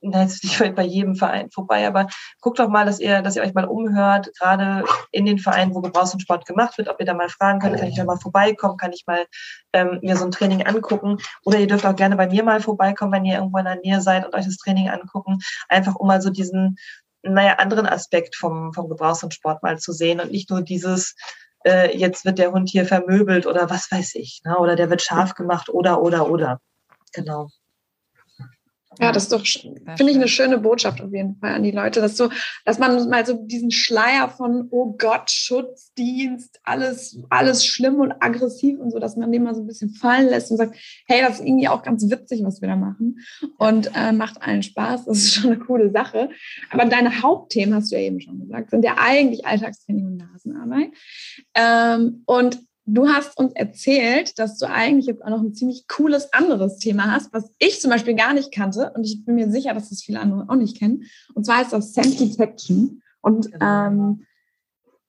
jetzt 0.00 0.44
nicht 0.60 0.74
bei 0.74 0.84
jedem 0.84 1.14
Verein 1.14 1.50
vorbei, 1.50 1.86
aber 1.86 2.06
guckt 2.40 2.58
doch 2.58 2.68
mal, 2.68 2.86
dass 2.86 3.00
ihr, 3.00 3.22
dass 3.22 3.36
ihr 3.36 3.42
euch 3.42 3.54
mal 3.54 3.64
umhört, 3.64 4.30
gerade 4.38 4.84
in 5.12 5.26
den 5.26 5.38
Vereinen, 5.38 5.74
wo 5.74 5.80
Gebrauchssport 5.80 6.46
gemacht 6.46 6.78
wird, 6.78 6.88
ob 6.88 7.00
ihr 7.00 7.06
da 7.06 7.14
mal 7.14 7.28
fragen 7.28 7.60
könnt, 7.60 7.78
kann 7.78 7.88
ich 7.88 7.96
da 7.96 8.04
mal 8.04 8.18
vorbeikommen, 8.18 8.76
kann 8.76 8.92
ich 8.92 9.04
mal 9.06 9.26
ähm, 9.72 9.98
mir 10.02 10.16
so 10.16 10.24
ein 10.24 10.30
Training 10.30 10.66
angucken 10.66 11.18
oder 11.44 11.58
ihr 11.58 11.66
dürft 11.66 11.86
auch 11.86 11.96
gerne 11.96 12.16
bei 12.16 12.28
mir 12.28 12.42
mal 12.42 12.60
vorbeikommen, 12.60 13.12
wenn 13.12 13.24
ihr 13.24 13.38
irgendwo 13.38 13.58
in 13.58 13.64
der 13.64 13.80
Nähe 13.82 14.00
seid 14.00 14.24
und 14.24 14.34
euch 14.34 14.44
das 14.44 14.56
Training 14.56 14.88
angucken, 14.88 15.38
einfach 15.68 15.94
um 15.96 16.06
mal 16.06 16.22
so 16.22 16.30
diesen, 16.30 16.76
naja, 17.22 17.54
anderen 17.54 17.86
Aspekt 17.86 18.36
vom, 18.36 18.72
vom 18.72 18.88
Gebrauchssport 18.88 19.62
mal 19.62 19.78
zu 19.78 19.92
sehen 19.92 20.20
und 20.20 20.30
nicht 20.30 20.50
nur 20.50 20.62
dieses, 20.62 21.14
äh, 21.64 21.96
jetzt 21.96 22.24
wird 22.24 22.38
der 22.38 22.52
Hund 22.52 22.70
hier 22.70 22.86
vermöbelt 22.86 23.46
oder 23.46 23.68
was 23.70 23.90
weiß 23.90 24.14
ich, 24.14 24.40
ne? 24.44 24.56
oder 24.58 24.76
der 24.76 24.90
wird 24.90 25.02
scharf 25.02 25.34
gemacht 25.34 25.68
oder, 25.68 26.00
oder, 26.02 26.30
oder. 26.30 26.60
Genau. 27.12 27.48
Ja, 28.98 29.12
das 29.12 29.24
ist 29.24 29.32
doch, 29.32 29.46
finde 29.46 30.10
ich, 30.10 30.16
eine 30.16 30.26
schöne 30.26 30.58
Botschaft 30.58 31.00
auf 31.00 31.12
jeden 31.12 31.36
Fall 31.36 31.54
an 31.54 31.62
die 31.62 31.70
Leute, 31.70 32.00
dass 32.00 32.16
so, 32.16 32.28
dass 32.64 32.80
man 32.80 33.08
mal 33.08 33.24
so 33.24 33.34
diesen 33.34 33.70
Schleier 33.70 34.28
von, 34.28 34.66
oh 34.70 34.96
Gott, 34.98 35.30
Schutzdienst, 35.30 36.58
alles, 36.64 37.16
alles 37.30 37.64
schlimm 37.64 38.00
und 38.00 38.12
aggressiv 38.18 38.80
und 38.80 38.90
so, 38.90 38.98
dass 38.98 39.16
man 39.16 39.30
den 39.30 39.44
mal 39.44 39.54
so 39.54 39.60
ein 39.60 39.68
bisschen 39.68 39.90
fallen 39.90 40.28
lässt 40.28 40.50
und 40.50 40.56
sagt, 40.56 40.76
hey, 41.06 41.20
das 41.20 41.38
ist 41.38 41.46
irgendwie 41.46 41.68
auch 41.68 41.84
ganz 41.84 42.10
witzig, 42.10 42.42
was 42.42 42.60
wir 42.60 42.68
da 42.68 42.74
machen 42.74 43.20
und 43.58 43.92
äh, 43.94 44.10
macht 44.10 44.42
allen 44.42 44.64
Spaß. 44.64 45.04
Das 45.04 45.18
ist 45.18 45.34
schon 45.34 45.52
eine 45.52 45.60
coole 45.60 45.92
Sache. 45.92 46.30
Aber 46.70 46.84
deine 46.84 47.22
Hauptthemen, 47.22 47.76
hast 47.76 47.92
du 47.92 47.96
ja 47.96 48.02
eben 48.02 48.20
schon 48.20 48.40
gesagt, 48.40 48.70
sind 48.70 48.84
ja 48.84 48.96
eigentlich 48.98 49.46
Alltagstraining 49.46 50.06
und 50.06 50.16
Nasenarbeit. 50.16 50.90
Ähm, 51.54 52.24
und 52.26 52.58
du 52.86 53.08
hast 53.08 53.36
uns 53.36 53.52
erzählt, 53.54 54.38
dass 54.38 54.58
du 54.58 54.66
eigentlich 54.66 55.06
jetzt 55.06 55.22
auch 55.22 55.30
noch 55.30 55.40
ein 55.40 55.54
ziemlich 55.54 55.86
cooles 55.88 56.32
anderes 56.32 56.78
Thema 56.78 57.12
hast, 57.12 57.32
was 57.32 57.52
ich 57.58 57.80
zum 57.80 57.90
Beispiel 57.90 58.14
gar 58.14 58.34
nicht 58.34 58.52
kannte 58.52 58.92
und 58.94 59.04
ich 59.04 59.24
bin 59.24 59.34
mir 59.34 59.50
sicher, 59.50 59.74
dass 59.74 59.90
das 59.90 60.02
viele 60.02 60.20
andere 60.20 60.46
auch 60.48 60.56
nicht 60.56 60.78
kennen. 60.78 61.04
Und 61.34 61.44
zwar 61.44 61.62
ist 61.62 61.72
das 61.72 61.90
Scent 61.92 62.18
Detection. 62.18 63.02
Und 63.20 63.52
genau. 63.52 63.86
ähm, 63.86 64.26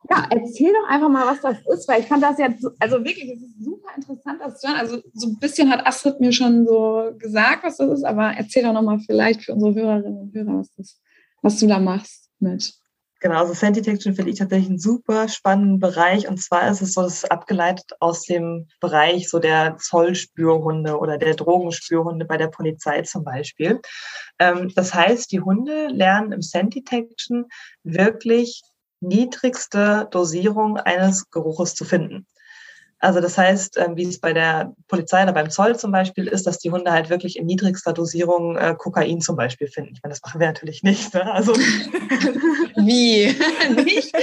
ja, 0.10 0.28
erzähl 0.30 0.74
doch 0.74 0.90
einfach 0.90 1.10
mal, 1.10 1.28
was 1.28 1.42
das 1.42 1.58
ist, 1.78 1.88
weil 1.88 2.02
ich 2.02 2.08
fand 2.08 2.24
das 2.24 2.38
jetzt, 2.38 2.66
also 2.80 2.98
wirklich, 3.06 3.32
es 3.32 3.42
ist 3.42 3.64
super 3.64 3.90
interessant, 3.96 4.42
das 4.42 4.60
zu 4.60 4.68
hören. 4.68 4.80
Also 4.80 5.02
so 5.14 5.28
ein 5.28 5.40
bisschen 5.40 5.70
hat 5.70 5.86
Astrid 5.86 6.20
mir 6.20 6.34
schon 6.34 6.66
so 6.66 7.12
gesagt, 7.18 7.64
was 7.64 7.78
das 7.78 8.00
ist, 8.00 8.04
aber 8.04 8.32
erzähl 8.32 8.64
doch 8.64 8.74
nochmal 8.74 9.00
vielleicht 9.00 9.44
für 9.44 9.54
unsere 9.54 9.76
Hörerinnen 9.76 10.22
und 10.22 10.34
Hörer, 10.34 10.60
was, 10.60 10.74
das, 10.76 11.00
was 11.42 11.60
du 11.60 11.68
da 11.68 11.80
machst 11.80 12.30
mit. 12.40 12.74
Genau, 13.22 13.38
also 13.38 13.54
Scent 13.54 13.76
Detection 13.76 14.16
finde 14.16 14.32
ich 14.32 14.40
tatsächlich 14.40 14.70
einen 14.70 14.80
super 14.80 15.30
spannenden 15.30 15.80
Bereich. 15.80 16.28
Und 16.28 16.42
zwar 16.42 16.68
ist 16.72 16.82
es 16.82 16.94
so, 16.96 17.04
das 17.04 17.18
ist 17.18 17.32
abgeleitet 17.32 17.92
aus 18.00 18.24
dem 18.24 18.68
Bereich 18.80 19.30
so 19.30 19.38
der 19.38 19.78
Zollspürhunde 19.78 20.98
oder 20.98 21.20
der 21.20 21.36
Drogenspürhunde 21.36 22.26
bei 22.26 22.38
der 22.38 22.48
Polizei 22.48 23.04
zum 23.04 23.24
Beispiel. 23.24 23.80
Ähm, 24.40 24.72
das 24.76 24.96
heißt, 24.96 25.32
die 25.32 25.40
Hunde 25.40 25.86
lernen 25.90 26.32
im 26.32 26.42
Scent 26.42 26.74
Detection 26.74 27.46
wirklich 27.84 28.64
niedrigste 29.02 30.08
Dosierung 30.10 30.78
eines 30.78 31.30
Geruches 31.30 31.76
zu 31.76 31.86
finden. 31.86 32.26
Also 33.02 33.20
das 33.20 33.36
heißt, 33.36 33.80
ähm, 33.80 33.98
wie 33.98 34.04
es 34.04 34.20
bei 34.20 34.32
der 34.32 34.76
Polizei 34.88 35.24
oder 35.24 35.34
beim 35.34 35.50
Zoll 35.50 35.76
zum 35.76 35.92
Beispiel 35.92 36.28
ist, 36.28 36.46
dass 36.46 36.60
die 36.60 36.70
Hunde 36.70 36.92
halt 36.92 37.10
wirklich 37.10 37.36
in 37.38 37.48
niedrigster 37.48 37.94
Dosierung 37.94 38.58
äh, 38.58 38.76
Kokain 38.78 39.22
zum 39.22 39.36
Beispiel 39.36 39.68
finden. 39.68 39.96
Ich 39.96 40.04
meine, 40.04 40.14
das 40.14 40.22
machen 40.22 40.40
wir 40.40 40.46
natürlich 40.46 40.84
nicht. 40.84 41.12
Ne? 41.16 41.34
Also 41.34 41.54
wie? 42.76 43.36
nicht? 43.76 44.16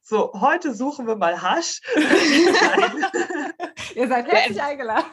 So, 0.00 0.32
heute 0.40 0.72
suchen 0.74 1.08
wir 1.08 1.16
mal 1.16 1.42
Hasch. 1.42 1.80
Ihr 3.96 4.06
seid 4.06 4.28
herzlich 4.28 4.62
eingeladen. 4.62 5.06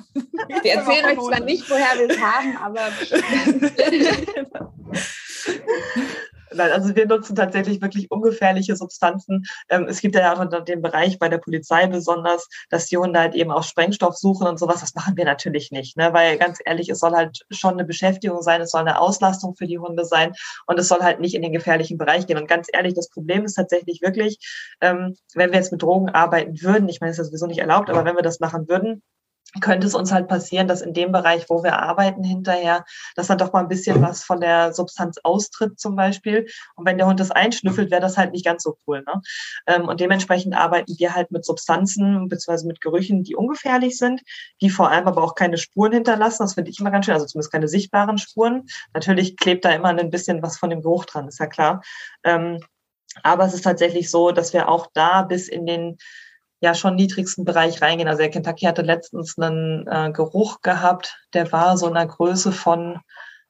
Wir 0.61 0.73
erzählen 0.73 1.05
euch 1.05 1.17
zwar 1.25 1.39
nicht, 1.39 1.67
woher 1.69 1.97
wir 1.97 2.09
es 2.09 2.19
haben, 2.19 2.57
aber 2.57 2.81
Nein, 6.51 6.71
also 6.71 6.95
wir 6.95 7.05
nutzen 7.05 7.35
tatsächlich 7.35 7.81
wirklich 7.81 8.09
ungefährliche 8.11 8.75
Substanzen. 8.75 9.45
Ähm, 9.69 9.85
es 9.87 10.01
gibt 10.01 10.15
ja 10.15 10.33
auch 10.33 10.63
den 10.63 10.81
Bereich 10.81 11.19
bei 11.19 11.29
der 11.29 11.37
Polizei 11.37 11.87
besonders, 11.87 12.47
dass 12.69 12.87
die 12.87 12.97
Hunde 12.97 13.19
halt 13.19 13.35
eben 13.35 13.51
auch 13.51 13.63
Sprengstoff 13.63 14.17
suchen 14.17 14.47
und 14.47 14.59
sowas. 14.59 14.81
Das 14.81 14.95
machen 14.95 15.15
wir 15.17 15.25
natürlich 15.25 15.71
nicht, 15.71 15.97
ne? 15.97 16.13
weil 16.13 16.37
ganz 16.37 16.59
ehrlich, 16.65 16.89
es 16.89 16.99
soll 16.99 17.11
halt 17.11 17.45
schon 17.51 17.73
eine 17.73 17.85
Beschäftigung 17.85 18.41
sein, 18.41 18.61
es 18.61 18.71
soll 18.71 18.81
eine 18.81 18.99
Auslastung 18.99 19.55
für 19.55 19.67
die 19.67 19.79
Hunde 19.79 20.05
sein 20.05 20.33
und 20.65 20.79
es 20.79 20.87
soll 20.87 20.99
halt 20.99 21.19
nicht 21.19 21.35
in 21.35 21.41
den 21.41 21.53
gefährlichen 21.53 21.97
Bereich 21.97 22.27
gehen. 22.27 22.37
Und 22.37 22.47
ganz 22.47 22.67
ehrlich, 22.71 22.93
das 22.93 23.09
Problem 23.09 23.45
ist 23.45 23.53
tatsächlich 23.55 24.01
wirklich, 24.01 24.39
ähm, 24.81 25.15
wenn 25.35 25.51
wir 25.51 25.57
jetzt 25.57 25.71
mit 25.71 25.81
Drogen 25.81 26.09
arbeiten 26.09 26.61
würden, 26.61 26.89
ich 26.89 27.01
meine, 27.01 27.11
es 27.11 27.19
ist 27.19 27.27
sowieso 27.27 27.47
nicht 27.47 27.59
erlaubt, 27.59 27.89
aber 27.89 28.05
wenn 28.05 28.15
wir 28.15 28.23
das 28.23 28.39
machen 28.39 28.67
würden, 28.67 29.01
könnte 29.61 29.87
es 29.87 29.95
uns 29.95 30.11
halt 30.11 30.27
passieren, 30.27 30.67
dass 30.67 30.81
in 30.81 30.93
dem 30.93 31.11
Bereich, 31.11 31.49
wo 31.49 31.63
wir 31.63 31.79
arbeiten 31.79 32.23
hinterher, 32.23 32.85
dass 33.15 33.27
dann 33.27 33.37
doch 33.37 33.51
mal 33.51 33.61
ein 33.61 33.67
bisschen 33.67 34.01
was 34.01 34.23
von 34.23 34.39
der 34.39 34.73
Substanz 34.73 35.17
austritt 35.23 35.79
zum 35.79 35.95
Beispiel. 35.95 36.47
Und 36.75 36.85
wenn 36.85 36.97
der 36.97 37.07
Hund 37.07 37.19
das 37.19 37.31
einschnüffelt, 37.31 37.91
wäre 37.91 38.01
das 38.01 38.17
halt 38.17 38.31
nicht 38.31 38.45
ganz 38.45 38.63
so 38.63 38.77
cool. 38.87 39.03
Ne? 39.05 39.21
Ähm, 39.67 39.87
und 39.87 39.99
dementsprechend 39.99 40.55
arbeiten 40.55 40.93
wir 40.97 41.15
halt 41.15 41.31
mit 41.31 41.45
Substanzen 41.45 42.27
bzw. 42.27 42.67
mit 42.67 42.81
Gerüchen, 42.81 43.23
die 43.23 43.35
ungefährlich 43.35 43.97
sind, 43.97 44.21
die 44.61 44.69
vor 44.69 44.91
allem 44.91 45.07
aber 45.07 45.23
auch 45.23 45.35
keine 45.35 45.57
Spuren 45.57 45.93
hinterlassen. 45.93 46.43
Das 46.43 46.53
finde 46.53 46.69
ich 46.71 46.79
immer 46.79 46.91
ganz 46.91 47.05
schön, 47.05 47.15
also 47.15 47.25
zumindest 47.25 47.51
keine 47.51 47.67
sichtbaren 47.67 48.17
Spuren. 48.17 48.67
Natürlich 48.93 49.35
klebt 49.35 49.65
da 49.65 49.71
immer 49.71 49.89
ein 49.89 50.11
bisschen 50.11 50.41
was 50.43 50.57
von 50.57 50.69
dem 50.69 50.81
Geruch 50.81 51.05
dran, 51.05 51.27
ist 51.27 51.39
ja 51.39 51.47
klar. 51.47 51.81
Ähm, 52.23 52.59
aber 53.23 53.45
es 53.45 53.53
ist 53.53 53.63
tatsächlich 53.63 54.11
so, 54.11 54.31
dass 54.31 54.53
wir 54.53 54.69
auch 54.69 54.87
da 54.93 55.23
bis 55.23 55.47
in 55.47 55.65
den 55.65 55.97
ja 56.61 56.73
schon 56.73 56.95
niedrigsten 56.95 57.45
Bereich 57.45 57.81
reingehen. 57.81 58.07
Also 58.07 58.19
der 58.19 58.31
Kentucky 58.31 58.65
hatte 58.65 58.81
letztens 58.81 59.37
einen 59.37 59.87
äh, 59.87 60.11
Geruch 60.11 60.61
gehabt, 60.61 61.17
der 61.33 61.51
war 61.51 61.77
so 61.77 61.87
einer 61.87 62.05
Größe 62.05 62.51
von, 62.51 62.99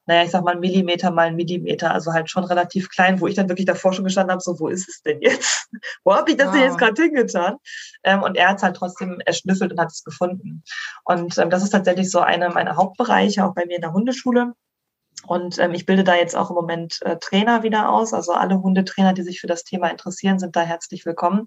naja, 0.05 0.24
ich 0.24 0.32
sag 0.32 0.43
mal 0.43 0.57
Millimeter 0.57 1.12
mal 1.12 1.34
Millimeter, 1.34 1.93
also 1.93 2.14
halt 2.14 2.30
schon 2.30 2.43
relativ 2.43 2.89
klein, 2.89 3.20
wo 3.20 3.28
ich 3.28 3.36
dann 3.36 3.49
wirklich 3.49 3.66
davor 3.66 3.93
schon 3.93 4.05
gestanden 4.05 4.32
habe, 4.32 4.41
so, 4.41 4.60
wo 4.60 4.68
ist 4.68 4.88
es 4.88 5.01
denn 5.01 5.22
jetzt? 5.22 5.70
wo 6.03 6.14
habe 6.16 6.32
ich 6.32 6.38
das 6.38 6.47
wow. 6.47 6.53
denn 6.53 6.64
jetzt 6.64 6.78
gerade 6.78 7.01
hingetan? 7.01 7.55
Ähm, 8.03 8.24
und 8.24 8.36
er 8.36 8.49
hat 8.49 8.57
es 8.57 8.64
halt 8.64 8.76
trotzdem 8.76 9.20
erschnüffelt 9.26 9.72
und 9.72 9.80
hat 9.80 9.91
es 9.91 10.03
gefunden. 10.03 10.64
Und 11.03 11.38
ähm, 11.38 11.49
das 11.49 11.64
ist 11.64 11.72
tatsächlich 11.72 12.12
so 12.12 12.20
einer 12.20 12.53
meiner 12.53 12.76
Hauptbereiche, 12.76 13.43
auch 13.43 13.55
bei 13.55 13.66
mir 13.66 13.76
in 13.76 13.82
der 13.82 13.93
Hundeschule. 13.93 14.53
Und 15.28 15.60
ähm, 15.60 15.74
ich 15.74 15.86
bilde 15.86 16.03
da 16.03 16.16
jetzt 16.16 16.36
auch 16.36 16.49
im 16.49 16.55
Moment 16.55 16.99
äh, 17.01 17.18
Trainer 17.18 17.64
wieder 17.64 17.89
aus. 17.89 18.14
Also 18.14 18.34
alle 18.34 18.62
Hundetrainer, 18.62 19.14
die 19.14 19.24
sich 19.24 19.41
für 19.41 19.47
das 19.47 19.64
Thema 19.64 19.89
interessieren, 19.89 20.39
sind 20.39 20.55
da 20.55 20.62
herzlich 20.62 21.05
willkommen. 21.05 21.45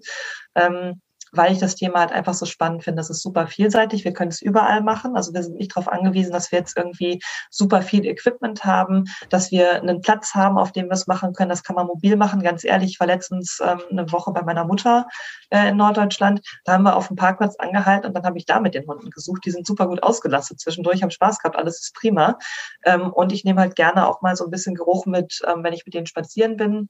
Ähm, 0.55 1.01
weil 1.33 1.51
ich 1.51 1.59
das 1.59 1.75
Thema 1.75 1.99
halt 1.99 2.11
einfach 2.11 2.33
so 2.33 2.45
spannend 2.45 2.83
finde. 2.83 2.97
Das 2.97 3.09
ist 3.09 3.21
super 3.21 3.47
vielseitig. 3.47 4.05
Wir 4.05 4.13
können 4.13 4.29
es 4.29 4.41
überall 4.41 4.81
machen. 4.81 5.15
Also 5.15 5.33
wir 5.33 5.43
sind 5.43 5.57
nicht 5.57 5.75
darauf 5.75 5.87
angewiesen, 5.87 6.31
dass 6.31 6.51
wir 6.51 6.59
jetzt 6.59 6.77
irgendwie 6.77 7.21
super 7.49 7.81
viel 7.81 8.05
Equipment 8.05 8.63
haben, 8.65 9.05
dass 9.29 9.51
wir 9.51 9.81
einen 9.81 10.01
Platz 10.01 10.35
haben, 10.35 10.57
auf 10.57 10.71
dem 10.71 10.85
wir 10.85 10.93
es 10.93 11.07
machen 11.07 11.33
können. 11.33 11.49
Das 11.49 11.63
kann 11.63 11.75
man 11.75 11.87
mobil 11.87 12.15
machen. 12.15 12.41
Ganz 12.41 12.63
ehrlich, 12.63 12.91
ich 12.91 12.99
war 12.99 13.07
letztens 13.07 13.59
ähm, 13.63 13.81
eine 13.89 14.11
Woche 14.11 14.31
bei 14.31 14.43
meiner 14.43 14.65
Mutter 14.65 15.07
äh, 15.49 15.69
in 15.69 15.77
Norddeutschland. 15.77 16.41
Da 16.65 16.73
haben 16.73 16.83
wir 16.83 16.95
auf 16.95 17.07
dem 17.07 17.15
Parkplatz 17.15 17.55
angehalten 17.57 18.07
und 18.07 18.13
dann 18.13 18.23
habe 18.23 18.37
ich 18.37 18.45
da 18.45 18.59
mit 18.59 18.75
den 18.75 18.87
Hunden 18.87 19.09
gesucht. 19.09 19.43
Die 19.45 19.51
sind 19.51 19.65
super 19.65 19.87
gut 19.87 20.03
ausgelastet 20.03 20.59
zwischendurch, 20.59 21.01
haben 21.01 21.11
Spaß 21.11 21.39
gehabt, 21.39 21.57
alles 21.57 21.81
ist 21.81 21.95
prima. 21.95 22.37
Ähm, 22.85 23.11
und 23.11 23.31
ich 23.31 23.43
nehme 23.43 23.61
halt 23.61 23.75
gerne 23.75 24.07
auch 24.07 24.21
mal 24.21 24.35
so 24.35 24.45
ein 24.45 24.51
bisschen 24.51 24.75
Geruch 24.75 25.05
mit, 25.05 25.41
ähm, 25.47 25.63
wenn 25.63 25.73
ich 25.73 25.85
mit 25.85 25.93
denen 25.93 26.05
spazieren 26.05 26.57
bin 26.57 26.89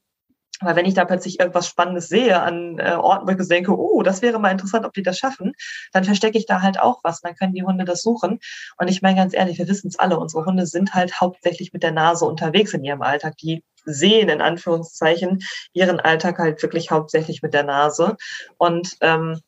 weil 0.64 0.76
wenn 0.76 0.86
ich 0.86 0.94
da 0.94 1.04
plötzlich 1.04 1.40
irgendwas 1.40 1.68
Spannendes 1.68 2.08
sehe 2.08 2.40
an 2.40 2.78
äh, 2.78 2.92
Orten, 2.92 3.26
wo 3.26 3.30
ich 3.32 3.48
denke, 3.48 3.76
oh, 3.76 4.02
das 4.02 4.22
wäre 4.22 4.38
mal 4.38 4.50
interessant, 4.50 4.84
ob 4.86 4.92
die 4.92 5.02
das 5.02 5.18
schaffen, 5.18 5.52
dann 5.92 6.04
verstecke 6.04 6.38
ich 6.38 6.46
da 6.46 6.62
halt 6.62 6.80
auch 6.80 7.00
was. 7.02 7.20
Dann 7.20 7.34
können 7.34 7.54
die 7.54 7.62
Hunde 7.62 7.84
das 7.84 8.02
suchen. 8.02 8.40
Und 8.78 8.88
ich 8.88 9.02
meine 9.02 9.16
ganz 9.16 9.34
ehrlich, 9.34 9.58
wir 9.58 9.68
wissen 9.68 9.88
es 9.88 9.98
alle, 9.98 10.18
unsere 10.18 10.44
Hunde 10.44 10.66
sind 10.66 10.94
halt 10.94 11.20
hauptsächlich 11.20 11.72
mit 11.72 11.82
der 11.82 11.92
Nase 11.92 12.24
unterwegs 12.24 12.74
in 12.74 12.84
ihrem 12.84 13.02
Alltag. 13.02 13.36
Die 13.38 13.62
sehen 13.84 14.28
in 14.28 14.40
Anführungszeichen 14.40 15.40
ihren 15.72 16.00
Alltag 16.00 16.38
halt 16.38 16.62
wirklich 16.62 16.90
hauptsächlich 16.90 17.42
mit 17.42 17.54
der 17.54 17.64
Nase. 17.64 18.16
Und 18.56 18.96
ähm, 19.00 19.40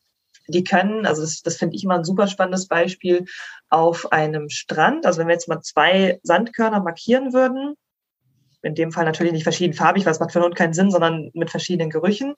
die 0.49 0.65
können, 0.65 1.07
also 1.07 1.23
das, 1.23 1.43
das 1.43 1.57
finde 1.57 1.77
ich 1.77 1.85
immer 1.85 1.97
ein 1.97 2.05
super 2.05 2.27
spannendes 2.27 2.69
Beispiel, 2.69 3.25
auf 3.69 4.13
einem 4.13 4.49
Strand, 4.49 5.07
also 5.07 5.19
wenn 5.19 5.27
wir 5.27 5.35
jetzt 5.35 5.49
mal 5.49 5.61
zwei 5.61 6.21
Sandkörner 6.23 6.81
markieren 6.81 7.33
würden, 7.33 7.75
in 8.67 8.75
dem 8.75 8.93
Fall 8.93 9.05
natürlich 9.05 9.33
nicht 9.33 9.45
verschiedenfarbig, 9.45 10.05
weil 10.05 10.13
es 10.13 10.21
macht 10.21 10.33
für 10.33 10.41
den 10.41 10.47
Hund 10.47 10.57
keinen 10.57 10.75
Sinn, 10.75 10.91
sondern 10.91 11.31
mit 11.35 11.51
verschiedenen 11.51 11.91
Gerüchen. 11.91 12.35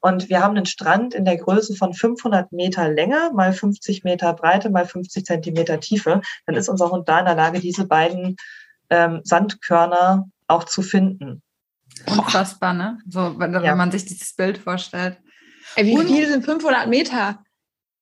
Und 0.00 0.28
wir 0.28 0.40
haben 0.40 0.56
einen 0.56 0.66
Strand 0.66 1.14
in 1.14 1.24
der 1.24 1.36
Größe 1.36 1.74
von 1.74 1.94
500 1.94 2.52
Meter 2.52 2.88
Länge, 2.88 3.30
mal 3.34 3.52
50 3.52 4.04
Meter 4.04 4.32
Breite, 4.34 4.70
mal 4.70 4.86
50 4.86 5.24
Zentimeter 5.24 5.80
Tiefe. 5.80 6.20
Dann 6.46 6.54
ist 6.54 6.68
unser 6.68 6.90
Hund 6.90 7.08
da 7.08 7.20
in 7.20 7.26
der 7.26 7.34
Lage, 7.34 7.60
diese 7.60 7.86
beiden 7.86 8.36
ähm, 8.90 9.20
Sandkörner 9.24 10.28
auch 10.46 10.64
zu 10.64 10.82
finden. 10.82 11.42
Unfassbar, 12.06 12.74
ne? 12.74 12.98
So, 13.08 13.38
wenn, 13.38 13.52
ja. 13.52 13.62
wenn 13.62 13.78
man 13.78 13.90
sich 13.90 14.04
dieses 14.04 14.34
Bild 14.34 14.58
vorstellt. 14.58 15.18
Ey, 15.76 15.86
wie 15.86 15.96
viel 16.06 16.28
sind 16.28 16.44
500 16.44 16.88
Meter? 16.88 17.42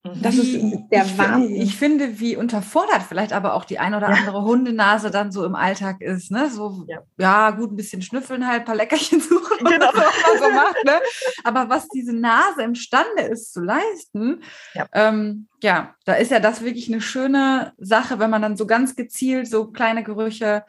Das 0.05 0.37
wie, 0.37 0.57
ist 0.57 0.83
der 0.91 1.19
Wahnsinn. 1.19 1.61
Ich, 1.61 1.77
finde, 1.77 2.21
wie 2.21 2.37
unterfordert 2.37 3.03
vielleicht 3.09 3.33
aber 3.33 3.55
auch 3.55 3.65
die 3.65 3.79
ein 3.79 3.95
oder 3.95 4.09
andere 4.09 4.43
Hundenase 4.43 5.11
dann 5.11 5.33
so 5.33 5.45
im 5.45 5.55
Alltag 5.55 6.01
ist. 6.01 6.31
Ne? 6.31 6.49
So, 6.51 6.85
ja. 6.87 7.01
ja. 7.19 7.51
gut, 7.51 7.73
ein 7.73 7.77
bisschen 7.77 8.01
schnüffeln 8.03 8.47
halt, 8.47 8.61
ein 8.61 8.65
paar 8.65 8.77
Leckerchen 8.77 9.21
suchen, 9.29 9.59
genau. 9.59 9.89
was 9.93 9.95
man 9.95 10.39
so 10.39 10.51
macht. 10.55 10.85
Ne? 10.85 11.01
Aber 11.45 11.69
was 11.69 11.89
diese 11.89 12.15
Nase 12.15 12.63
imstande 12.63 13.23
ist 13.23 13.53
zu 13.53 13.61
leisten, 13.61 14.43
ja. 14.75 14.87
Ähm, 14.93 15.49
ja, 15.63 15.95
da 16.05 16.15
ist 16.15 16.31
ja 16.31 16.41
das 16.41 16.63
wirklich 16.63 16.89
eine 16.89 17.01
schöne 17.01 17.73
Sache, 17.77 18.19
wenn 18.19 18.31
man 18.31 18.43
dann 18.43 18.57
so 18.57 18.67
ganz 18.67 18.95
gezielt 18.95 19.49
so 19.49 19.67
kleine 19.67 20.05
Gerüche 20.05 20.65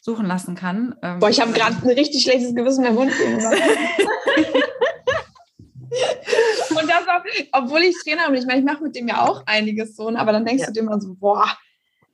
suchen 0.00 0.26
lassen 0.26 0.54
kann. 0.54 0.96
Ähm, 1.02 1.18
Boah, 1.20 1.28
ich 1.28 1.40
habe 1.40 1.52
gerade 1.52 1.76
ein 1.76 1.88
richtig 1.88 2.22
schlechtes 2.22 2.54
Gewissen 2.54 2.84
im 2.84 2.94
Mund. 2.94 3.12
und 6.80 6.88
das 6.88 7.06
auch, 7.08 7.24
obwohl 7.52 7.82
ich 7.82 7.96
Trainer 8.02 8.30
bin, 8.30 8.40
ich 8.40 8.46
meine, 8.46 8.60
ich 8.60 8.64
mache 8.64 8.82
mit 8.82 8.96
dem 8.96 9.08
ja 9.08 9.26
auch 9.26 9.42
einiges 9.46 9.96
so, 9.96 10.08
aber 10.08 10.32
dann 10.32 10.44
denkst 10.44 10.62
ja. 10.62 10.66
du 10.66 10.72
dir 10.72 10.80
immer 10.80 11.00
so, 11.00 11.14
boah, 11.14 11.46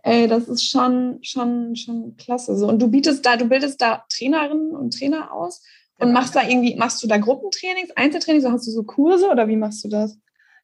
ey, 0.03 0.27
das 0.27 0.49
ist 0.49 0.69
schon, 0.69 1.19
schon, 1.23 1.77
schon 1.77 2.17
klasse. 2.17 2.57
So, 2.57 2.69
und 2.69 2.81
du 2.81 2.89
bietest 2.89 3.25
da, 3.25 3.37
du 3.37 3.47
bildest 3.47 3.81
da 3.81 4.05
Trainerinnen 4.09 4.75
und 4.75 4.99
Trainer 4.99 5.33
aus 5.33 5.63
und 5.99 6.09
genau. 6.09 6.21
machst 6.21 6.37
da 6.37 6.43
irgendwie, 6.43 6.77
machst 6.77 7.03
du 7.03 7.09
da 7.09 7.19
Gruppentrainings, 7.19 7.91
Einzeltrainings, 7.97 8.47
hast 8.47 8.67
du 8.67 8.71
so 8.71 8.85
Kurse 8.85 9.29
oder 9.29 9.49
wie 9.49 9.57
machst 9.57 9.85
du 9.85 9.89
das? 9.89 10.19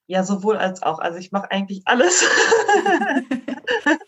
Ja, 0.07 0.23
sowohl 0.23 0.57
als 0.59 0.83
auch. 0.83 0.99
Also 0.99 1.19
ich 1.19 1.33
mache 1.33 1.51
eigentlich 1.51 1.83
alles. 1.87 2.25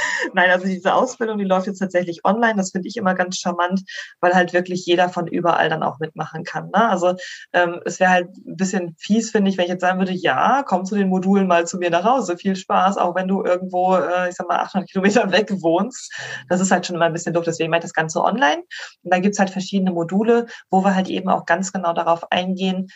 Nein, 0.34 0.50
also 0.50 0.66
diese 0.66 0.94
Ausbildung, 0.94 1.38
die 1.38 1.44
läuft 1.44 1.66
jetzt 1.66 1.78
tatsächlich 1.78 2.24
online. 2.24 2.56
Das 2.56 2.72
finde 2.72 2.88
ich 2.88 2.96
immer 2.96 3.14
ganz 3.14 3.38
charmant, 3.38 3.82
weil 4.20 4.34
halt 4.34 4.52
wirklich 4.52 4.86
jeder 4.86 5.08
von 5.08 5.26
überall 5.26 5.68
dann 5.68 5.82
auch 5.82 5.98
mitmachen 5.98 6.44
kann. 6.44 6.66
Ne? 6.66 6.88
Also 6.88 7.14
ähm, 7.52 7.80
es 7.84 8.00
wäre 8.00 8.10
halt 8.10 8.28
ein 8.46 8.56
bisschen 8.56 8.96
fies, 8.98 9.30
finde 9.30 9.50
ich, 9.50 9.58
wenn 9.58 9.64
ich 9.64 9.70
jetzt 9.70 9.80
sagen 9.80 9.98
würde, 9.98 10.12
ja, 10.12 10.62
komm 10.66 10.84
zu 10.84 10.94
den 10.94 11.08
Modulen 11.08 11.46
mal 11.46 11.66
zu 11.66 11.78
mir 11.78 11.90
nach 11.90 12.04
Hause. 12.04 12.36
Viel 12.36 12.56
Spaß, 12.56 12.96
auch 12.96 13.14
wenn 13.14 13.28
du 13.28 13.44
irgendwo, 13.44 13.96
äh, 13.96 14.28
ich 14.28 14.36
sag 14.36 14.48
mal, 14.48 14.60
800 14.60 14.90
Kilometer 14.90 15.30
weg 15.32 15.50
wohnst. 15.60 16.12
Das 16.48 16.60
ist 16.60 16.70
halt 16.70 16.86
schon 16.86 16.96
immer 16.96 17.06
ein 17.06 17.12
bisschen 17.12 17.34
doof. 17.34 17.44
Deswegen 17.44 17.72
ich 17.74 17.80
das 17.80 17.92
Ganze 17.92 18.22
online. 18.22 18.62
Und 19.02 19.12
da 19.12 19.18
gibt's 19.18 19.38
halt 19.38 19.50
verschiedene 19.50 19.92
Module, 19.92 20.46
wo 20.70 20.84
wir 20.84 20.94
halt 20.94 21.08
eben 21.08 21.28
auch 21.28 21.46
ganz 21.46 21.72
genau 21.72 21.92
darauf 21.92 22.30
eingehen, 22.30 22.88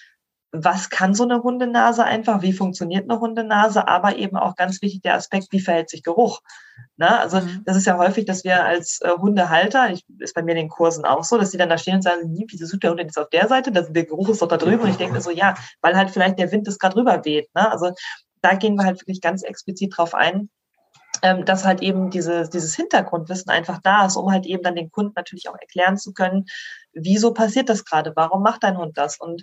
was 0.56 0.88
kann 0.88 1.14
so 1.14 1.24
eine 1.24 1.42
Hundenase 1.42 2.04
einfach, 2.04 2.40
wie 2.42 2.52
funktioniert 2.52 3.10
eine 3.10 3.18
Hundenase, 3.18 3.88
aber 3.88 4.16
eben 4.16 4.36
auch 4.36 4.54
ganz 4.54 4.80
wichtig 4.82 5.02
der 5.02 5.14
Aspekt, 5.14 5.48
wie 5.50 5.58
verhält 5.58 5.90
sich 5.90 6.04
Geruch. 6.04 6.40
Ne? 6.96 7.18
Also 7.18 7.40
mhm. 7.40 7.62
das 7.64 7.76
ist 7.76 7.86
ja 7.86 7.98
häufig, 7.98 8.24
dass 8.24 8.44
wir 8.44 8.64
als 8.64 9.00
äh, 9.02 9.10
Hundehalter, 9.10 9.90
ich, 9.90 10.04
ist 10.20 10.34
bei 10.34 10.44
mir 10.44 10.52
in 10.52 10.58
den 10.58 10.68
Kursen 10.68 11.04
auch 11.04 11.24
so, 11.24 11.38
dass 11.38 11.50
die 11.50 11.58
dann 11.58 11.70
da 11.70 11.76
stehen 11.76 11.96
und 11.96 12.02
sagen, 12.02 12.32
wieso 12.48 12.66
sucht 12.66 12.84
der 12.84 12.92
Hund 12.92 13.00
jetzt 13.00 13.18
auf 13.18 13.30
der 13.30 13.48
Seite, 13.48 13.72
das, 13.72 13.92
der 13.92 14.04
Geruch 14.04 14.28
ist 14.28 14.42
doch 14.42 14.48
da 14.48 14.56
drüben 14.56 14.84
und 14.84 14.90
ich 14.90 14.96
denke 14.96 15.14
mir 15.14 15.20
so, 15.20 15.30
ja, 15.30 15.54
weil 15.80 15.96
halt 15.96 16.10
vielleicht 16.10 16.38
der 16.38 16.52
Wind 16.52 16.68
das 16.68 16.78
gerade 16.78 16.96
rüber 16.96 17.24
weht. 17.24 17.52
Ne? 17.56 17.70
Also 17.72 17.90
da 18.40 18.54
gehen 18.54 18.76
wir 18.76 18.84
halt 18.84 19.00
wirklich 19.00 19.20
ganz 19.20 19.42
explizit 19.42 19.96
drauf 19.96 20.14
ein, 20.14 20.50
ähm, 21.22 21.44
dass 21.44 21.64
halt 21.64 21.82
eben 21.82 22.10
diese, 22.10 22.48
dieses 22.48 22.76
Hintergrundwissen 22.76 23.50
einfach 23.50 23.80
da 23.82 24.06
ist, 24.06 24.14
um 24.14 24.30
halt 24.30 24.46
eben 24.46 24.62
dann 24.62 24.76
den 24.76 24.92
Kunden 24.92 25.14
natürlich 25.16 25.48
auch 25.48 25.56
erklären 25.58 25.96
zu 25.96 26.12
können, 26.12 26.44
wieso 26.92 27.32
passiert 27.32 27.68
das 27.68 27.84
gerade, 27.84 28.12
warum 28.14 28.42
macht 28.44 28.62
dein 28.62 28.78
Hund 28.78 28.96
das 28.96 29.18
und 29.18 29.42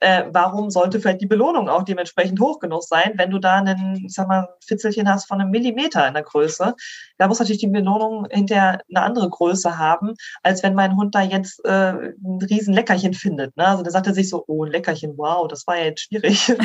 äh, 0.00 0.24
warum 0.30 0.70
sollte 0.70 1.00
vielleicht 1.00 1.20
die 1.20 1.26
Belohnung 1.26 1.68
auch 1.68 1.82
dementsprechend 1.82 2.40
hoch 2.40 2.58
genug 2.60 2.82
sein, 2.82 3.12
wenn 3.16 3.30
du 3.30 3.38
da 3.38 3.56
einen, 3.56 4.04
ich 4.04 4.14
sag 4.14 4.28
mal, 4.28 4.48
Fitzelchen 4.64 5.08
hast 5.08 5.26
von 5.26 5.40
einem 5.40 5.50
Millimeter 5.50 6.06
in 6.06 6.14
der 6.14 6.22
Größe. 6.22 6.74
Da 7.18 7.28
muss 7.28 7.38
natürlich 7.38 7.60
die 7.60 7.68
Belohnung 7.68 8.26
hinterher 8.30 8.80
eine 8.88 9.02
andere 9.02 9.28
Größe 9.28 9.78
haben, 9.78 10.14
als 10.42 10.62
wenn 10.62 10.74
mein 10.74 10.96
Hund 10.96 11.14
da 11.14 11.22
jetzt 11.22 11.64
äh, 11.64 11.70
ein 11.70 12.38
riesen 12.48 12.74
Leckerchen 12.74 13.14
findet. 13.14 13.56
Ne? 13.56 13.66
Also 13.66 13.82
da 13.82 13.90
sagt 13.90 14.06
er 14.06 14.14
sich 14.14 14.28
so, 14.28 14.44
oh, 14.46 14.64
ein 14.64 14.72
Leckerchen, 14.72 15.14
wow, 15.16 15.48
das 15.48 15.66
war 15.66 15.78
ja 15.78 15.84
jetzt 15.84 16.02
schwierig. 16.02 16.52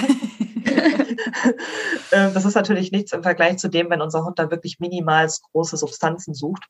Ähm, 2.12 2.34
das 2.34 2.46
ist 2.46 2.56
natürlich 2.56 2.92
nichts 2.92 3.12
im 3.12 3.24
Vergleich 3.24 3.58
zu 3.58 3.70
dem, 3.70 3.90
wenn 3.90 4.02
unser 4.02 4.24
Hund 4.24 4.40
da 4.40 4.52
wirklich 4.52 4.80
minimal 4.80 5.28
große 5.52 5.78
Substanzen 5.78 6.34
sucht. 6.34 6.64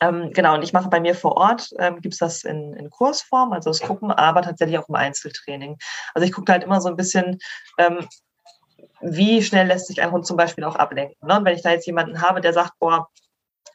Ähm, 0.00 0.30
genau, 0.32 0.54
und 0.54 0.62
ich 0.62 0.72
mache 0.72 0.88
bei 0.88 1.00
mir 1.00 1.14
vor 1.14 1.36
Ort, 1.36 1.70
ähm, 1.78 2.00
gibt 2.00 2.14
es 2.14 2.18
das 2.18 2.44
in, 2.44 2.74
in 2.74 2.90
Kursform, 2.90 3.52
also 3.52 3.70
das 3.70 3.80
Gucken, 3.80 4.10
aber 4.10 4.42
tatsächlich 4.42 4.78
auch 4.78 4.88
im 4.88 4.94
Einzeltraining. 4.94 5.78
Also 6.14 6.26
ich 6.26 6.32
gucke 6.32 6.52
halt 6.52 6.64
immer 6.64 6.80
so 6.80 6.88
ein 6.88 6.96
bisschen, 6.96 7.38
ähm, 7.78 8.06
wie 9.00 9.42
schnell 9.42 9.66
lässt 9.66 9.86
sich 9.86 10.02
ein 10.02 10.10
Hund 10.10 10.26
zum 10.26 10.36
Beispiel 10.36 10.64
auch 10.64 10.76
ablenken. 10.76 11.16
Ne? 11.26 11.38
Und 11.38 11.44
wenn 11.44 11.56
ich 11.56 11.62
da 11.62 11.70
jetzt 11.70 11.86
jemanden 11.86 12.20
habe, 12.20 12.40
der 12.40 12.52
sagt, 12.52 12.78
boah, 12.78 13.08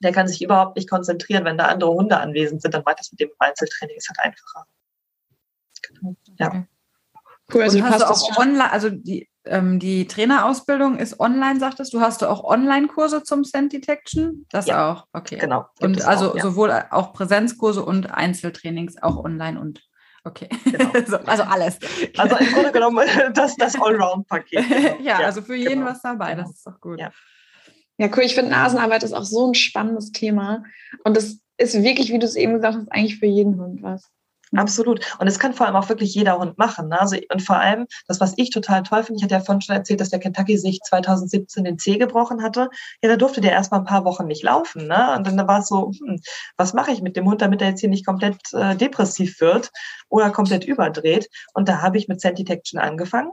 der 0.01 0.11
kann 0.11 0.27
sich 0.27 0.41
überhaupt 0.41 0.75
nicht 0.75 0.89
konzentrieren, 0.89 1.45
wenn 1.45 1.57
da 1.57 1.65
andere 1.65 1.91
Hunde 1.91 2.17
anwesend 2.17 2.61
sind, 2.61 2.73
dann 2.73 2.83
mache 2.83 2.95
ich 2.95 2.99
das 2.99 3.11
mit 3.11 3.19
dem 3.19 3.31
Einzeltraining, 3.37 3.97
ist 3.97 4.09
halt 4.09 4.19
einfacher. 4.19 4.65
Genau. 5.81 6.15
Ja. 6.37 6.65
Cool, 7.53 7.63
also 7.63 7.77
und 7.77 7.89
hast 7.89 8.01
du 8.01 8.05
auch 8.05 8.37
online, 8.37 8.71
also 8.71 8.89
die, 8.89 9.28
ähm, 9.45 9.79
die 9.79 10.07
Trainerausbildung 10.07 10.97
ist 10.97 11.19
online, 11.19 11.59
sagtest 11.59 11.93
du. 11.93 12.01
Hast 12.01 12.21
du 12.21 12.27
auch 12.27 12.43
Online-Kurse 12.43 13.23
zum 13.23 13.43
Scent 13.43 13.73
Detection? 13.73 14.45
Das 14.51 14.67
ja, 14.67 14.91
auch, 14.91 15.07
okay. 15.13 15.37
Genau. 15.37 15.65
Und 15.79 16.01
also 16.05 16.31
auch, 16.31 16.35
ja. 16.35 16.43
sowohl 16.43 16.71
auch 16.91 17.13
Präsenzkurse 17.13 17.83
und 17.83 18.11
Einzeltrainings 18.11 19.01
auch 19.01 19.23
online 19.23 19.59
und 19.59 19.81
okay. 20.23 20.49
Genau. 20.65 20.91
also 21.25 21.43
alles. 21.43 21.79
Also 22.17 22.35
im 22.35 22.53
Grunde 22.53 22.71
genommen 22.71 23.07
das, 23.33 23.55
das 23.55 23.79
Allround-Paket. 23.79 24.65
ja, 25.01 25.19
ja, 25.19 25.25
also 25.25 25.41
für 25.41 25.55
jeden 25.55 25.79
genau. 25.79 25.87
was 25.87 26.01
dabei, 26.01 26.35
das 26.35 26.49
ist 26.51 26.67
doch 26.67 26.79
gut. 26.79 26.99
Ja. 26.99 27.11
ja, 27.97 28.09
cool. 28.15 28.23
Ich 28.23 28.35
finde, 28.35 28.51
Nasenarbeit 28.51 29.03
ist 29.03 29.13
auch 29.13 29.23
so 29.23 29.47
ein 29.47 29.55
spannendes 29.55 30.11
Thema. 30.11 30.63
Und 31.03 31.17
es 31.17 31.41
ist 31.57 31.81
wirklich, 31.81 32.11
wie 32.11 32.19
du 32.19 32.25
es 32.25 32.35
eben 32.35 32.53
gesagt 32.53 32.77
hast, 32.77 32.91
eigentlich 32.91 33.19
für 33.19 33.25
jeden 33.25 33.59
Hund 33.59 33.81
was. 33.81 34.09
Mhm. 34.51 34.59
Absolut. 34.59 35.17
Und 35.19 35.27
es 35.27 35.39
kann 35.39 35.53
vor 35.53 35.67
allem 35.67 35.75
auch 35.75 35.89
wirklich 35.89 36.13
jeder 36.13 36.37
Hund 36.37 36.57
machen. 36.57 36.89
Ne? 36.89 36.99
Also, 36.99 37.17
und 37.31 37.41
vor 37.41 37.57
allem, 37.57 37.87
das, 38.07 38.19
was 38.19 38.33
ich 38.37 38.49
total 38.49 38.83
toll 38.83 39.03
finde, 39.03 39.17
ich 39.17 39.23
hatte 39.23 39.35
ja 39.35 39.41
vorhin 39.41 39.61
schon 39.61 39.75
erzählt, 39.75 40.01
dass 40.01 40.09
der 40.09 40.19
Kentucky 40.19 40.57
sich 40.57 40.79
2017 40.81 41.63
den 41.63 41.77
Zeh 41.77 41.97
gebrochen 41.97 42.41
hatte. 42.41 42.69
Ja, 43.01 43.09
da 43.09 43.15
durfte 43.15 43.41
der 43.41 43.51
erst 43.51 43.71
mal 43.71 43.79
ein 43.79 43.85
paar 43.85 44.05
Wochen 44.05 44.27
nicht 44.27 44.43
laufen. 44.43 44.87
Ne? 44.87 45.15
Und 45.15 45.27
dann 45.27 45.47
war 45.47 45.59
es 45.59 45.67
so, 45.67 45.91
hm, 45.91 46.19
was 46.57 46.73
mache 46.73 46.91
ich 46.91 47.01
mit 47.01 47.15
dem 47.15 47.25
Hund, 47.25 47.41
damit 47.41 47.61
er 47.61 47.69
jetzt 47.69 47.81
hier 47.81 47.89
nicht 47.89 48.05
komplett 48.05 48.37
äh, 48.53 48.75
depressiv 48.75 49.39
wird 49.41 49.71
oder 50.09 50.31
komplett 50.31 50.65
überdreht? 50.65 51.29
Und 51.53 51.69
da 51.69 51.81
habe 51.81 51.97
ich 51.97 52.07
mit 52.07 52.21
Scent 52.21 52.39
Detection 52.39 52.79
angefangen 52.79 53.31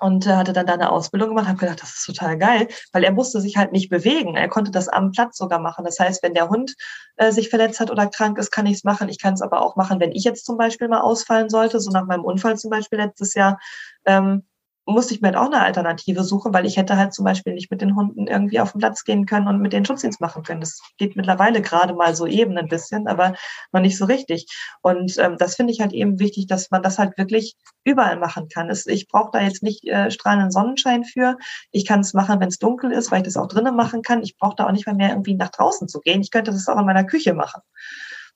und 0.00 0.26
äh, 0.26 0.34
hatte 0.34 0.52
dann 0.52 0.66
da 0.66 0.74
eine 0.74 0.90
Ausbildung 0.90 1.30
gemacht, 1.30 1.48
habe 1.48 1.58
gedacht, 1.58 1.82
das 1.82 1.94
ist 1.94 2.06
total 2.06 2.38
geil, 2.38 2.68
weil 2.92 3.04
er 3.04 3.12
musste 3.12 3.40
sich 3.40 3.56
halt 3.56 3.72
nicht 3.72 3.88
bewegen. 3.88 4.36
Er 4.36 4.48
konnte 4.48 4.70
das 4.70 4.88
am 4.88 5.12
Platz 5.12 5.36
sogar 5.36 5.58
machen. 5.58 5.84
Das 5.84 5.98
heißt, 5.98 6.22
wenn 6.22 6.34
der 6.34 6.48
Hund 6.48 6.74
äh, 7.16 7.32
sich 7.32 7.50
verletzt 7.50 7.80
hat 7.80 7.90
oder 7.90 8.06
krank 8.06 8.38
ist, 8.38 8.50
kann 8.50 8.66
ich 8.66 8.74
es 8.74 8.84
machen. 8.84 9.08
Ich 9.08 9.20
kann 9.20 9.34
es 9.34 9.42
aber 9.42 9.62
auch 9.62 9.76
machen, 9.76 10.00
wenn 10.00 10.12
ich 10.12 10.24
jetzt 10.24 10.44
zum 10.44 10.56
Beispiel 10.56 10.88
mal 10.88 11.00
ausfallen 11.00 11.48
sollte, 11.48 11.80
so 11.80 11.90
nach 11.90 12.06
meinem 12.06 12.24
Unfall 12.24 12.56
zum 12.56 12.70
Beispiel 12.70 12.98
letztes 12.98 13.34
Jahr. 13.34 13.58
Ähm, 14.04 14.44
musste 14.86 15.14
ich 15.14 15.20
mir 15.20 15.28
halt 15.28 15.36
auch 15.36 15.46
eine 15.46 15.62
Alternative 15.62 16.24
suchen, 16.24 16.52
weil 16.52 16.66
ich 16.66 16.76
hätte 16.76 16.96
halt 16.96 17.14
zum 17.14 17.24
Beispiel 17.24 17.54
nicht 17.54 17.70
mit 17.70 17.80
den 17.80 17.96
Hunden 17.96 18.26
irgendwie 18.26 18.60
auf 18.60 18.72
den 18.72 18.80
Platz 18.80 19.04
gehen 19.04 19.26
können 19.26 19.48
und 19.48 19.60
mit 19.60 19.72
den 19.72 19.84
Schutzdienst 19.84 20.20
machen 20.20 20.42
können. 20.42 20.60
Das 20.60 20.80
geht 20.98 21.16
mittlerweile 21.16 21.62
gerade 21.62 21.94
mal 21.94 22.14
so 22.14 22.26
eben 22.26 22.56
ein 22.58 22.68
bisschen, 22.68 23.06
aber 23.06 23.34
noch 23.72 23.80
nicht 23.80 23.96
so 23.96 24.04
richtig. 24.04 24.46
Und 24.82 25.16
ähm, 25.18 25.36
das 25.38 25.56
finde 25.56 25.72
ich 25.72 25.80
halt 25.80 25.92
eben 25.92 26.18
wichtig, 26.18 26.46
dass 26.46 26.70
man 26.70 26.82
das 26.82 26.98
halt 26.98 27.16
wirklich 27.16 27.56
überall 27.84 28.18
machen 28.18 28.48
kann. 28.48 28.68
Es, 28.68 28.86
ich 28.86 29.08
brauche 29.08 29.30
da 29.32 29.40
jetzt 29.40 29.62
nicht 29.62 29.84
äh, 29.86 30.10
strahlenden 30.10 30.50
Sonnenschein 30.50 31.04
für. 31.04 31.36
Ich 31.70 31.86
kann 31.86 32.00
es 32.00 32.12
machen, 32.12 32.40
wenn 32.40 32.48
es 32.48 32.58
dunkel 32.58 32.92
ist, 32.92 33.10
weil 33.10 33.18
ich 33.18 33.24
das 33.24 33.36
auch 33.36 33.48
drinnen 33.48 33.76
machen 33.76 34.02
kann. 34.02 34.22
Ich 34.22 34.36
brauche 34.36 34.56
da 34.56 34.66
auch 34.66 34.72
nicht 34.72 34.86
mal 34.86 34.94
mehr 34.94 35.10
irgendwie 35.10 35.34
nach 35.34 35.50
draußen 35.50 35.88
zu 35.88 36.00
gehen. 36.00 36.20
Ich 36.20 36.30
könnte 36.30 36.50
das 36.50 36.68
auch 36.68 36.78
in 36.78 36.86
meiner 36.86 37.04
Küche 37.04 37.34
machen. 37.34 37.62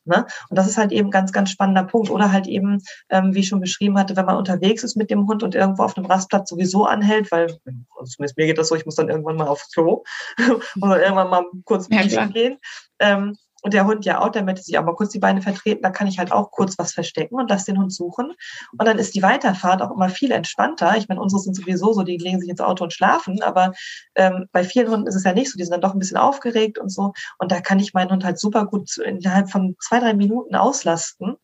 Ne? 0.09 0.27
Und 0.49 0.57
das 0.57 0.67
ist 0.67 0.79
halt 0.79 0.93
eben 0.93 1.11
ganz, 1.11 1.33
ganz 1.33 1.51
spannender 1.51 1.85
Punkt. 1.85 2.11
Oder 2.11 2.33
halt 2.33 2.47
eben, 2.47 2.83
ähm, 3.11 3.35
wie 3.35 3.41
ich 3.41 3.49
schon 3.49 3.61
beschrieben 3.61 3.99
hatte, 3.99 4.17
wenn 4.17 4.27
man 4.27 4.37
unterwegs 4.37 4.83
ist 4.83 4.97
mit 4.97 5.11
dem 5.11 5.27
Hund 5.29 5.43
und 5.43 5.55
irgendwo 5.55 5.83
auf 5.85 5.97
einem 5.97 6.07
Rastplatz 6.07 6.51
sowieso 6.51 6.87
anhält, 6.87 7.31
weil 7.31 7.59
zumindest 8.05 8.37
mir 8.37 8.47
geht 8.47 8.59
das 8.59 8.69
so, 8.69 8.75
ich 8.75 8.87
muss 8.87 8.97
dann 8.97 9.09
irgendwann 9.09 9.37
mal 9.37 9.49
aufs 9.49 9.71
Klo 9.73 10.03
oder 10.81 11.03
irgendwann 11.03 11.31
mal 11.31 11.45
kurz 11.65 11.89
ja, 11.91 12.27
gehen. 12.27 12.59
Ähm, 12.99 13.37
und 13.63 13.75
der 13.75 13.87
Hund 13.87 14.05
ja 14.05 14.21
auch, 14.21 14.31
der 14.31 14.45
möchte 14.45 14.63
sich 14.63 14.79
auch 14.79 14.85
mal 14.85 14.95
kurz 14.95 15.11
die 15.11 15.19
Beine 15.19 15.43
vertreten, 15.43 15.83
da 15.83 15.91
kann 15.91 16.07
ich 16.07 16.19
halt 16.19 16.31
auch 16.31 16.51
kurz 16.51 16.79
was 16.79 16.93
verstecken 16.93 17.35
und 17.37 17.51
lass 17.51 17.65
den 17.65 17.79
Hund 17.79 17.93
suchen. 17.93 18.33
Und 18.77 18.87
dann 18.87 18.99
ist 18.99 19.15
die 19.15 19.23
Weiterfahrt 19.23 19.83
auch 19.83 19.91
immer 19.91 20.09
viel 20.09 20.31
entspannter. 20.31 20.97
Ich 20.97 21.09
meine, 21.09 21.21
unsere 21.21 21.41
sind 21.41 21.55
sowieso 21.55 21.93
so, 21.93 22.05
die 22.05 22.19
legen 22.19 22.41
sich 22.41 22.49
ins 22.49 22.61
Auto 22.61 22.85
und 22.85 22.93
schlafen, 22.93 23.43
aber 23.43 23.73
ähm, 24.15 24.47
bei 24.53 24.63
vielen 24.63 24.91
Hunden 24.91 25.07
ist 25.09 25.17
es 25.17 25.25
ja 25.25 25.33
nicht 25.33 25.51
so, 25.51 25.59
die 25.59 25.65
sind 25.65 25.73
dann 25.73 25.81
doch 25.81 25.93
ein 25.93 25.99
bisschen 25.99 26.17
aufgeregt 26.17 26.79
und 26.79 26.91
so. 26.91 27.13
Und 27.39 27.51
da 27.51 27.61
kann 27.61 27.81
ich 27.81 27.95
meinen 27.95 28.11
Hund 28.11 28.25
halt 28.25 28.39
super 28.39 28.65
gut 28.67 28.97
innerhalb 28.99 29.51
von 29.51 29.77
zwei, 29.81 29.99
drei 29.99 30.15
Minuten 30.15 30.55
auslasten. 30.55 31.37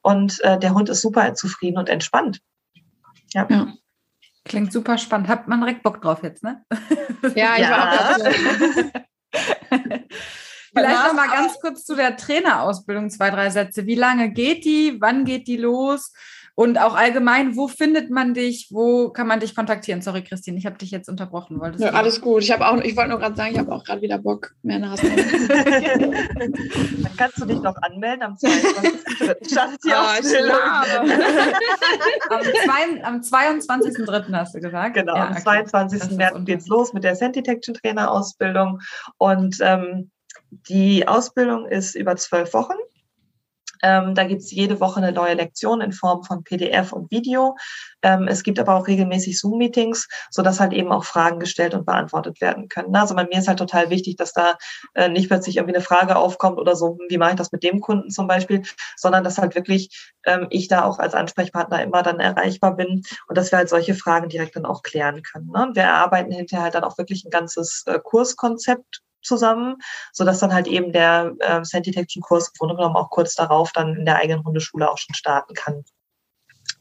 Und 0.00 0.40
äh, 0.44 0.58
der 0.58 0.72
Hund 0.74 0.88
ist 0.88 1.02
super 1.02 1.34
zufrieden 1.34 1.76
und 1.76 1.90
entspannt. 1.90 2.40
Ja. 3.34 3.46
ja. 3.50 3.74
Klingt 4.44 4.72
super 4.72 4.96
spannend. 4.96 5.28
Hat 5.28 5.48
man 5.48 5.60
direkt 5.60 5.82
Bock 5.82 6.00
drauf 6.00 6.22
jetzt, 6.22 6.42
ne? 6.42 6.64
Ja, 7.34 7.56
ich 7.56 7.62
ja. 7.62 7.70
war 7.70 8.16
auch. 8.16 8.28
Vielleicht 10.74 11.06
noch 11.06 11.14
mal 11.14 11.28
ganz 11.28 11.58
kurz 11.60 11.84
zu 11.84 11.94
der 11.94 12.16
Trainerausbildung 12.16 13.10
zwei, 13.10 13.30
drei 13.30 13.50
Sätze. 13.50 13.86
Wie 13.86 13.94
lange 13.94 14.30
geht 14.30 14.64
die? 14.64 14.96
Wann 15.00 15.24
geht 15.24 15.48
die 15.48 15.56
los? 15.56 16.12
Und 16.58 16.76
auch 16.76 16.96
allgemein, 16.96 17.54
wo 17.54 17.68
findet 17.68 18.10
man 18.10 18.34
dich? 18.34 18.66
Wo 18.72 19.10
kann 19.10 19.28
man 19.28 19.38
dich 19.38 19.54
kontaktieren? 19.54 20.02
Sorry, 20.02 20.24
Christine, 20.24 20.58
ich 20.58 20.66
habe 20.66 20.76
dich 20.76 20.90
jetzt 20.90 21.08
unterbrochen. 21.08 21.60
Wolltest 21.60 21.84
ja, 21.84 21.90
alles 21.90 22.20
gut. 22.20 22.42
Ich 22.42 22.50
habe 22.50 22.66
auch, 22.66 22.80
ich 22.80 22.96
wollte 22.96 23.10
nur 23.10 23.20
gerade 23.20 23.36
sagen, 23.36 23.52
ich 23.52 23.60
habe 23.60 23.70
auch 23.70 23.84
gerade 23.84 24.02
wieder 24.02 24.18
Bock, 24.18 24.56
mehr 24.64 24.80
Nasen. 24.80 25.08
Dann 25.48 27.16
kannst 27.16 27.40
du 27.40 27.44
dich 27.44 27.60
noch 27.60 27.76
anmelden 27.76 28.24
am 28.24 28.34
22.3. 28.34 29.48
Startet 29.48 29.84
die 29.84 29.90
oh, 29.90 29.94
am, 33.04 33.20
22.3. 33.20 34.32
hast 34.32 34.56
du 34.56 34.60
gesagt. 34.60 34.94
Genau, 34.94 35.14
ja, 35.14 35.26
am 35.26 35.32
okay. 35.34 35.42
22. 35.42 36.16
März 36.16 36.44
geht 36.44 36.58
es 36.58 36.66
los 36.66 36.92
mit 36.92 37.04
der 37.04 37.14
Scent 37.14 37.36
Detection 37.36 37.76
Trainer 37.76 38.10
Ausbildung. 38.10 38.80
Und 39.16 39.58
ähm, 39.60 40.10
die 40.50 41.06
Ausbildung 41.06 41.66
ist 41.66 41.94
über 41.94 42.16
zwölf 42.16 42.54
Wochen. 42.54 42.76
Ähm, 43.82 44.14
da 44.14 44.24
gibt 44.24 44.42
es 44.42 44.50
jede 44.50 44.80
Woche 44.80 44.98
eine 44.98 45.12
neue 45.12 45.34
Lektion 45.34 45.80
in 45.80 45.92
Form 45.92 46.24
von 46.24 46.42
PDF 46.44 46.92
und 46.92 47.10
Video. 47.10 47.56
Ähm, 48.02 48.26
es 48.28 48.42
gibt 48.42 48.58
aber 48.58 48.74
auch 48.74 48.86
regelmäßig 48.86 49.38
Zoom-Meetings, 49.38 50.08
sodass 50.30 50.60
halt 50.60 50.72
eben 50.72 50.92
auch 50.92 51.04
Fragen 51.04 51.38
gestellt 51.38 51.74
und 51.74 51.86
beantwortet 51.86 52.40
werden 52.40 52.68
können. 52.68 52.94
Also 52.96 53.14
bei 53.14 53.24
mir 53.24 53.38
ist 53.38 53.48
halt 53.48 53.58
total 53.58 53.90
wichtig, 53.90 54.16
dass 54.16 54.32
da 54.32 54.56
äh, 54.94 55.08
nicht 55.08 55.28
plötzlich 55.28 55.56
irgendwie 55.56 55.76
eine 55.76 55.84
Frage 55.84 56.16
aufkommt 56.16 56.58
oder 56.58 56.76
so, 56.76 56.98
hm, 56.98 57.06
wie 57.08 57.18
mache 57.18 57.30
ich 57.30 57.36
das 57.36 57.52
mit 57.52 57.62
dem 57.62 57.80
Kunden 57.80 58.10
zum 58.10 58.26
Beispiel, 58.26 58.62
sondern 58.96 59.24
dass 59.24 59.38
halt 59.38 59.54
wirklich 59.54 60.12
ähm, 60.24 60.46
ich 60.50 60.68
da 60.68 60.84
auch 60.84 60.98
als 60.98 61.14
Ansprechpartner 61.14 61.82
immer 61.82 62.02
dann 62.02 62.20
erreichbar 62.20 62.76
bin 62.76 63.02
und 63.28 63.38
dass 63.38 63.52
wir 63.52 63.58
halt 63.58 63.68
solche 63.68 63.94
Fragen 63.94 64.28
direkt 64.28 64.56
dann 64.56 64.66
auch 64.66 64.82
klären 64.82 65.22
können. 65.22 65.50
Ne? 65.50 65.70
Wir 65.74 65.84
erarbeiten 65.84 66.32
hinterher 66.32 66.64
halt 66.64 66.74
dann 66.74 66.84
auch 66.84 66.98
wirklich 66.98 67.24
ein 67.24 67.30
ganzes 67.30 67.84
äh, 67.86 67.98
Kurskonzept 68.02 69.02
zusammen, 69.22 69.76
so 70.12 70.24
dass 70.24 70.38
dann 70.38 70.52
halt 70.52 70.66
eben 70.66 70.92
der 70.92 71.34
äh, 71.40 71.64
Scent 71.64 71.86
Detection 71.86 72.22
Kurs 72.22 72.48
im 72.48 72.54
Grunde 72.58 72.76
genommen 72.76 72.96
auch 72.96 73.10
kurz 73.10 73.34
darauf 73.34 73.72
dann 73.72 73.96
in 73.96 74.04
der 74.04 74.16
eigenen 74.16 74.44
Hundeschule 74.44 74.90
auch 74.90 74.98
schon 74.98 75.14
starten 75.14 75.54
kann. 75.54 75.84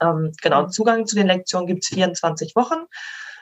Ähm, 0.01 0.31
genau, 0.41 0.67
Zugang 0.67 1.05
zu 1.05 1.15
den 1.15 1.27
Lektionen 1.27 1.67
gibt 1.67 1.83
es 1.83 1.89
24 1.89 2.55
Wochen. 2.55 2.85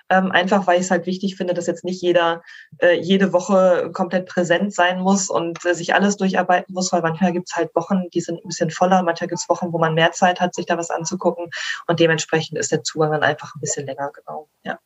Ähm, 0.07 0.31
einfach 0.31 0.67
weil 0.67 0.80
ich 0.80 0.85
es 0.85 0.91
halt 0.91 1.07
wichtig 1.07 1.35
finde, 1.35 1.55
dass 1.55 1.65
jetzt 1.65 1.84
nicht 1.84 1.99
jeder 1.99 2.43
äh, 2.77 2.99
jede 2.99 3.34
Woche 3.34 3.89
komplett 3.91 4.27
präsent 4.27 4.72
sein 4.72 4.99
muss 4.99 5.31
und 5.31 5.65
äh, 5.65 5.73
sich 5.73 5.95
alles 5.95 6.15
durcharbeiten 6.17 6.76
muss, 6.76 6.93
weil 6.93 7.01
manchmal 7.01 7.34
gibt 7.34 7.49
es 7.49 7.55
halt 7.55 7.76
Wochen, 7.76 8.07
die 8.13 8.22
sind 8.22 8.38
ein 8.38 8.47
bisschen 8.47 8.69
voller, 8.69 9.01
manchmal 9.01 9.30
gibt 9.30 9.41
es 9.41 9.49
Wochen, 9.49 9.73
wo 9.73 9.80
man 9.80 9.95
mehr 9.95 10.11
Zeit 10.11 10.39
hat, 10.39 10.53
sich 10.53 10.67
da 10.67 10.77
was 10.77 10.91
anzugucken. 10.91 11.49
Und 11.88 11.99
dementsprechend 11.99 12.59
ist 12.59 12.72
der 12.72 12.84
Zugang 12.84 13.13
dann 13.13 13.23
einfach 13.23 13.55
ein 13.55 13.61
bisschen 13.61 13.88
länger, 13.88 14.11
genau. 14.13 14.47
Ja. 14.61 14.77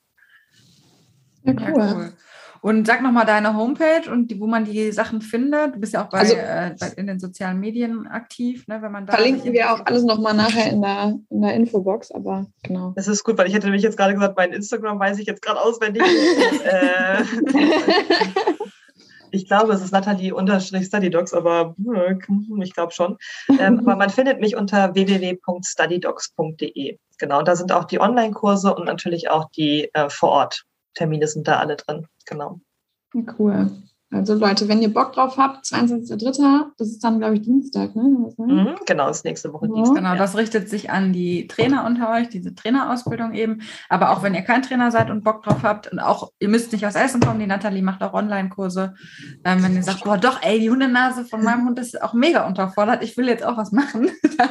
Ja, 1.43 1.53
cool. 1.53 2.13
Und 2.61 2.87
sag 2.87 3.01
nochmal 3.01 3.25
deine 3.25 3.55
Homepage 3.55 4.11
und 4.11 4.29
die, 4.29 4.39
wo 4.39 4.47
man 4.47 4.65
die 4.65 4.91
Sachen 4.91 5.21
findet. 5.21 5.75
Du 5.75 5.79
bist 5.79 5.93
ja 5.93 6.03
auch 6.03 6.09
bei, 6.09 6.19
also, 6.19 6.35
äh, 6.35 6.75
in 6.97 7.07
den 7.07 7.19
sozialen 7.19 7.59
Medien 7.59 8.07
aktiv, 8.07 8.67
ne, 8.67 8.81
wenn 8.81 8.91
man 8.91 9.05
da. 9.05 9.13
Verlinken 9.13 9.53
wir 9.53 9.73
auch 9.73 9.85
alles 9.85 10.03
nochmal 10.03 10.33
nachher 10.33 10.71
in 10.71 10.81
der, 10.81 11.17
in 11.29 11.41
der 11.41 11.53
Infobox, 11.53 12.11
aber 12.11 12.47
genau. 12.63 12.93
Das 12.95 13.07
ist 13.07 13.23
gut, 13.23 13.37
weil 13.37 13.47
ich 13.47 13.53
hätte 13.53 13.67
nämlich 13.67 13.83
jetzt 13.83 13.97
gerade 13.97 14.13
gesagt, 14.13 14.35
mein 14.35 14.51
Instagram 14.51 14.99
weiß 14.99 15.19
ich 15.19 15.27
jetzt 15.27 15.41
gerade 15.41 15.61
auswendig. 15.61 16.03
äh, 16.65 17.23
ich 19.31 19.47
glaube, 19.47 19.73
es 19.73 19.81
ist 19.81 19.91
Nathalie-Studydocs, 19.91 21.33
aber 21.33 21.75
hm, 21.77 22.61
ich 22.61 22.73
glaube 22.73 22.91
schon. 22.91 23.17
Ähm, 23.59 23.79
aber 23.79 23.95
man 23.95 24.09
findet 24.09 24.41
mich 24.41 24.55
unter 24.55 24.95
www.studydocs.de. 24.95 26.97
Genau, 27.17 27.41
da 27.41 27.55
sind 27.55 27.71
auch 27.71 27.85
die 27.85 27.99
Online-Kurse 27.99 28.71
und 28.73 28.85
natürlich 28.85 29.29
auch 29.29 29.49
die 29.51 29.89
äh, 29.93 30.09
Vor-Ort-Termine 30.89 31.27
sind 31.27 31.47
da 31.47 31.59
alle 31.59 31.75
drin. 31.75 32.07
Genau. 32.25 32.59
Cool. 33.37 33.71
Also 34.11 34.33
Leute, 34.33 34.67
wenn 34.67 34.81
ihr 34.81 34.91
Bock 34.91 35.13
drauf 35.13 35.37
habt, 35.37 35.65
22.03., 35.67 36.71
das 36.79 36.87
ist 36.87 37.03
dann, 37.03 37.19
glaube 37.19 37.35
ich, 37.35 37.43
Dienstag, 37.43 37.95
ne? 37.95 38.31
Mhm, 38.37 38.75
genau, 38.87 39.07
das 39.07 39.17
ist 39.17 39.25
nächste 39.25 39.53
Woche 39.53 39.67
ja. 39.67 39.73
Dienstag. 39.75 39.97
Genau, 39.97 40.15
das 40.15 40.35
richtet 40.35 40.67
sich 40.67 40.89
an 40.89 41.13
die 41.13 41.45
Trainer 41.45 41.85
unter 41.85 42.11
euch, 42.11 42.27
diese 42.27 42.55
Trainerausbildung 42.55 43.35
eben. 43.35 43.61
Aber 43.87 44.09
auch 44.09 44.23
wenn 44.23 44.33
ihr 44.33 44.41
kein 44.41 44.63
Trainer 44.63 44.89
seid 44.89 45.11
und 45.11 45.23
Bock 45.23 45.43
drauf 45.43 45.61
habt 45.61 45.91
und 45.91 45.99
auch, 45.99 46.31
ihr 46.39 46.49
müsst 46.49 46.71
nicht 46.71 46.87
aus 46.87 46.95
Essen 46.95 47.21
kommen, 47.21 47.39
die 47.39 47.45
Nathalie 47.45 47.83
macht 47.83 48.01
auch 48.01 48.13
Online-Kurse. 48.15 48.95
Ähm, 49.43 49.61
wenn 49.61 49.75
ihr 49.75 49.83
sagt, 49.83 50.03
boah, 50.03 50.17
doch, 50.17 50.41
ey, 50.41 50.59
die 50.59 50.71
Hundenase 50.71 51.23
von 51.23 51.43
meinem 51.43 51.67
Hund 51.67 51.77
ist 51.77 52.01
auch 52.01 52.13
mega 52.13 52.47
unterfordert, 52.47 53.03
ich 53.03 53.15
will 53.15 53.27
jetzt 53.27 53.45
auch 53.45 53.57
was 53.57 53.71
machen, 53.71 54.09
dann 54.39 54.49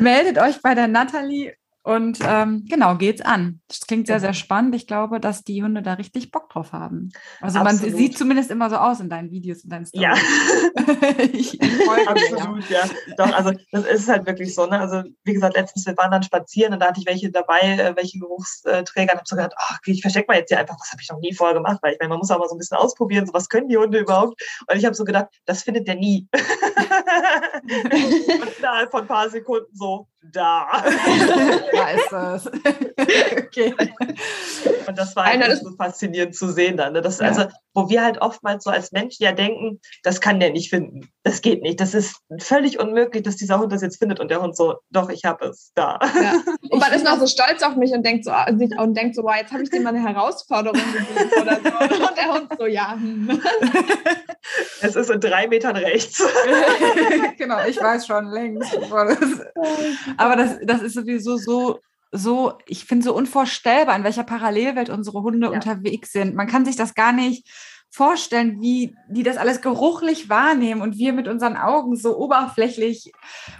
meldet 0.00 0.38
euch 0.38 0.60
bei 0.60 0.74
der 0.74 0.88
Nathalie 0.88 1.54
und 1.84 2.18
ähm, 2.26 2.64
genau, 2.66 2.96
geht's 2.96 3.20
an. 3.20 3.60
Das 3.68 3.80
klingt 3.80 4.06
sehr, 4.06 4.18
sehr 4.18 4.32
spannend. 4.32 4.74
Ich 4.74 4.86
glaube, 4.86 5.20
dass 5.20 5.44
die 5.44 5.62
Hunde 5.62 5.82
da 5.82 5.92
richtig 5.92 6.30
Bock 6.30 6.48
drauf 6.48 6.72
haben. 6.72 7.10
Also 7.42 7.58
Absolut. 7.58 7.82
man 7.82 7.98
sieht 7.98 8.16
zumindest 8.16 8.50
immer 8.50 8.70
so 8.70 8.76
aus 8.76 9.00
in 9.00 9.10
deinen 9.10 9.30
Videos 9.30 9.64
und 9.64 9.70
deinen 9.70 9.84
Stories. 9.84 10.02
Ja. 10.02 10.14
ich, 11.32 11.60
ich 11.60 11.90
Absolut, 12.08 12.70
ja. 12.70 12.84
Doch, 13.18 13.30
also 13.34 13.52
das 13.70 13.84
ist 13.84 14.08
halt 14.08 14.24
wirklich 14.26 14.54
so. 14.54 14.64
Ne? 14.64 14.80
Also 14.80 15.02
wie 15.24 15.34
gesagt, 15.34 15.56
letztens, 15.56 15.84
wir 15.84 15.94
waren 15.98 16.10
dann 16.10 16.22
spazieren 16.22 16.72
und 16.72 16.80
da 16.80 16.86
hatte 16.86 17.00
ich 17.00 17.06
welche 17.06 17.30
dabei, 17.30 17.60
äh, 17.60 17.94
welche 17.94 18.18
Geruchsträger 18.18 19.12
und 19.12 19.18
habe 19.18 19.26
so 19.26 19.36
gedacht, 19.36 19.52
ach, 19.58 19.78
ich 19.84 20.00
verstecke 20.00 20.28
mal 20.28 20.38
jetzt 20.38 20.48
hier 20.48 20.58
einfach, 20.58 20.78
das 20.78 20.90
habe 20.90 21.02
ich 21.02 21.10
noch 21.10 21.20
nie 21.20 21.34
vorher 21.34 21.54
gemacht, 21.54 21.80
weil 21.82 21.92
ich 21.92 21.98
meine, 22.00 22.08
man 22.08 22.18
muss 22.18 22.30
auch 22.30 22.38
mal 22.38 22.48
so 22.48 22.54
ein 22.54 22.58
bisschen 22.58 22.78
ausprobieren, 22.78 23.26
so 23.26 23.34
was 23.34 23.50
können 23.50 23.68
die 23.68 23.76
Hunde 23.76 23.98
überhaupt? 23.98 24.42
Und 24.66 24.78
ich 24.78 24.86
habe 24.86 24.94
so 24.94 25.04
gedacht, 25.04 25.26
das 25.44 25.62
findet 25.62 25.86
der 25.86 25.96
nie. 25.96 26.28
und 27.62 28.58
innerhalb 28.58 28.90
von 28.90 29.02
ein 29.02 29.06
paar 29.06 29.28
Sekunden 29.28 29.68
so, 29.74 30.08
da. 30.32 30.82
da 31.74 31.90
ist 31.90 32.12
es. 32.12 32.46
okay. 33.38 33.74
Und 34.88 34.98
das 34.98 35.16
war 35.16 35.26
halt 35.26 35.58
so 35.62 35.70
faszinierend 35.76 36.34
zu 36.34 36.50
sehen 36.50 36.76
dann. 36.76 36.92
Ne? 36.92 37.02
Das, 37.02 37.18
ja. 37.18 37.26
Also, 37.26 37.46
wo 37.74 37.88
wir 37.88 38.02
halt 38.02 38.20
oftmals 38.20 38.64
so 38.64 38.70
als 38.70 38.92
Menschen 38.92 39.24
ja 39.24 39.32
denken, 39.32 39.80
das 40.02 40.20
kann 40.20 40.40
der 40.40 40.50
nicht 40.50 40.70
finden. 40.70 41.08
Das 41.22 41.42
geht 41.42 41.62
nicht. 41.62 41.80
Das 41.80 41.94
ist 41.94 42.20
völlig 42.38 42.78
unmöglich, 42.78 43.22
dass 43.22 43.36
dieser 43.36 43.58
Hund 43.58 43.72
das 43.72 43.82
jetzt 43.82 43.98
findet 43.98 44.20
und 44.20 44.30
der 44.30 44.40
Hund 44.40 44.56
so, 44.56 44.76
doch, 44.90 45.10
ich 45.10 45.24
habe 45.24 45.46
es 45.46 45.72
da. 45.74 45.98
Ja. 46.02 46.34
Und 46.70 46.80
man 46.80 46.92
ist 46.92 47.04
noch 47.04 47.18
so 47.18 47.26
stolz 47.26 47.62
auf 47.62 47.76
mich 47.76 47.92
und 47.92 48.04
denkt 48.04 48.24
so, 48.24 48.32
und 48.32 48.94
denkt 48.94 49.14
so, 49.14 49.22
wow, 49.22 49.36
jetzt 49.38 49.52
habe 49.52 49.62
ich 49.62 49.70
dir 49.70 49.80
mal 49.80 49.94
eine 49.94 50.02
Herausforderung 50.02 50.80
gegeben 50.92 51.30
oder 51.40 51.56
so. 51.56 52.08
Und 52.08 52.16
der 52.16 52.34
Hund 52.34 52.48
so, 52.58 52.66
ja. 52.66 52.94
Hm. 52.94 53.40
Es 54.80 54.96
ist 54.96 55.10
in 55.10 55.20
drei 55.20 55.46
Metern 55.46 55.76
rechts. 55.76 56.22
genau, 57.38 57.64
ich 57.66 57.80
weiß 57.80 58.06
schon 58.06 58.26
längst. 58.26 58.76
Aber 60.16 60.36
das, 60.36 60.58
das 60.62 60.82
ist 60.82 60.94
sowieso 60.94 61.36
so 61.36 61.80
so, 62.14 62.52
ich 62.66 62.84
finde 62.84 63.04
so 63.04 63.14
unvorstellbar, 63.14 63.96
in 63.96 64.04
welcher 64.04 64.24
Parallelwelt 64.24 64.88
unsere 64.88 65.22
Hunde 65.22 65.48
ja. 65.48 65.52
unterwegs 65.52 66.12
sind. 66.12 66.34
Man 66.34 66.46
kann 66.46 66.64
sich 66.64 66.76
das 66.76 66.94
gar 66.94 67.12
nicht 67.12 67.48
vorstellen, 67.90 68.60
wie 68.60 68.96
die 69.08 69.22
das 69.22 69.36
alles 69.36 69.60
geruchlich 69.60 70.28
wahrnehmen 70.28 70.80
und 70.80 70.96
wir 70.98 71.12
mit 71.12 71.28
unseren 71.28 71.56
Augen 71.56 71.94
so 71.96 72.16
oberflächlich 72.16 73.12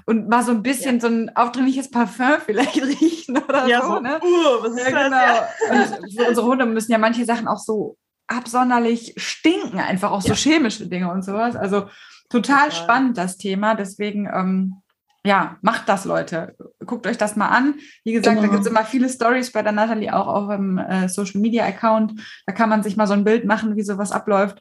und 0.07 0.29
mal 0.29 0.43
so 0.43 0.51
ein 0.51 0.63
bisschen 0.63 0.97
ja. 0.97 1.01
so 1.01 1.07
ein 1.07 1.37
aufdringliches 1.37 1.91
Parfum 1.91 2.39
vielleicht 2.45 2.83
riechen 2.83 3.39
oder 3.39 3.67
ja, 3.69 3.83
so. 3.83 3.95
so 3.95 4.01
ne? 4.01 4.21
Uh, 4.23 4.77
ja, 4.77 4.89
genau. 4.89 5.47
Das. 5.69 5.99
Und 5.99 6.17
für 6.17 6.29
unsere 6.29 6.47
Hunde 6.47 6.67
müssen 6.67 6.91
ja 6.91 6.99
manche 6.99 7.25
Sachen 7.25 7.47
auch 7.47 7.59
so 7.59 7.97
absonderlich 8.27 9.15
stinken, 9.17 9.79
einfach 9.79 10.11
auch 10.11 10.23
so 10.23 10.35
chemische 10.35 10.89
Dinge 10.89 11.13
und 11.13 11.25
sowas. 11.25 11.55
Also 11.55 11.89
total, 12.29 12.71
total. 12.71 12.73
spannend 12.73 13.19
das 13.19 13.37
Thema. 13.37 13.75
Deswegen 13.75 14.27
ähm, 14.27 14.83
ja, 15.27 15.57
macht 15.63 15.89
das, 15.89 16.05
Leute. 16.05 16.55
Guckt 16.85 17.07
euch 17.07 17.17
das 17.17 17.35
mal 17.35 17.49
an. 17.49 17.77
Wie 18.05 18.13
gesagt, 18.13 18.37
genau. 18.37 18.47
da 18.47 18.53
gibt 18.53 18.67
es 18.67 18.71
immer 18.71 18.85
viele 18.85 19.09
Stories 19.09 19.53
bei 19.53 19.63
der 19.63 19.73
Natalie, 19.73 20.15
auch 20.15 20.27
auf 20.27 20.49
dem 20.51 20.77
äh, 20.77 21.09
Social 21.09 21.41
Media 21.41 21.65
Account. 21.65 22.21
Da 22.47 22.53
kann 22.53 22.69
man 22.69 22.83
sich 22.83 22.97
mal 22.97 23.07
so 23.07 23.15
ein 23.15 23.25
Bild 23.25 23.47
machen, 23.47 23.77
wie 23.77 23.83
sowas 23.83 24.13
abläuft. 24.13 24.61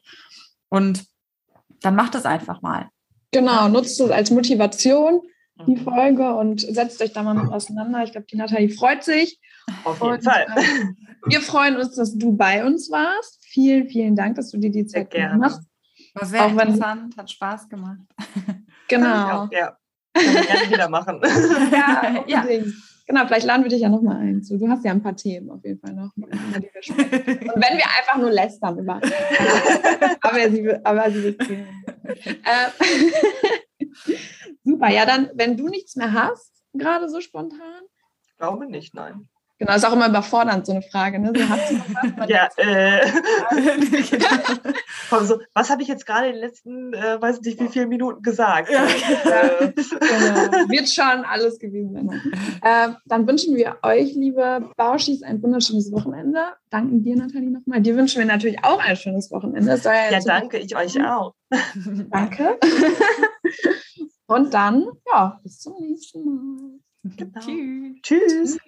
Und 0.70 1.04
dann 1.82 1.94
macht 1.94 2.14
das 2.14 2.24
einfach 2.24 2.62
mal. 2.62 2.88
Genau, 3.30 3.68
nutzt 3.68 4.00
es 4.00 4.10
als 4.10 4.30
Motivation, 4.30 5.20
die 5.66 5.76
mhm. 5.76 5.84
Folge, 5.84 6.34
und 6.34 6.62
setzt 6.62 7.02
euch 7.02 7.12
da 7.12 7.22
mal 7.22 7.34
mit 7.34 7.52
auseinander. 7.52 8.02
Ich 8.02 8.12
glaube, 8.12 8.26
die 8.30 8.36
Natalie 8.36 8.70
freut 8.70 9.04
sich. 9.04 9.38
Auf 9.84 10.00
jeden 10.00 10.14
und, 10.14 10.24
Fall. 10.24 10.46
Äh, 10.56 10.84
wir 11.26 11.40
freuen 11.40 11.76
uns, 11.76 11.94
dass 11.94 12.16
du 12.16 12.34
bei 12.34 12.64
uns 12.64 12.90
warst. 12.90 13.44
Vielen, 13.44 13.88
vielen 13.88 14.16
Dank, 14.16 14.36
dass 14.36 14.50
du 14.50 14.58
dir 14.58 14.70
die 14.70 14.86
Zeit 14.86 15.10
genommen 15.10 15.44
hast. 15.44 15.62
War 16.14 16.26
sehr 16.26 16.44
auch 16.44 16.50
interessant, 16.50 17.16
hat 17.16 17.30
Spaß 17.30 17.68
gemacht. 17.68 18.00
Genau. 18.86 19.08
Ja, 19.08 19.48
ja. 19.50 19.76
Kann 20.14 20.34
man 20.34 20.46
gerne 20.46 20.70
wieder 20.70 20.88
machen. 20.88 21.20
ja, 21.72 22.24
ja. 22.26 22.46
Genau, 23.06 23.26
vielleicht 23.26 23.46
laden 23.46 23.64
wir 23.64 23.68
dich 23.68 23.82
ja 23.82 23.90
nochmal 23.90 24.16
ein. 24.16 24.42
So, 24.42 24.56
du 24.56 24.66
hast 24.68 24.84
ja 24.84 24.92
ein 24.92 25.02
paar 25.02 25.14
Themen 25.16 25.50
auf 25.50 25.62
jeden 25.62 25.78
Fall 25.78 25.92
noch. 25.92 26.10
Und 26.16 26.30
wenn 26.30 27.76
wir 27.76 27.84
einfach 27.98 28.16
nur 28.16 28.30
lästern 28.30 28.78
über. 28.78 29.00
aber 30.22 30.50
sie, 30.50 30.74
aber 30.82 31.10
sie 31.10 31.22
wird 31.22 31.40
äh, 31.50 32.70
Super, 34.62 34.88
ja, 34.88 35.04
dann, 35.04 35.30
wenn 35.34 35.56
du 35.58 35.68
nichts 35.68 35.96
mehr 35.96 36.12
hast, 36.14 36.50
gerade 36.72 37.08
so 37.10 37.20
spontan. 37.20 37.82
Ich 38.26 38.36
glaube 38.38 38.66
nicht, 38.66 38.94
nein. 38.94 39.28
Genau, 39.64 39.76
ist 39.76 39.86
auch 39.86 39.94
immer 39.94 40.08
überfordernd, 40.08 40.66
so 40.66 40.72
eine 40.72 40.82
Frage. 40.82 41.18
Ne? 41.18 41.32
So, 41.34 41.40
ja, 42.28 42.48
äh, 42.58 43.06
so, 45.24 45.40
was 45.54 45.70
habe 45.70 45.80
ich 45.80 45.88
jetzt 45.88 46.04
gerade 46.04 46.26
in 46.26 46.32
den 46.34 46.42
letzten, 46.42 46.92
äh, 46.92 47.20
weiß 47.20 47.40
nicht 47.40 47.58
wie 47.60 47.68
viele 47.68 47.86
Minuten 47.86 48.22
gesagt? 48.22 48.70
Ja. 48.70 48.84
Äh, 48.84 49.72
genau. 49.72 50.68
Wird 50.68 50.90
schon 50.90 51.24
alles 51.24 51.58
gewesen 51.58 51.94
sein. 51.94 52.10
Ähm, 52.62 52.96
dann 53.06 53.26
wünschen 53.26 53.56
wir 53.56 53.78
euch, 53.82 54.14
liebe 54.14 54.68
Bauschis, 54.76 55.22
ein 55.22 55.42
wunderschönes 55.42 55.90
Wochenende. 55.92 56.40
Danken 56.68 57.02
dir, 57.02 57.16
Nathalie, 57.16 57.50
nochmal. 57.50 57.80
Dir 57.80 57.96
wünschen 57.96 58.18
wir 58.18 58.26
natürlich 58.26 58.62
auch 58.64 58.80
ein 58.80 58.96
schönes 58.96 59.30
Wochenende. 59.30 59.80
Ja, 59.82 60.10
ja 60.10 60.20
danke, 60.20 60.58
ich 60.58 60.76
euch 60.76 61.02
auch. 61.02 61.32
danke. 62.10 62.58
Und 64.26 64.52
dann, 64.52 64.86
ja, 65.10 65.40
bis 65.42 65.60
zum 65.60 65.74
nächsten 65.80 66.24
Mal. 66.24 66.80
Genau. 67.16 67.40
Tschüss. 67.40 68.02
Tschüss. 68.02 68.58